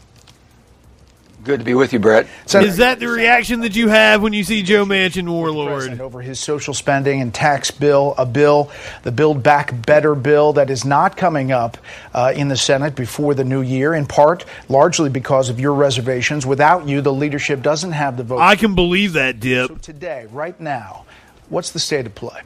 Good 1.44 1.60
to 1.60 1.66
be 1.66 1.74
with 1.74 1.92
you, 1.92 1.98
Bret. 1.98 2.28
Is 2.54 2.78
that 2.78 3.00
the 3.00 3.08
reaction 3.08 3.62
that 3.62 3.76
you 3.76 3.88
have 3.88 4.22
when 4.22 4.32
you 4.32 4.44
see 4.44 4.62
Joe 4.62 4.86
Manchin 4.86 5.28
warlord? 5.28 6.00
Over 6.00 6.22
his 6.22 6.40
social 6.40 6.74
spending 6.74 7.20
and 7.20 7.34
tax 7.34 7.72
bill, 7.72 8.14
a 8.18 8.26
bill, 8.28 8.70
the 9.02 9.12
Build 9.12 9.42
Back 9.42 9.86
Better 9.86 10.14
bill 10.14 10.54
that 10.54 10.70
is 10.70 10.86
not 10.86 11.18
coming 11.18 11.52
up 11.52 11.78
uh, 12.14 12.32
in 12.36 12.48
the 12.48 12.58
Senate 12.58 12.96
before 12.96 13.34
the 13.34 13.44
new 13.44 13.62
year, 13.62 13.96
in 13.96 14.06
part 14.06 14.46
largely 14.70 15.10
because 15.10 15.50
of 15.50 15.60
your 15.60 15.74
reservations. 15.74 16.46
Without 16.46 16.88
you, 16.88 17.02
the 17.02 17.14
leadership 17.14 17.64
doesn't 17.64 17.94
have 17.94 18.18
the 18.18 18.24
vote. 18.24 18.40
I 18.40 18.56
can 18.56 18.76
believe 18.76 19.14
that, 19.14 19.40
Dip. 19.40 19.70
So 19.70 19.76
today, 19.78 20.28
right 20.32 20.60
now, 20.60 21.06
what's 21.50 21.72
the 21.72 21.80
state 21.80 22.06
of 22.06 22.14
play? 22.14 22.42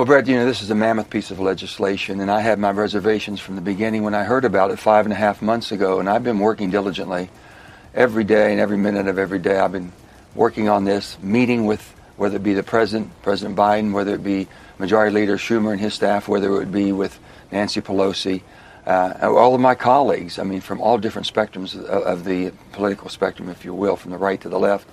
Well, 0.00 0.06
Bret, 0.06 0.26
you 0.26 0.36
know, 0.36 0.46
this 0.46 0.62
is 0.62 0.70
a 0.70 0.74
mammoth 0.74 1.10
piece 1.10 1.30
of 1.30 1.40
legislation, 1.40 2.20
and 2.20 2.30
I 2.30 2.40
had 2.40 2.58
my 2.58 2.70
reservations 2.70 3.38
from 3.38 3.54
the 3.56 3.60
beginning 3.60 4.02
when 4.02 4.14
I 4.14 4.24
heard 4.24 4.46
about 4.46 4.70
it 4.70 4.78
five 4.78 5.04
and 5.04 5.12
a 5.12 5.14
half 5.14 5.42
months 5.42 5.72
ago, 5.72 6.00
and 6.00 6.08
I've 6.08 6.24
been 6.24 6.38
working 6.38 6.70
diligently 6.70 7.28
every 7.94 8.24
day 8.24 8.50
and 8.50 8.58
every 8.62 8.78
minute 8.78 9.08
of 9.08 9.18
every 9.18 9.38
day. 9.38 9.58
I've 9.58 9.72
been 9.72 9.92
working 10.34 10.70
on 10.70 10.84
this, 10.84 11.18
meeting 11.20 11.66
with 11.66 11.82
whether 12.16 12.36
it 12.36 12.42
be 12.42 12.54
the 12.54 12.62
President, 12.62 13.10
President 13.20 13.58
Biden, 13.58 13.92
whether 13.92 14.14
it 14.14 14.24
be 14.24 14.48
Majority 14.78 15.14
Leader 15.14 15.36
Schumer 15.36 15.72
and 15.72 15.80
his 15.82 15.92
staff, 15.92 16.28
whether 16.28 16.46
it 16.46 16.56
would 16.56 16.72
be 16.72 16.92
with 16.92 17.20
Nancy 17.52 17.82
Pelosi, 17.82 18.40
uh, 18.86 19.12
all 19.20 19.54
of 19.54 19.60
my 19.60 19.74
colleagues, 19.74 20.38
I 20.38 20.44
mean, 20.44 20.62
from 20.62 20.80
all 20.80 20.96
different 20.96 21.30
spectrums 21.30 21.76
of, 21.76 21.84
of 21.84 22.24
the 22.24 22.52
political 22.72 23.10
spectrum, 23.10 23.50
if 23.50 23.66
you 23.66 23.74
will, 23.74 23.96
from 23.96 24.12
the 24.12 24.18
right 24.18 24.40
to 24.40 24.48
the 24.48 24.58
left. 24.58 24.88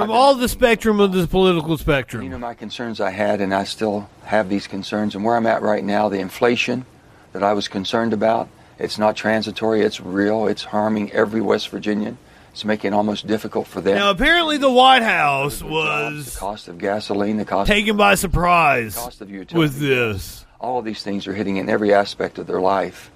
From 0.00 0.10
all 0.10 0.34
the 0.34 0.48
spectrum 0.48 0.98
of 1.00 1.12
the 1.12 1.26
political 1.26 1.76
spectrum. 1.78 2.22
You 2.22 2.30
know 2.30 2.38
my 2.38 2.54
concerns 2.54 3.00
I 3.00 3.10
had, 3.10 3.40
and 3.40 3.54
I 3.54 3.64
still 3.64 4.08
have 4.24 4.48
these 4.48 4.66
concerns. 4.66 5.14
And 5.14 5.24
where 5.24 5.36
I'm 5.36 5.46
at 5.46 5.62
right 5.62 5.84
now, 5.84 6.08
the 6.08 6.18
inflation 6.20 6.86
that 7.32 7.42
I 7.42 7.52
was 7.52 7.68
concerned 7.68 8.12
about, 8.12 8.48
it's 8.78 8.98
not 8.98 9.14
transitory. 9.16 9.82
It's 9.82 10.00
real. 10.00 10.46
It's 10.46 10.64
harming 10.64 11.12
every 11.12 11.40
West 11.40 11.68
Virginian. 11.68 12.16
It's 12.52 12.64
making 12.64 12.92
it 12.92 12.96
almost 12.96 13.26
difficult 13.26 13.66
for 13.68 13.80
them. 13.80 13.94
Now, 13.96 14.10
apparently, 14.10 14.56
the 14.56 14.70
White 14.70 15.02
House 15.02 15.62
was 15.62 16.32
the 16.34 16.40
cost 16.40 16.66
of 16.66 16.78
gasoline, 16.78 17.36
the 17.36 17.44
cost 17.44 17.68
taken 17.70 17.96
by 17.96 18.14
surprise 18.16 18.94
The 18.96 19.00
cost 19.02 19.20
of 19.20 19.30
utilities. 19.30 19.56
with 19.56 19.78
this. 19.80 20.44
all 20.60 20.78
of 20.80 20.84
these 20.84 21.02
things 21.02 21.26
are 21.28 21.34
hitting 21.34 21.58
in 21.58 21.68
every 21.68 21.92
aspect 21.94 22.38
of 22.38 22.46
their 22.48 22.60
life, 22.60 23.10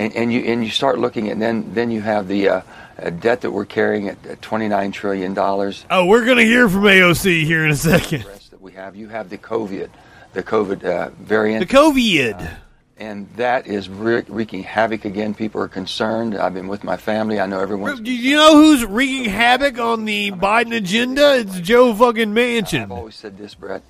and 0.00 0.16
and 0.16 0.32
you 0.32 0.40
and 0.40 0.64
you 0.64 0.70
start 0.70 0.98
looking 0.98 1.28
at 1.28 1.38
then 1.38 1.72
then 1.74 1.90
you 1.90 2.00
have 2.00 2.26
the 2.26 2.48
uh, 2.48 2.60
uh, 2.98 3.10
debt 3.10 3.42
that 3.42 3.50
we're 3.50 3.66
carrying 3.66 4.08
at, 4.08 4.24
at 4.26 4.42
29 4.42 4.92
trillion 4.92 5.34
dollars. 5.34 5.84
Oh, 5.90 6.06
we're 6.06 6.24
going 6.24 6.38
to 6.38 6.44
hear 6.44 6.68
from 6.68 6.82
AOC 6.82 7.44
here 7.44 7.64
in 7.64 7.70
a 7.70 7.76
second. 7.76 8.24
That 8.50 8.60
we 8.60 8.72
have. 8.72 8.96
You 8.96 9.08
have 9.08 9.28
the 9.30 9.38
COVID, 9.38 9.90
the 10.32 10.42
COVID 10.42 10.84
uh, 10.84 11.10
variant. 11.20 11.68
The 11.68 11.74
COVID. 11.74 12.56
and 12.98 13.28
that 13.36 13.66
is 13.66 13.88
wre- 13.88 14.20
wreaking 14.28 14.62
havoc 14.62 15.04
again. 15.04 15.34
People 15.34 15.60
are 15.62 15.68
concerned. 15.68 16.34
I've 16.36 16.54
been 16.54 16.68
with 16.68 16.82
my 16.84 16.96
family. 16.96 17.38
I 17.40 17.46
know 17.46 17.60
everyone. 17.60 18.02
Do 18.02 18.12
you 18.12 18.36
know 18.36 18.54
who's 18.56 18.84
wreaking 18.84 19.24
havoc 19.30 19.78
on 19.78 20.04
the 20.06 20.30
Biden 20.32 20.74
agenda? 20.74 21.38
It's 21.38 21.60
Joe 21.60 21.94
fucking 21.94 22.32
Manchin. 22.34 22.82
I've 22.82 22.92
always 22.92 23.16
said 23.16 23.36
this, 23.38 23.54
Bret. 23.54 23.82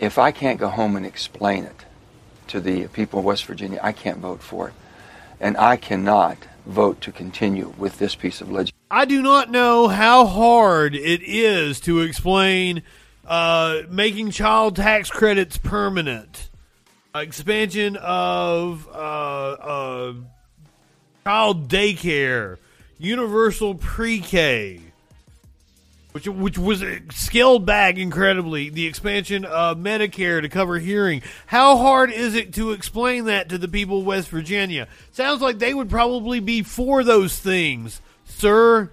If 0.00 0.18
I 0.18 0.32
can't 0.32 0.58
go 0.58 0.68
home 0.68 0.96
and 0.96 1.06
explain 1.06 1.64
it 1.64 1.84
to 2.48 2.60
the 2.60 2.88
people 2.88 3.20
of 3.20 3.24
West 3.24 3.44
Virginia, 3.46 3.78
I 3.82 3.92
can't 3.92 4.18
vote 4.18 4.42
for 4.42 4.68
it, 4.68 4.74
and 5.40 5.56
I 5.56 5.76
cannot 5.76 6.38
vote 6.66 7.00
to 7.02 7.12
continue 7.12 7.74
with 7.76 7.98
this 7.98 8.14
piece 8.14 8.40
of 8.40 8.50
legislation. 8.50 8.76
I 8.90 9.04
do 9.04 9.22
not 9.22 9.50
know 9.50 9.88
how 9.88 10.26
hard 10.26 10.94
it 10.94 11.22
is 11.22 11.80
to 11.80 12.00
explain 12.00 12.82
uh, 13.26 13.82
making 13.90 14.30
child 14.30 14.76
tax 14.76 15.10
credits 15.10 15.56
permanent, 15.58 16.50
expansion 17.14 17.96
of 17.96 18.86
uh, 18.88 18.92
uh, 18.92 20.14
child 21.24 21.68
daycare, 21.68 22.58
universal 22.98 23.74
pre-K, 23.74 24.80
which 26.14 26.28
which 26.28 26.56
was 26.56 26.84
scaled 27.10 27.66
back 27.66 27.96
incredibly. 27.96 28.70
The 28.70 28.86
expansion 28.86 29.44
of 29.44 29.78
Medicare 29.78 30.40
to 30.40 30.48
cover 30.48 30.78
hearing. 30.78 31.22
How 31.46 31.76
hard 31.76 32.12
is 32.12 32.36
it 32.36 32.54
to 32.54 32.70
explain 32.70 33.24
that 33.24 33.48
to 33.48 33.58
the 33.58 33.66
people 33.66 33.98
of 33.98 34.06
West 34.06 34.28
Virginia? 34.28 34.86
Sounds 35.10 35.42
like 35.42 35.58
they 35.58 35.74
would 35.74 35.90
probably 35.90 36.38
be 36.38 36.62
for 36.62 37.02
those 37.02 37.36
things, 37.36 38.00
sir. 38.26 38.92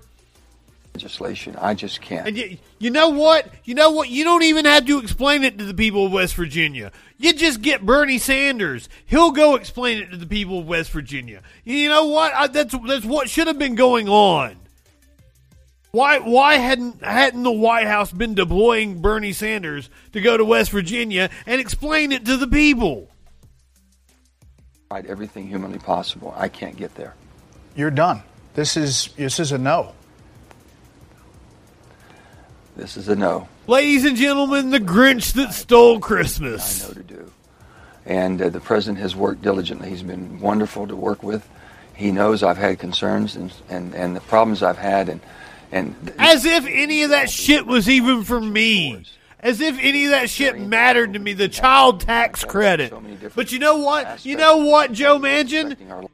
Legislation. 0.95 1.55
I 1.57 1.75
just 1.75 2.01
can't. 2.01 2.27
And 2.27 2.35
you, 2.35 2.57
you 2.79 2.89
know 2.89 3.09
what? 3.09 3.47
You 3.65 3.75
know 3.75 3.91
what? 3.91 4.09
You 4.09 4.23
don't 4.23 4.43
even 4.43 4.65
have 4.65 4.87
to 4.87 4.97
explain 4.97 5.43
it 5.43 5.59
to 5.59 5.63
the 5.63 5.75
people 5.75 6.07
of 6.07 6.11
West 6.11 6.33
Virginia. 6.33 6.91
You 7.19 7.33
just 7.33 7.61
get 7.61 7.85
Bernie 7.85 8.17
Sanders. 8.17 8.89
He'll 9.05 9.29
go 9.29 9.53
explain 9.53 9.99
it 9.99 10.09
to 10.09 10.17
the 10.17 10.25
people 10.25 10.57
of 10.57 10.67
West 10.67 10.89
Virginia. 10.89 11.43
You 11.65 11.87
know 11.87 12.07
what? 12.07 12.33
I, 12.33 12.47
that's 12.47 12.75
that's 12.87 13.05
what 13.05 13.29
should 13.29 13.45
have 13.45 13.59
been 13.59 13.75
going 13.75 14.09
on. 14.09 14.55
Why 15.91 16.19
why 16.19 16.55
hadn't 16.55 17.03
hadn't 17.03 17.43
the 17.43 17.51
White 17.51 17.87
House 17.87 18.11
been 18.11 18.33
deploying 18.33 19.01
Bernie 19.01 19.33
Sanders 19.33 19.89
to 20.13 20.21
go 20.21 20.37
to 20.37 20.45
West 20.45 20.71
Virginia 20.71 21.29
and 21.45 21.59
explain 21.59 22.11
it 22.13 22.25
to 22.25 22.37
the 22.37 22.47
people? 22.47 23.09
Tried 24.89 25.05
everything 25.05 25.47
humanly 25.47 25.79
possible. 25.79 26.33
I 26.37 26.47
can't 26.47 26.77
get 26.77 26.95
there. 26.95 27.13
You're 27.75 27.91
done. 27.91 28.23
This 28.53 28.77
is 28.77 29.09
this 29.17 29.39
is 29.39 29.51
a 29.51 29.57
no. 29.57 29.93
This 32.77 32.95
is 32.95 33.09
a 33.09 33.15
no. 33.15 33.49
Ladies 33.67 34.05
and 34.05 34.15
gentlemen, 34.15 34.69
the 34.69 34.79
Grinch 34.79 35.33
that 35.33 35.53
stole 35.53 35.99
Christmas. 35.99 36.85
I 36.85 36.87
know 36.87 36.93
to 36.93 37.03
do. 37.03 37.33
And 38.05 38.41
uh, 38.41 38.49
the 38.49 38.61
president 38.61 38.99
has 38.99 39.15
worked 39.15 39.41
diligently. 39.41 39.89
He's 39.89 40.03
been 40.03 40.39
wonderful 40.39 40.87
to 40.87 40.95
work 40.95 41.21
with. 41.21 41.47
He 41.93 42.11
knows 42.11 42.43
I've 42.43 42.57
had 42.57 42.79
concerns 42.79 43.35
and, 43.35 43.53
and, 43.69 43.93
and 43.93 44.15
the 44.15 44.21
problems 44.21 44.63
I've 44.63 44.77
had, 44.77 45.09
and 45.09 45.21
and 45.71 46.13
As 46.17 46.45
if 46.45 46.65
any 46.65 47.03
of 47.03 47.11
that 47.11 47.29
shit 47.29 47.65
was 47.65 47.87
even 47.89 48.23
for 48.23 48.39
me. 48.39 49.05
As 49.39 49.61
if 49.61 49.77
any 49.79 50.05
of 50.05 50.11
that 50.11 50.29
shit 50.29 50.59
mattered 50.59 51.13
to 51.13 51.19
me. 51.19 51.33
The 51.33 51.47
child 51.47 52.01
tax 52.01 52.43
credit. 52.43 52.93
But 53.35 53.51
you 53.51 53.59
know 53.59 53.77
what? 53.77 54.25
You 54.25 54.35
know 54.35 54.57
what, 54.57 54.91
Joe 54.91 55.17
Manchin? 55.17 56.09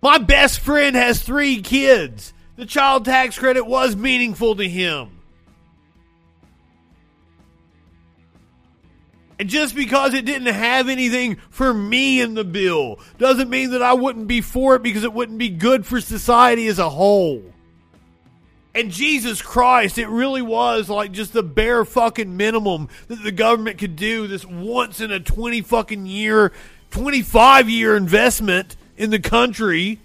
My 0.00 0.18
best 0.18 0.60
friend 0.60 0.94
has 0.94 1.22
three 1.22 1.60
kids. 1.60 2.32
The 2.56 2.66
child 2.66 3.04
tax 3.04 3.38
credit 3.38 3.64
was 3.64 3.96
meaningful 3.96 4.56
to 4.56 4.68
him. 4.68 5.10
And 9.40 9.48
just 9.48 9.74
because 9.74 10.14
it 10.14 10.24
didn't 10.24 10.52
have 10.52 10.88
anything 10.88 11.36
for 11.50 11.72
me 11.72 12.20
in 12.20 12.34
the 12.34 12.44
bill 12.44 12.98
doesn't 13.18 13.48
mean 13.48 13.70
that 13.70 13.82
I 13.82 13.92
wouldn't 13.92 14.26
be 14.26 14.40
for 14.40 14.74
it 14.74 14.82
because 14.82 15.04
it 15.04 15.12
wouldn't 15.12 15.38
be 15.38 15.48
good 15.48 15.86
for 15.86 16.00
society 16.00 16.66
as 16.66 16.80
a 16.80 16.88
whole. 16.90 17.42
And 18.78 18.92
Jesus 18.92 19.42
Christ, 19.42 19.98
it 19.98 20.06
really 20.06 20.40
was 20.40 20.88
like 20.88 21.10
just 21.10 21.32
the 21.32 21.42
bare 21.42 21.84
fucking 21.84 22.36
minimum 22.36 22.88
that 23.08 23.24
the 23.24 23.32
government 23.32 23.78
could 23.78 23.96
do 23.96 24.28
this 24.28 24.46
once 24.46 25.00
in 25.00 25.10
a 25.10 25.18
20 25.18 25.62
fucking 25.62 26.06
year, 26.06 26.52
25 26.92 27.68
year 27.68 27.96
investment 27.96 28.76
in 28.96 29.10
the 29.10 29.18
country. 29.18 29.98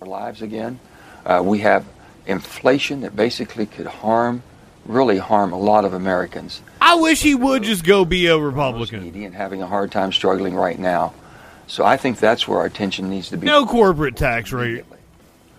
our 0.00 0.08
lives 0.08 0.42
again. 0.42 0.80
Uh, 1.24 1.40
we 1.44 1.60
have 1.60 1.86
inflation 2.26 3.02
that 3.02 3.14
basically 3.14 3.66
could 3.66 3.86
harm, 3.86 4.42
really 4.84 5.18
harm 5.18 5.52
a 5.52 5.58
lot 5.58 5.84
of 5.84 5.94
Americans. 5.94 6.60
I 6.80 6.96
wish 6.96 7.22
he 7.22 7.36
would 7.36 7.62
just 7.62 7.84
go 7.84 8.04
be 8.04 8.26
a 8.26 8.36
Republican. 8.36 9.14
And 9.14 9.34
having 9.34 9.62
a 9.62 9.66
hard 9.68 9.92
time 9.92 10.10
struggling 10.10 10.56
right 10.56 10.78
now. 10.78 11.14
So 11.68 11.84
I 11.84 11.98
think 11.98 12.18
that's 12.18 12.48
where 12.48 12.58
our 12.58 12.66
attention 12.66 13.08
needs 13.08 13.28
to 13.28 13.36
be. 13.36 13.46
No 13.46 13.64
corporate 13.64 14.16
tax 14.16 14.50
rate. 14.50 14.84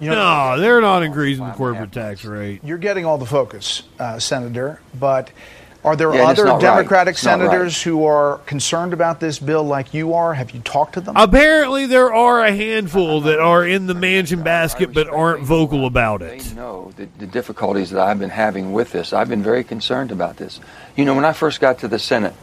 No, 0.02 0.60
they're 0.60 0.82
not 0.82 1.04
increasing 1.04 1.46
the 1.46 1.54
corporate 1.54 1.92
tax 1.92 2.26
rate. 2.26 2.62
You're 2.64 2.78
getting 2.78 3.06
all 3.06 3.18
the 3.18 3.26
focus, 3.26 3.84
uh, 4.00 4.20
Senator, 4.20 4.82
but 5.00 5.32
are 5.84 5.96
there 5.96 6.14
Yeah, 6.14 6.28
other 6.28 6.46
not 6.46 6.54
right. 6.54 6.62
Democratic 6.62 7.14
right. 7.14 7.18
senators 7.18 7.82
who 7.82 8.06
are 8.06 8.38
concerned 8.46 8.94
about 8.94 9.20
this 9.20 9.40
bill 9.40 9.64
like 9.64 9.94
you 9.94 10.14
are? 10.14 10.34
Have 10.34 10.52
you 10.52 10.60
talked 10.62 10.94
to 10.94 11.02
them? 11.02 11.16
Apparently, 11.18 11.88
there 11.88 12.14
are 12.14 12.42
a 12.44 12.52
handful 12.52 13.22
that 13.22 13.40
are 13.40 13.66
in 13.66 13.88
the 13.88 13.96
Manchin 13.96 14.44
basket 14.44 14.94
but 14.94 15.08
aren't 15.10 15.44
vocal 15.44 15.86
about 15.88 16.22
it. 16.22 16.40
They 16.42 16.56
know 16.56 16.92
the, 16.98 17.08
the 17.18 17.26
difficulties 17.26 17.90
that 17.92 18.00
I've 18.00 18.20
been 18.20 18.30
having 18.30 18.74
with 18.74 18.92
this. 18.92 19.12
I've 19.12 19.30
been 19.30 19.42
very 19.44 19.64
concerned 19.64 20.12
about 20.12 20.38
this. 20.38 20.60
You 20.96 21.06
know, 21.06 21.16
when 21.16 21.26
I 21.26 21.34
first 21.34 21.60
got 21.60 21.80
to 21.80 21.88
the 21.88 22.00
Senate, 22.00 22.36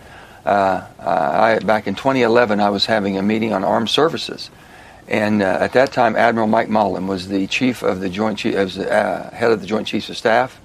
uh, 0.45 0.83
I, 0.99 1.59
back 1.61 1.87
in 1.87 1.95
2011, 1.95 2.59
I 2.59 2.71
was 2.71 2.87
having 2.87 3.19
a 3.19 3.23
meeting 3.23 3.53
on 3.53 3.63
armed 3.63 3.91
services. 3.91 4.51
And 5.09 5.43
uh, 5.43 5.59
at 5.61 5.73
that 5.73 5.93
time, 5.93 6.17
Admiral 6.17 6.47
Mike 6.47 6.69
Mullen 6.69 7.07
was 7.07 7.29
the 7.29 7.47
chief 7.47 7.83
of 7.83 8.01
the 8.01 8.11
Joint 8.11 8.39
Chief, 8.39 8.55
was 8.55 8.75
the, 8.77 8.93
uh, 8.93 9.31
head 9.35 9.51
of 9.51 9.61
the 9.61 9.67
Joint 9.67 9.87
Chiefs 9.87 10.11
of 10.11 10.17
Staff. 10.17 10.61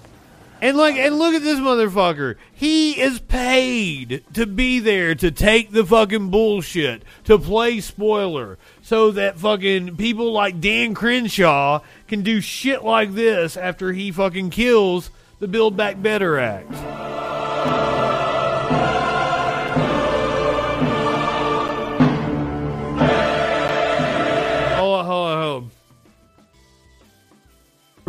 And 0.62 0.78
like, 0.78 0.96
and 0.96 1.18
look 1.18 1.34
at 1.34 1.42
this 1.42 1.60
motherfucker. 1.60 2.36
He 2.54 3.00
is 3.00 3.20
paid 3.20 4.24
to 4.34 4.46
be 4.46 4.80
there 4.80 5.14
to 5.16 5.30
take 5.30 5.72
the 5.72 5.86
fucking 5.86 6.30
bullshit, 6.30 7.04
to 7.26 7.38
play 7.38 7.82
spoiler, 7.82 8.58
so 8.82 9.12
that 9.12 9.38
fucking 9.38 9.98
people 9.98 10.32
like 10.32 10.62
Dan 10.62 10.94
Crenshaw 10.94 11.82
can 12.08 12.22
do 12.22 12.40
shit 12.40 12.84
like 12.84 13.14
this 13.14 13.58
after 13.58 13.92
he 13.92 14.12
fucking 14.12 14.52
kills 14.52 15.10
the 15.40 15.48
Build 15.50 15.76
Back 15.76 16.02
Better 16.02 16.40
Act. 16.40 16.72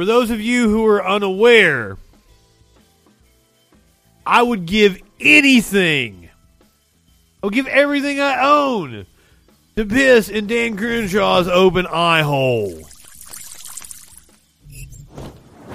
For 0.05 0.09
those 0.09 0.31
of 0.31 0.39
you 0.39 0.69
who 0.69 0.85
are 0.85 1.03
unaware, 1.03 1.97
I 4.27 4.43
would 4.43 4.67
give 4.67 5.01
anything. 5.19 6.29
I 7.43 7.47
would 7.47 7.55
give 7.55 7.67
everything 7.67 8.21
I 8.21 8.47
own 8.47 9.07
to 9.77 9.87
piss 9.87 10.29
in 10.29 10.47
Dan 10.47 10.77
Crenshaw's 10.77 11.49
open 11.49 11.87
eye 11.87 12.21
hole. 12.21 12.83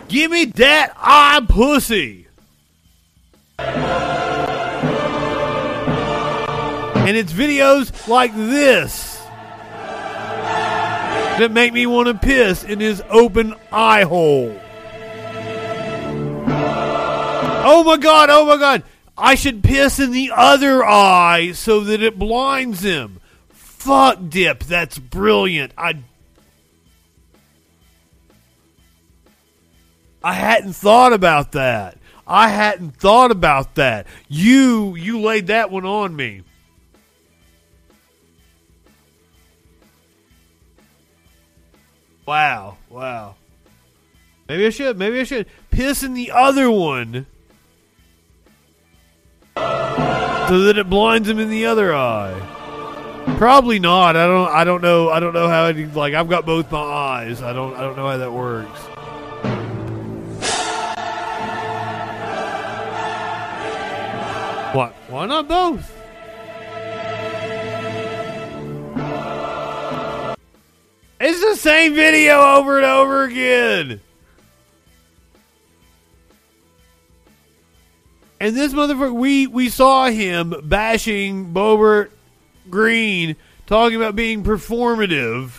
Give 0.10 0.30
me 0.30 0.45
that 0.45 0.93
eye 0.95 1.43
pussy. 1.49 2.27
And 3.57 3.77
it's 7.18 7.34
videos 7.34 8.07
like 8.07 8.35
this 8.35 9.09
that 11.40 11.52
make 11.52 11.74
me 11.74 11.86
want 11.86 12.07
to 12.07 12.14
piss 12.14 12.64
in 12.64 12.80
his 12.80 13.02
open 13.10 13.56
eye 13.72 14.03
hole. 14.03 14.57
Oh 17.61 17.84
my 17.84 17.98
god, 17.98 18.30
oh 18.30 18.45
my 18.45 18.57
god. 18.57 18.84
I 19.18 19.36
should 19.36 19.64
piss 19.64 19.99
in 19.99 20.11
the 20.11 20.32
other 20.34 20.84
eye 20.84 21.52
so 21.52 21.82
that 21.82 22.02
it 22.02 22.18
blinds 22.18 22.82
him. 22.84 23.20
Fuck 23.49 24.30
dip, 24.30 24.64
that's 24.64 24.98
brilliant. 24.98 25.74
I 25.78 26.03
I 30.24 30.34
hadn't 30.34 30.74
thought 30.74 31.14
about 31.14 31.53
that. 31.53 31.98
I 32.28 32.49
hadn't 32.49 32.98
thought 32.98 33.32
about 33.32 33.76
that. 33.76 34.07
You 34.28 34.95
you 34.95 35.20
laid 35.20 35.48
that 35.48 35.72
one 35.72 35.86
on 35.86 36.16
me. 36.16 36.44
Wow, 42.30 42.77
wow. 42.91 43.34
Maybe 44.47 44.68
I 44.68 44.69
should. 44.69 44.99
Maybe 44.99 45.19
I 45.19 45.23
should 45.23 45.47
piss 45.72 46.03
in 46.03 46.14
the 46.14 46.30
other 46.30 46.69
one 46.69 47.26
so 49.56 50.61
that 50.61 50.76
it 50.77 50.88
blinds 50.88 51.27
him 51.27 51.39
in 51.39 51.49
the 51.49 51.65
other 51.65 51.91
eye. 51.91 52.39
Probably 53.39 53.80
not. 53.80 54.15
I 54.15 54.27
don't. 54.27 54.47
I 54.47 54.64
don't 54.64 54.84
know. 54.84 55.10
I 55.10 55.19
don't 55.19 55.34
know 55.34 55.47
how. 55.47 55.65
It, 55.69 55.95
like 55.95 56.14
I've 56.14 56.30
got 56.30 56.45
both 56.45 56.72
my 56.72 56.80
eyes. 56.80 57.41
I 57.41 57.51
don't. 57.51 57.76
I 57.76 57.81
don't 57.81 57.97
know 57.97 58.07
how 58.07 58.18
that 58.18 58.31
works. 58.31 58.80
What? 64.76 64.93
Why 65.10 65.26
not 65.26 65.47
both? 65.47 65.99
It's 71.20 71.41
the 71.41 71.56
same 71.56 71.96
video 71.96 72.40
over 72.40 72.78
and 72.78 72.86
over 72.86 73.24
again. 73.24 74.00
And 78.40 78.56
this 78.56 78.74
motherfucker, 78.74 79.14
we 79.14 79.48
we 79.48 79.68
saw 79.68 80.08
him 80.08 80.56
bashing 80.64 81.54
Boebert 81.54 82.10
Greene, 82.70 83.36
talking 83.68 83.98
about 83.98 84.16
being 84.16 84.44
performative. 84.44 85.52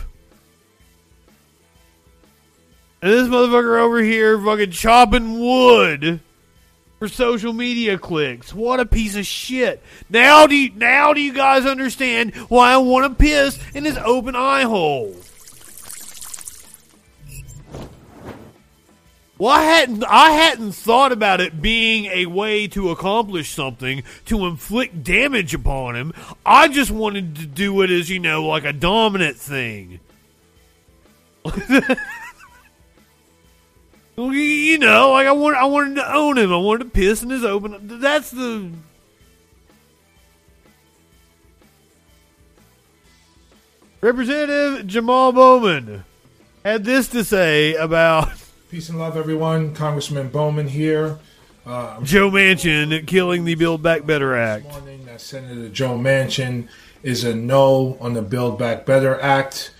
And 3.02 3.12
this 3.12 3.28
motherfucker 3.28 3.80
over 3.80 4.00
here 4.00 4.42
fucking 4.42 4.70
chopping 4.70 5.40
wood 5.40 6.20
for 6.98 7.08
social 7.08 7.52
media 7.52 7.98
clicks. 7.98 8.54
What 8.54 8.80
a 8.80 8.86
piece 8.86 9.16
of 9.16 9.26
shit. 9.26 9.82
Now 10.08 10.46
do 10.46 10.54
you, 10.54 10.70
now 10.74 11.12
do 11.12 11.20
you 11.20 11.34
guys 11.34 11.66
understand 11.66 12.34
why 12.48 12.72
I 12.72 12.78
want 12.78 13.10
to 13.10 13.22
piss 13.22 13.58
in 13.74 13.84
his 13.84 13.98
open 13.98 14.34
eye 14.34 14.62
hole? 14.62 15.14
Well, 19.40 19.48
I 19.48 19.62
hadn't 19.62 20.04
I 20.04 20.32
hadn't 20.32 20.72
thought 20.72 21.12
about 21.12 21.40
it 21.40 21.62
being 21.62 22.04
a 22.12 22.26
way 22.26 22.68
to 22.68 22.90
accomplish 22.90 23.48
something 23.48 24.02
to 24.26 24.44
inflict 24.44 25.02
damage 25.02 25.54
upon 25.54 25.96
him. 25.96 26.12
I 26.44 26.68
just 26.68 26.90
wanted 26.90 27.36
to 27.36 27.46
do 27.46 27.80
it 27.80 27.90
as 27.90 28.10
you 28.10 28.18
know, 28.18 28.44
like 28.44 28.66
a 28.66 28.74
dominant 28.74 29.38
thing. 29.38 30.00
You 34.16 34.76
know, 34.76 35.12
like 35.12 35.26
I 35.26 35.32
want 35.32 35.56
I 35.56 35.64
wanted 35.64 35.94
to 35.94 36.14
own 36.14 36.36
him. 36.36 36.52
I 36.52 36.58
wanted 36.58 36.84
to 36.84 36.90
piss 36.90 37.22
in 37.22 37.30
his 37.30 37.42
open. 37.42 37.78
That's 37.80 38.30
the 38.30 38.70
Representative 44.02 44.86
Jamal 44.86 45.32
Bowman 45.32 46.04
had 46.62 46.84
this 46.84 47.08
to 47.08 47.24
say 47.24 47.74
about 47.76 48.28
Peace 48.70 48.88
and 48.88 48.98
love, 49.00 49.16
everyone. 49.16 49.74
Congressman 49.74 50.28
Bowman 50.28 50.68
here. 50.68 51.18
Uh, 51.66 52.00
Joe 52.02 52.30
Manchin 52.30 53.04
killing 53.04 53.44
the 53.44 53.56
Build 53.56 53.82
Back 53.82 54.06
Better 54.06 54.36
Act. 54.36 54.66
morning 54.66 55.04
that 55.06 55.20
Senator 55.20 55.68
Joe 55.68 55.98
Manchin 55.98 56.68
is 57.02 57.24
a 57.24 57.34
no 57.34 57.98
on 58.00 58.14
the 58.14 58.22
Build 58.22 58.60
Back 58.60 58.86
Better 58.86 59.20
Act. 59.20 59.74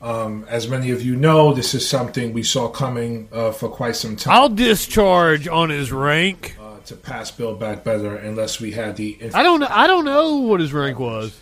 Um, 0.00 0.46
as 0.48 0.68
many 0.68 0.92
of 0.92 1.02
you 1.02 1.16
know, 1.16 1.52
this 1.54 1.74
is 1.74 1.88
something 1.88 2.32
we 2.32 2.44
saw 2.44 2.68
coming 2.68 3.28
uh, 3.32 3.50
for 3.50 3.68
quite 3.68 3.96
some 3.96 4.14
time. 4.14 4.34
I'll 4.34 4.48
discharge 4.48 5.48
on 5.48 5.70
his 5.70 5.90
rank. 5.90 6.56
uh, 6.60 6.78
to 6.86 6.94
pass 6.94 7.32
Build 7.32 7.58
Back 7.58 7.82
Better 7.82 8.14
unless 8.14 8.60
we 8.60 8.70
had 8.72 8.94
the. 8.96 9.18
I 9.34 9.42
don't 9.42 9.64
I 9.64 9.88
don't 9.88 10.04
know 10.04 10.36
what 10.36 10.60
his 10.60 10.72
rank 10.72 11.00
was. 11.00 11.36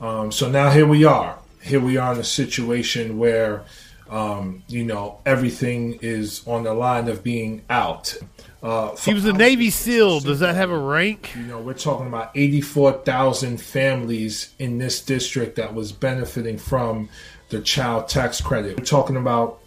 Um, 0.00 0.30
so 0.30 0.50
now 0.50 0.70
here 0.70 0.86
we 0.86 1.04
are. 1.04 1.38
Here 1.62 1.80
we 1.80 1.96
are 1.96 2.12
in 2.12 2.18
a 2.18 2.24
situation 2.24 3.18
where, 3.18 3.64
um, 4.10 4.64
you 4.66 4.84
know, 4.84 5.20
everything 5.24 5.98
is 6.02 6.46
on 6.46 6.64
the 6.64 6.74
line 6.74 7.08
of 7.08 7.22
being 7.22 7.62
out. 7.70 8.16
Uh, 8.62 8.94
He 8.96 9.14
was 9.14 9.24
a 9.24 9.32
Navy 9.32 9.70
SEAL. 9.70 10.20
Does 10.20 10.40
that 10.40 10.54
have 10.56 10.70
a 10.70 10.78
rank? 10.78 11.30
You 11.36 11.44
know, 11.44 11.60
we're 11.60 11.74
talking 11.74 12.08
about 12.08 12.30
84,000 12.34 13.60
families 13.60 14.52
in 14.58 14.78
this 14.78 15.00
district 15.00 15.56
that 15.56 15.72
was 15.72 15.92
benefiting 15.92 16.58
from 16.58 17.08
the 17.48 17.60
child 17.60 18.08
tax 18.08 18.40
credit. 18.40 18.76
We're 18.78 18.84
talking 18.84 19.16
about 19.16 19.60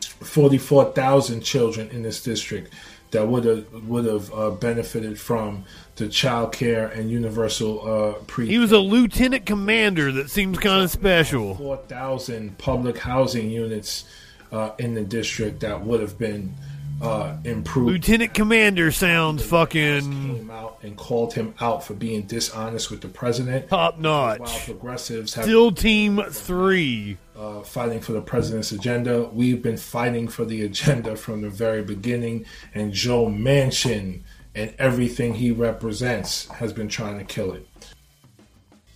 44,000 0.00 1.40
children 1.40 1.88
in 1.90 2.02
this 2.02 2.22
district 2.22 2.74
that 3.12 3.26
would 3.26 3.44
have 3.44 3.72
would 3.88 4.04
have 4.04 4.32
uh, 4.32 4.50
benefited 4.50 5.18
from 5.18 5.64
the 6.00 6.08
child 6.08 6.52
care 6.52 6.86
and 6.88 7.10
universal 7.10 7.86
uh, 7.88 8.12
pre. 8.26 8.46
He 8.46 8.58
was 8.58 8.72
a 8.72 8.78
lieutenant 8.78 9.46
commander 9.46 10.10
that 10.12 10.30
seems 10.30 10.58
kind 10.58 10.82
of 10.82 10.90
special. 10.90 11.54
4,000 11.54 12.58
public 12.58 12.98
housing 12.98 13.50
units 13.50 14.04
uh, 14.50 14.70
in 14.78 14.94
the 14.94 15.02
district 15.02 15.60
that 15.60 15.84
would 15.84 16.00
have 16.00 16.18
been 16.18 16.54
uh, 17.02 17.36
improved. 17.44 17.88
Lieutenant 17.92 18.34
commander 18.34 18.90
sounds 18.90 19.44
fucking 19.44 20.00
Came 20.36 20.50
out 20.50 20.78
and 20.82 20.96
called 20.96 21.34
him 21.34 21.54
out 21.60 21.84
for 21.84 21.94
being 21.94 22.22
dishonest 22.22 22.90
with 22.90 23.00
the 23.00 23.08
president. 23.08 23.68
top 23.68 23.98
notch. 23.98 24.40
While 24.40 24.58
progressives 24.60 25.34
have 25.34 25.44
Still 25.44 25.72
team 25.72 26.20
three. 26.30 27.16
uh, 27.36 27.60
uh, 27.60 27.62
fighting 27.62 28.00
for 28.00 28.12
the 28.12 28.20
president's 28.20 28.72
agenda. 28.72 29.22
We've 29.22 29.62
been 29.62 29.78
fighting 29.78 30.28
for 30.28 30.44
the 30.44 30.62
agenda 30.62 31.16
from 31.16 31.40
the 31.42 31.48
very 31.50 31.82
beginning, 31.82 32.44
and 32.74 32.92
Joe 32.92 33.26
Manchin 33.26 34.20
and 34.54 34.74
everything 34.78 35.34
he 35.34 35.50
represents 35.50 36.46
has 36.48 36.72
been 36.72 36.88
trying 36.88 37.18
to 37.18 37.24
kill 37.24 37.52
it. 37.52 37.66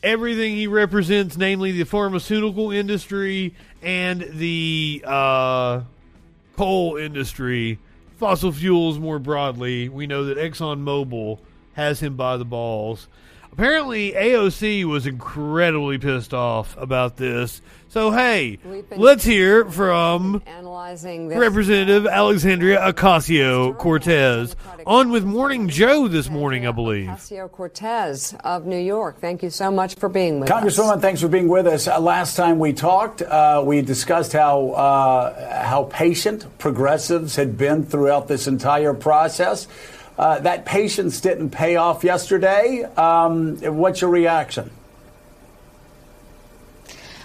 Everything 0.02 0.54
he 0.54 0.66
represents, 0.66 1.36
namely 1.36 1.72
the 1.72 1.84
pharmaceutical 1.84 2.70
industry 2.70 3.54
and 3.82 4.20
the 4.32 5.02
uh, 5.06 5.80
coal 6.56 6.96
industry, 6.96 7.78
fossil 8.18 8.52
fuels 8.52 8.98
more 8.98 9.18
broadly. 9.18 9.88
We 9.88 10.06
know 10.06 10.24
that 10.26 10.36
ExxonMobil 10.36 11.38
has 11.74 12.00
him 12.00 12.16
by 12.16 12.36
the 12.36 12.44
balls. 12.44 13.08
Apparently, 13.56 14.10
AOC 14.10 14.84
was 14.84 15.06
incredibly 15.06 15.96
pissed 15.96 16.34
off 16.34 16.76
about 16.76 17.16
this. 17.16 17.62
So, 17.88 18.10
hey, 18.10 18.58
let's 18.96 19.22
hear 19.22 19.64
from 19.66 20.42
analyzing 20.44 21.28
this. 21.28 21.38
Representative 21.38 22.04
Alexandria 22.04 22.80
Ocasio 22.80 23.78
Cortez 23.78 24.56
on 24.84 25.12
with 25.12 25.22
Morning 25.22 25.68
Joe 25.68 26.08
this 26.08 26.28
morning, 26.28 26.66
I 26.66 26.72
believe. 26.72 27.06
Ocasio 27.06 27.48
Cortez 27.48 28.34
of 28.42 28.66
New 28.66 28.76
York. 28.76 29.20
Thank 29.20 29.44
you 29.44 29.50
so 29.50 29.70
much 29.70 29.94
for 29.94 30.08
being 30.08 30.40
with 30.40 30.50
us. 30.50 30.60
Congresswoman, 30.60 31.00
thanks 31.00 31.20
for 31.20 31.28
being 31.28 31.46
with 31.46 31.68
us. 31.68 31.86
Uh, 31.86 32.00
last 32.00 32.34
time 32.34 32.58
we 32.58 32.72
talked, 32.72 33.22
uh, 33.22 33.62
we 33.64 33.82
discussed 33.82 34.32
how 34.32 34.70
uh, 34.70 35.62
how 35.64 35.84
patient 35.84 36.58
progressives 36.58 37.36
had 37.36 37.56
been 37.56 37.84
throughout 37.84 38.26
this 38.26 38.48
entire 38.48 38.94
process. 38.94 39.68
Uh, 40.16 40.38
that 40.40 40.64
patience 40.64 41.20
didn't 41.20 41.50
pay 41.50 41.76
off 41.76 42.04
yesterday. 42.04 42.84
Um, 42.96 43.56
what's 43.76 44.00
your 44.00 44.10
reaction? 44.10 44.70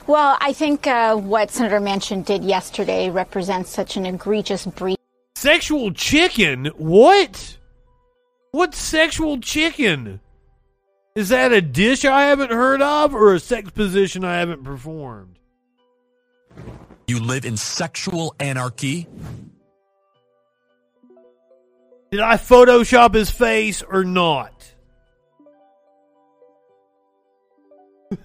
Well, 0.07 0.37
I 0.41 0.53
think 0.53 0.87
uh, 0.87 1.15
what 1.15 1.51
Senator 1.51 1.79
Manchin 1.79 2.25
did 2.25 2.43
yesterday 2.43 3.11
represents 3.11 3.69
such 3.69 3.95
an 3.95 4.07
egregious 4.07 4.65
breach. 4.65 4.97
Sexual 5.35 5.93
chicken? 5.93 6.65
What? 6.77 7.57
What 8.51 8.73
sexual 8.73 9.39
chicken? 9.39 10.19
Is 11.15 11.29
that 11.29 11.51
a 11.51 11.61
dish 11.61 12.05
I 12.05 12.23
haven't 12.23 12.51
heard 12.51 12.81
of 12.81 13.13
or 13.13 13.35
a 13.35 13.39
sex 13.39 13.69
position 13.69 14.23
I 14.23 14.37
haven't 14.39 14.63
performed? 14.63 15.37
You 17.07 17.19
live 17.19 17.45
in 17.45 17.57
sexual 17.57 18.33
anarchy? 18.39 19.07
Did 22.11 22.21
I 22.21 22.37
Photoshop 22.37 23.13
his 23.13 23.29
face 23.29 23.83
or 23.83 24.03
not? 24.03 24.73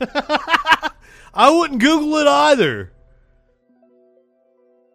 I 1.35 1.51
wouldn't 1.51 1.81
Google 1.81 2.16
it 2.16 2.27
either. 2.27 2.93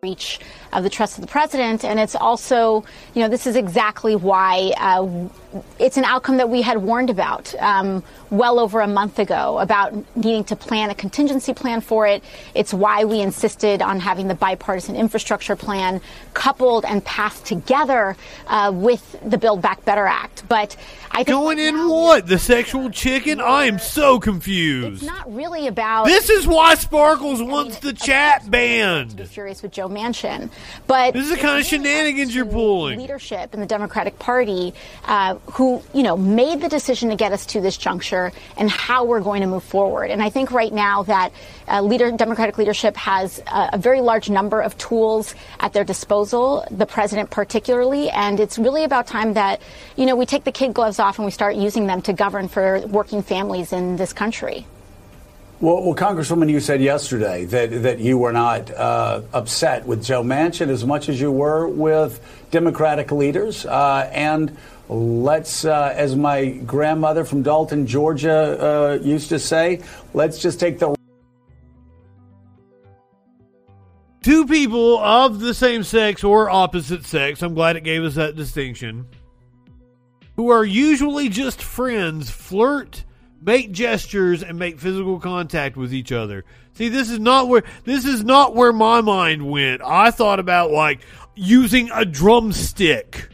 breach 0.02 0.40
of 0.72 0.84
the 0.84 0.90
trust 0.90 1.18
of 1.18 1.22
the 1.22 1.28
president. 1.28 1.84
And 1.84 2.00
it's 2.00 2.16
also, 2.16 2.84
you 3.14 3.22
know, 3.22 3.30
this 3.30 3.48
is 3.48 3.56
exactly 3.56 4.16
why 4.16 4.74
uh, 4.78 5.28
it's 5.80 5.98
an 5.98 6.04
outcome 6.04 6.38
that 6.38 6.50
we 6.50 6.62
had 6.62 6.78
warned 6.78 7.10
about 7.10 7.54
um, 7.60 8.04
well 8.30 8.60
over 8.60 8.82
a 8.82 8.88
month 8.88 9.18
ago 9.18 9.58
about 9.60 9.94
needing 10.16 10.44
to 10.46 10.56
plan 10.56 10.90
a 10.90 10.96
contingency 10.96 11.54
plan 11.54 11.82
for 11.82 12.06
it. 12.06 12.24
It's 12.54 12.74
why 12.74 13.06
we 13.06 13.20
insisted 13.22 13.82
on 13.82 14.00
having 14.00 14.28
the 14.28 14.36
bipartisan 14.36 14.96
infrastructure 14.96 15.56
plan 15.56 16.02
coupled 16.34 16.86
and 16.86 17.04
passed 17.04 17.46
together 17.46 18.16
uh, 18.48 18.72
with 18.74 19.18
the 19.28 19.38
Build 19.38 19.62
Back 19.62 19.84
Better 19.86 20.06
Act. 20.06 20.44
But 20.48 20.76
I 21.12 21.24
think 21.24 21.30
Going 21.30 21.60
in 21.60 21.90
what? 21.90 22.28
The 22.28 22.38
sexual 22.38 22.92
chicken? 22.92 23.42
I 23.42 23.66
am 23.66 23.80
so 23.80 24.20
confused. 24.20 25.02
it's 25.02 25.12
not 25.12 25.34
really 25.34 25.68
about. 25.68 26.06
This 26.06 26.30
is 26.30 26.46
why 26.46 26.76
Sparkles 26.76 27.42
wants 27.42 27.80
the 27.80 27.94
chat 27.94 28.50
banned. 28.50 29.28
furious 29.28 29.64
with 29.64 29.72
Joe 29.72 29.90
Manchin. 29.90 30.52
But 30.88 31.14
This 31.14 31.26
is 31.26 31.32
the 31.32 31.38
kind 31.38 31.60
of 31.60 31.66
shenanigans 31.66 32.34
you're 32.34 32.46
pulling. 32.46 33.00
leadership 33.00 33.54
in 33.54 33.60
the 33.60 33.66
Democratic 33.66 34.18
Party 34.20 34.74
uh, 35.06 35.36
who, 35.52 35.82
you 35.94 36.04
know, 36.04 36.18
made 36.18 36.62
the 36.62 36.70
decision 36.70 37.10
to 37.10 37.16
get 37.16 37.32
us 37.32 37.46
to 37.48 37.62
this 37.62 37.78
juncture 37.78 38.32
and 38.58 38.70
how 38.70 39.06
we're 39.06 39.20
going 39.20 39.42
to 39.42 39.48
move 39.48 39.64
forward. 39.64 40.12
And 40.12 40.22
I 40.22 40.30
think 40.30 40.52
right 40.52 40.74
now 40.74 41.04
that 41.04 41.32
uh, 41.68 41.82
leader, 41.82 42.12
Democratic 42.12 42.58
leadership 42.58 42.98
has 42.98 43.40
a, 43.48 43.70
a 43.74 43.78
very 43.78 44.02
large 44.02 44.30
number 44.30 44.62
of 44.62 44.78
tools 44.78 45.36
at 45.60 45.74
their 45.74 45.84
disposal, 45.84 46.66
the 46.72 46.86
president 46.86 47.30
particularly, 47.30 48.10
and 48.10 48.40
it's 48.40 48.58
really 48.58 48.84
about 48.84 49.08
time 49.08 49.34
that, 49.34 49.62
you 49.96 50.06
know, 50.06 50.16
we 50.16 50.26
take 50.26 50.44
the 50.44 50.52
kid 50.52 50.74
gloves 50.74 51.00
off 51.00 51.20
and 51.20 51.26
we 51.26 51.32
start 51.32 51.56
using 51.56 51.88
them 51.88 52.02
to 52.02 52.14
govern 52.14 52.48
for 52.48 52.82
working 52.88 53.22
families 53.22 53.72
in 53.74 53.96
this 53.96 54.14
country. 54.14 54.66
Well, 55.62 55.84
well, 55.84 55.94
Congresswoman, 55.94 56.50
you 56.50 56.62
said 56.62 56.82
yesterday 56.82 57.44
that, 57.44 57.84
that 57.84 58.00
you 58.00 58.18
were 58.18 58.32
not 58.32 58.72
uh, 58.72 59.24
upset 59.34 59.86
with 59.86 60.02
Joe 60.02 60.24
Manchin 60.24 60.70
as 60.70 60.86
much 60.86 61.10
as 61.10 61.20
you 61.20 61.34
were 61.34 61.68
with 61.68 62.22
Democratic 62.50 63.12
leaders. 63.12 63.66
Uh, 63.66 64.10
and 64.14 64.56
let's, 64.88 65.66
uh, 65.66 65.94
as 65.94 66.16
my 66.16 66.52
grandmother 66.52 67.26
from 67.26 67.44
Dalton, 67.44 67.88
Georgia, 67.88 68.32
uh, 68.32 69.04
used 69.04 69.28
to 69.30 69.40
say, 69.40 69.82
let's 70.14 70.40
just 70.40 70.62
take 70.62 70.80
the 70.80 70.96
Two 74.24 74.46
people 74.46 74.98
of 75.00 75.42
the 75.42 75.54
same 75.54 75.84
sex 75.84 76.24
or 76.24 76.50
opposite 76.50 77.04
sex, 77.06 77.42
I'm 77.42 77.54
glad 77.54 77.76
it 77.76 77.84
gave 77.84 78.04
us 78.04 78.16
that 78.16 78.38
distinction, 78.38 79.08
who 80.38 80.52
are 80.52 80.64
usually 80.64 81.28
just 81.28 81.62
friends, 81.62 82.30
flirt, 82.30 83.04
make 83.42 83.72
gestures, 83.72 84.44
and 84.44 84.60
make 84.60 84.80
physical 84.80 85.20
contact 85.20 85.78
with 85.78 85.94
each 85.94 86.12
other. 86.12 86.46
See, 86.74 86.90
this 86.90 87.10
is 87.10 87.20
not 87.20 87.48
where 87.48 87.64
this 87.84 88.06
is 88.06 88.24
not 88.24 88.56
where 88.56 88.74
my 88.74 89.02
mind 89.02 89.50
went. 89.50 89.82
I 89.84 90.12
thought 90.12 90.40
about 90.40 90.72
like 90.72 91.02
using 91.36 91.90
a 91.94 92.06
drumstick 92.06 93.30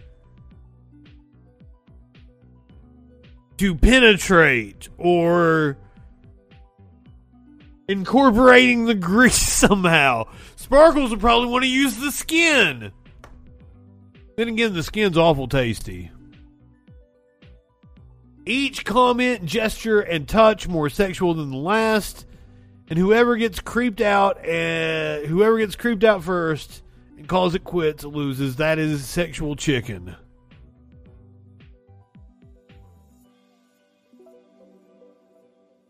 to 3.58 3.76
penetrate 3.76 4.90
or 4.98 5.78
incorporating 7.88 8.86
the 8.86 8.96
grease 8.96 9.36
somehow. 9.38 10.28
Sparkles 10.56 11.12
would 11.12 11.20
probably 11.20 11.50
want 11.50 11.64
to 11.64 11.70
use 11.70 11.98
the 11.98 12.12
skin. 12.12 12.92
Then 14.36 14.50
again, 14.50 14.74
the 14.74 14.84
skin's 14.84 15.18
awful 15.18 15.48
tasty. 15.48 16.12
Each 18.46 18.86
comment, 18.86 19.46
gesture, 19.46 20.02
and 20.02 20.28
touch 20.28 20.68
more 20.68 20.90
sexual 20.90 21.34
than 21.34 21.50
the 21.50 21.58
last, 21.58 22.26
and 22.88 23.00
whoever 23.00 23.36
gets 23.36 23.60
creeped 23.60 24.02
out, 24.02 24.44
and 24.46 25.26
whoever 25.26 25.58
gets 25.58 25.76
creeped 25.76 26.04
out 26.04 26.24
first 26.24 26.84
and 27.18 27.28
calls 27.28 27.56
it 27.56 27.64
quits 27.64 28.04
loses. 28.04 28.58
That 28.58 28.78
is 28.78 29.04
sexual 29.06 29.56
chicken. 29.56 30.16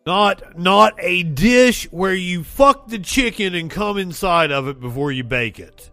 Not 0.05 0.57
not 0.57 0.93
a 0.99 1.23
dish 1.23 1.91
where 1.91 2.13
you 2.13 2.43
fuck 2.43 2.87
the 2.87 2.99
chicken 2.99 3.55
and 3.55 3.71
come 3.71 3.97
inside 3.97 4.51
of 4.51 4.67
it 4.67 4.79
before 4.79 5.11
you 5.11 5.23
bake 5.23 5.59
it. 5.59 5.89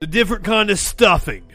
The 0.00 0.06
different 0.06 0.44
kind 0.44 0.70
of 0.70 0.78
stuffing. 0.78 1.51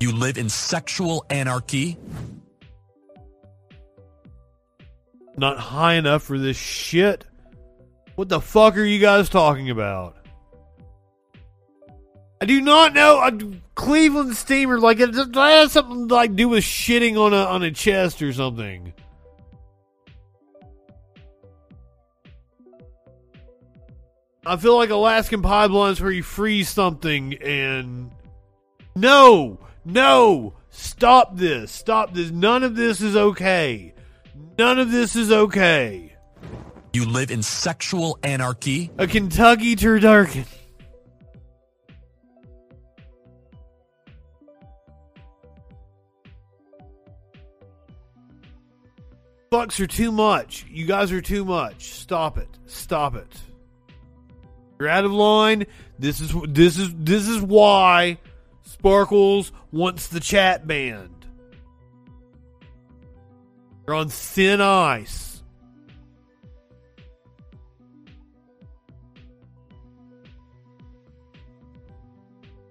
You 0.00 0.12
live 0.12 0.38
in 0.38 0.48
sexual 0.48 1.26
anarchy? 1.28 1.96
Not 5.36 5.58
high 5.58 5.94
enough 5.94 6.22
for 6.22 6.38
this 6.38 6.56
shit. 6.56 7.24
What 8.14 8.28
the 8.28 8.40
fuck 8.40 8.76
are 8.76 8.84
you 8.84 8.98
guys 8.98 9.28
talking 9.28 9.70
about? 9.70 10.16
I 12.40 12.44
do 12.44 12.60
not 12.60 12.94
know 12.94 13.20
a 13.20 13.32
Cleveland 13.74 14.36
steamer 14.36 14.78
like 14.78 15.00
it 15.00 15.12
that 15.12 15.70
something 15.70 16.08
to 16.08 16.14
like 16.14 16.36
do 16.36 16.48
with 16.48 16.64
shitting 16.64 17.16
on 17.16 17.32
a 17.32 17.44
on 17.44 17.62
a 17.64 17.70
chest 17.70 18.22
or 18.22 18.32
something. 18.32 18.92
I 24.46 24.56
feel 24.56 24.76
like 24.76 24.90
Alaskan 24.90 25.42
pipelines 25.42 26.00
where 26.00 26.10
you 26.10 26.22
freeze 26.22 26.68
something 26.70 27.34
and 27.34 28.10
no, 28.96 29.58
no, 29.88 30.54
stop 30.68 31.36
this, 31.36 31.72
stop 31.72 32.12
this. 32.12 32.30
None 32.30 32.62
of 32.62 32.76
this 32.76 33.00
is 33.00 33.16
okay. 33.16 33.94
None 34.58 34.78
of 34.78 34.90
this 34.90 35.16
is 35.16 35.32
okay. 35.32 36.14
You 36.92 37.06
live 37.06 37.30
in 37.30 37.42
sexual 37.42 38.18
anarchy? 38.22 38.90
A 38.98 39.06
Kentucky 39.06 39.76
turducken. 39.76 40.46
Fucks 49.50 49.80
are 49.80 49.86
too 49.86 50.12
much. 50.12 50.66
You 50.68 50.84
guys 50.84 51.12
are 51.12 51.22
too 51.22 51.46
much. 51.46 51.94
Stop 51.94 52.36
it. 52.36 52.48
Stop 52.66 53.14
it. 53.14 53.40
You're 54.78 54.90
out 54.90 55.06
of 55.06 55.12
line. 55.12 55.66
This 55.98 56.20
is 56.20 56.34
this 56.46 56.76
is 56.76 56.94
this 56.94 57.26
is 57.26 57.40
why 57.40 58.18
Sparkles 58.78 59.50
wants 59.72 60.06
the 60.06 60.20
chat 60.20 60.66
banned. 60.66 61.26
They're 63.84 63.94
on 63.94 64.08
thin 64.08 64.60
ice. 64.60 65.42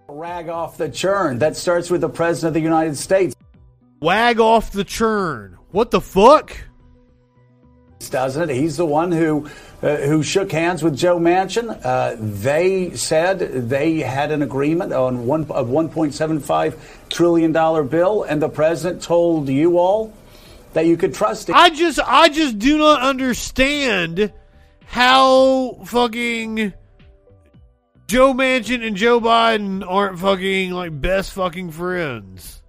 Rag 0.08 0.48
off 0.48 0.78
the 0.78 0.90
churn. 0.90 1.40
That 1.40 1.58
starts 1.58 1.92
with 1.92 2.02
the 2.02 2.10
President 2.10 2.50
of 2.50 2.54
the 2.54 2.62
United 2.62 2.98
States. 2.98 3.36
Wag 4.00 4.40
off 4.40 4.72
the 4.72 4.86
churn. 4.86 5.58
What 5.72 5.92
the 5.92 6.00
fuck? 6.00 6.56
Doesn't 8.10 8.50
it? 8.50 8.56
He's 8.56 8.78
the 8.78 8.86
one 8.86 9.12
who 9.12 9.50
uh, 9.82 9.98
who 9.98 10.24
shook 10.24 10.52
hands 10.52 10.82
with 10.82 10.98
Joe 10.98 11.20
Manchin. 11.20 11.80
Uh, 11.84 12.16
they 12.18 12.96
said 12.96 13.40
they 13.40 14.00
had 14.00 14.32
an 14.32 14.42
agreement 14.42 14.94
on 14.94 15.26
one 15.26 15.44
a 15.44 15.64
1.75 15.64 16.78
trillion 17.10 17.52
dollar 17.52 17.84
bill, 17.84 18.24
and 18.24 18.42
the 18.42 18.50
president 18.50 19.04
told 19.04 19.50
you 19.50 19.78
all 19.78 20.14
that 20.74 20.86
you 20.86 20.98
could 20.98 21.14
trust 21.14 21.50
it. 21.50 21.56
I 21.56 21.70
just 21.70 22.00
I 22.00 22.30
just 22.30 22.58
do 22.60 22.78
not 22.78 23.02
understand 23.02 24.32
how 24.86 25.80
fucking 25.86 26.74
Joe 28.08 28.34
Manchin 28.34 28.86
and 28.86 28.96
Joe 28.96 29.20
Biden 29.20 29.86
aren't 29.88 30.20
fucking 30.20 30.72
like 30.72 31.00
best 31.00 31.34
fucking 31.34 31.72
friends. 31.72 32.64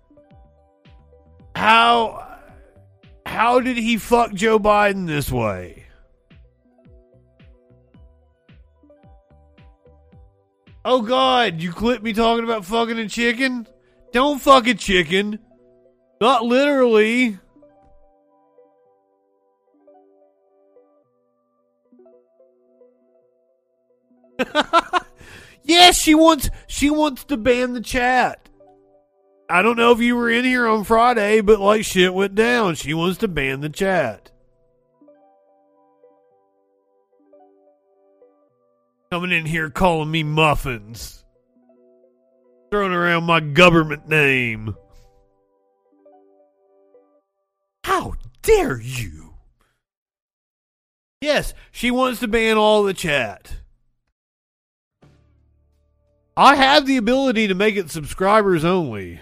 How 1.54 2.38
how 3.24 3.60
did 3.60 3.76
he 3.76 3.96
fuck 3.96 4.32
Joe 4.34 4.58
Biden 4.58 5.06
this 5.06 5.30
way? 5.30 5.87
Oh 10.90 11.02
god, 11.02 11.60
you 11.60 11.70
clipped 11.70 12.02
me 12.02 12.14
talking 12.14 12.44
about 12.44 12.64
fucking 12.64 12.98
a 12.98 13.06
chicken? 13.06 13.68
Don't 14.10 14.40
fuck 14.40 14.66
a 14.66 14.72
chicken. 14.72 15.38
Not 16.18 16.46
literally. 16.46 17.38
yes, 25.62 26.00
she 26.00 26.14
wants 26.14 26.48
she 26.68 26.88
wants 26.88 27.22
to 27.24 27.36
ban 27.36 27.74
the 27.74 27.82
chat. 27.82 28.48
I 29.50 29.60
don't 29.60 29.76
know 29.76 29.92
if 29.92 30.00
you 30.00 30.16
were 30.16 30.30
in 30.30 30.46
here 30.46 30.66
on 30.66 30.84
Friday, 30.84 31.42
but 31.42 31.60
like 31.60 31.84
shit 31.84 32.14
went 32.14 32.34
down. 32.34 32.76
She 32.76 32.94
wants 32.94 33.18
to 33.18 33.28
ban 33.28 33.60
the 33.60 33.68
chat. 33.68 34.30
Coming 39.10 39.32
in 39.32 39.46
here 39.46 39.70
calling 39.70 40.10
me 40.10 40.22
muffins. 40.22 41.24
Throwing 42.70 42.92
around 42.92 43.24
my 43.24 43.40
government 43.40 44.06
name. 44.06 44.76
How 47.84 48.14
dare 48.42 48.78
you? 48.78 49.34
Yes, 51.22 51.54
she 51.72 51.90
wants 51.90 52.20
to 52.20 52.28
ban 52.28 52.58
all 52.58 52.82
the 52.82 52.92
chat. 52.92 53.56
I 56.36 56.54
have 56.54 56.86
the 56.86 56.98
ability 56.98 57.48
to 57.48 57.54
make 57.54 57.76
it 57.76 57.90
subscribers 57.90 58.64
only. 58.64 59.20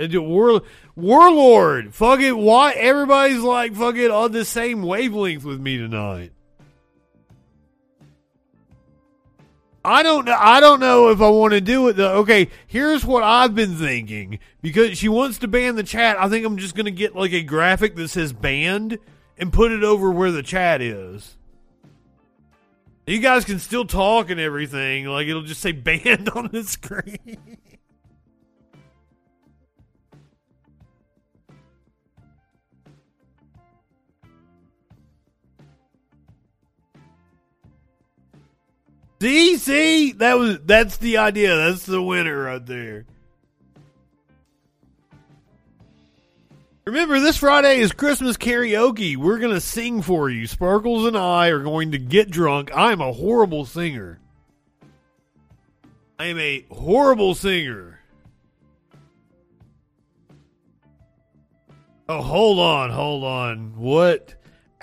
War, 0.00 0.62
Warlord, 0.96 1.94
fuck 1.94 2.20
it, 2.20 2.36
why 2.36 2.72
everybody's 2.72 3.40
like 3.40 3.74
fucking 3.74 4.10
on 4.10 4.32
the 4.32 4.44
same 4.44 4.82
wavelength 4.82 5.44
with 5.44 5.60
me 5.60 5.76
tonight? 5.76 6.32
I 9.84 10.02
don't 10.02 10.24
know. 10.24 10.36
I 10.38 10.60
don't 10.60 10.80
know 10.80 11.10
if 11.10 11.20
I 11.20 11.28
want 11.28 11.52
to 11.52 11.60
do 11.60 11.88
it 11.88 11.96
though. 11.96 12.14
Okay, 12.20 12.48
here's 12.66 13.04
what 13.04 13.22
I've 13.22 13.54
been 13.54 13.76
thinking 13.76 14.38
because 14.62 14.96
she 14.96 15.10
wants 15.10 15.38
to 15.38 15.48
ban 15.48 15.76
the 15.76 15.82
chat. 15.82 16.16
I 16.18 16.28
think 16.30 16.46
I'm 16.46 16.56
just 16.56 16.74
gonna 16.74 16.90
get 16.90 17.14
like 17.14 17.32
a 17.32 17.42
graphic 17.42 17.94
that 17.96 18.08
says 18.08 18.32
banned 18.32 18.98
and 19.36 19.52
put 19.52 19.72
it 19.72 19.84
over 19.84 20.10
where 20.10 20.32
the 20.32 20.42
chat 20.42 20.80
is. 20.80 21.36
You 23.06 23.18
guys 23.18 23.44
can 23.44 23.58
still 23.58 23.84
talk 23.84 24.30
and 24.30 24.40
everything. 24.40 25.04
Like 25.04 25.28
it'll 25.28 25.42
just 25.42 25.60
say 25.60 25.72
banned 25.72 26.28
on 26.34 26.48
the 26.50 26.64
screen. 26.64 27.58
See, 39.24 40.12
that 40.12 40.36
was 40.36 40.58
that's 40.64 40.98
the 40.98 41.16
idea. 41.16 41.56
That's 41.56 41.86
the 41.86 42.02
winner 42.02 42.42
right 42.42 42.64
there. 42.64 43.06
Remember, 46.84 47.18
this 47.18 47.38
Friday 47.38 47.78
is 47.78 47.92
Christmas 47.92 48.36
karaoke. 48.36 49.16
We're 49.16 49.38
going 49.38 49.54
to 49.54 49.60
sing 49.62 50.02
for 50.02 50.28
you. 50.28 50.46
Sparkles 50.46 51.06
and 51.06 51.16
I 51.16 51.48
are 51.48 51.62
going 51.62 51.92
to 51.92 51.98
get 51.98 52.30
drunk. 52.30 52.70
I 52.76 52.92
am 52.92 53.00
a 53.00 53.12
horrible 53.12 53.64
singer. 53.64 54.20
I 56.18 56.26
am 56.26 56.38
a 56.38 56.66
horrible 56.70 57.34
singer. 57.34 58.00
Oh, 62.06 62.20
hold 62.20 62.58
on, 62.58 62.90
hold 62.90 63.24
on. 63.24 63.78
What? 63.78 64.34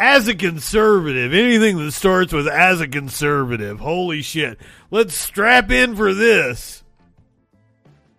As 0.02 0.28
a 0.28 0.34
conservative, 0.34 1.32
anything 1.32 1.78
that 1.78 1.92
starts 1.92 2.34
with 2.34 2.48
as 2.48 2.82
a 2.82 2.88
conservative, 2.88 3.80
holy 3.80 4.24
shit. 4.24 4.58
Let's 4.90 5.14
strap 5.14 5.70
in 5.70 5.96
for 5.96 6.12
this. 6.12 6.84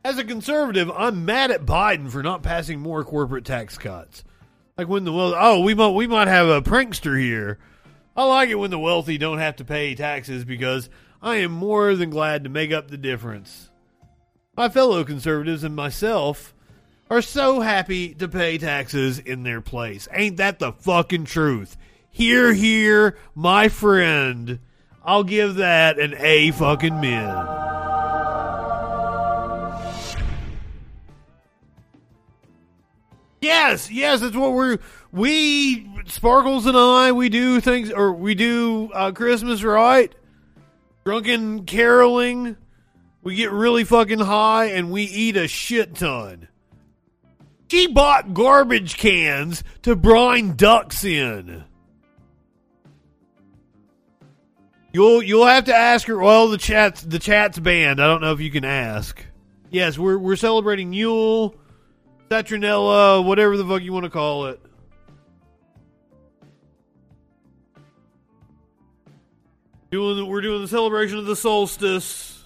As 0.04 0.16
a 0.16 0.22
conservative, 0.22 0.92
I'm 0.92 1.24
mad 1.24 1.50
at 1.50 1.66
Biden 1.66 2.08
for 2.08 2.22
not 2.22 2.44
passing 2.44 2.78
more 2.78 3.02
corporate 3.02 3.44
tax 3.44 3.78
cuts. 3.78 4.22
Like 4.78 4.86
when 4.86 5.02
the 5.02 5.12
well, 5.12 5.34
oh, 5.36 5.58
we 5.58 5.74
might 5.74 5.88
we 5.88 6.06
might 6.06 6.28
have 6.28 6.46
a 6.46 6.62
prankster 6.62 7.20
here. 7.20 7.58
I 8.16 8.26
like 8.26 8.50
it 8.50 8.60
when 8.60 8.70
the 8.70 8.78
wealthy 8.78 9.18
don't 9.18 9.38
have 9.38 9.56
to 9.56 9.64
pay 9.64 9.96
taxes 9.96 10.44
because 10.44 10.88
I 11.20 11.38
am 11.38 11.50
more 11.50 11.96
than 11.96 12.10
glad 12.10 12.44
to 12.44 12.48
make 12.48 12.70
up 12.70 12.92
the 12.92 12.96
difference. 12.96 13.70
My 14.56 14.68
fellow 14.68 15.02
conservatives 15.02 15.64
and 15.64 15.74
myself 15.74 16.54
are 17.12 17.20
so 17.20 17.60
happy 17.60 18.14
to 18.14 18.26
pay 18.26 18.56
taxes 18.56 19.18
in 19.18 19.42
their 19.42 19.60
place. 19.60 20.08
Ain't 20.12 20.38
that 20.38 20.58
the 20.58 20.72
fucking 20.72 21.26
truth? 21.26 21.76
Here, 22.10 22.54
here, 22.54 23.18
my 23.34 23.68
friend. 23.68 24.58
I'll 25.04 25.22
give 25.22 25.56
that 25.56 25.98
an 25.98 26.14
A 26.16 26.52
fucking 26.52 27.00
min. 27.02 27.28
Yes, 33.42 33.90
yes, 33.90 34.20
that's 34.20 34.34
what 34.36 34.54
we're 34.54 34.78
we 35.10 35.86
Sparkles 36.06 36.64
and 36.64 36.78
I 36.78 37.12
we 37.12 37.28
do 37.28 37.60
things 37.60 37.90
or 37.90 38.12
we 38.14 38.34
do 38.34 38.90
uh, 38.94 39.12
Christmas 39.12 39.62
right, 39.62 40.14
drunken 41.04 41.66
caroling. 41.66 42.56
We 43.22 43.34
get 43.34 43.52
really 43.52 43.84
fucking 43.84 44.20
high 44.20 44.66
and 44.66 44.90
we 44.90 45.02
eat 45.02 45.36
a 45.36 45.46
shit 45.46 45.94
ton. 45.94 46.48
She 47.72 47.86
bought 47.86 48.34
garbage 48.34 48.98
cans 48.98 49.64
to 49.80 49.96
brine 49.96 50.56
ducks 50.56 51.04
in. 51.04 51.64
You'll 54.92 55.22
you'll 55.22 55.46
have 55.46 55.64
to 55.64 55.74
ask 55.74 56.06
her. 56.06 56.18
Well, 56.18 56.50
the 56.50 56.58
chat's 56.58 57.00
the 57.00 57.18
chat's 57.18 57.58
banned. 57.58 57.98
I 57.98 58.06
don't 58.08 58.20
know 58.20 58.34
if 58.34 58.40
you 58.40 58.50
can 58.50 58.66
ask. 58.66 59.24
Yes, 59.70 59.96
we're 59.96 60.18
we're 60.18 60.36
celebrating 60.36 60.92
Yule. 60.92 61.54
Saturnalia, 62.28 63.22
whatever 63.22 63.56
the 63.56 63.64
fuck 63.64 63.80
you 63.80 63.94
want 63.94 64.04
to 64.04 64.10
call 64.10 64.48
it. 64.48 64.60
Doing 69.90 70.26
we're 70.28 70.42
doing 70.42 70.60
the 70.60 70.68
celebration 70.68 71.16
of 71.16 71.24
the 71.24 71.36
solstice 71.36 72.44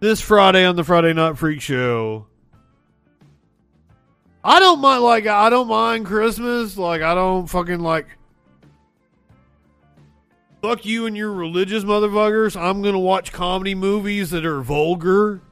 this 0.00 0.20
Friday 0.20 0.66
on 0.66 0.76
the 0.76 0.84
Friday 0.84 1.14
Night 1.14 1.38
Freak 1.38 1.62
Show. 1.62 2.26
I 4.44 4.58
don't 4.58 4.80
mind 4.80 5.02
like 5.02 5.26
I 5.26 5.50
don't 5.50 5.68
mind 5.68 6.06
Christmas. 6.06 6.76
Like 6.76 7.02
I 7.02 7.14
don't 7.14 7.46
fucking 7.46 7.80
like 7.80 8.06
fuck 10.62 10.84
you 10.84 11.06
and 11.06 11.16
your 11.16 11.30
religious 11.30 11.84
motherfuckers. 11.84 12.60
I'm 12.60 12.82
gonna 12.82 12.98
watch 12.98 13.32
comedy 13.32 13.74
movies 13.74 14.30
that 14.30 14.44
are 14.44 14.62
vulgar. 14.62 15.42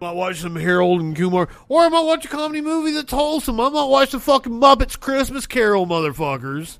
I 0.00 0.06
might 0.06 0.12
watch 0.12 0.40
some 0.40 0.56
Harold 0.56 1.00
and 1.00 1.16
Kumar, 1.16 1.48
or 1.68 1.82
I 1.82 1.88
might 1.88 2.04
watch 2.04 2.24
a 2.24 2.28
comedy 2.28 2.60
movie 2.60 2.92
that's 2.92 3.12
wholesome. 3.12 3.60
I 3.60 3.68
might 3.68 3.84
watch 3.84 4.10
the 4.10 4.20
fucking 4.20 4.52
Muppets 4.52 4.98
Christmas 4.98 5.46
Carol, 5.46 5.86
motherfuckers. 5.86 6.78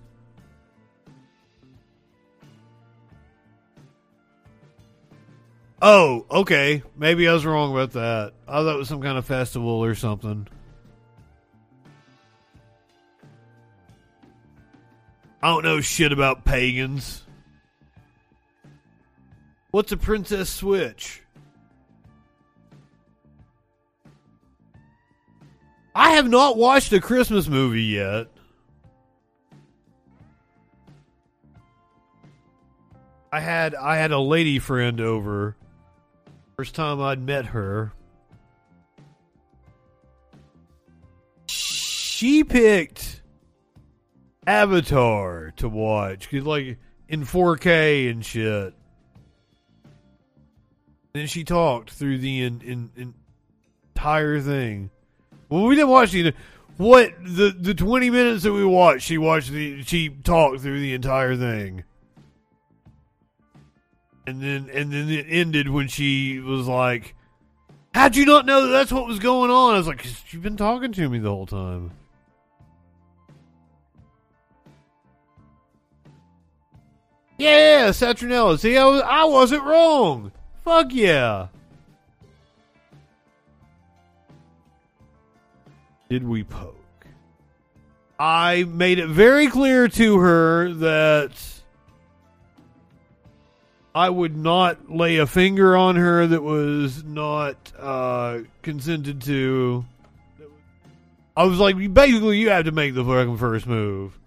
Oh, 5.80 6.26
okay. 6.30 6.82
Maybe 6.96 7.28
I 7.28 7.32
was 7.32 7.46
wrong 7.46 7.72
about 7.72 7.92
that. 7.92 8.32
I 8.48 8.62
thought 8.62 8.74
it 8.74 8.78
was 8.78 8.88
some 8.88 9.02
kind 9.02 9.16
of 9.16 9.24
festival 9.24 9.84
or 9.84 9.94
something. 9.94 10.48
I 15.42 15.48
don't 15.48 15.64
know 15.64 15.80
shit 15.80 16.12
about 16.12 16.44
pagans. 16.44 17.22
What's 19.70 19.92
a 19.92 19.96
princess 19.96 20.48
switch? 20.48 21.22
I 25.94 26.10
have 26.12 26.28
not 26.28 26.56
watched 26.56 26.92
a 26.92 27.00
Christmas 27.00 27.48
movie 27.48 27.84
yet. 27.84 28.28
I 33.32 33.40
had 33.40 33.74
I 33.74 33.96
had 33.96 34.12
a 34.12 34.18
lady 34.18 34.58
friend 34.58 35.00
over. 35.00 35.56
First 36.56 36.74
time 36.74 37.00
I'd 37.00 37.20
met 37.20 37.46
her. 37.46 37.92
She 41.48 42.44
picked 42.44 43.20
Avatar 44.46 45.52
to 45.56 45.68
watch, 45.68 46.30
cause 46.30 46.42
like 46.42 46.78
in 47.08 47.22
4K 47.22 48.10
and 48.10 48.24
shit. 48.24 48.74
Then 51.12 51.26
she 51.26 51.44
talked 51.44 51.90
through 51.90 52.18
the 52.18 52.42
in, 52.42 52.60
in, 52.60 52.90
in 52.96 53.14
entire 53.96 54.40
thing. 54.40 54.90
Well, 55.48 55.64
we 55.64 55.74
didn't 55.74 55.90
watch 55.90 56.12
the 56.12 56.34
what 56.76 57.12
the 57.22 57.56
the 57.58 57.74
20 57.74 58.10
minutes 58.10 58.42
that 58.42 58.52
we 58.52 58.64
watched. 58.64 59.06
She 59.06 59.18
watched 59.18 59.50
the 59.50 59.82
she 59.82 60.10
talked 60.10 60.60
through 60.60 60.80
the 60.80 60.94
entire 60.94 61.36
thing. 61.36 61.84
And 64.26 64.42
then 64.42 64.68
and 64.72 64.92
then 64.92 65.08
it 65.08 65.26
ended 65.28 65.68
when 65.68 65.88
she 65.88 66.40
was 66.40 66.66
like, 66.66 67.14
"How'd 67.94 68.16
you 68.16 68.26
not 68.26 68.44
know 68.44 68.66
that 68.66 68.72
that's 68.72 68.92
what 68.92 69.06
was 69.06 69.18
going 69.18 69.50
on?" 69.50 69.74
I 69.74 69.78
was 69.78 69.86
like, 69.86 70.02
"'Cause 70.02 70.22
"You've 70.30 70.42
been 70.42 70.56
talking 70.56 70.92
to 70.92 71.08
me 71.08 71.18
the 71.18 71.30
whole 71.30 71.46
time." 71.46 71.92
Yeah, 77.38 77.90
Saturnalia. 77.90 78.58
See, 78.58 78.76
I 78.76 78.84
was 78.86 79.02
I 79.02 79.24
wasn't 79.24 79.62
wrong. 79.64 80.32
Fuck 80.64 80.88
yeah. 80.90 81.48
Did 86.08 86.26
we 86.26 86.44
poke? 86.44 86.74
I 88.18 88.64
made 88.64 88.98
it 88.98 89.08
very 89.08 89.48
clear 89.48 89.88
to 89.88 90.18
her 90.18 90.72
that 90.74 91.32
I 93.94 94.08
would 94.08 94.36
not 94.36 94.90
lay 94.90 95.18
a 95.18 95.26
finger 95.26 95.76
on 95.76 95.96
her 95.96 96.26
that 96.26 96.42
was 96.42 97.04
not 97.04 97.56
uh, 97.78 98.40
consented 98.62 99.22
to. 99.22 99.84
I 101.36 101.44
was 101.44 101.58
like, 101.58 101.76
basically, 101.92 102.38
you 102.38 102.48
have 102.50 102.64
to 102.64 102.72
make 102.72 102.94
the 102.94 103.04
fucking 103.04 103.36
first 103.36 103.66
move. 103.66 104.18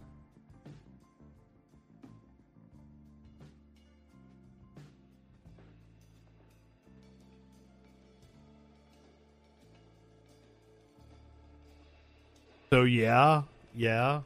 So 12.71 12.83
yeah, 12.83 13.43
yeah. 13.73 14.21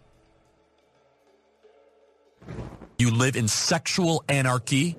You 3.00 3.12
live 3.12 3.36
in 3.36 3.48
sexual 3.48 4.24
anarchy. 4.28 4.98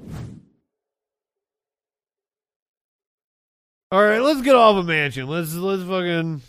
All 3.91 4.03
right, 4.03 4.21
let's 4.21 4.41
get 4.41 4.55
off 4.55 4.77
a 4.77 4.87
Manchin. 4.87 5.29
Let's 5.29 5.55
let's 5.55 5.83
fucking. 5.83 6.41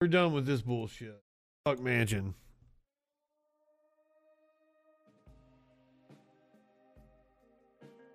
We're 0.00 0.08
done 0.08 0.32
with 0.32 0.44
this 0.44 0.60
bullshit. 0.60 1.22
Fuck 1.64 1.78
Manchin. 1.78 2.34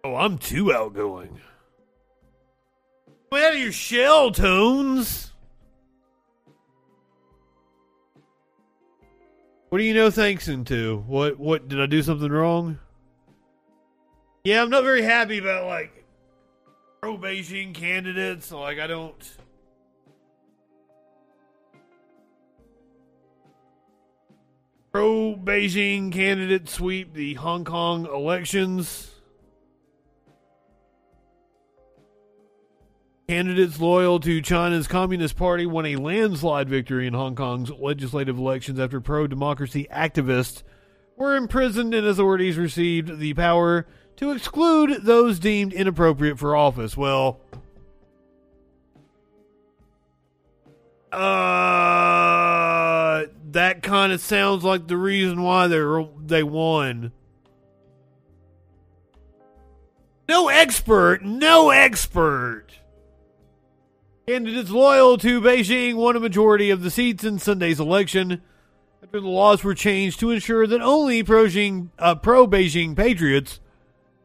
Oh, 0.04 0.16
I'm 0.16 0.38
too 0.38 0.74
outgoing. 0.74 1.40
Come 3.32 3.42
out 3.42 3.54
of 3.54 3.60
your 3.60 3.72
shell, 3.72 4.32
Tones. 4.32 5.34
What 9.70 9.80
do 9.80 9.84
you 9.84 9.94
know 9.94 10.10
thanks 10.10 10.48
into? 10.48 11.04
What 11.08 11.38
what 11.38 11.68
did 11.68 11.82
I 11.82 11.88
do 11.88 12.02
something 12.02 12.32
wrong? 12.32 12.80
Yeah, 14.46 14.62
I'm 14.62 14.70
not 14.70 14.84
very 14.84 15.02
happy 15.02 15.40
about 15.40 15.66
like 15.66 16.06
pro 17.02 17.18
Beijing 17.18 17.74
candidates. 17.74 18.50
Like 18.50 18.80
I 18.80 18.88
don't 18.88 19.38
pro 24.94 25.36
Beijing 25.36 26.14
candidates 26.14 26.74
sweep 26.74 27.14
the 27.14 27.34
Hong 27.34 27.66
Kong 27.66 28.06
elections. 28.06 29.17
Candidates 33.30 33.82
loyal 33.82 34.22
to 34.22 34.42
China's 34.42 34.88
Communist 34.88 35.36
Party 35.36 35.66
won 35.66 35.86
a 35.86 35.98
landslide 35.98 36.70
victory 36.70 37.08
in 37.08 37.14
Hong 37.14 37.36
Kong's 37.36 37.70
legislative 37.70 38.38
elections 38.38 38.80
after 38.80 39.02
pro 39.02 39.28
democracy 39.28 39.86
activists 39.94 40.64
were 41.18 41.36
imprisoned 41.36 41.94
and 41.94 42.08
authorities 42.08 42.56
received 42.56 43.20
the 43.20 43.34
power 43.34 43.86
to 44.16 44.32
exclude 44.32 45.04
those 45.04 45.40
deemed 45.40 45.74
inappropriate 45.74 46.40
for 46.40 46.56
office. 46.56 46.96
Well, 46.96 47.42
uh, 51.12 53.26
that 53.52 53.84
kind 53.84 54.14
of 54.14 54.22
sounds 54.22 54.64
like 54.64 54.88
the 54.88 54.96
reason 54.96 55.44
why 55.44 55.68
they 55.68 55.84
they 56.26 56.44
won. 56.44 57.12
No 60.30 60.48
expert, 60.48 61.26
no 61.26 61.72
expert. 61.72 62.68
Candidates 64.28 64.72
loyal 64.72 65.18
to 65.20 65.40
Beijing 65.40 65.96
won 65.96 66.18
a 66.18 66.20
majority 66.20 66.70
of 66.70 66.82
the 66.82 66.92
seats 66.92 67.24
in 67.24 67.40
Sunday's 67.40 67.80
election 67.80 68.42
after 69.02 69.22
the 69.22 69.28
laws 69.30 69.64
were 69.64 69.74
changed 69.74 70.20
to 70.20 70.32
ensure 70.32 70.68
that 70.68 70.82
only 70.82 71.24
pro-Beijing, 71.24 71.92
uh, 71.98 72.14
pro-Beijing 72.16 72.94
patriots 72.94 73.62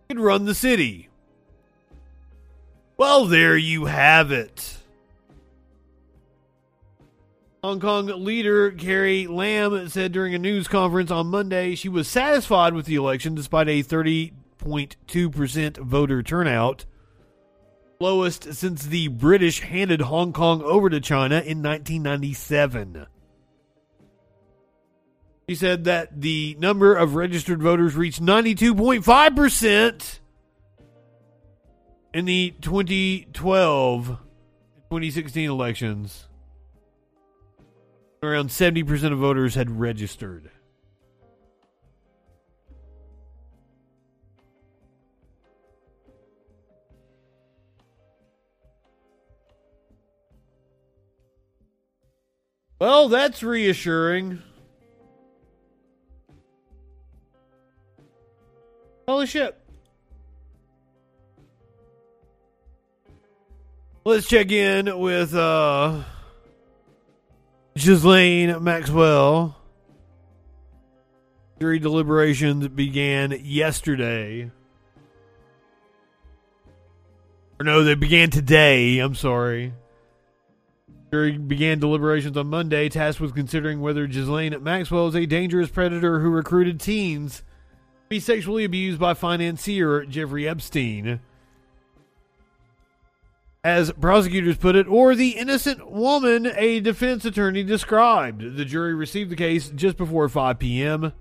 could 0.09 0.19
run 0.19 0.45
the 0.45 0.57
city. 0.57 1.09
Well, 2.97 3.27
there 3.27 3.57
you 3.57 3.85
have 3.85 4.33
it. 4.33 4.79
Hong 7.63 7.79
Kong 7.79 8.07
leader 8.07 8.73
Carrie 8.73 9.29
Lam 9.29 9.89
said 9.89 10.11
during 10.11 10.35
a 10.35 10.39
news 10.39 10.67
conference 10.67 11.13
on 11.13 11.29
Monday 11.29 11.77
she 11.77 11.89
was 11.89 12.09
satisfied 12.09 12.75
with 12.75 12.87
the 12.87 12.97
election 12.97 13.37
despite 13.37 13.69
a 13.69 13.85
30.2% 13.85 15.79
voter 15.79 16.25
turnout 16.25 16.87
lowest 18.03 18.53
since 18.55 18.85
the 18.85 19.09
British 19.09 19.61
handed 19.61 20.03
Hong 20.03 20.33
Kong 20.33 20.61
over 20.63 20.91
to 20.91 21.01
China 21.01 21.37
in 21.37 21.63
1997. 21.63 23.07
He 25.47 25.55
said 25.55 25.85
that 25.85 26.21
the 26.21 26.57
number 26.59 26.95
of 26.95 27.15
registered 27.15 27.63
voters 27.63 27.95
reached 27.95 28.23
92.5% 28.23 30.19
in 32.15 32.25
the 32.25 32.55
2012 32.61 34.19
2016 34.93 35.49
elections. 35.49 36.29
Around 38.23 38.51
70% 38.51 39.13
of 39.13 39.19
voters 39.19 39.55
had 39.55 39.81
registered. 39.81 40.52
Well, 52.83 53.09
that's 53.09 53.45
reassuring. 53.45 54.43
Holy 59.07 59.27
shit. 59.27 59.57
Let's 64.05 64.27
check 64.27 64.51
in 64.51 64.99
with 64.99 65.33
uh 65.33 66.03
Ghislaine 67.77 68.65
Maxwell. 68.65 69.57
Jury 71.61 71.79
deliberations 71.79 72.67
began 72.67 73.33
yesterday. 73.45 74.51
Or 77.61 77.65
no, 77.65 77.85
they 77.85 77.95
began 77.95 78.31
today. 78.31 78.99
I'm 78.99 79.15
sorry. 79.15 79.73
Jury 81.13 81.37
began 81.37 81.79
deliberations 81.79 82.39
on 82.39 82.47
Monday, 82.47 82.89
tasked 82.89 83.21
with 83.21 83.35
considering 83.35 83.83
whether 83.83 84.07
Ghislaine 84.07 84.57
Maxwell 84.63 85.09
is 85.09 85.15
a 85.15 85.27
dangerous 85.27 85.69
predator 85.69 86.21
who 86.21 86.31
recruited 86.31 86.81
teens 86.81 87.41
to 87.41 87.45
be 88.09 88.19
sexually 88.19 88.65
abused 88.65 88.99
by 88.99 89.13
financier 89.13 90.07
Jeffrey 90.07 90.49
Epstein. 90.49 91.21
as 93.63 93.93
prosecutors 93.93 94.57
put 94.57 94.75
it, 94.75 94.89
or 94.89 95.15
the 95.15 95.37
innocent 95.37 95.91
woman 95.91 96.51
a 96.57 96.81
defense 96.81 97.27
attorney 97.27 97.63
described. 97.63 98.57
The 98.57 98.65
jury 98.65 98.95
received 98.95 99.31
the 99.31 99.37
case 99.37 99.69
just 99.69 99.99
before 99.99 100.31
5 100.31 100.59
p.m. 100.59 101.13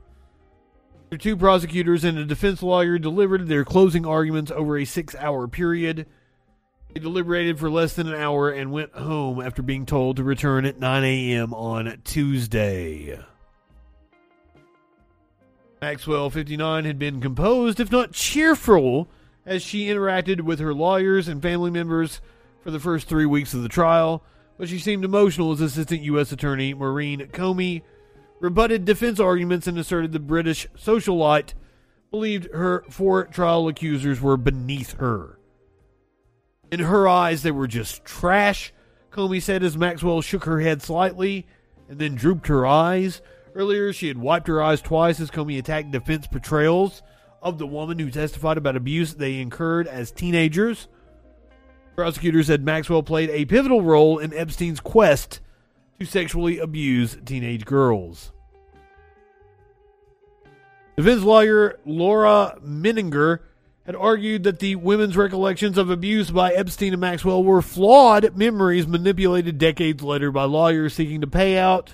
The 1.10 1.18
two 1.18 1.36
prosecutors 1.36 2.06
and 2.06 2.18
a 2.18 2.24
defense 2.24 2.64
lawyer 2.64 2.98
delivered 2.98 3.50
their 3.50 3.66
closing 3.66 4.06
arguments 4.06 4.52
over 4.52 4.78
a 4.78 4.86
six 4.86 5.16
hour 5.16 5.50
period. 5.50 6.08
They 6.94 7.00
deliberated 7.00 7.58
for 7.58 7.70
less 7.70 7.94
than 7.94 8.08
an 8.08 8.16
hour 8.16 8.50
and 8.50 8.72
went 8.72 8.94
home 8.94 9.42
after 9.42 9.62
being 9.62 9.86
told 9.86 10.18
to 10.18 10.24
return 10.24 10.66
at 10.66 10.80
9 10.80 11.04
a.m. 11.04 11.54
on 11.54 12.02
Tuesday. 12.04 13.18
Maxwell 15.82 16.30
59 16.30 16.86
had 16.86 17.00
been 17.00 17.22
composed, 17.22 17.80
if 17.80 17.92
not 17.92 18.12
cheerful, 18.12 19.08
as 19.46 19.64
she 19.64 19.88
interacted 19.88 20.42
with 20.42 20.60
her 20.60 20.74
lawyers 20.74 21.28
and 21.28 21.42
family 21.42 21.72
members 21.72 22.22
for 22.62 22.72
the 22.72 22.80
first 22.80 23.08
three 23.08 23.26
weeks 23.26 23.54
of 23.54 23.64
the 23.64 23.70
trial, 23.70 24.24
but 24.58 24.70
she 24.70 24.78
seemed 24.78 25.04
emotional 25.04 25.52
as 25.52 25.62
Assistant 25.62 26.02
U.S. 26.04 26.32
Attorney 26.32 26.74
Maureen 26.74 27.22
Comey 27.30 27.82
rebutted 28.40 28.86
defense 28.86 29.20
arguments 29.20 29.66
and 29.66 29.78
asserted 29.78 30.12
the 30.12 30.20
British 30.20 30.68
socialite 30.78 31.54
believed 32.12 32.54
her 32.54 32.84
four 32.90 33.26
trial 33.26 33.68
accusers 33.68 34.22
were 34.22 34.38
beneath 34.38 34.98
her. 34.98 35.40
In 36.72 36.80
her 36.80 37.08
eyes, 37.08 37.44
they 37.44 37.52
were 37.52 37.68
just 37.68 38.06
trash, 38.06 38.74
Comey 39.12 39.42
said 39.42 39.62
as 39.62 39.78
Maxwell 39.78 40.22
shook 40.22 40.46
her 40.46 40.62
head 40.62 40.82
slightly 40.82 41.46
and 41.90 42.00
then 42.00 42.16
drooped 42.16 42.48
her 42.48 42.66
eyes. 42.66 43.22
Earlier, 43.54 43.92
she 43.92 44.08
had 44.08 44.18
wiped 44.18 44.48
her 44.48 44.64
eyes 44.64 44.82
twice 44.82 45.20
as 45.20 45.30
Comey 45.30 45.60
attacked 45.60 45.92
defense 45.92 46.28
portrayals 46.28 47.04
of 47.42 47.58
the 47.58 47.68
woman 47.68 48.00
who 48.00 48.10
testified 48.10 48.58
about 48.58 48.78
abuse 48.78 49.14
they 49.16 49.40
incurred 49.40 49.88
as 49.88 50.12
teenagers. 50.12 50.88
Prosecutors 51.96 52.48
said 52.48 52.64
Maxwell 52.64 53.04
played 53.04 53.30
a 53.32 53.46
pivotal 53.46 53.82
role 53.82 54.18
in 54.18 54.34
Epstein's 54.34 54.80
quest 54.80 55.42
to 56.00 56.06
sexually 56.06 56.58
abuse 56.58 57.18
teenage 57.26 57.66
girls. 57.66 58.32
Defense 60.96 61.24
lawyer 61.24 61.80
Laura 61.86 62.58
Menninger 62.64 63.40
had 63.92 64.00
argued 64.02 64.44
that 64.44 64.60
the 64.60 64.78
women's 64.78 65.18
recollections 65.18 65.78
of 65.78 65.90
abuse 65.90 66.32
by 66.32 66.54
Epstein 66.54 66.94
and 66.94 67.02
Maxwell 67.02 67.44
were 67.44 67.62
flawed 67.62 68.38
memories 68.38 68.88
manipulated 68.88 69.58
decades 69.58 70.02
later 70.02 70.32
by 70.32 70.46
lawyers 70.46 70.94
seeking 70.94 71.20
to 71.20 71.28
pay 71.28 71.58
out 71.58 71.94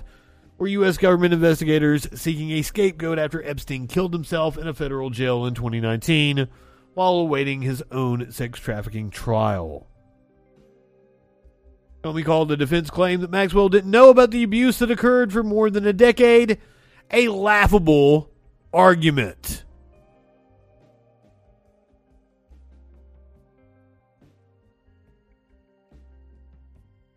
or 0.58 0.68
U.S. 0.68 0.96
government 0.96 1.34
investigators 1.34 2.06
seeking 2.14 2.52
a 2.52 2.62
scapegoat 2.62 3.18
after 3.18 3.44
Epstein 3.44 3.88
killed 3.88 4.12
himself 4.12 4.56
in 4.56 4.68
a 4.68 4.74
federal 4.74 5.10
jail 5.10 5.44
in 5.44 5.54
2019 5.54 6.46
while 6.94 7.14
awaiting 7.14 7.62
his 7.62 7.82
own 7.90 8.30
sex 8.30 8.60
trafficking 8.60 9.10
trial. 9.10 9.88
Comey 12.04 12.24
called 12.24 12.48
the 12.48 12.56
defense 12.56 12.90
claim 12.90 13.22
that 13.22 13.30
Maxwell 13.30 13.68
didn't 13.68 13.90
know 13.90 14.08
about 14.08 14.30
the 14.30 14.44
abuse 14.44 14.78
that 14.78 14.90
occurred 14.92 15.32
for 15.32 15.42
more 15.42 15.68
than 15.68 15.84
a 15.84 15.92
decade 15.92 16.58
a 17.10 17.26
laughable 17.26 18.30
argument. 18.72 19.64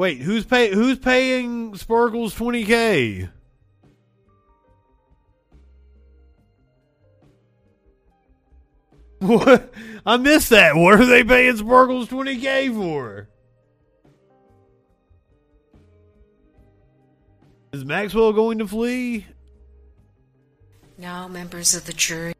Wait, 0.01 0.17
who's 0.17 0.45
pay 0.45 0.73
who's 0.73 0.97
paying 0.97 1.75
Sparkles 1.75 2.33
20k? 2.33 3.29
What? 9.19 9.71
I 10.03 10.17
missed 10.17 10.49
that. 10.49 10.75
What 10.75 10.99
are 10.99 11.05
they 11.05 11.23
paying 11.23 11.55
Sparkles 11.55 12.07
20k 12.07 12.73
for? 12.73 13.29
Is 17.71 17.85
Maxwell 17.85 18.33
going 18.33 18.57
to 18.57 18.67
flee? 18.67 19.27
Now, 20.97 21.27
members 21.27 21.75
of 21.75 21.85
the 21.85 21.93
jury. 21.93 22.33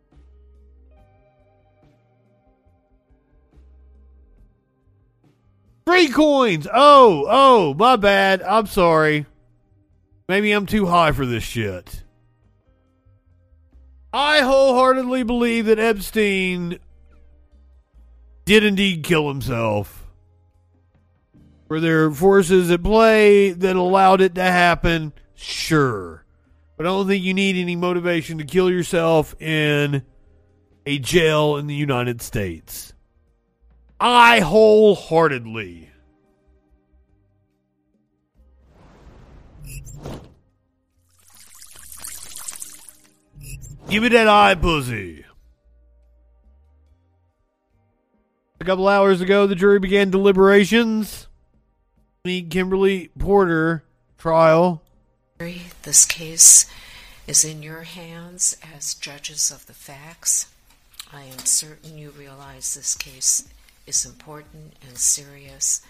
Free 5.86 6.10
coins. 6.10 6.68
Oh, 6.72 7.26
oh, 7.28 7.74
my 7.74 7.95
bad. 7.95 8.41
I'm 8.41 8.68
sorry. 8.68 9.26
Maybe 10.28 10.52
I'm 10.52 10.66
too 10.66 10.86
high 10.86 11.12
for 11.12 11.26
this 11.26 11.44
shit. 11.44 12.03
I 14.14 14.41
wholeheartedly 14.41 15.24
believe 15.24 15.66
that 15.66 15.80
Epstein 15.80 16.80
did 18.45 18.64
indeed 18.64 19.03
kill 19.03 19.28
himself. 19.28 20.06
Were 21.70 21.80
there 21.80 22.12
forces 22.12 22.70
at 22.70 22.84
play 22.84 23.52
that 23.52 23.76
allowed 23.76 24.20
it 24.20 24.36
to 24.36 24.44
happen? 24.44 25.14
Sure. 25.36 26.26
But 26.76 26.86
I 26.86 26.90
don't 26.90 27.08
think 27.08 27.24
you 27.24 27.34
need 27.34 27.56
any 27.56 27.76
motivation 27.76 28.38
to 28.40 28.44
kill 28.44 28.70
yourself 28.70 29.40
in 29.41 30.03
a 30.86 30.99
jail 30.99 31.58
in 31.58 31.68
the 31.68 31.76
United 31.76 32.22
States. 32.22 32.94
I 34.03 34.40
wholeheartedly. 34.40 35.91
Give 43.88 44.02
me 44.02 44.10
that 44.10 44.28
eye, 44.28 44.56
pussy. 44.56 45.23
A 48.60 48.64
couple 48.64 48.88
hours 48.88 49.22
ago, 49.22 49.45
the 49.45 49.53
jury 49.53 49.78
began 49.78 50.10
deliberations. 50.10 51.28
The 52.23 52.41
Kimberly 52.41 53.11
Porter 53.19 53.84
trial. 54.18 54.82
This 55.84 56.06
case 56.06 56.65
is 57.28 57.45
in 57.45 57.61
your 57.61 57.82
hands 57.84 58.57
as 58.76 58.95
judges 58.95 59.52
of 59.52 59.68
the 59.68 59.73
facts. 59.73 60.48
I 61.14 61.26
am 61.26 61.38
certain 61.40 61.99
you 61.99 62.10
realize 62.10 62.73
this 62.73 62.95
case 62.95 63.48
is 63.86 64.06
important 64.06 64.74
and 64.88 64.98
serious 64.98 65.82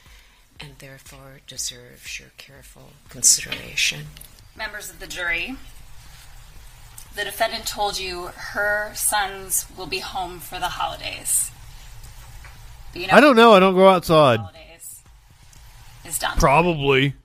and 0.60 0.72
therefore 0.80 1.42
deserves 1.48 2.20
your 2.20 2.30
careful 2.38 2.90
consideration. 3.10 4.06
Members 4.56 4.90
of 4.90 5.00
the 5.00 5.08
jury, 5.08 5.56
the 7.16 7.24
defendant 7.24 7.66
told 7.66 8.00
you 8.00 8.28
her 8.28 8.92
sons 8.94 9.66
will 9.78 9.88
be 9.88 10.00
home 10.00 10.40
for 10.40 10.60
the 10.60 10.70
holidays. 10.70 11.52
You 12.94 13.08
know 13.08 13.14
I 13.14 13.22
don't 13.22 13.36
know. 13.36 13.54
I 13.54 13.60
don't 13.60 13.76
go 13.76 13.90
outside. 13.90 14.40
is 16.06 16.20
done. 16.20 16.38
Probably. 16.38 17.16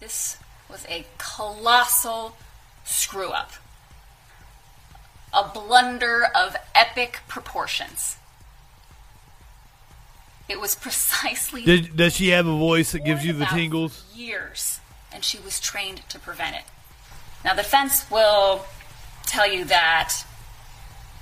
This 0.00 0.38
was 0.70 0.86
a 0.88 1.06
colossal 1.18 2.36
screw 2.84 3.30
up. 3.30 3.52
A 5.32 5.48
blunder 5.52 6.26
of 6.34 6.56
epic 6.74 7.20
proportions. 7.28 8.16
It 10.48 10.60
was 10.60 10.74
precisely 10.74 11.62
Did, 11.64 11.96
does 11.96 12.14
she 12.14 12.28
have 12.28 12.46
a 12.46 12.56
voice 12.56 12.92
that 12.92 13.04
gives 13.04 13.24
you 13.24 13.32
the 13.32 13.46
tingles? 13.46 14.04
years, 14.14 14.80
and 15.12 15.24
she 15.24 15.38
was 15.40 15.58
trained 15.60 16.02
to 16.08 16.18
prevent 16.18 16.56
it. 16.56 16.62
Now, 17.44 17.54
the 17.54 17.62
defense 17.62 18.08
will 18.10 18.64
tell 19.26 19.50
you 19.52 19.64
that 19.64 20.12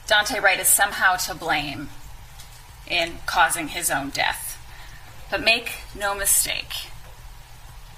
Daunte 0.06 0.40
Wright 0.42 0.60
is 0.60 0.68
somehow 0.68 1.16
to 1.16 1.34
blame 1.34 1.88
in 2.86 3.14
causing 3.26 3.68
his 3.68 3.90
own 3.90 4.10
death. 4.10 4.51
But 5.30 5.42
make 5.42 5.72
no 5.98 6.14
mistake, 6.14 6.72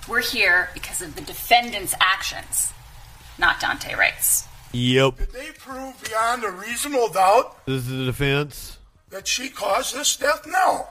we're 0.09 0.23
here 0.23 0.71
because 0.75 1.03
of 1.03 1.17
the 1.17 1.21
defendant's 1.23 1.95
actions, 2.01 2.73
not 3.39 3.61
Daunte 3.61 3.97
Wright's. 3.97 4.47
Yep. 4.73 5.19
Did 5.19 5.33
they 5.33 5.51
prove 5.59 6.03
beyond 6.05 6.45
a 6.45 6.51
reasonable 6.51 7.09
doubt 7.09 7.65
This 7.67 7.83
is 7.83 7.89
the 7.89 8.05
defense. 8.05 8.79
that 9.11 9.27
she 9.27 9.49
caused 9.49 9.95
this 9.95 10.17
death? 10.17 10.47
No. 10.47 10.89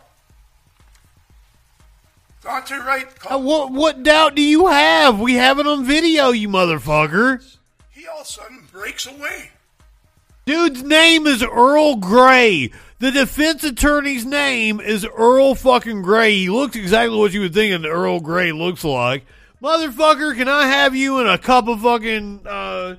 Uh, 3.30 3.40
what 3.40 3.72
what 3.72 4.04
doubt 4.04 4.36
do 4.36 4.42
you 4.42 4.68
have? 4.68 5.20
We 5.20 5.34
have 5.36 5.60
it 5.60 5.68
on 5.68 5.84
video, 5.86 6.32
you 6.32 6.48
motherfucker. 6.48 7.44
he 7.92 8.06
all 8.08 8.22
of 8.22 8.26
a 8.26 8.30
sudden 8.30 8.68
breaks 8.72 9.06
away. 9.06 9.52
Dude's 10.46 10.84
name 10.84 11.26
is 11.26 11.44
Earl 11.44 11.96
Gray. 11.96 12.72
The 13.00 13.12
defense 13.12 13.64
attorney's 13.64 14.26
name 14.26 14.80
is 14.80 15.06
Earl 15.06 15.56
fucking 15.56 16.04
Gray. 16.04 16.34
He 16.36 16.50
looks 16.50 16.76
exactly 16.76 17.18
what 17.18 17.34
you 17.34 17.42
would 17.42 17.54
think 17.54 17.74
an 17.74 17.86
Earl 17.86 18.20
Grey 18.20 18.52
looks 18.52 18.84
like. 18.84 19.26
Motherfucker, 19.62 20.36
can 20.36 20.48
I 20.48 20.68
have 20.68 20.96
you 20.96 21.20
in 21.20 21.28
a 21.28 21.38
cup 21.40 21.68
of 21.68 21.82
fucking, 21.82 22.46
uh, 22.46 22.96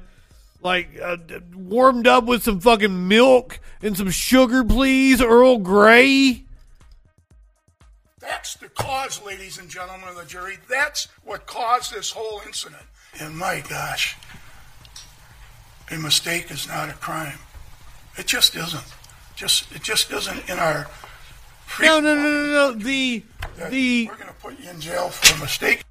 like, 0.60 0.88
uh, 1.00 1.18
warmed 1.54 2.08
up 2.08 2.24
with 2.24 2.42
some 2.42 2.58
fucking 2.58 3.06
milk 3.06 3.60
and 3.80 3.96
some 3.96 4.10
sugar, 4.10 4.64
please, 4.64 5.22
Earl 5.22 5.58
Grey? 5.58 6.45
That's 8.26 8.54
the 8.54 8.68
cause, 8.68 9.22
ladies 9.24 9.58
and 9.58 9.68
gentlemen 9.68 10.08
of 10.08 10.16
the 10.16 10.24
jury. 10.24 10.58
That's 10.68 11.08
what 11.24 11.46
caused 11.46 11.94
this 11.94 12.10
whole 12.10 12.40
incident. 12.44 12.82
And 13.20 13.36
my 13.36 13.62
gosh, 13.68 14.16
a 15.90 15.96
mistake 15.96 16.50
is 16.50 16.66
not 16.66 16.88
a 16.90 16.94
crime. 16.94 17.38
It 18.18 18.26
just 18.26 18.56
isn't. 18.56 18.84
Just 19.36 19.70
it 19.72 19.82
just 19.82 20.10
isn't 20.10 20.48
in 20.50 20.58
our. 20.58 20.88
No, 21.80 22.00
no, 22.00 22.14
no, 22.14 22.22
no, 22.22 22.52
no. 22.52 22.72
The 22.72 23.22
The- 23.70 24.08
we're 24.08 24.14
going 24.16 24.28
to 24.28 24.34
put 24.34 24.58
you 24.58 24.70
in 24.70 24.80
jail 24.80 25.08
for 25.10 25.36
a 25.36 25.40
mistake. 25.40 25.84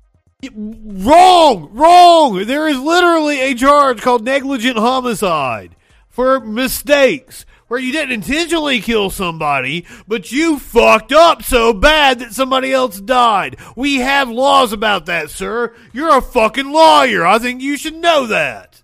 Wrong, 0.54 1.70
wrong. 1.72 2.46
There 2.46 2.68
is 2.68 2.80
literally 2.80 3.40
a 3.42 3.56
charge 3.56 4.02
called 4.02 4.24
negligent 4.24 4.78
homicide 4.78 5.76
for 6.10 6.40
mistakes 6.40 7.46
where 7.68 7.80
you 7.80 7.92
didn't 7.92 8.12
intentionally 8.12 8.80
kill 8.80 9.10
somebody, 9.10 9.86
but 10.08 10.32
you 10.32 10.60
fucked 10.60 11.12
up 11.12 11.44
so 11.44 11.74
bad 11.74 12.20
that 12.20 12.34
somebody 12.34 12.72
else 12.72 13.00
died. 13.00 13.58
We 13.76 13.98
have 13.98 14.30
laws 14.30 14.72
about 14.74 15.08
that, 15.08 15.30
sir. 15.30 15.74
You're 15.92 16.18
a 16.18 16.22
fucking 16.22 16.72
lawyer. 16.72 17.26
I 17.26 17.40
think 17.40 17.62
you 17.62 17.78
should 17.78 17.96
know 17.96 18.28
that. 18.28 18.82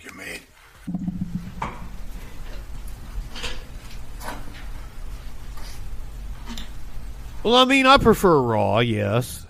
You 0.00 0.14
made. 0.14 0.40
Well, 7.42 7.54
I 7.56 7.64
mean, 7.64 7.86
I 7.86 7.96
prefer 7.96 8.40
raw, 8.40 8.80
yes. 8.80 9.46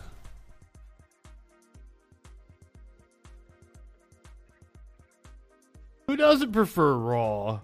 Who 6.06 6.16
doesn't 6.16 6.52
prefer 6.52 6.94
raw? 6.94 7.60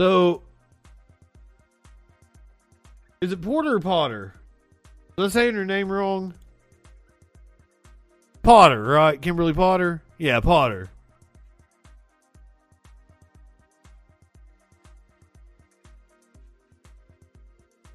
So, 0.00 0.40
is 3.20 3.32
it 3.32 3.42
Porter 3.42 3.74
or 3.74 3.80
Potter? 3.80 4.32
Was 5.16 5.36
I 5.36 5.40
saying 5.40 5.56
her 5.56 5.66
name 5.66 5.92
wrong? 5.92 6.32
Potter, 8.42 8.82
right? 8.82 9.20
Kimberly 9.20 9.52
Potter? 9.52 10.00
Yeah, 10.16 10.40
Potter. 10.40 10.88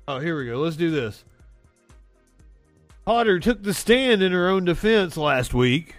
Oh, 0.07 0.19
here 0.19 0.37
we 0.37 0.45
go. 0.45 0.59
Let's 0.59 0.75
do 0.75 0.91
this. 0.91 1.23
Potter 3.03 3.39
took 3.39 3.63
the 3.63 3.73
stand 3.73 4.21
in 4.21 4.31
her 4.31 4.47
own 4.47 4.63
defense 4.63 5.17
last 5.17 5.55
week. 5.55 5.95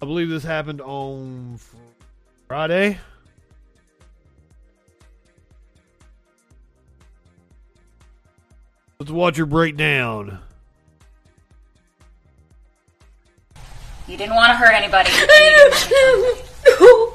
I 0.00 0.06
believe 0.06 0.30
this 0.30 0.42
happened 0.42 0.80
on 0.80 1.60
Friday. 2.48 2.96
Let's 8.98 9.10
watch 9.12 9.36
her 9.36 9.46
break 9.46 9.76
down. 9.76 10.38
You 14.08 14.16
didn't 14.16 14.34
want 14.36 14.50
to 14.52 14.56
hurt 14.56 14.72
anybody. 14.72 15.10
and 15.10 15.18
you 15.20 15.26
didn't 15.88 16.22
want 16.22 16.38
to- 16.64 17.12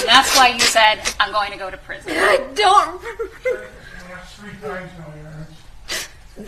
And 0.00 0.08
that's 0.08 0.36
why 0.36 0.48
you 0.48 0.60
said, 0.60 0.98
I'm 1.18 1.32
going 1.32 1.52
to 1.52 1.58
go 1.58 1.70
to 1.70 1.76
prison. 1.78 2.12
I 2.14 2.38
don't. 2.54 3.00
Three 3.00 4.50
times 4.62 4.90
now, 4.98 5.12
Erin. 5.16 6.46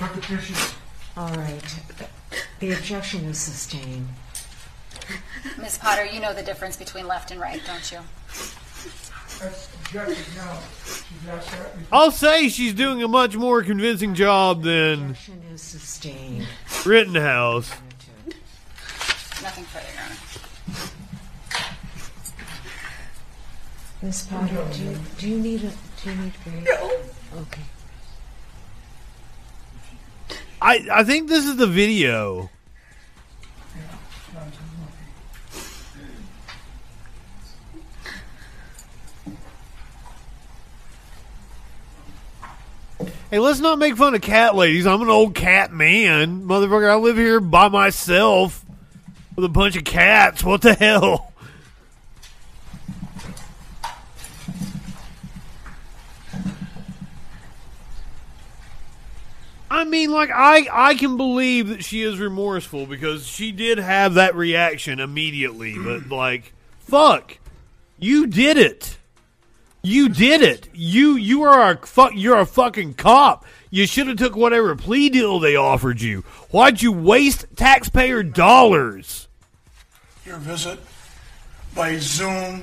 All 1.17 1.29
right. 1.35 1.63
The 2.61 2.73
objection 2.73 3.25
is 3.27 3.39
sustained. 3.39 4.09
Miss 5.59 5.77
Potter, 5.77 6.05
you 6.07 6.21
know 6.21 6.33
the 6.33 6.43
difference 6.43 6.77
between 6.77 7.07
left 7.07 7.31
and 7.31 7.41
right, 7.41 7.61
don't 7.67 7.93
you? 7.93 7.99
That's 9.43 9.69
objective 9.74 10.36
now. 10.36 10.59
She's 10.85 11.28
asked 11.28 11.51
that 11.51 11.77
before. 11.77 11.98
I'll 11.98 12.10
say 12.12 12.48
she's 12.48 12.74
doing 12.74 13.02
a 13.02 13.09
much 13.09 13.36
more 13.36 13.64
convincing 13.64 14.14
job 14.14 14.62
than 14.62 15.10
Objection 15.10 15.43
is 15.52 15.60
sustained. 15.62 16.47
Rittenhouse. 16.86 17.70
Nothing 19.43 19.64
further, 19.64 19.86
Your 19.93 20.05
Honor. 20.05 20.16
Miss 24.02 24.27
Potter, 24.27 24.66
do 24.73 24.85
you, 24.85 24.98
do 25.19 25.28
you 25.28 25.39
need 25.39 25.64
a 25.64 25.73
do 26.02 26.10
you 26.10 26.16
need 26.16 26.32
break? 26.44 26.64
No. 26.64 26.93
Okay. 27.40 27.62
I 30.60 30.86
I 30.93 31.05
think 31.05 31.28
this 31.28 31.44
is 31.44 31.56
the 31.56 31.66
video. 31.66 32.48
Hey, 43.33 43.39
let's 43.39 43.61
not 43.61 43.79
make 43.79 43.97
fun 43.97 44.15
of 44.15 44.21
cat 44.21 44.55
ladies. 44.55 44.87
I'm 44.87 45.01
an 45.01 45.09
old 45.09 45.35
cat 45.35 45.73
man. 45.73 46.43
Motherfucker, 46.43 46.91
I 46.91 46.97
live 46.97 47.17
here 47.17 47.41
by 47.41 47.69
myself 47.69 48.63
with 49.35 49.47
a 49.47 49.49
bunch 49.49 49.75
of 49.75 49.85
cats. 49.85 50.45
What 50.45 50.61
the 50.61 50.75
hell? 50.75 51.33
I 59.71 59.85
mean, 59.85 60.11
like 60.11 60.29
I 60.31 60.69
I 60.71 60.95
can 60.97 61.17
believe 61.17 61.69
that 61.69 61.83
she 61.83 62.03
is 62.03 62.19
remorseful 62.19 62.85
because 62.85 63.27
she 63.27 63.51
did 63.51 63.79
have 63.79 64.13
that 64.13 64.37
reaction 64.37 65.01
immediately, 65.01 65.79
but 65.79 66.11
like, 66.11 66.53
fuck, 66.81 67.39
you 67.99 68.27
did 68.27 68.59
it. 68.59 68.99
You 69.83 70.09
did 70.09 70.43
it. 70.43 70.69
You 70.73 71.17
you 71.17 71.43
are 71.43 71.73
a 71.73 71.87
fuck. 71.87 72.13
You're 72.15 72.39
a 72.39 72.47
fucking 72.47 72.95
cop. 72.95 73.45
You 73.71 73.87
should 73.87 74.07
have 74.07 74.17
took 74.17 74.37
whatever 74.37 74.77
plea 74.77 75.09
deal 75.09 75.41
they 75.41 75.57
offered 75.57 76.01
you. 76.01 76.21
Why'd 76.51 76.83
you 76.83 76.93
waste 76.93 77.47
taxpayer 77.57 78.23
dollars? 78.23 79.27
Your 80.25 80.37
visit 80.39 80.79
by 81.75 81.97
Zoom 81.97 82.63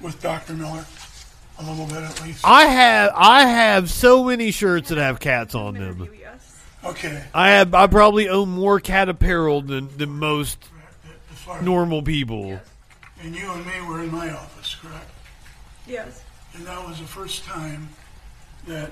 with 0.00 0.22
Dr. 0.22 0.54
Miller. 0.54 0.86
A 1.58 1.62
little 1.64 1.86
bit 1.86 1.96
at 2.02 2.22
least. 2.22 2.40
I 2.44 2.64
have 2.64 3.12
I 3.14 3.46
have 3.46 3.90
so 3.90 4.24
many 4.24 4.52
shirts 4.52 4.88
that 4.88 4.98
have 4.98 5.20
cats 5.20 5.54
on 5.54 5.74
them. 5.74 6.08
Okay. 6.84 7.22
I 7.34 7.50
have 7.50 7.74
I 7.74 7.86
probably 7.88 8.28
own 8.28 8.48
more 8.48 8.80
cat 8.80 9.08
apparel 9.08 9.60
than 9.60 9.94
than 9.98 10.18
most 10.18 10.64
normal 11.60 12.02
people. 12.02 12.58
And 13.20 13.36
you 13.36 13.50
and 13.52 13.66
me 13.66 13.80
were 13.86 14.02
in 14.02 14.10
my 14.10 14.30
office, 14.30 14.74
correct? 14.76 15.10
Yes. 15.86 16.21
And 16.54 16.66
that 16.66 16.86
was 16.86 16.98
the 16.98 17.06
first 17.06 17.44
time 17.44 17.88
that 18.66 18.90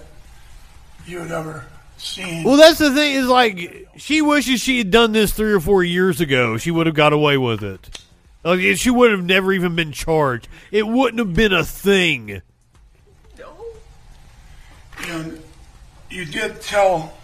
you 1.07 1.19
had 1.19 1.31
ever 1.31 1.67
seen. 1.99 2.45
Well, 2.45 2.57
that's 2.57 2.79
the 2.79 2.93
thing 2.93 3.15
is 3.15 3.27
like 3.27 3.89
she 3.97 4.23
wishes 4.23 4.61
she 4.61 4.79
had 4.79 4.91
done 4.91 5.13
this 5.13 5.33
three 5.33 5.53
or 5.53 5.61
four 5.61 5.85
years 5.85 6.21
ago. 6.21 6.57
She 6.57 6.71
would 6.71 6.87
have 6.87 6.95
got 6.95 7.13
away 7.13 7.37
with 7.37 7.63
it. 7.63 8.01
Like, 8.43 8.61
she 8.79 8.91
would 8.91 9.11
have 9.11 9.23
never 9.23 9.53
even 9.53 9.77
been 9.77 9.93
charged. 9.93 10.49
It 10.71 10.87
wouldn't 10.87 11.19
have 11.19 11.35
been 11.35 11.53
a 11.53 11.63
thing. 11.63 12.41
No. 13.39 13.53
And 15.09 15.43
you 16.09 16.25
did 16.25 16.63
tell 16.63 17.19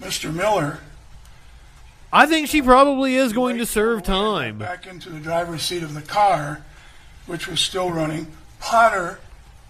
Mr. 0.00 0.34
Miller 0.34 0.80
I 2.12 2.26
think 2.26 2.48
she 2.48 2.60
probably 2.60 3.14
is 3.14 3.32
going 3.32 3.56
to 3.56 3.64
serve 3.64 4.02
time. 4.02 4.58
back 4.58 4.86
into 4.86 5.08
the 5.08 5.18
driver's 5.18 5.62
seat 5.62 5.82
of 5.82 5.94
the 5.94 6.02
car, 6.02 6.62
which 7.26 7.48
was 7.48 7.58
still 7.58 7.90
running, 7.90 8.26
Potter, 8.60 9.18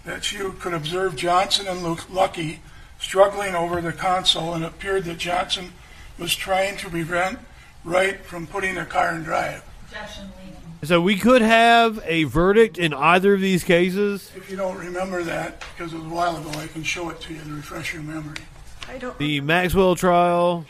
that 0.05 0.33
you 0.33 0.53
could 0.53 0.74
observe 0.74 1.16
Johnson 1.16 1.66
and 1.66 1.83
Luke 1.83 2.01
Luckey 2.11 2.59
struggling 2.99 3.55
over 3.55 3.81
the 3.81 3.93
console, 3.93 4.55
and 4.55 4.65
it 4.65 4.69
appeared 4.69 5.05
that 5.05 5.19
Johnson 5.19 5.73
was 6.19 6.35
trying 6.35 6.77
to 6.79 6.89
prevent 6.89 7.39
Wright 7.85 8.24
from 8.24 8.47
putting 8.47 8.77
the 8.77 8.85
car 8.85 9.15
in 9.15 9.23
drive. 9.23 9.65
So 10.85 11.01
we 11.01 11.16
could 11.16 11.43
have 11.43 12.03
a 12.05 12.24
verdict 12.24 12.79
in 12.79 12.93
either 12.93 13.35
of 13.35 13.41
these 13.41 13.62
cases. 13.62 14.33
If 14.35 14.51
you 14.51 14.57
don't 14.57 14.79
remember 14.79 15.23
that, 15.23 15.61
because 15.61 15.93
it 15.93 15.99
was 15.99 16.07
a 16.07 16.15
while 16.15 16.37
ago, 16.37 16.51
I 16.59 16.66
can 16.66 16.83
show 16.83 17.11
it 17.11 17.20
to 17.23 17.35
you 17.35 17.41
to 17.41 17.55
refresh 17.55 17.93
your 17.93 18.03
memory. 18.03 18.39
I 18.89 18.99
don't. 18.99 19.16
The 19.19 19.41
Maxwell 19.41 19.95
trial 19.95 20.66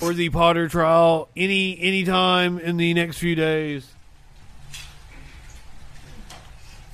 or 0.00 0.12
the 0.12 0.28
Potter 0.30 0.68
trial 0.68 1.28
any 1.36 1.78
any 1.80 2.04
time 2.04 2.58
in 2.58 2.76
the 2.76 2.94
next 2.94 3.18
few 3.18 3.34
days. 3.34 3.90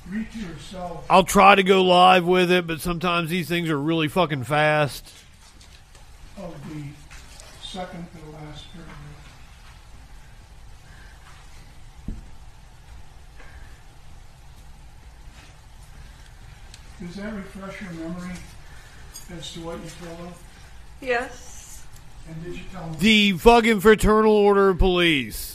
I'll 1.09 1.23
try 1.23 1.55
to 1.55 1.63
go 1.63 1.83
live 1.83 2.25
with 2.25 2.51
it, 2.51 2.67
but 2.67 2.81
sometimes 2.81 3.29
these 3.29 3.47
things 3.47 3.69
are 3.69 3.79
really 3.79 4.07
fucking 4.07 4.43
fast. 4.43 5.11
of 6.37 6.53
the 6.69 6.83
second 7.63 8.05
to 8.11 8.25
the 8.25 8.31
last 8.31 8.65
paragraph. 8.73 8.97
Does 16.99 17.15
that 17.15 17.33
refresh 17.33 17.81
your 17.81 17.91
memory 17.91 18.35
as 19.35 19.53
to 19.53 19.59
what 19.61 19.79
you 19.83 19.89
told 20.05 20.19
them? 20.19 20.33
Yes. 21.01 21.83
And 22.27 22.43
did 22.43 22.55
you 22.55 22.63
tell 22.71 22.83
them? 22.83 22.95
The 22.99 23.31
fucking 23.33 23.79
fraternal 23.79 24.33
order 24.33 24.69
of 24.69 24.77
police. 24.77 25.50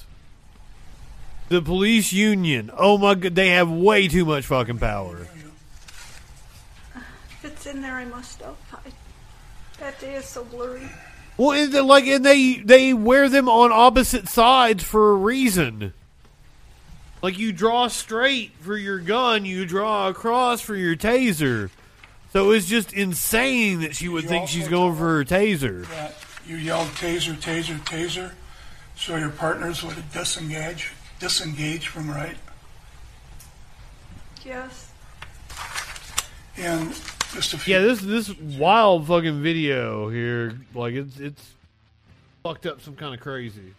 The 1.49 1.63
police 1.63 2.13
union. 2.13 2.71
Oh 2.77 2.99
my 2.99 3.15
god, 3.15 3.35
they 3.35 3.51
have 3.51 3.71
way 3.71 4.09
too 4.09 4.25
much 4.25 4.47
fucking 4.47 4.79
power. 4.79 5.29
If 6.95 7.45
it's 7.45 7.67
in 7.67 7.83
there, 7.83 7.95
I 7.95 8.05
must 8.05 8.41
have. 8.43 8.57
I, 8.73 8.91
that 9.79 10.01
day 10.01 10.15
is 10.15 10.25
so 10.25 10.45
blurry. 10.45 10.89
Well, 11.37 11.53
and 11.53 11.73
they're 11.73 11.83
like, 11.83 12.07
and 12.07 12.25
they 12.25 12.55
they 12.57 12.93
wear 12.95 13.29
them 13.29 13.49
on 13.49 13.71
opposite 13.71 14.29
sides 14.29 14.83
for 14.83 15.13
a 15.13 15.15
reason. 15.15 15.93
Like 17.23 17.39
you 17.39 17.53
draw 17.53 17.89
straight 17.89 18.53
for 18.61 18.77
your 18.77 18.99
gun, 18.99 19.45
you 19.45 19.67
draw 19.67 20.09
across 20.09 20.61
for 20.61 20.75
your 20.77 20.97
taser. 20.97 21.71
So 22.33 22.51
it's 22.51 22.67
just 22.67 22.93
insane 22.93 23.81
that 23.81 23.97
she 23.97 24.09
would 24.09 24.25
You 24.25 24.29
think 24.29 24.49
she's 24.49 24.69
going 24.69 24.95
for 24.97 25.19
her 25.19 25.25
taser. 25.25 25.87
you 26.47 26.57
yelled 26.57 26.89
taser, 26.89 27.35
taser, 27.35 27.79
taser, 27.87 28.33
so 28.97 29.17
your 29.17 29.31
partners 29.31 29.83
would 29.83 29.97
disengage, 30.13 30.93
disengage 31.19 31.89
from 31.89 32.11
Wright. 32.11 32.37
Yes. 34.45 34.93
And 36.57 36.89
just 37.33 37.53
a 37.53 37.59
few. 37.59 37.75
Yeah, 37.75 37.81
this 37.81 38.01
this 38.01 38.39
wild 38.39 39.07
fucking 39.07 39.43
video 39.43 40.09
here, 40.09 40.59
like 40.75 40.95
it's 40.95 41.19
it's 41.19 41.53
fucked 42.43 42.67
up 42.67 42.81
some 42.81 42.97
kind 42.97 43.15
of 43.15 43.21
crazy. 43.21 43.75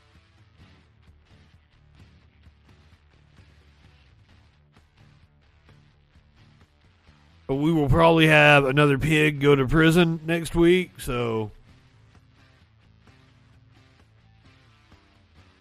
But 7.48 7.56
we 7.56 7.72
will 7.72 7.88
probably 7.88 8.28
have 8.28 8.66
another 8.66 8.98
pig 8.98 9.40
go 9.40 9.56
to 9.56 9.66
prison 9.66 10.20
next 10.26 10.54
week, 10.54 11.00
so 11.00 11.52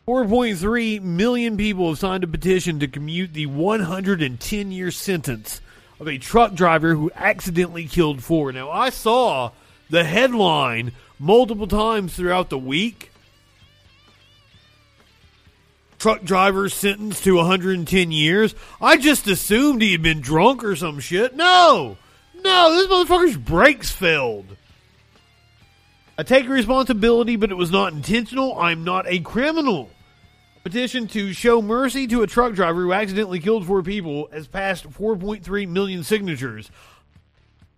4.3 0.07 1.03
million 1.03 1.57
people 1.57 1.89
have 1.89 1.99
signed 1.99 2.23
a 2.23 2.29
petition 2.29 2.79
to 2.79 2.87
commute 2.87 3.33
the 3.33 3.47
110 3.47 4.71
year 4.71 4.93
sentence 4.93 5.61
of 5.99 6.07
a 6.07 6.17
truck 6.17 6.55
driver 6.55 6.95
who 6.95 7.11
accidentally 7.17 7.87
killed 7.87 8.23
four. 8.23 8.53
Now, 8.53 8.71
I 8.71 8.91
saw 8.91 9.51
the 9.91 10.05
headline 10.05 10.93
multiple 11.19 11.67
times 11.67 12.15
throughout 12.15 12.51
the 12.51 12.59
week. 12.59 13.11
Truck 15.99 16.23
driver 16.23 16.69
sentenced 16.69 17.25
to 17.25 17.35
110 17.35 18.13
years. 18.13 18.55
I 18.81 18.99
just 18.99 19.27
assumed 19.27 19.83
he 19.83 19.91
had 19.91 20.03
been 20.03 20.21
drunk 20.21 20.63
or 20.63 20.77
some 20.77 21.01
shit. 21.01 21.35
No! 21.35 21.99
No, 22.45 22.75
this 22.77 22.87
motherfucker's 22.87 23.37
brakes 23.37 23.91
failed. 23.91 24.57
I 26.17 26.23
take 26.23 26.49
responsibility, 26.49 27.35
but 27.35 27.51
it 27.51 27.57
was 27.57 27.73
not 27.73 27.93
intentional. 27.93 28.57
I'm 28.57 28.85
not 28.85 29.07
a 29.09 29.19
criminal. 29.19 29.91
Petition 30.67 31.07
to 31.07 31.33
show 31.33 31.63
mercy 31.63 32.09
to 32.09 32.25
a 32.25 32.27
truck 32.27 32.53
driver 32.53 32.81
who 32.83 32.93
accidentally 32.93 33.39
killed 33.39 33.65
four 33.65 33.85
people 33.85 34.29
has 34.33 34.49
passed 34.49 34.91
4.3 34.91 35.69
million 35.69 36.03
signatures. 36.03 36.73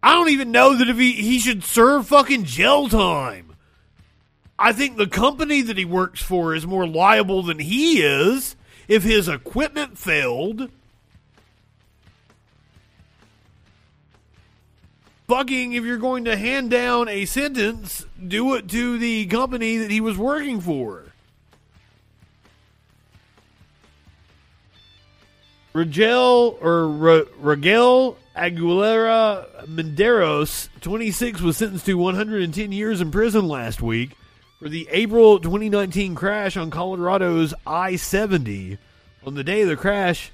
I 0.03 0.15
don't 0.15 0.31
even 0.31 0.53
know 0.53 0.75
that 0.75 0.89
if 0.89 0.97
he, 0.97 1.13
he 1.13 1.39
should 1.39 1.63
serve 1.63 2.07
fucking 2.07 2.45
jail 2.45 2.89
time. 2.89 3.55
I 4.59 4.73
think 4.73 4.97
the 4.97 5.07
company 5.07 5.61
that 5.61 5.77
he 5.77 5.85
works 5.85 6.23
for 6.23 6.55
is 6.55 6.67
more 6.67 6.87
liable 6.87 7.43
than 7.43 7.59
he 7.59 8.01
is 8.01 8.57
if 8.89 9.03
his 9.03 9.29
equipment 9.29 9.99
failed. 9.99 10.71
Fucking, 15.27 15.75
if 15.75 15.85
you're 15.85 15.99
going 15.99 16.25
to 16.25 16.39
hand 16.39 16.71
down 16.71 17.07
a 17.07 17.27
sentence, 17.27 18.07
do 18.27 18.55
it 18.55 18.67
to 18.69 18.99
the 18.99 19.27
company 19.27 19.77
that 19.77 19.91
he 19.91 20.01
was 20.01 20.17
working 20.17 20.63
for. 20.63 21.08
Ragel 25.79 26.59
or 26.61 26.87
R- 26.87 27.27
Ragel 27.41 28.17
Aguilera 28.37 29.65
Menderos, 29.69 30.69
26, 30.81 31.41
was 31.41 31.57
sentenced 31.57 31.87
to 31.87 31.95
110 31.95 32.73
years 32.73 33.01
in 33.01 33.13
prison 33.13 33.47
last 33.47 33.81
week 33.81 34.11
for 34.59 34.69
the 34.69 34.89
April 34.91 35.39
2019 35.39 36.17
crash 36.17 36.57
on 36.57 36.73
Colorado's 36.73 37.55
I 37.65 37.95
70. 37.95 38.79
On 39.25 39.35
the 39.37 39.45
day 39.45 39.63
of 39.63 39.69
the 39.69 39.77
crash, 39.77 40.33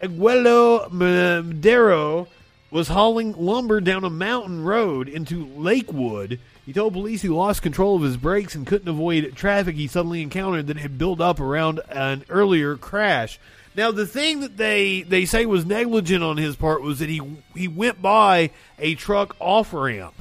Aguelo 0.00 0.90
Madero 0.90 2.28
was 2.70 2.88
hauling 2.88 3.34
lumber 3.36 3.82
down 3.82 4.02
a 4.02 4.08
mountain 4.08 4.64
road 4.64 5.10
into 5.10 5.46
Lakewood. 5.58 6.40
He 6.64 6.72
told 6.72 6.94
police 6.94 7.20
he 7.20 7.28
lost 7.28 7.60
control 7.60 7.96
of 7.96 8.02
his 8.02 8.16
brakes 8.16 8.54
and 8.54 8.66
couldn't 8.66 8.88
avoid 8.88 9.36
traffic 9.36 9.76
he 9.76 9.88
suddenly 9.88 10.22
encountered 10.22 10.68
that 10.68 10.78
had 10.78 10.96
built 10.96 11.20
up 11.20 11.38
around 11.38 11.80
an 11.90 12.24
earlier 12.30 12.78
crash. 12.78 13.38
Now, 13.76 13.90
the 13.90 14.06
thing 14.06 14.40
that 14.40 14.56
they, 14.56 15.02
they 15.02 15.26
say 15.26 15.44
was 15.44 15.66
negligent 15.66 16.24
on 16.24 16.38
his 16.38 16.56
part 16.56 16.80
was 16.80 17.00
that 17.00 17.10
he 17.10 17.20
he 17.54 17.68
went 17.68 18.00
by 18.00 18.50
a 18.78 18.94
truck 18.94 19.36
off 19.38 19.74
ramp. 19.74 20.14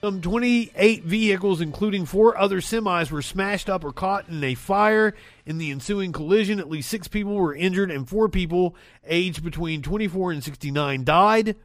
Some 0.00 0.20
28 0.20 1.02
vehicles, 1.02 1.60
including 1.60 2.06
four 2.06 2.38
other 2.38 2.60
semis, 2.60 3.10
were 3.10 3.22
smashed 3.22 3.68
up 3.68 3.82
or 3.82 3.92
caught 3.92 4.28
in 4.28 4.44
a 4.44 4.54
fire. 4.54 5.16
In 5.44 5.58
the 5.58 5.72
ensuing 5.72 6.12
collision, 6.12 6.60
at 6.60 6.70
least 6.70 6.88
six 6.88 7.08
people 7.08 7.34
were 7.34 7.52
injured, 7.52 7.90
and 7.90 8.08
four 8.08 8.28
people 8.28 8.76
aged 9.04 9.42
between 9.42 9.82
24 9.82 10.30
and 10.30 10.44
69 10.44 11.02
died. 11.02 11.56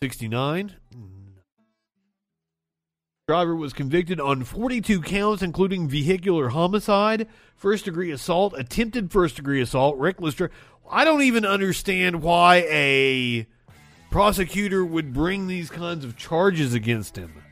69. 0.00 0.76
Driver 3.26 3.56
was 3.56 3.72
convicted 3.72 4.20
on 4.20 4.44
42 4.44 5.02
counts, 5.02 5.42
including 5.42 5.88
vehicular 5.88 6.50
homicide, 6.50 7.26
first 7.56 7.84
degree 7.84 8.10
assault, 8.10 8.54
attempted 8.56 9.10
first 9.10 9.36
degree 9.36 9.60
assault, 9.60 9.96
reckless 9.96 10.34
driving. 10.34 10.56
I 10.90 11.04
don't 11.04 11.22
even 11.22 11.44
understand 11.44 12.22
why 12.22 12.66
a 12.70 13.46
prosecutor 14.10 14.84
would 14.84 15.12
bring 15.12 15.46
these 15.46 15.68
kinds 15.68 16.04
of 16.04 16.16
charges 16.16 16.74
against 16.74 17.16
him. 17.16 17.42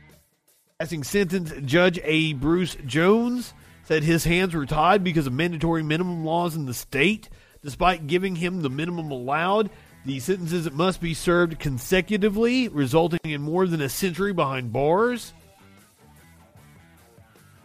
Passing 0.78 1.04
sentence, 1.04 1.52
Judge 1.64 1.98
A. 2.04 2.34
Bruce 2.34 2.76
Jones 2.86 3.54
said 3.84 4.02
his 4.02 4.24
hands 4.24 4.54
were 4.54 4.66
tied 4.66 5.04
because 5.04 5.26
of 5.26 5.32
mandatory 5.32 5.82
minimum 5.82 6.24
laws 6.24 6.56
in 6.56 6.66
the 6.66 6.74
state. 6.74 7.28
Despite 7.62 8.06
giving 8.06 8.36
him 8.36 8.62
the 8.62 8.70
minimum 8.70 9.10
allowed, 9.10 9.70
the 10.04 10.20
sentences 10.20 10.70
must 10.70 11.00
be 11.00 11.14
served 11.14 11.58
consecutively, 11.58 12.68
resulting 12.68 13.20
in 13.24 13.40
more 13.40 13.66
than 13.66 13.80
a 13.80 13.88
century 13.88 14.32
behind 14.32 14.72
bars. 14.72 15.32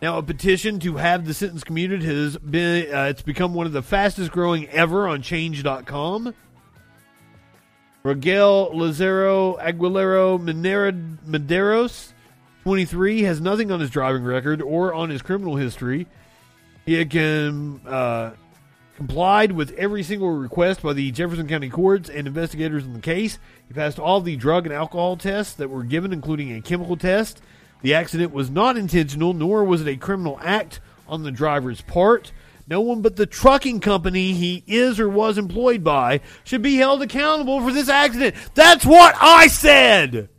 Now, 0.02 0.18
a 0.18 0.24
petition 0.24 0.80
to 0.82 0.96
have 0.96 1.26
the 1.26 1.34
sentence 1.34 1.64
commuted 1.64 2.04
has 2.04 2.38
been, 2.38 2.94
uh, 2.94 3.06
it's 3.06 3.22
become 3.22 3.54
one 3.54 3.66
of 3.66 3.74
the 3.74 3.82
fastest 3.82 4.32
growing 4.32 4.70
ever 4.70 5.08
on 5.10 5.22
change.com. 5.22 6.34
Miguel 8.06 8.78
Lazaro 8.78 9.58
Aguilero 9.58 10.40
Maderos, 11.28 12.14
23, 12.64 13.24
has 13.24 13.42
nothing 13.42 13.72
on 13.72 13.82
his 13.82 13.90
driving 13.90 14.24
record 14.24 14.62
or 14.62 14.94
on 14.94 15.10
his 15.10 15.22
criminal 15.22 15.58
history. 15.58 16.08
He 16.86 16.94
had 16.94 17.12
com- 17.12 17.82
uh, 17.86 18.32
complied 18.96 19.52
with 19.52 19.72
every 19.74 20.04
single 20.04 20.32
request 20.32 20.82
by 20.82 20.94
the 20.94 21.12
Jefferson 21.12 21.48
County 21.48 21.70
courts 21.70 22.10
and 22.10 22.26
investigators 22.26 22.86
in 22.86 22.94
the 22.94 23.02
case. 23.02 23.38
He 23.68 23.74
passed 23.74 24.00
all 24.00 24.22
the 24.22 24.38
drug 24.38 24.66
and 24.66 24.74
alcohol 24.74 25.18
tests 25.18 25.56
that 25.56 25.70
were 25.70 25.84
given, 25.84 26.14
including 26.14 26.54
a 26.54 26.62
chemical 26.62 26.96
test. 26.96 27.42
The 27.81 27.93
accident 27.93 28.34
was 28.34 28.49
not 28.49 28.77
intentional, 28.77 29.34
nor 29.34 29.64
was 29.64 29.81
it 29.81 29.88
a 29.88 29.95
criminal 29.95 30.39
act 30.43 30.80
on 31.07 31.23
the 31.23 31.31
driver's 31.31 31.81
part. 31.81 32.31
No 32.68 32.81
one 32.81 33.01
but 33.01 33.15
the 33.15 33.26
trucking 33.26 33.80
company 33.80 34.34
he 34.34 34.64
is 34.68 34.99
or 34.99 35.10
was 35.10 35.38
employed 35.38 35.84
by 35.84 36.22
should 36.43 36.61
be 36.61 36.76
held 36.76 37.01
accountable 37.01 37.61
for 37.61 37.72
this 37.72 37.89
accident. 37.89 38.35
That's 38.53 38.85
what 38.85 39.15
I 39.19 39.47
said! 39.47 40.30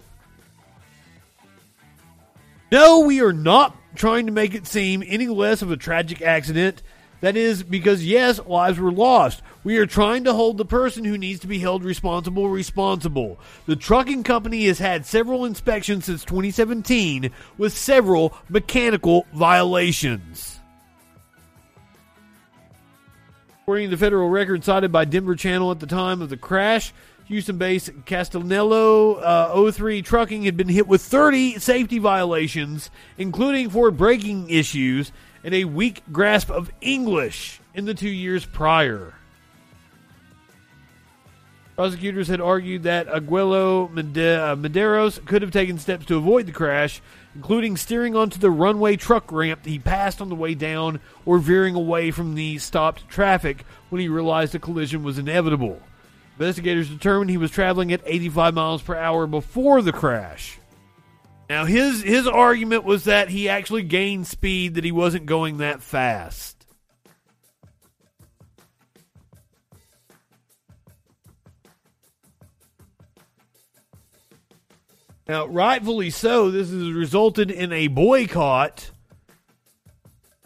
No, 2.70 3.00
we 3.00 3.20
are 3.20 3.32
not 3.32 3.76
trying 3.96 4.26
to 4.26 4.32
make 4.32 4.54
it 4.54 4.66
seem 4.66 5.02
any 5.04 5.26
less 5.26 5.60
of 5.60 5.72
a 5.72 5.76
tragic 5.76 6.22
accident. 6.22 6.82
That 7.20 7.36
is 7.36 7.62
because, 7.62 8.04
yes, 8.04 8.40
lives 8.46 8.78
were 8.78 8.92
lost. 8.92 9.42
We 9.62 9.76
are 9.76 9.86
trying 9.86 10.24
to 10.24 10.32
hold 10.32 10.56
the 10.56 10.64
person 10.64 11.04
who 11.04 11.18
needs 11.18 11.40
to 11.40 11.46
be 11.46 11.58
held 11.58 11.84
responsible 11.84 12.48
responsible. 12.48 13.38
The 13.66 13.76
trucking 13.76 14.22
company 14.22 14.66
has 14.66 14.78
had 14.78 15.04
several 15.04 15.44
inspections 15.44 16.06
since 16.06 16.24
2017 16.24 17.30
with 17.58 17.76
several 17.76 18.34
mechanical 18.48 19.26
violations. 19.34 20.60
According 23.62 23.90
to 23.90 23.96
the 23.96 24.00
federal 24.00 24.30
record 24.30 24.64
cited 24.64 24.90
by 24.90 25.04
Denver 25.04 25.36
Channel 25.36 25.70
at 25.70 25.78
the 25.78 25.86
time 25.86 26.22
of 26.22 26.30
the 26.30 26.36
crash, 26.38 26.92
Houston 27.26 27.58
based 27.58 27.92
Castellanello 28.06 29.20
uh, 29.22 29.70
03 29.70 30.02
Trucking 30.02 30.42
had 30.42 30.56
been 30.56 30.68
hit 30.68 30.88
with 30.88 31.02
30 31.02 31.60
safety 31.60 31.98
violations, 31.98 32.90
including 33.16 33.70
for 33.70 33.92
braking 33.92 34.50
issues 34.50 35.12
and 35.44 35.54
a 35.54 35.64
weak 35.64 36.02
grasp 36.12 36.50
of 36.50 36.70
English 36.80 37.60
in 37.74 37.84
the 37.84 37.94
two 37.94 38.10
years 38.10 38.44
prior. 38.44 39.14
Prosecutors 41.80 42.28
had 42.28 42.42
argued 42.42 42.82
that 42.82 43.06
Aguelo 43.06 43.86
uh, 43.86 44.54
Medeiros 44.54 45.24
could 45.24 45.40
have 45.40 45.50
taken 45.50 45.78
steps 45.78 46.04
to 46.04 46.18
avoid 46.18 46.44
the 46.44 46.52
crash, 46.52 47.00
including 47.34 47.78
steering 47.78 48.14
onto 48.14 48.38
the 48.38 48.50
runaway 48.50 48.96
truck 48.96 49.32
ramp 49.32 49.64
he 49.64 49.78
passed 49.78 50.20
on 50.20 50.28
the 50.28 50.34
way 50.34 50.54
down 50.54 51.00
or 51.24 51.38
veering 51.38 51.74
away 51.74 52.10
from 52.10 52.34
the 52.34 52.58
stopped 52.58 53.08
traffic 53.08 53.64
when 53.88 53.98
he 53.98 54.08
realized 54.08 54.54
a 54.54 54.58
collision 54.58 55.02
was 55.02 55.16
inevitable. 55.16 55.80
Investigators 56.38 56.90
determined 56.90 57.30
he 57.30 57.38
was 57.38 57.50
traveling 57.50 57.94
at 57.94 58.02
85 58.04 58.52
miles 58.52 58.82
per 58.82 58.96
hour 58.96 59.26
before 59.26 59.80
the 59.80 59.92
crash. 59.92 60.59
Now 61.50 61.64
his 61.64 62.00
his 62.00 62.28
argument 62.28 62.84
was 62.84 63.04
that 63.06 63.28
he 63.28 63.48
actually 63.48 63.82
gained 63.82 64.28
speed 64.28 64.74
that 64.74 64.84
he 64.84 64.92
wasn't 64.92 65.26
going 65.26 65.56
that 65.56 65.82
fast. 65.82 66.64
Now, 75.26 75.46
rightfully 75.46 76.10
so, 76.10 76.52
this 76.52 76.70
has 76.70 76.92
resulted 76.92 77.50
in 77.50 77.72
a 77.72 77.88
boycott 77.88 78.92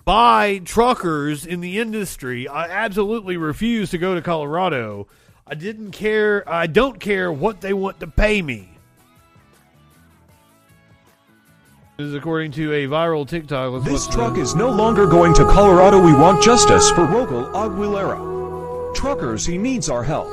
by 0.06 0.62
truckers 0.64 1.44
in 1.44 1.60
the 1.60 1.80
industry. 1.80 2.48
I 2.48 2.66
absolutely 2.66 3.36
refuse 3.36 3.90
to 3.90 3.98
go 3.98 4.14
to 4.14 4.22
Colorado. 4.22 5.08
I 5.46 5.54
didn't 5.54 5.90
care. 5.90 6.48
I 6.48 6.66
don't 6.66 6.98
care 6.98 7.30
what 7.30 7.60
they 7.60 7.74
want 7.74 8.00
to 8.00 8.06
pay 8.06 8.40
me. 8.40 8.73
This 11.96 12.08
is 12.08 12.14
according 12.16 12.50
to 12.52 12.72
a 12.72 12.88
viral 12.88 13.28
TikTok. 13.28 13.70
Let's 13.70 13.84
This 13.84 14.08
truck 14.08 14.36
is 14.36 14.56
no 14.56 14.68
longer 14.68 15.06
going 15.06 15.32
to 15.34 15.44
Colorado. 15.44 16.04
We 16.04 16.12
want 16.12 16.42
justice 16.42 16.90
for 16.90 17.06
Rogel 17.06 17.52
Aguilera. 17.52 18.92
Truckers, 18.96 19.46
he 19.46 19.56
needs 19.56 19.88
our 19.88 20.02
help. 20.02 20.26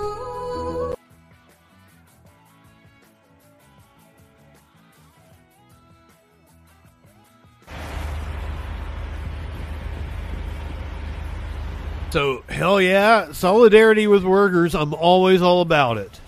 So, 12.09 12.43
hell 12.49 12.81
yeah, 12.81 13.33
solidarity 13.33 14.07
with 14.07 14.23
workers. 14.23 14.73
I'm 14.73 14.95
always 14.95 15.43
all 15.43 15.61
about 15.61 15.99
it. 15.99 16.20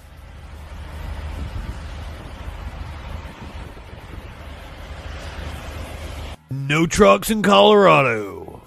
Trucks 6.87 7.29
in 7.29 7.41
Colorado. 7.41 8.61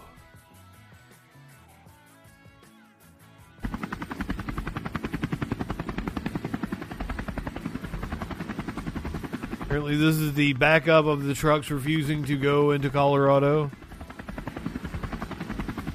Apparently, 9.62 9.96
this 9.96 10.16
is 10.16 10.34
the 10.34 10.52
backup 10.54 11.06
of 11.06 11.24
the 11.24 11.34
trucks 11.34 11.70
refusing 11.70 12.24
to 12.24 12.36
go 12.36 12.70
into 12.70 12.88
Colorado. 12.88 13.70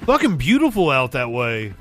Fucking 0.06 0.36
beautiful 0.36 0.90
out 0.90 1.12
that 1.12 1.30
way. 1.30 1.74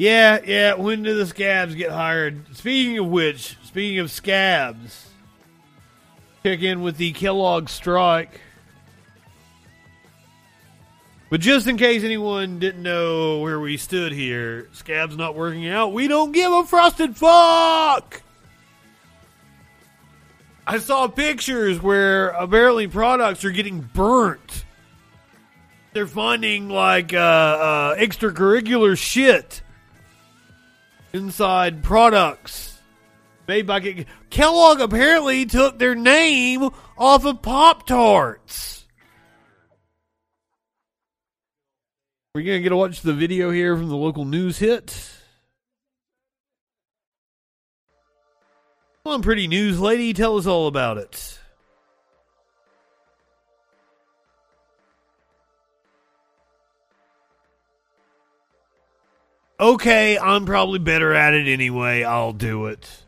Yeah, 0.00 0.40
yeah. 0.46 0.74
When 0.76 1.02
do 1.02 1.14
the 1.14 1.26
scabs 1.26 1.74
get 1.74 1.90
hired? 1.90 2.56
Speaking 2.56 2.96
of 2.96 3.08
which, 3.08 3.58
speaking 3.64 3.98
of 3.98 4.10
scabs, 4.10 5.10
check 6.42 6.62
in 6.62 6.80
with 6.80 6.96
the 6.96 7.12
Kellogg 7.12 7.68
strike. 7.68 8.40
But 11.28 11.42
just 11.42 11.66
in 11.66 11.76
case 11.76 12.02
anyone 12.02 12.58
didn't 12.60 12.82
know 12.82 13.40
where 13.40 13.60
we 13.60 13.76
stood 13.76 14.12
here, 14.12 14.70
scabs 14.72 15.18
not 15.18 15.34
working 15.34 15.68
out, 15.68 15.92
we 15.92 16.08
don't 16.08 16.32
give 16.32 16.50
a 16.50 16.64
frosted 16.64 17.14
fuck! 17.14 18.22
I 20.66 20.78
saw 20.78 21.08
pictures 21.08 21.78
where 21.78 22.28
apparently 22.28 22.86
products 22.86 23.44
are 23.44 23.50
getting 23.50 23.82
burnt. 23.82 24.64
They're 25.92 26.06
finding 26.06 26.70
like 26.70 27.12
uh, 27.12 27.18
uh, 27.18 27.96
extracurricular 27.96 28.96
shit 28.96 29.60
inside 31.12 31.82
products 31.82 32.80
made 33.48 33.66
by 33.66 33.80
Ke- 33.80 34.06
Kellogg. 34.30 34.80
Apparently 34.80 35.46
took 35.46 35.78
their 35.78 35.94
name 35.94 36.70
off 36.96 37.24
of 37.24 37.42
Pop 37.42 37.86
Tarts. 37.86 38.86
We're 42.34 42.42
gonna 42.42 42.60
get 42.60 42.68
to 42.68 42.76
watch 42.76 43.02
the 43.02 43.12
video 43.12 43.50
here 43.50 43.76
from 43.76 43.88
the 43.88 43.96
local 43.96 44.24
news 44.24 44.58
hit. 44.58 45.10
Come 49.02 49.14
on, 49.14 49.22
pretty 49.22 49.48
news 49.48 49.80
lady, 49.80 50.12
tell 50.12 50.36
us 50.36 50.46
all 50.46 50.68
about 50.68 50.98
it. 50.98 51.39
Okay, 59.60 60.18
I'm 60.18 60.46
probably 60.46 60.78
better 60.78 61.12
at 61.12 61.34
it 61.34 61.46
anyway. 61.46 62.02
I'll 62.02 62.32
do 62.32 62.64
it. 62.64 63.04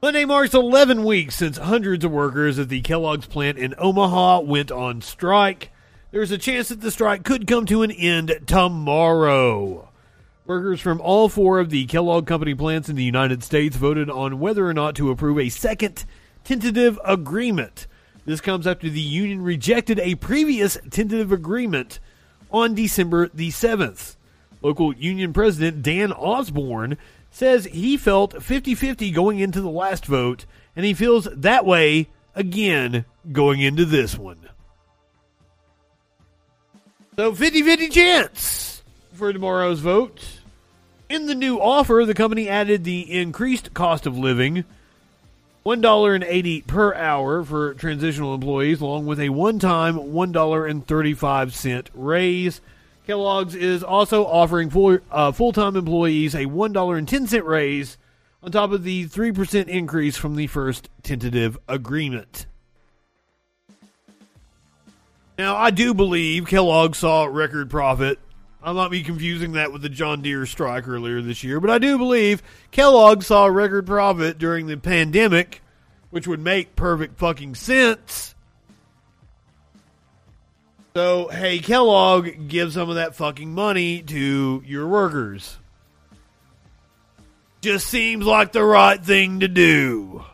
Monday 0.00 0.24
marks 0.24 0.54
11 0.54 1.04
weeks 1.04 1.36
since 1.36 1.58
hundreds 1.58 2.06
of 2.06 2.10
workers 2.10 2.58
at 2.58 2.70
the 2.70 2.80
Kellogg's 2.80 3.26
plant 3.26 3.58
in 3.58 3.74
Omaha 3.76 4.40
went 4.40 4.72
on 4.72 5.02
strike. 5.02 5.72
There's 6.10 6.30
a 6.30 6.38
chance 6.38 6.68
that 6.68 6.80
the 6.80 6.90
strike 6.90 7.22
could 7.22 7.46
come 7.46 7.66
to 7.66 7.82
an 7.82 7.90
end 7.90 8.44
tomorrow. 8.46 9.90
Workers 10.46 10.80
from 10.80 11.02
all 11.02 11.28
four 11.28 11.58
of 11.58 11.68
the 11.68 11.84
Kellogg 11.84 12.26
Company 12.26 12.54
plants 12.54 12.88
in 12.88 12.96
the 12.96 13.04
United 13.04 13.42
States 13.42 13.76
voted 13.76 14.08
on 14.08 14.40
whether 14.40 14.66
or 14.66 14.72
not 14.72 14.94
to 14.94 15.10
approve 15.10 15.38
a 15.38 15.50
second 15.50 16.06
tentative 16.44 16.98
agreement. 17.04 17.86
This 18.24 18.40
comes 18.40 18.66
after 18.66 18.88
the 18.88 19.00
union 19.00 19.42
rejected 19.42 19.98
a 19.98 20.14
previous 20.14 20.78
tentative 20.88 21.30
agreement 21.30 22.00
on 22.50 22.74
December 22.74 23.28
the 23.34 23.50
7th. 23.50 24.15
Local 24.66 24.92
union 24.96 25.32
president 25.32 25.84
Dan 25.84 26.10
Osborn 26.10 26.98
says 27.30 27.66
he 27.66 27.96
felt 27.96 28.42
50 28.42 28.74
50 28.74 29.12
going 29.12 29.38
into 29.38 29.60
the 29.60 29.70
last 29.70 30.06
vote, 30.06 30.44
and 30.74 30.84
he 30.84 30.92
feels 30.92 31.28
that 31.30 31.64
way 31.64 32.08
again 32.34 33.04
going 33.30 33.60
into 33.60 33.84
this 33.84 34.18
one. 34.18 34.40
So 37.14 37.32
50 37.32 37.62
50 37.62 37.88
chance 37.90 38.82
for 39.12 39.32
tomorrow's 39.32 39.78
vote. 39.78 40.40
In 41.08 41.26
the 41.26 41.36
new 41.36 41.60
offer, 41.60 42.02
the 42.04 42.12
company 42.12 42.48
added 42.48 42.82
the 42.82 43.02
increased 43.02 43.72
cost 43.72 44.04
of 44.04 44.18
living, 44.18 44.64
$1.80 45.64 46.66
per 46.66 46.92
hour 46.92 47.44
for 47.44 47.74
transitional 47.74 48.34
employees, 48.34 48.80
along 48.80 49.06
with 49.06 49.20
a 49.20 49.28
one 49.28 49.60
time 49.60 49.94
$1.35 49.94 51.88
raise. 51.94 52.60
Kellogg's 53.06 53.54
is 53.54 53.84
also 53.84 54.26
offering 54.26 54.68
full, 54.68 54.98
uh, 55.10 55.32
full-time 55.32 55.76
employees 55.76 56.34
a 56.34 56.46
$1.10 56.46 57.44
raise 57.44 57.98
on 58.42 58.50
top 58.52 58.72
of 58.72 58.82
the 58.82 59.06
3% 59.06 59.68
increase 59.68 60.16
from 60.16 60.36
the 60.36 60.46
first 60.48 60.88
tentative 61.02 61.56
agreement. 61.68 62.46
Now, 65.38 65.56
I 65.56 65.70
do 65.70 65.94
believe 65.94 66.46
Kellogg 66.46 66.94
saw 66.94 67.26
record 67.26 67.70
profit. 67.70 68.18
I 68.62 68.72
might 68.72 68.90
be 68.90 69.02
confusing 69.02 69.52
that 69.52 69.72
with 69.72 69.82
the 69.82 69.88
John 69.88 70.22
Deere 70.22 70.46
strike 70.46 70.88
earlier 70.88 71.20
this 71.20 71.44
year, 71.44 71.60
but 71.60 71.70
I 71.70 71.78
do 71.78 71.98
believe 71.98 72.42
Kellogg 72.72 73.22
saw 73.22 73.46
record 73.46 73.86
profit 73.86 74.38
during 74.38 74.66
the 74.66 74.76
pandemic, 74.76 75.62
which 76.10 76.26
would 76.26 76.40
make 76.40 76.74
perfect 76.74 77.18
fucking 77.18 77.54
sense. 77.54 78.34
So, 80.96 81.28
hey, 81.28 81.58
Kellogg, 81.58 82.48
give 82.48 82.72
some 82.72 82.88
of 82.88 82.94
that 82.94 83.14
fucking 83.14 83.52
money 83.52 84.00
to 84.04 84.62
your 84.64 84.88
workers. 84.88 85.58
Just 87.60 87.88
seems 87.88 88.24
like 88.24 88.52
the 88.52 88.64
right 88.64 88.98
thing 89.04 89.40
to 89.40 89.48
do. 89.48 90.24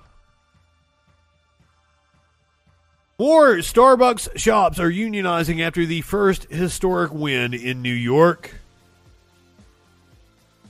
More 3.19 3.57
Starbucks 3.57 4.39
shops 4.39 4.79
are 4.79 4.89
unionizing 4.89 5.61
after 5.61 5.85
the 5.85 6.01
first 6.03 6.45
historic 6.45 7.11
win 7.11 7.55
in 7.55 7.83
New 7.83 7.93
York. 7.93 8.55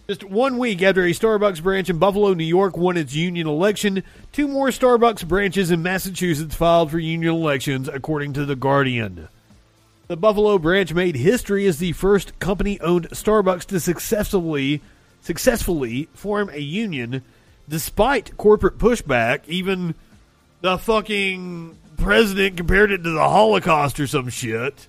Just 0.09 0.25
one 0.25 0.57
week 0.57 0.81
after 0.81 1.05
a 1.05 1.11
Starbucks 1.11 1.63
branch 1.63 1.91
in 1.91 1.99
Buffalo, 1.99 2.33
New 2.33 2.45
York 2.45 2.79
won 2.79 2.97
its 2.97 3.15
union 3.15 3.47
election, 3.47 4.03
two 4.33 4.49
more 4.49 4.69
Starbucks 4.69 5.29
branches 5.29 5.71
in 5.71 5.83
Massachusetts 5.83 6.55
filed 6.55 6.91
for 6.91 6.99
union 6.99 7.35
elections, 7.35 7.89
according 7.89 8.33
to 8.33 8.47
The 8.47 8.57
Guardian. 8.57 9.29
The 10.09 10.17
Buffalo 10.17 10.59
branch 10.59 10.93
made 10.93 11.17
history 11.17 11.67
as 11.67 11.79
the 11.79 11.93
first 11.93 12.39
company-owned 12.39 13.11
Starbucks 13.11 13.65
to 13.67 13.81
successfully 13.81 14.83
successfully 15.23 16.09
form 16.15 16.51
a 16.53 16.59
union 16.59 17.23
despite 17.69 18.37
corporate 18.37 18.77
pushback, 18.77 19.43
even 19.47 19.95
the 20.61 20.77
fucking 20.77 21.79
president 21.97 22.57
compared 22.57 22.91
it 22.91 23.05
to 23.05 23.11
the 23.11 23.21
Holocaust 23.21 24.01
or 24.01 24.07
some 24.07 24.29
shit. 24.29 24.89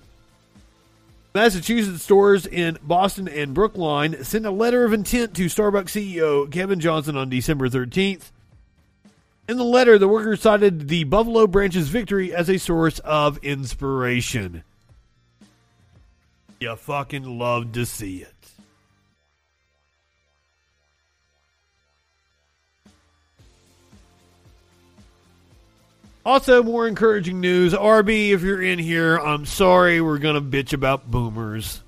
Massachusetts 1.34 2.02
stores 2.02 2.46
in 2.46 2.78
Boston 2.82 3.28
and 3.28 3.54
Brookline 3.54 4.22
sent 4.24 4.46
a 4.46 4.50
letter 4.50 4.84
of 4.84 4.92
intent 4.92 5.34
to 5.34 5.46
Starbucks 5.46 5.90
CEO 5.90 6.50
Kevin 6.50 6.80
Johnson 6.80 7.16
on 7.16 7.28
December 7.28 7.68
13th. 7.68 8.30
In 9.48 9.56
the 9.56 9.64
letter, 9.64 9.98
the 9.98 10.08
workers 10.08 10.42
cited 10.42 10.88
the 10.88 11.04
Buffalo 11.04 11.46
branch's 11.46 11.88
victory 11.88 12.34
as 12.34 12.48
a 12.48 12.58
source 12.58 12.98
of 13.00 13.38
inspiration. 13.38 14.62
You 16.60 16.76
fucking 16.76 17.38
love 17.38 17.72
to 17.72 17.84
see 17.84 18.22
it. 18.22 18.34
Also, 26.26 26.62
more 26.62 26.88
encouraging 26.88 27.40
news. 27.40 27.74
RB, 27.74 28.30
if 28.30 28.40
you're 28.40 28.62
in 28.62 28.78
here, 28.78 29.18
I'm 29.18 29.44
sorry 29.44 30.00
we're 30.00 30.18
going 30.18 30.36
to 30.36 30.40
bitch 30.40 30.72
about 30.72 31.10
boomers. 31.10 31.82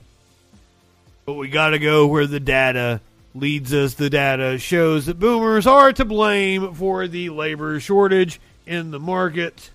But 1.25 1.35
we 1.35 1.49
got 1.49 1.71
to 1.71 1.79
go 1.79 2.07
where 2.07 2.27
the 2.27 2.39
data 2.39 3.01
leads 3.35 3.73
us. 3.73 3.95
The 3.95 4.11
data 4.11 4.59
shows 4.59 5.07
that 5.07 5.19
boomers 5.19 5.67
are 5.67 5.91
to 5.95 6.05
blame 6.05 6.75
for 6.75 7.09
the 7.09 7.31
labor 7.31 7.81
shortage 7.81 8.39
in 8.67 8.91
the 8.91 9.01
market. 9.01 9.71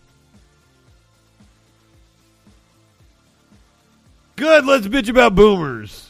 Good, 4.41 4.65
let's 4.65 4.87
bitch 4.87 5.07
about 5.07 5.35
boomers. 5.35 6.09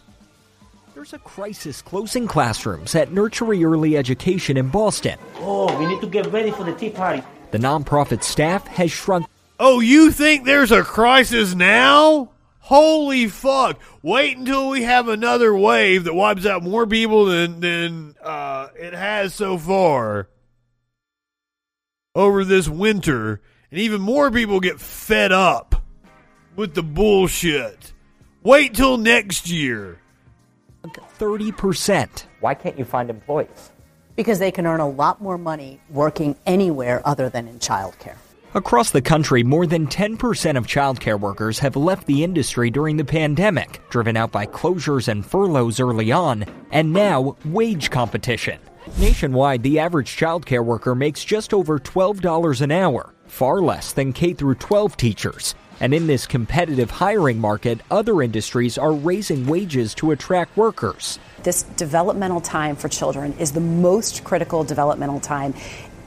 There's 0.93 1.11
a 1.11 1.19
crisis 1.19 1.81
closing 1.81 2.27
classrooms 2.27 2.95
at 2.95 3.11
Nurtury 3.11 3.61
Early 3.61 3.97
Education 3.97 4.55
in 4.55 4.69
Boston. 4.69 5.19
Oh, 5.39 5.77
we 5.77 5.85
need 5.85 5.99
to 5.99 6.07
get 6.07 6.27
ready 6.27 6.49
for 6.49 6.63
the 6.63 6.73
Tea 6.73 6.91
Party. 6.91 7.23
The 7.51 7.57
nonprofit 7.57 8.23
staff 8.23 8.65
has 8.67 8.89
shrunk. 8.89 9.27
Oh, 9.59 9.81
you 9.81 10.11
think 10.11 10.45
there's 10.45 10.71
a 10.71 10.81
crisis 10.81 11.55
now? 11.55 12.31
Holy 12.59 13.27
fuck. 13.27 13.77
Wait 14.01 14.37
until 14.37 14.69
we 14.69 14.83
have 14.83 15.09
another 15.09 15.53
wave 15.53 16.05
that 16.05 16.13
wipes 16.13 16.45
out 16.45 16.63
more 16.63 16.87
people 16.87 17.25
than, 17.25 17.59
than 17.59 18.15
uh, 18.23 18.69
it 18.79 18.93
has 18.93 19.35
so 19.35 19.57
far 19.57 20.29
over 22.15 22.45
this 22.45 22.69
winter. 22.69 23.41
And 23.71 23.81
even 23.81 23.99
more 23.99 24.31
people 24.31 24.61
get 24.61 24.79
fed 24.79 25.33
up 25.33 25.83
with 26.55 26.75
the 26.75 26.83
bullshit. 26.83 27.90
Wait 28.43 28.73
till 28.73 28.97
next 28.97 29.51
year. 29.51 29.99
30%. 30.83 32.23
Why 32.39 32.55
can't 32.55 32.75
you 32.75 32.85
find 32.85 33.11
employees? 33.11 33.71
Because 34.15 34.39
they 34.39 34.49
can 34.49 34.65
earn 34.65 34.79
a 34.79 34.89
lot 34.89 35.21
more 35.21 35.37
money 35.37 35.79
working 35.91 36.35
anywhere 36.47 37.03
other 37.05 37.29
than 37.29 37.47
in 37.47 37.59
childcare. 37.59 38.15
Across 38.55 38.91
the 38.91 39.01
country, 39.01 39.43
more 39.43 39.67
than 39.67 39.85
10% 39.85 40.57
of 40.57 40.65
childcare 40.65 41.19
workers 41.19 41.59
have 41.59 41.75
left 41.75 42.07
the 42.07 42.23
industry 42.23 42.71
during 42.71 42.97
the 42.97 43.05
pandemic, 43.05 43.79
driven 43.91 44.17
out 44.17 44.31
by 44.31 44.47
closures 44.47 45.07
and 45.07 45.23
furloughs 45.23 45.79
early 45.79 46.11
on, 46.11 46.43
and 46.71 46.91
now 46.91 47.37
wage 47.45 47.91
competition. 47.91 48.59
Nationwide, 48.97 49.61
the 49.61 49.77
average 49.77 50.17
childcare 50.17 50.65
worker 50.65 50.95
makes 50.95 51.23
just 51.23 51.53
over 51.53 51.77
$12 51.77 52.61
an 52.61 52.71
hour, 52.71 53.13
far 53.27 53.61
less 53.61 53.93
than 53.93 54.11
K 54.11 54.33
through 54.33 54.55
12 54.55 54.97
teachers. 54.97 55.53
And 55.81 55.95
in 55.95 56.05
this 56.05 56.27
competitive 56.27 56.91
hiring 56.91 57.39
market, 57.39 57.81
other 57.89 58.21
industries 58.21 58.77
are 58.77 58.93
raising 58.93 59.47
wages 59.47 59.95
to 59.95 60.11
attract 60.11 60.55
workers. 60.55 61.17
This 61.41 61.63
developmental 61.63 62.39
time 62.39 62.75
for 62.75 62.87
children 62.87 63.33
is 63.39 63.53
the 63.53 63.61
most 63.61 64.23
critical 64.23 64.63
developmental 64.63 65.19
time 65.19 65.55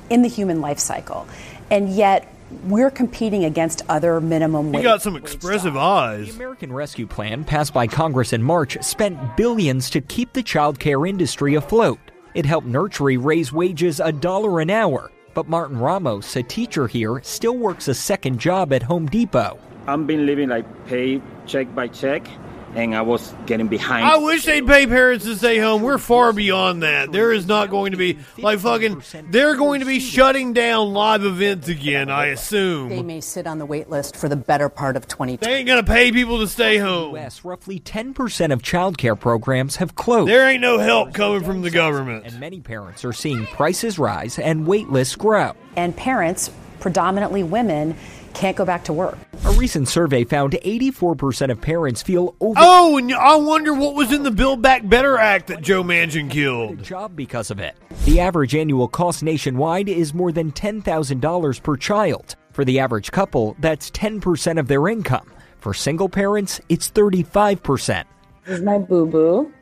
in 0.08 0.22
the 0.22 0.28
human 0.28 0.60
life 0.60 0.78
cycle. 0.78 1.26
And 1.72 1.88
yet, 1.88 2.32
we're 2.66 2.90
competing 2.90 3.44
against 3.44 3.82
other 3.88 4.20
minimum 4.20 4.70
wage. 4.70 4.84
You 4.84 4.88
got 4.88 5.02
some 5.02 5.16
expressive 5.16 5.76
eyes. 5.76 6.28
The 6.28 6.34
American 6.34 6.72
Rescue 6.72 7.08
Plan, 7.08 7.42
passed 7.42 7.74
by 7.74 7.88
Congress 7.88 8.32
in 8.32 8.44
March, 8.44 8.80
spent 8.80 9.36
billions 9.36 9.90
to 9.90 10.00
keep 10.00 10.34
the 10.34 10.42
child 10.44 10.78
care 10.78 11.04
industry 11.04 11.56
afloat. 11.56 11.98
It 12.34 12.46
helped 12.46 12.68
Nurtury 12.68 13.16
raise 13.16 13.52
wages 13.52 13.98
a 13.98 14.12
dollar 14.12 14.60
an 14.60 14.70
hour. 14.70 15.10
But 15.34 15.48
Martin 15.48 15.78
Ramos, 15.78 16.36
a 16.36 16.42
teacher 16.42 16.86
here, 16.86 17.20
still 17.24 17.56
works 17.56 17.88
a 17.88 17.94
second 17.94 18.38
job 18.38 18.72
at 18.72 18.84
Home 18.84 19.06
Depot. 19.06 19.58
I've 19.86 20.06
been 20.06 20.26
living 20.26 20.48
like 20.48 20.86
pay 20.86 21.20
check 21.44 21.74
by 21.74 21.88
check, 21.88 22.26
and 22.74 22.94
I 22.94 23.02
was 23.02 23.32
getting 23.46 23.68
behind. 23.68 24.04
I 24.04 24.16
wish 24.18 24.44
they'd 24.44 24.66
pay 24.66 24.86
parents 24.86 25.24
to 25.24 25.36
stay 25.36 25.58
home. 25.58 25.82
We're 25.82 25.98
far 25.98 26.32
beyond 26.32 26.82
that. 26.82 27.12
There 27.12 27.32
is 27.32 27.46
not 27.46 27.70
going 27.70 27.92
to 27.92 27.96
be 27.98 28.18
like 28.38 28.58
fucking. 28.58 29.02
They're 29.30 29.56
going 29.56 29.80
to 29.80 29.86
be 29.86 30.00
shutting 30.00 30.52
down 30.52 30.92
live 30.92 31.24
events 31.24 31.68
again. 31.68 32.10
I 32.10 32.26
assume 32.26 32.88
They 32.88 33.02
may 33.02 33.20
sit 33.20 33.46
on 33.46 33.58
the 33.58 33.66
wait 33.66 33.88
list 33.88 34.16
for 34.16 34.28
the 34.28 34.36
better 34.36 34.68
part 34.68 34.96
of 34.96 35.06
2020. 35.08 35.36
they 35.36 35.58
ain't 35.58 35.66
gonna 35.68 35.82
pay 35.84 36.10
people 36.12 36.38
to 36.40 36.48
stay 36.48 36.78
home. 36.78 37.14
U.S., 37.14 37.44
roughly 37.44 37.78
10% 37.80 38.52
of 38.52 38.62
child 38.62 38.98
care 38.98 39.16
programs 39.16 39.76
have 39.76 39.94
closed. 39.94 40.30
There 40.30 40.48
ain't 40.48 40.60
no 40.60 40.78
help 40.78 41.14
coming 41.14 41.42
from 41.44 41.62
the 41.62 41.70
government. 41.70 42.24
And 42.26 42.40
many 42.40 42.60
parents 42.60 43.04
are 43.04 43.12
seeing 43.12 43.46
prices 43.46 43.98
rise 43.98 44.38
and 44.38 44.66
wait 44.66 44.88
lists 44.90 45.16
grow. 45.16 45.52
And 45.76 45.96
parents, 45.96 46.50
predominantly 46.80 47.42
women, 47.42 47.96
can't 48.34 48.56
go 48.56 48.64
back 48.64 48.84
to 48.84 48.92
work. 48.92 49.16
A 49.44 49.52
recent 49.52 49.88
survey 49.88 50.24
found 50.24 50.52
84% 50.52 51.50
of 51.50 51.60
parents 51.60 52.02
feel 52.02 52.34
over 52.40 52.54
Oh, 52.58 52.96
and 52.98 53.12
I 53.14 53.36
wonder 53.36 53.72
what 53.74 53.94
was 53.94 54.12
in 54.12 54.22
the 54.22 54.30
Build 54.30 54.60
Back 54.62 54.88
Better 54.88 55.16
Act 55.18 55.46
that 55.48 55.62
Joe 55.62 55.82
Manchin 55.82 56.30
killed. 56.30 56.82
job 56.82 57.14
because 57.16 57.50
of 57.50 57.58
it. 57.60 57.76
The 58.04 58.20
average 58.20 58.54
annual 58.54 58.88
cost 58.88 59.22
nationwide 59.22 59.88
is 59.88 60.12
more 60.14 60.32
than 60.32 60.52
$10,000 60.52 61.62
per 61.62 61.76
child. 61.76 62.36
For 62.52 62.64
the 62.64 62.78
average 62.78 63.10
couple, 63.10 63.56
that's 63.60 63.90
10% 63.90 64.58
of 64.58 64.68
their 64.68 64.88
income. 64.88 65.30
For 65.58 65.72
single 65.74 66.08
parents, 66.08 66.60
it's 66.68 66.90
35%. 66.90 68.04
This 68.44 68.58
is 68.58 68.62
my 68.64 68.78
boo 68.78 69.06
boo. 69.06 69.52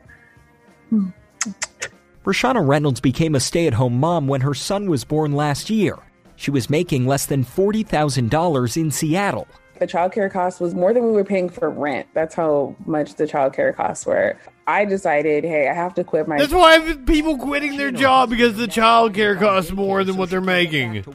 Rashana 2.25 2.65
Reynolds 2.65 3.01
became 3.01 3.35
a 3.35 3.39
stay 3.39 3.67
at 3.67 3.73
home 3.73 3.99
mom 3.99 4.27
when 4.27 4.41
her 4.41 4.53
son 4.53 4.89
was 4.89 5.03
born 5.03 5.33
last 5.33 5.69
year. 5.69 5.97
She 6.43 6.51
was 6.51 6.69
making 6.69 7.07
less 7.07 7.25
than 7.25 7.45
$40,000 7.45 8.75
in 8.75 8.91
Seattle. 8.91 9.47
The 9.79 9.87
childcare 9.87 10.29
cost 10.29 10.59
was 10.59 10.75
more 10.75 10.93
than 10.93 11.05
we 11.05 11.13
were 11.13 11.23
paying 11.23 11.47
for 11.47 11.69
rent. 11.69 12.05
That's 12.13 12.35
how 12.35 12.75
much 12.85 13.15
the 13.15 13.23
childcare 13.23 13.73
costs 13.73 14.05
were. 14.05 14.37
I 14.67 14.83
decided, 14.83 15.45
hey, 15.45 15.69
I 15.69 15.73
have 15.73 15.93
to 15.93 16.03
quit 16.03 16.27
my. 16.27 16.37
That's 16.37 16.51
why 16.51 16.97
people 17.05 17.37
quitting 17.37 17.77
their 17.77 17.91
job 17.91 18.29
because 18.29 18.57
the 18.57 18.67
child 18.67 19.13
care 19.13 19.37
costs 19.37 19.71
more 19.71 20.03
than 20.03 20.17
what 20.17 20.29
they're 20.29 20.41
making. 20.41 21.05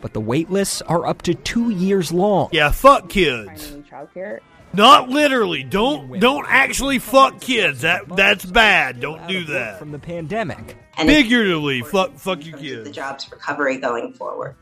But 0.00 0.12
the 0.12 0.20
wait 0.20 0.48
lists 0.48 0.80
are 0.82 1.06
up 1.08 1.22
to 1.22 1.34
two 1.34 1.70
years 1.70 2.12
long. 2.12 2.48
Yeah, 2.52 2.70
fuck 2.70 3.08
kids. 3.08 3.72
Childcare. 3.90 4.38
Not 4.72 5.08
literally. 5.08 5.64
Don't 5.64 6.20
don't 6.20 6.46
actually 6.48 7.00
fuck 7.00 7.40
kids. 7.40 7.80
That 7.80 8.08
that's 8.14 8.44
bad. 8.44 9.00
Don't 9.00 9.26
do 9.26 9.44
that. 9.46 9.80
From 9.80 9.90
the 9.90 9.98
pandemic. 9.98 10.76
Figuratively, 10.96 11.82
fuck 11.82 12.14
fuck 12.16 12.44
you 12.44 12.52
kids. 12.52 12.84
the 12.84 12.92
jobs 12.92 13.30
recovery 13.30 13.78
going 13.78 14.12
forward. 14.12 14.54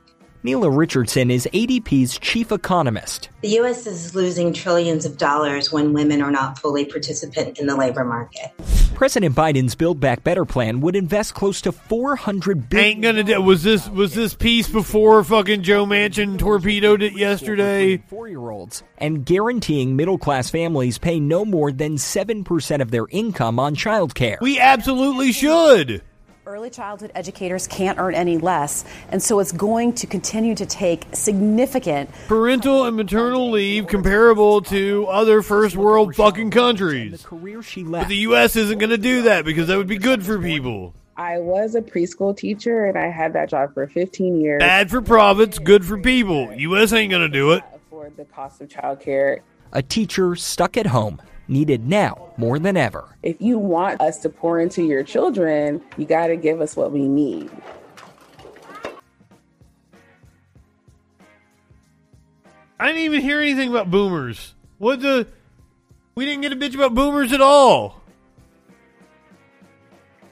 Nela 0.43 0.75
Richardson 0.75 1.31
is 1.31 1.47
ADP's 1.53 2.19
chief 2.19 2.51
economist. 2.51 3.29
The 3.43 3.49
U.S. 3.51 3.87
is 3.87 4.15
losing 4.15 4.55
trillions 4.55 5.05
of 5.05 5.19
dollars 5.19 5.71
when 5.71 5.93
women 5.93 6.23
are 6.23 6.31
not 6.31 6.59
fully 6.59 6.87
participant 6.87 7.59
in 7.59 7.67
the 7.67 7.77
labor 7.77 8.05
market. 8.05 8.51
President 8.95 9.35
Biden's 9.35 9.75
Build 9.75 10.01
Back 10.01 10.25
Better 10.25 10.47
plan 10.47 10.81
would 10.81 10.97
invest 10.97 11.35
close 11.35 11.61
to 11.63 11.73
400 11.73 12.71
billion. 12.71 12.89
Ain't 12.91 13.03
gonna 13.03 13.23
do. 13.23 13.41
Was 13.43 13.63
this 13.63 13.87
was 13.91 14.15
this 14.15 14.33
piece 14.33 14.67
before 14.67 15.23
fucking 15.25 15.63
Joe 15.63 15.85
Manchin 15.85 16.39
torpedoed 16.39 17.03
it 17.03 17.13
yesterday? 17.13 17.99
Four-year-olds 18.09 18.83
and 18.97 19.27
guaranteeing 19.27 19.95
middle-class 19.95 20.49
families 20.49 20.97
pay 20.97 21.21
no 21.21 21.45
more 21.45 21.71
than 21.71 21.97
7% 21.97 22.81
of 22.81 22.91
their 22.91 23.07
income 23.11 23.59
on 23.59 23.75
childcare. 23.77 24.41
We 24.41 24.59
absolutely 24.59 25.33
should. 25.33 26.03
Early 26.51 26.69
childhood 26.69 27.13
educators 27.15 27.69
can't 27.69 27.97
earn 28.01 28.13
any 28.13 28.37
less, 28.37 28.85
and 29.13 29.23
so 29.23 29.39
it's 29.39 29.53
going 29.53 29.93
to 29.93 30.07
continue 30.09 30.57
to 30.57 30.67
take 30.67 31.05
significant 31.13 32.11
Parental 32.27 32.87
and 32.87 32.97
maternal 32.97 33.53
leave 33.53 33.87
comparable 33.87 34.61
to 34.63 35.07
other 35.07 35.43
first 35.43 35.77
world 35.77 36.17
fucking 36.17 36.51
countries. 36.51 37.23
career 37.23 37.63
she 37.63 37.85
But 37.85 37.91
left. 37.93 38.09
the 38.09 38.17
U.S. 38.17 38.57
isn't 38.57 38.79
gonna 38.79 38.99
do 38.99 39.23
that 39.23 39.45
because 39.45 39.69
that 39.69 39.77
would 39.77 39.87
be 39.87 39.97
good 39.97 40.27
for 40.27 40.41
people. 40.41 40.93
I 41.17 41.39
was 41.39 41.77
a 41.77 41.81
preschool 41.83 42.37
teacher 42.37 42.87
and 42.87 42.99
I 42.99 43.11
had 43.13 43.33
that 43.35 43.49
job 43.49 43.73
for 43.73 43.87
15 43.87 44.41
years. 44.41 44.59
Bad 44.59 44.91
for 44.91 45.01
profits, 45.01 45.61
good 45.61 45.85
for 45.85 45.99
people. 45.99 46.53
U.S. 46.53 46.93
ain't 46.93 47.13
gonna 47.13 47.29
do 47.29 47.53
it. 47.53 47.63
Afford 47.73 48.17
the 48.17 48.25
cost 48.25 48.61
of 48.61 48.69
childcare. 48.69 49.39
A 49.73 49.83
teacher 49.83 50.35
stuck 50.35 50.77
at 50.77 50.87
home, 50.87 51.23
needed 51.51 51.87
now 51.87 52.33
more 52.37 52.59
than 52.59 52.77
ever. 52.77 53.17
If 53.23 53.41
you 53.41 53.59
want 53.59 54.01
us 54.01 54.19
to 54.21 54.29
pour 54.29 54.61
into 54.61 54.83
your 54.83 55.03
children, 55.03 55.83
you 55.97 56.07
got 56.07 56.29
to 56.29 56.37
give 56.37 56.61
us 56.61 56.77
what 56.77 56.93
we 56.93 57.07
need. 57.09 57.51
I 62.79 62.87
didn't 62.87 63.03
even 63.03 63.21
hear 63.21 63.41
anything 63.41 63.69
about 63.69 63.91
boomers. 63.91 64.55
What 64.79 65.01
the? 65.01 65.27
We 66.15 66.25
didn't 66.25 66.41
get 66.41 66.53
a 66.53 66.57
bitch 66.57 66.75
about 66.75 66.95
boomers 66.95 67.33
at 67.33 67.43
all. 67.43 68.01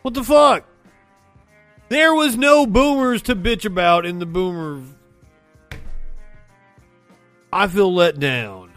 What 0.00 0.14
the 0.14 0.24
fuck? 0.24 0.64
There 1.90 2.14
was 2.14 2.36
no 2.36 2.66
boomers 2.66 3.22
to 3.22 3.36
bitch 3.36 3.64
about 3.64 4.06
in 4.06 4.18
the 4.18 4.26
boomer. 4.26 4.82
I 7.52 7.66
feel 7.66 7.92
let 7.94 8.18
down. 8.18 8.67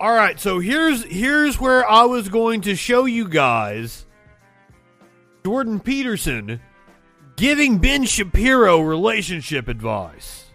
All 0.00 0.14
right, 0.14 0.40
so 0.40 0.60
here's 0.60 1.04
here's 1.04 1.60
where 1.60 1.86
I 1.86 2.04
was 2.04 2.30
going 2.30 2.62
to 2.62 2.74
show 2.74 3.04
you 3.04 3.28
guys 3.28 4.06
Jordan 5.44 5.78
Peterson 5.78 6.58
giving 7.36 7.76
Ben 7.76 8.06
Shapiro 8.06 8.80
relationship 8.80 9.68
advice. 9.68 10.46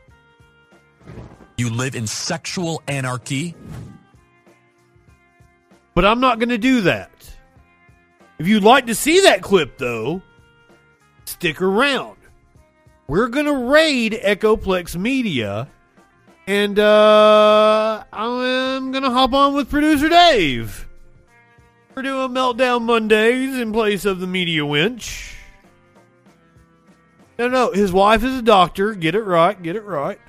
You 1.59 1.69
live 1.69 1.93
in 1.93 2.07
sexual 2.07 2.81
anarchy? 2.87 3.55
But 5.93 6.05
I'm 6.05 6.19
not 6.19 6.39
going 6.39 6.49
to 6.49 6.57
do 6.57 6.81
that. 6.81 7.11
If 8.39 8.47
you'd 8.47 8.63
like 8.63 8.87
to 8.87 8.95
see 8.95 9.21
that 9.21 9.43
clip, 9.43 9.77
though, 9.77 10.23
stick 11.25 11.61
around. 11.61 12.17
We're 13.07 13.27
going 13.27 13.45
to 13.45 13.53
raid 13.53 14.13
Echoplex 14.13 14.95
Media 14.97 15.69
And 16.47 16.77
uh, 16.77 18.03
I'm 18.13 18.91
going 18.91 19.03
to 19.03 19.09
hop 19.09 19.33
on 19.33 19.53
with 19.55 19.69
producer 19.69 20.09
Dave. 20.09 20.87
We're 21.95 22.03
doing 22.03 22.31
Meltdown 22.31 22.83
Mondays 22.83 23.57
in 23.57 23.71
place 23.71 24.05
of 24.05 24.19
the 24.19 24.27
Media 24.27 24.65
Winch. 24.65 25.35
No, 27.39 27.47
no, 27.47 27.71
his 27.71 27.91
wife 27.91 28.23
is 28.23 28.37
a 28.37 28.41
doctor. 28.41 28.93
Get 28.93 29.15
it 29.15 29.23
right, 29.23 29.61
get 29.61 29.75
it 29.75 29.83
right. 29.83 30.19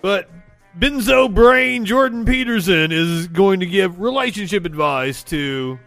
but 0.00 0.30
Benzo 0.78 1.32
Brain 1.32 1.84
Jordan 1.84 2.24
Peterson 2.24 2.92
is 2.92 3.28
going 3.28 3.60
to 3.60 3.66
give 3.66 4.00
relationship 4.00 4.64
advice 4.64 5.22
to 5.24 5.78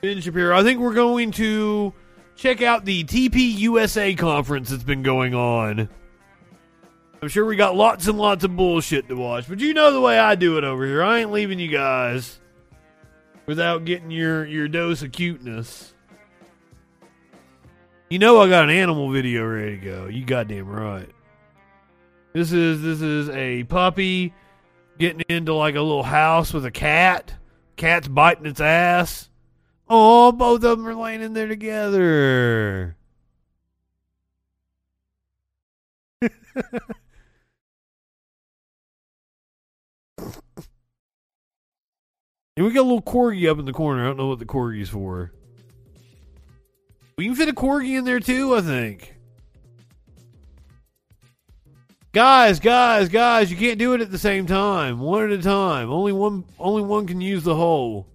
Ben 0.00 0.20
Shapiro. 0.20 0.56
I 0.56 0.62
think 0.62 0.80
we're 0.80 0.94
going 0.94 1.32
to 1.32 1.92
check 2.34 2.62
out 2.62 2.84
the 2.84 3.04
TPUSA 3.04 4.16
conference 4.16 4.70
that's 4.70 4.84
been 4.84 5.02
going 5.02 5.34
on. 5.34 5.88
I'm 7.22 7.28
sure 7.28 7.44
we 7.44 7.54
got 7.54 7.76
lots 7.76 8.08
and 8.08 8.18
lots 8.18 8.42
of 8.42 8.56
bullshit 8.56 9.06
to 9.08 9.14
watch, 9.14 9.48
but 9.48 9.60
you 9.60 9.74
know 9.74 9.92
the 9.92 10.00
way 10.00 10.18
I 10.18 10.34
do 10.34 10.58
it 10.58 10.64
over 10.64 10.84
here. 10.84 11.04
I 11.04 11.20
ain't 11.20 11.30
leaving 11.30 11.60
you 11.60 11.68
guys 11.68 12.40
without 13.46 13.84
getting 13.84 14.10
your 14.10 14.44
your 14.44 14.66
dose 14.66 15.02
of 15.02 15.12
cuteness. 15.12 15.94
You 18.10 18.18
know 18.18 18.40
I 18.40 18.48
got 18.48 18.64
an 18.64 18.70
animal 18.70 19.08
video 19.12 19.44
ready 19.44 19.78
to 19.78 19.84
go. 19.84 20.06
You 20.06 20.24
goddamn 20.24 20.66
right. 20.66 21.08
This 22.32 22.50
is 22.50 22.82
this 22.82 23.00
is 23.00 23.28
a 23.28 23.62
puppy 23.64 24.34
getting 24.98 25.22
into 25.28 25.54
like 25.54 25.76
a 25.76 25.80
little 25.80 26.02
house 26.02 26.52
with 26.52 26.64
a 26.64 26.72
cat. 26.72 27.34
Cat's 27.76 28.08
biting 28.08 28.46
its 28.46 28.60
ass. 28.60 29.28
Oh, 29.88 30.32
both 30.32 30.64
of 30.64 30.78
them 30.78 30.88
are 30.88 30.94
laying 30.94 31.22
in 31.22 31.34
there 31.34 31.46
together. 31.46 32.96
And 42.56 42.66
we 42.66 42.72
got 42.72 42.82
a 42.82 42.82
little 42.82 43.02
corgi 43.02 43.50
up 43.50 43.58
in 43.58 43.64
the 43.64 43.72
corner. 43.72 44.02
I 44.02 44.06
don't 44.08 44.18
know 44.18 44.26
what 44.26 44.38
the 44.38 44.44
corgi's 44.44 44.88
for. 44.88 45.32
We 47.16 47.26
can 47.26 47.34
fit 47.34 47.48
a 47.48 47.52
corgi 47.52 47.98
in 47.98 48.04
there 48.04 48.20
too, 48.20 48.54
I 48.54 48.60
think. 48.60 49.14
Guys, 52.12 52.60
guys, 52.60 53.08
guys, 53.08 53.50
you 53.50 53.56
can't 53.56 53.78
do 53.78 53.94
it 53.94 54.02
at 54.02 54.10
the 54.10 54.18
same 54.18 54.46
time. 54.46 55.00
One 55.00 55.24
at 55.24 55.38
a 55.38 55.42
time. 55.42 55.90
Only 55.90 56.12
one 56.12 56.44
only 56.58 56.82
one 56.82 57.06
can 57.06 57.22
use 57.22 57.42
the 57.42 57.54
hole. 57.54 58.06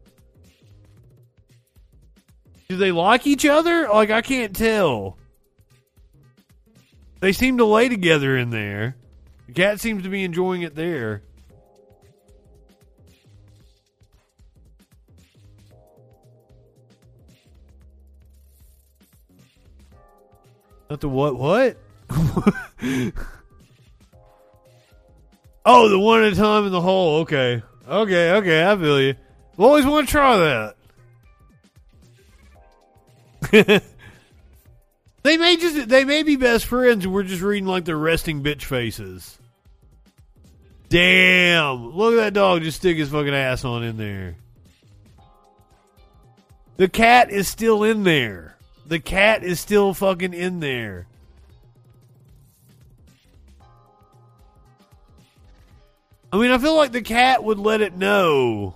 Do 2.70 2.78
they 2.78 2.92
like 2.92 3.26
each 3.26 3.46
other? 3.46 3.88
Like 3.88 4.12
I 4.12 4.22
can't 4.22 4.56
tell. 4.56 5.18
They 7.22 7.34
seem 7.34 7.58
to 7.58 7.66
lay 7.66 7.90
together 7.90 8.38
in 8.38 8.52
there. 8.52 8.98
The 9.48 9.54
cat 9.54 9.80
seems 9.80 10.04
to 10.04 10.10
be 10.10 10.24
enjoying 10.24 10.62
it 10.62 10.76
there. 10.76 11.24
Not 20.90 21.02
the 21.02 21.10
what? 21.10 21.38
What? 21.38 21.78
oh, 25.66 25.90
the 25.90 26.00
one 26.00 26.24
at 26.24 26.34
a 26.34 26.36
time 26.36 26.66
in 26.66 26.72
the 26.72 26.82
hole. 26.82 27.20
Okay. 27.20 27.62
Okay, 27.88 28.32
okay, 28.32 28.66
I 28.70 28.76
feel 28.78 29.02
you. 29.02 29.16
Always 29.58 29.86
want 29.86 30.08
to 30.08 30.12
try 30.12 30.38
that. 30.38 30.76
they 35.24 35.38
may 35.38 35.58
just 35.58 35.88
they 35.88 36.04
may 36.04 36.24
be 36.24 36.36
best 36.36 36.66
friends 36.66 37.06
and 37.06 37.14
we're 37.14 37.24
just 37.24 37.42
reading 37.42 37.68
like 37.68 37.86
their 37.86 37.98
resting 37.98 38.44
bitch 38.44 38.64
faces. 38.64 39.38
Damn. 40.90 41.96
Look 41.96 42.14
at 42.14 42.18
that 42.18 42.34
dog 42.34 42.62
just 42.62 42.78
stick 42.78 42.98
his 42.98 43.10
fucking 43.10 43.34
ass 43.34 43.64
on 43.64 43.84
in 43.84 43.98
there. 43.98 44.36
The 46.76 46.88
cat 46.88 47.32
is 47.32 47.48
still 47.48 47.84
in 47.84 48.04
there. 48.04 48.57
The 48.88 49.00
cat 49.00 49.44
is 49.44 49.60
still 49.60 49.94
fucking 49.94 50.34
in 50.34 50.62
there. 50.62 51.08
I 56.32 56.38
mean, 56.38 56.52
I 56.52 56.58
feel 56.58 56.76
like 56.76 56.94
the 56.94 57.02
cat 57.02 57.44
would 57.44 57.60
let 57.60 57.82
it 57.82 57.96
know 57.96 58.76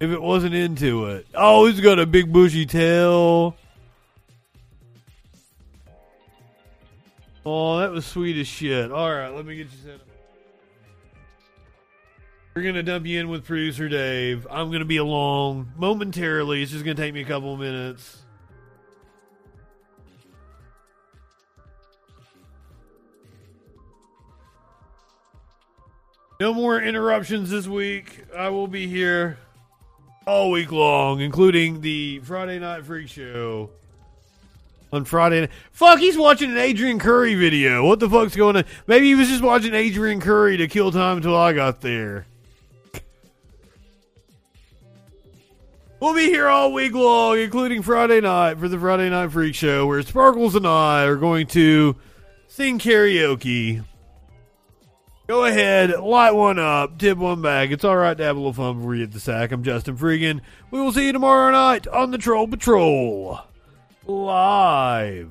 if 0.00 0.10
it 0.10 0.20
wasn't 0.20 0.54
into 0.54 1.06
it. 1.06 1.26
Oh, 1.34 1.66
he's 1.66 1.80
got 1.80 1.98
a 1.98 2.06
big 2.06 2.32
bushy 2.32 2.66
tail. 2.66 3.56
Oh, 7.44 7.78
that 7.78 7.90
was 7.90 8.04
sweet 8.04 8.36
as 8.36 8.46
shit. 8.46 8.90
All 8.90 9.10
right, 9.10 9.28
let 9.28 9.46
me 9.46 9.56
get 9.56 9.66
you 9.70 9.78
set 9.84 9.94
up. 9.94 10.00
We're 12.54 12.62
gonna 12.62 12.82
dump 12.82 13.06
you 13.06 13.20
in 13.20 13.28
with 13.28 13.44
producer 13.44 13.88
Dave. 13.88 14.46
I'm 14.50 14.72
gonna 14.72 14.84
be 14.84 14.96
along 14.96 15.72
momentarily. 15.76 16.62
It's 16.62 16.72
just 16.72 16.84
gonna 16.84 16.96
take 16.96 17.14
me 17.14 17.20
a 17.20 17.24
couple 17.24 17.56
minutes. 17.56 18.19
No 26.40 26.54
more 26.54 26.80
interruptions 26.80 27.50
this 27.50 27.66
week. 27.66 28.24
I 28.34 28.48
will 28.48 28.66
be 28.66 28.86
here 28.86 29.36
all 30.26 30.50
week 30.50 30.72
long, 30.72 31.20
including 31.20 31.82
the 31.82 32.20
Friday 32.20 32.58
Night 32.58 32.86
Freak 32.86 33.08
Show 33.08 33.68
on 34.90 35.04
Friday. 35.04 35.50
Fuck, 35.70 35.98
he's 35.98 36.16
watching 36.16 36.50
an 36.50 36.56
Adrian 36.56 36.98
Curry 36.98 37.34
video. 37.34 37.84
What 37.84 38.00
the 38.00 38.08
fuck's 38.08 38.34
going 38.34 38.56
on? 38.56 38.64
Maybe 38.86 39.08
he 39.08 39.14
was 39.14 39.28
just 39.28 39.42
watching 39.42 39.74
Adrian 39.74 40.18
Curry 40.18 40.56
to 40.56 40.66
kill 40.66 40.90
time 40.90 41.18
until 41.18 41.36
I 41.36 41.52
got 41.52 41.82
there. 41.82 42.24
We'll 46.00 46.14
be 46.14 46.24
here 46.24 46.48
all 46.48 46.72
week 46.72 46.94
long, 46.94 47.38
including 47.38 47.82
Friday 47.82 48.22
night 48.22 48.58
for 48.58 48.66
the 48.66 48.78
Friday 48.78 49.10
Night 49.10 49.30
Freak 49.30 49.54
Show, 49.54 49.86
where 49.86 50.00
Sparkles 50.00 50.54
and 50.54 50.66
I 50.66 51.04
are 51.04 51.16
going 51.16 51.48
to 51.48 51.96
sing 52.48 52.78
karaoke. 52.78 53.84
Go 55.30 55.44
ahead, 55.44 55.90
light 56.00 56.32
one 56.32 56.58
up, 56.58 56.98
tip 56.98 57.16
one 57.16 57.40
back. 57.40 57.70
It's 57.70 57.84
all 57.84 57.96
right 57.96 58.18
to 58.18 58.24
have 58.24 58.34
a 58.34 58.40
little 58.40 58.52
fun 58.52 58.78
before 58.78 58.96
you 58.96 59.02
hit 59.02 59.12
the 59.12 59.20
sack. 59.20 59.52
I'm 59.52 59.62
Justin 59.62 59.96
Freegan. 59.96 60.40
We 60.72 60.80
will 60.80 60.90
see 60.90 61.06
you 61.06 61.12
tomorrow 61.12 61.52
night 61.52 61.86
on 61.86 62.10
the 62.10 62.18
Troll 62.18 62.48
Patrol. 62.48 63.38
Live. 64.08 65.30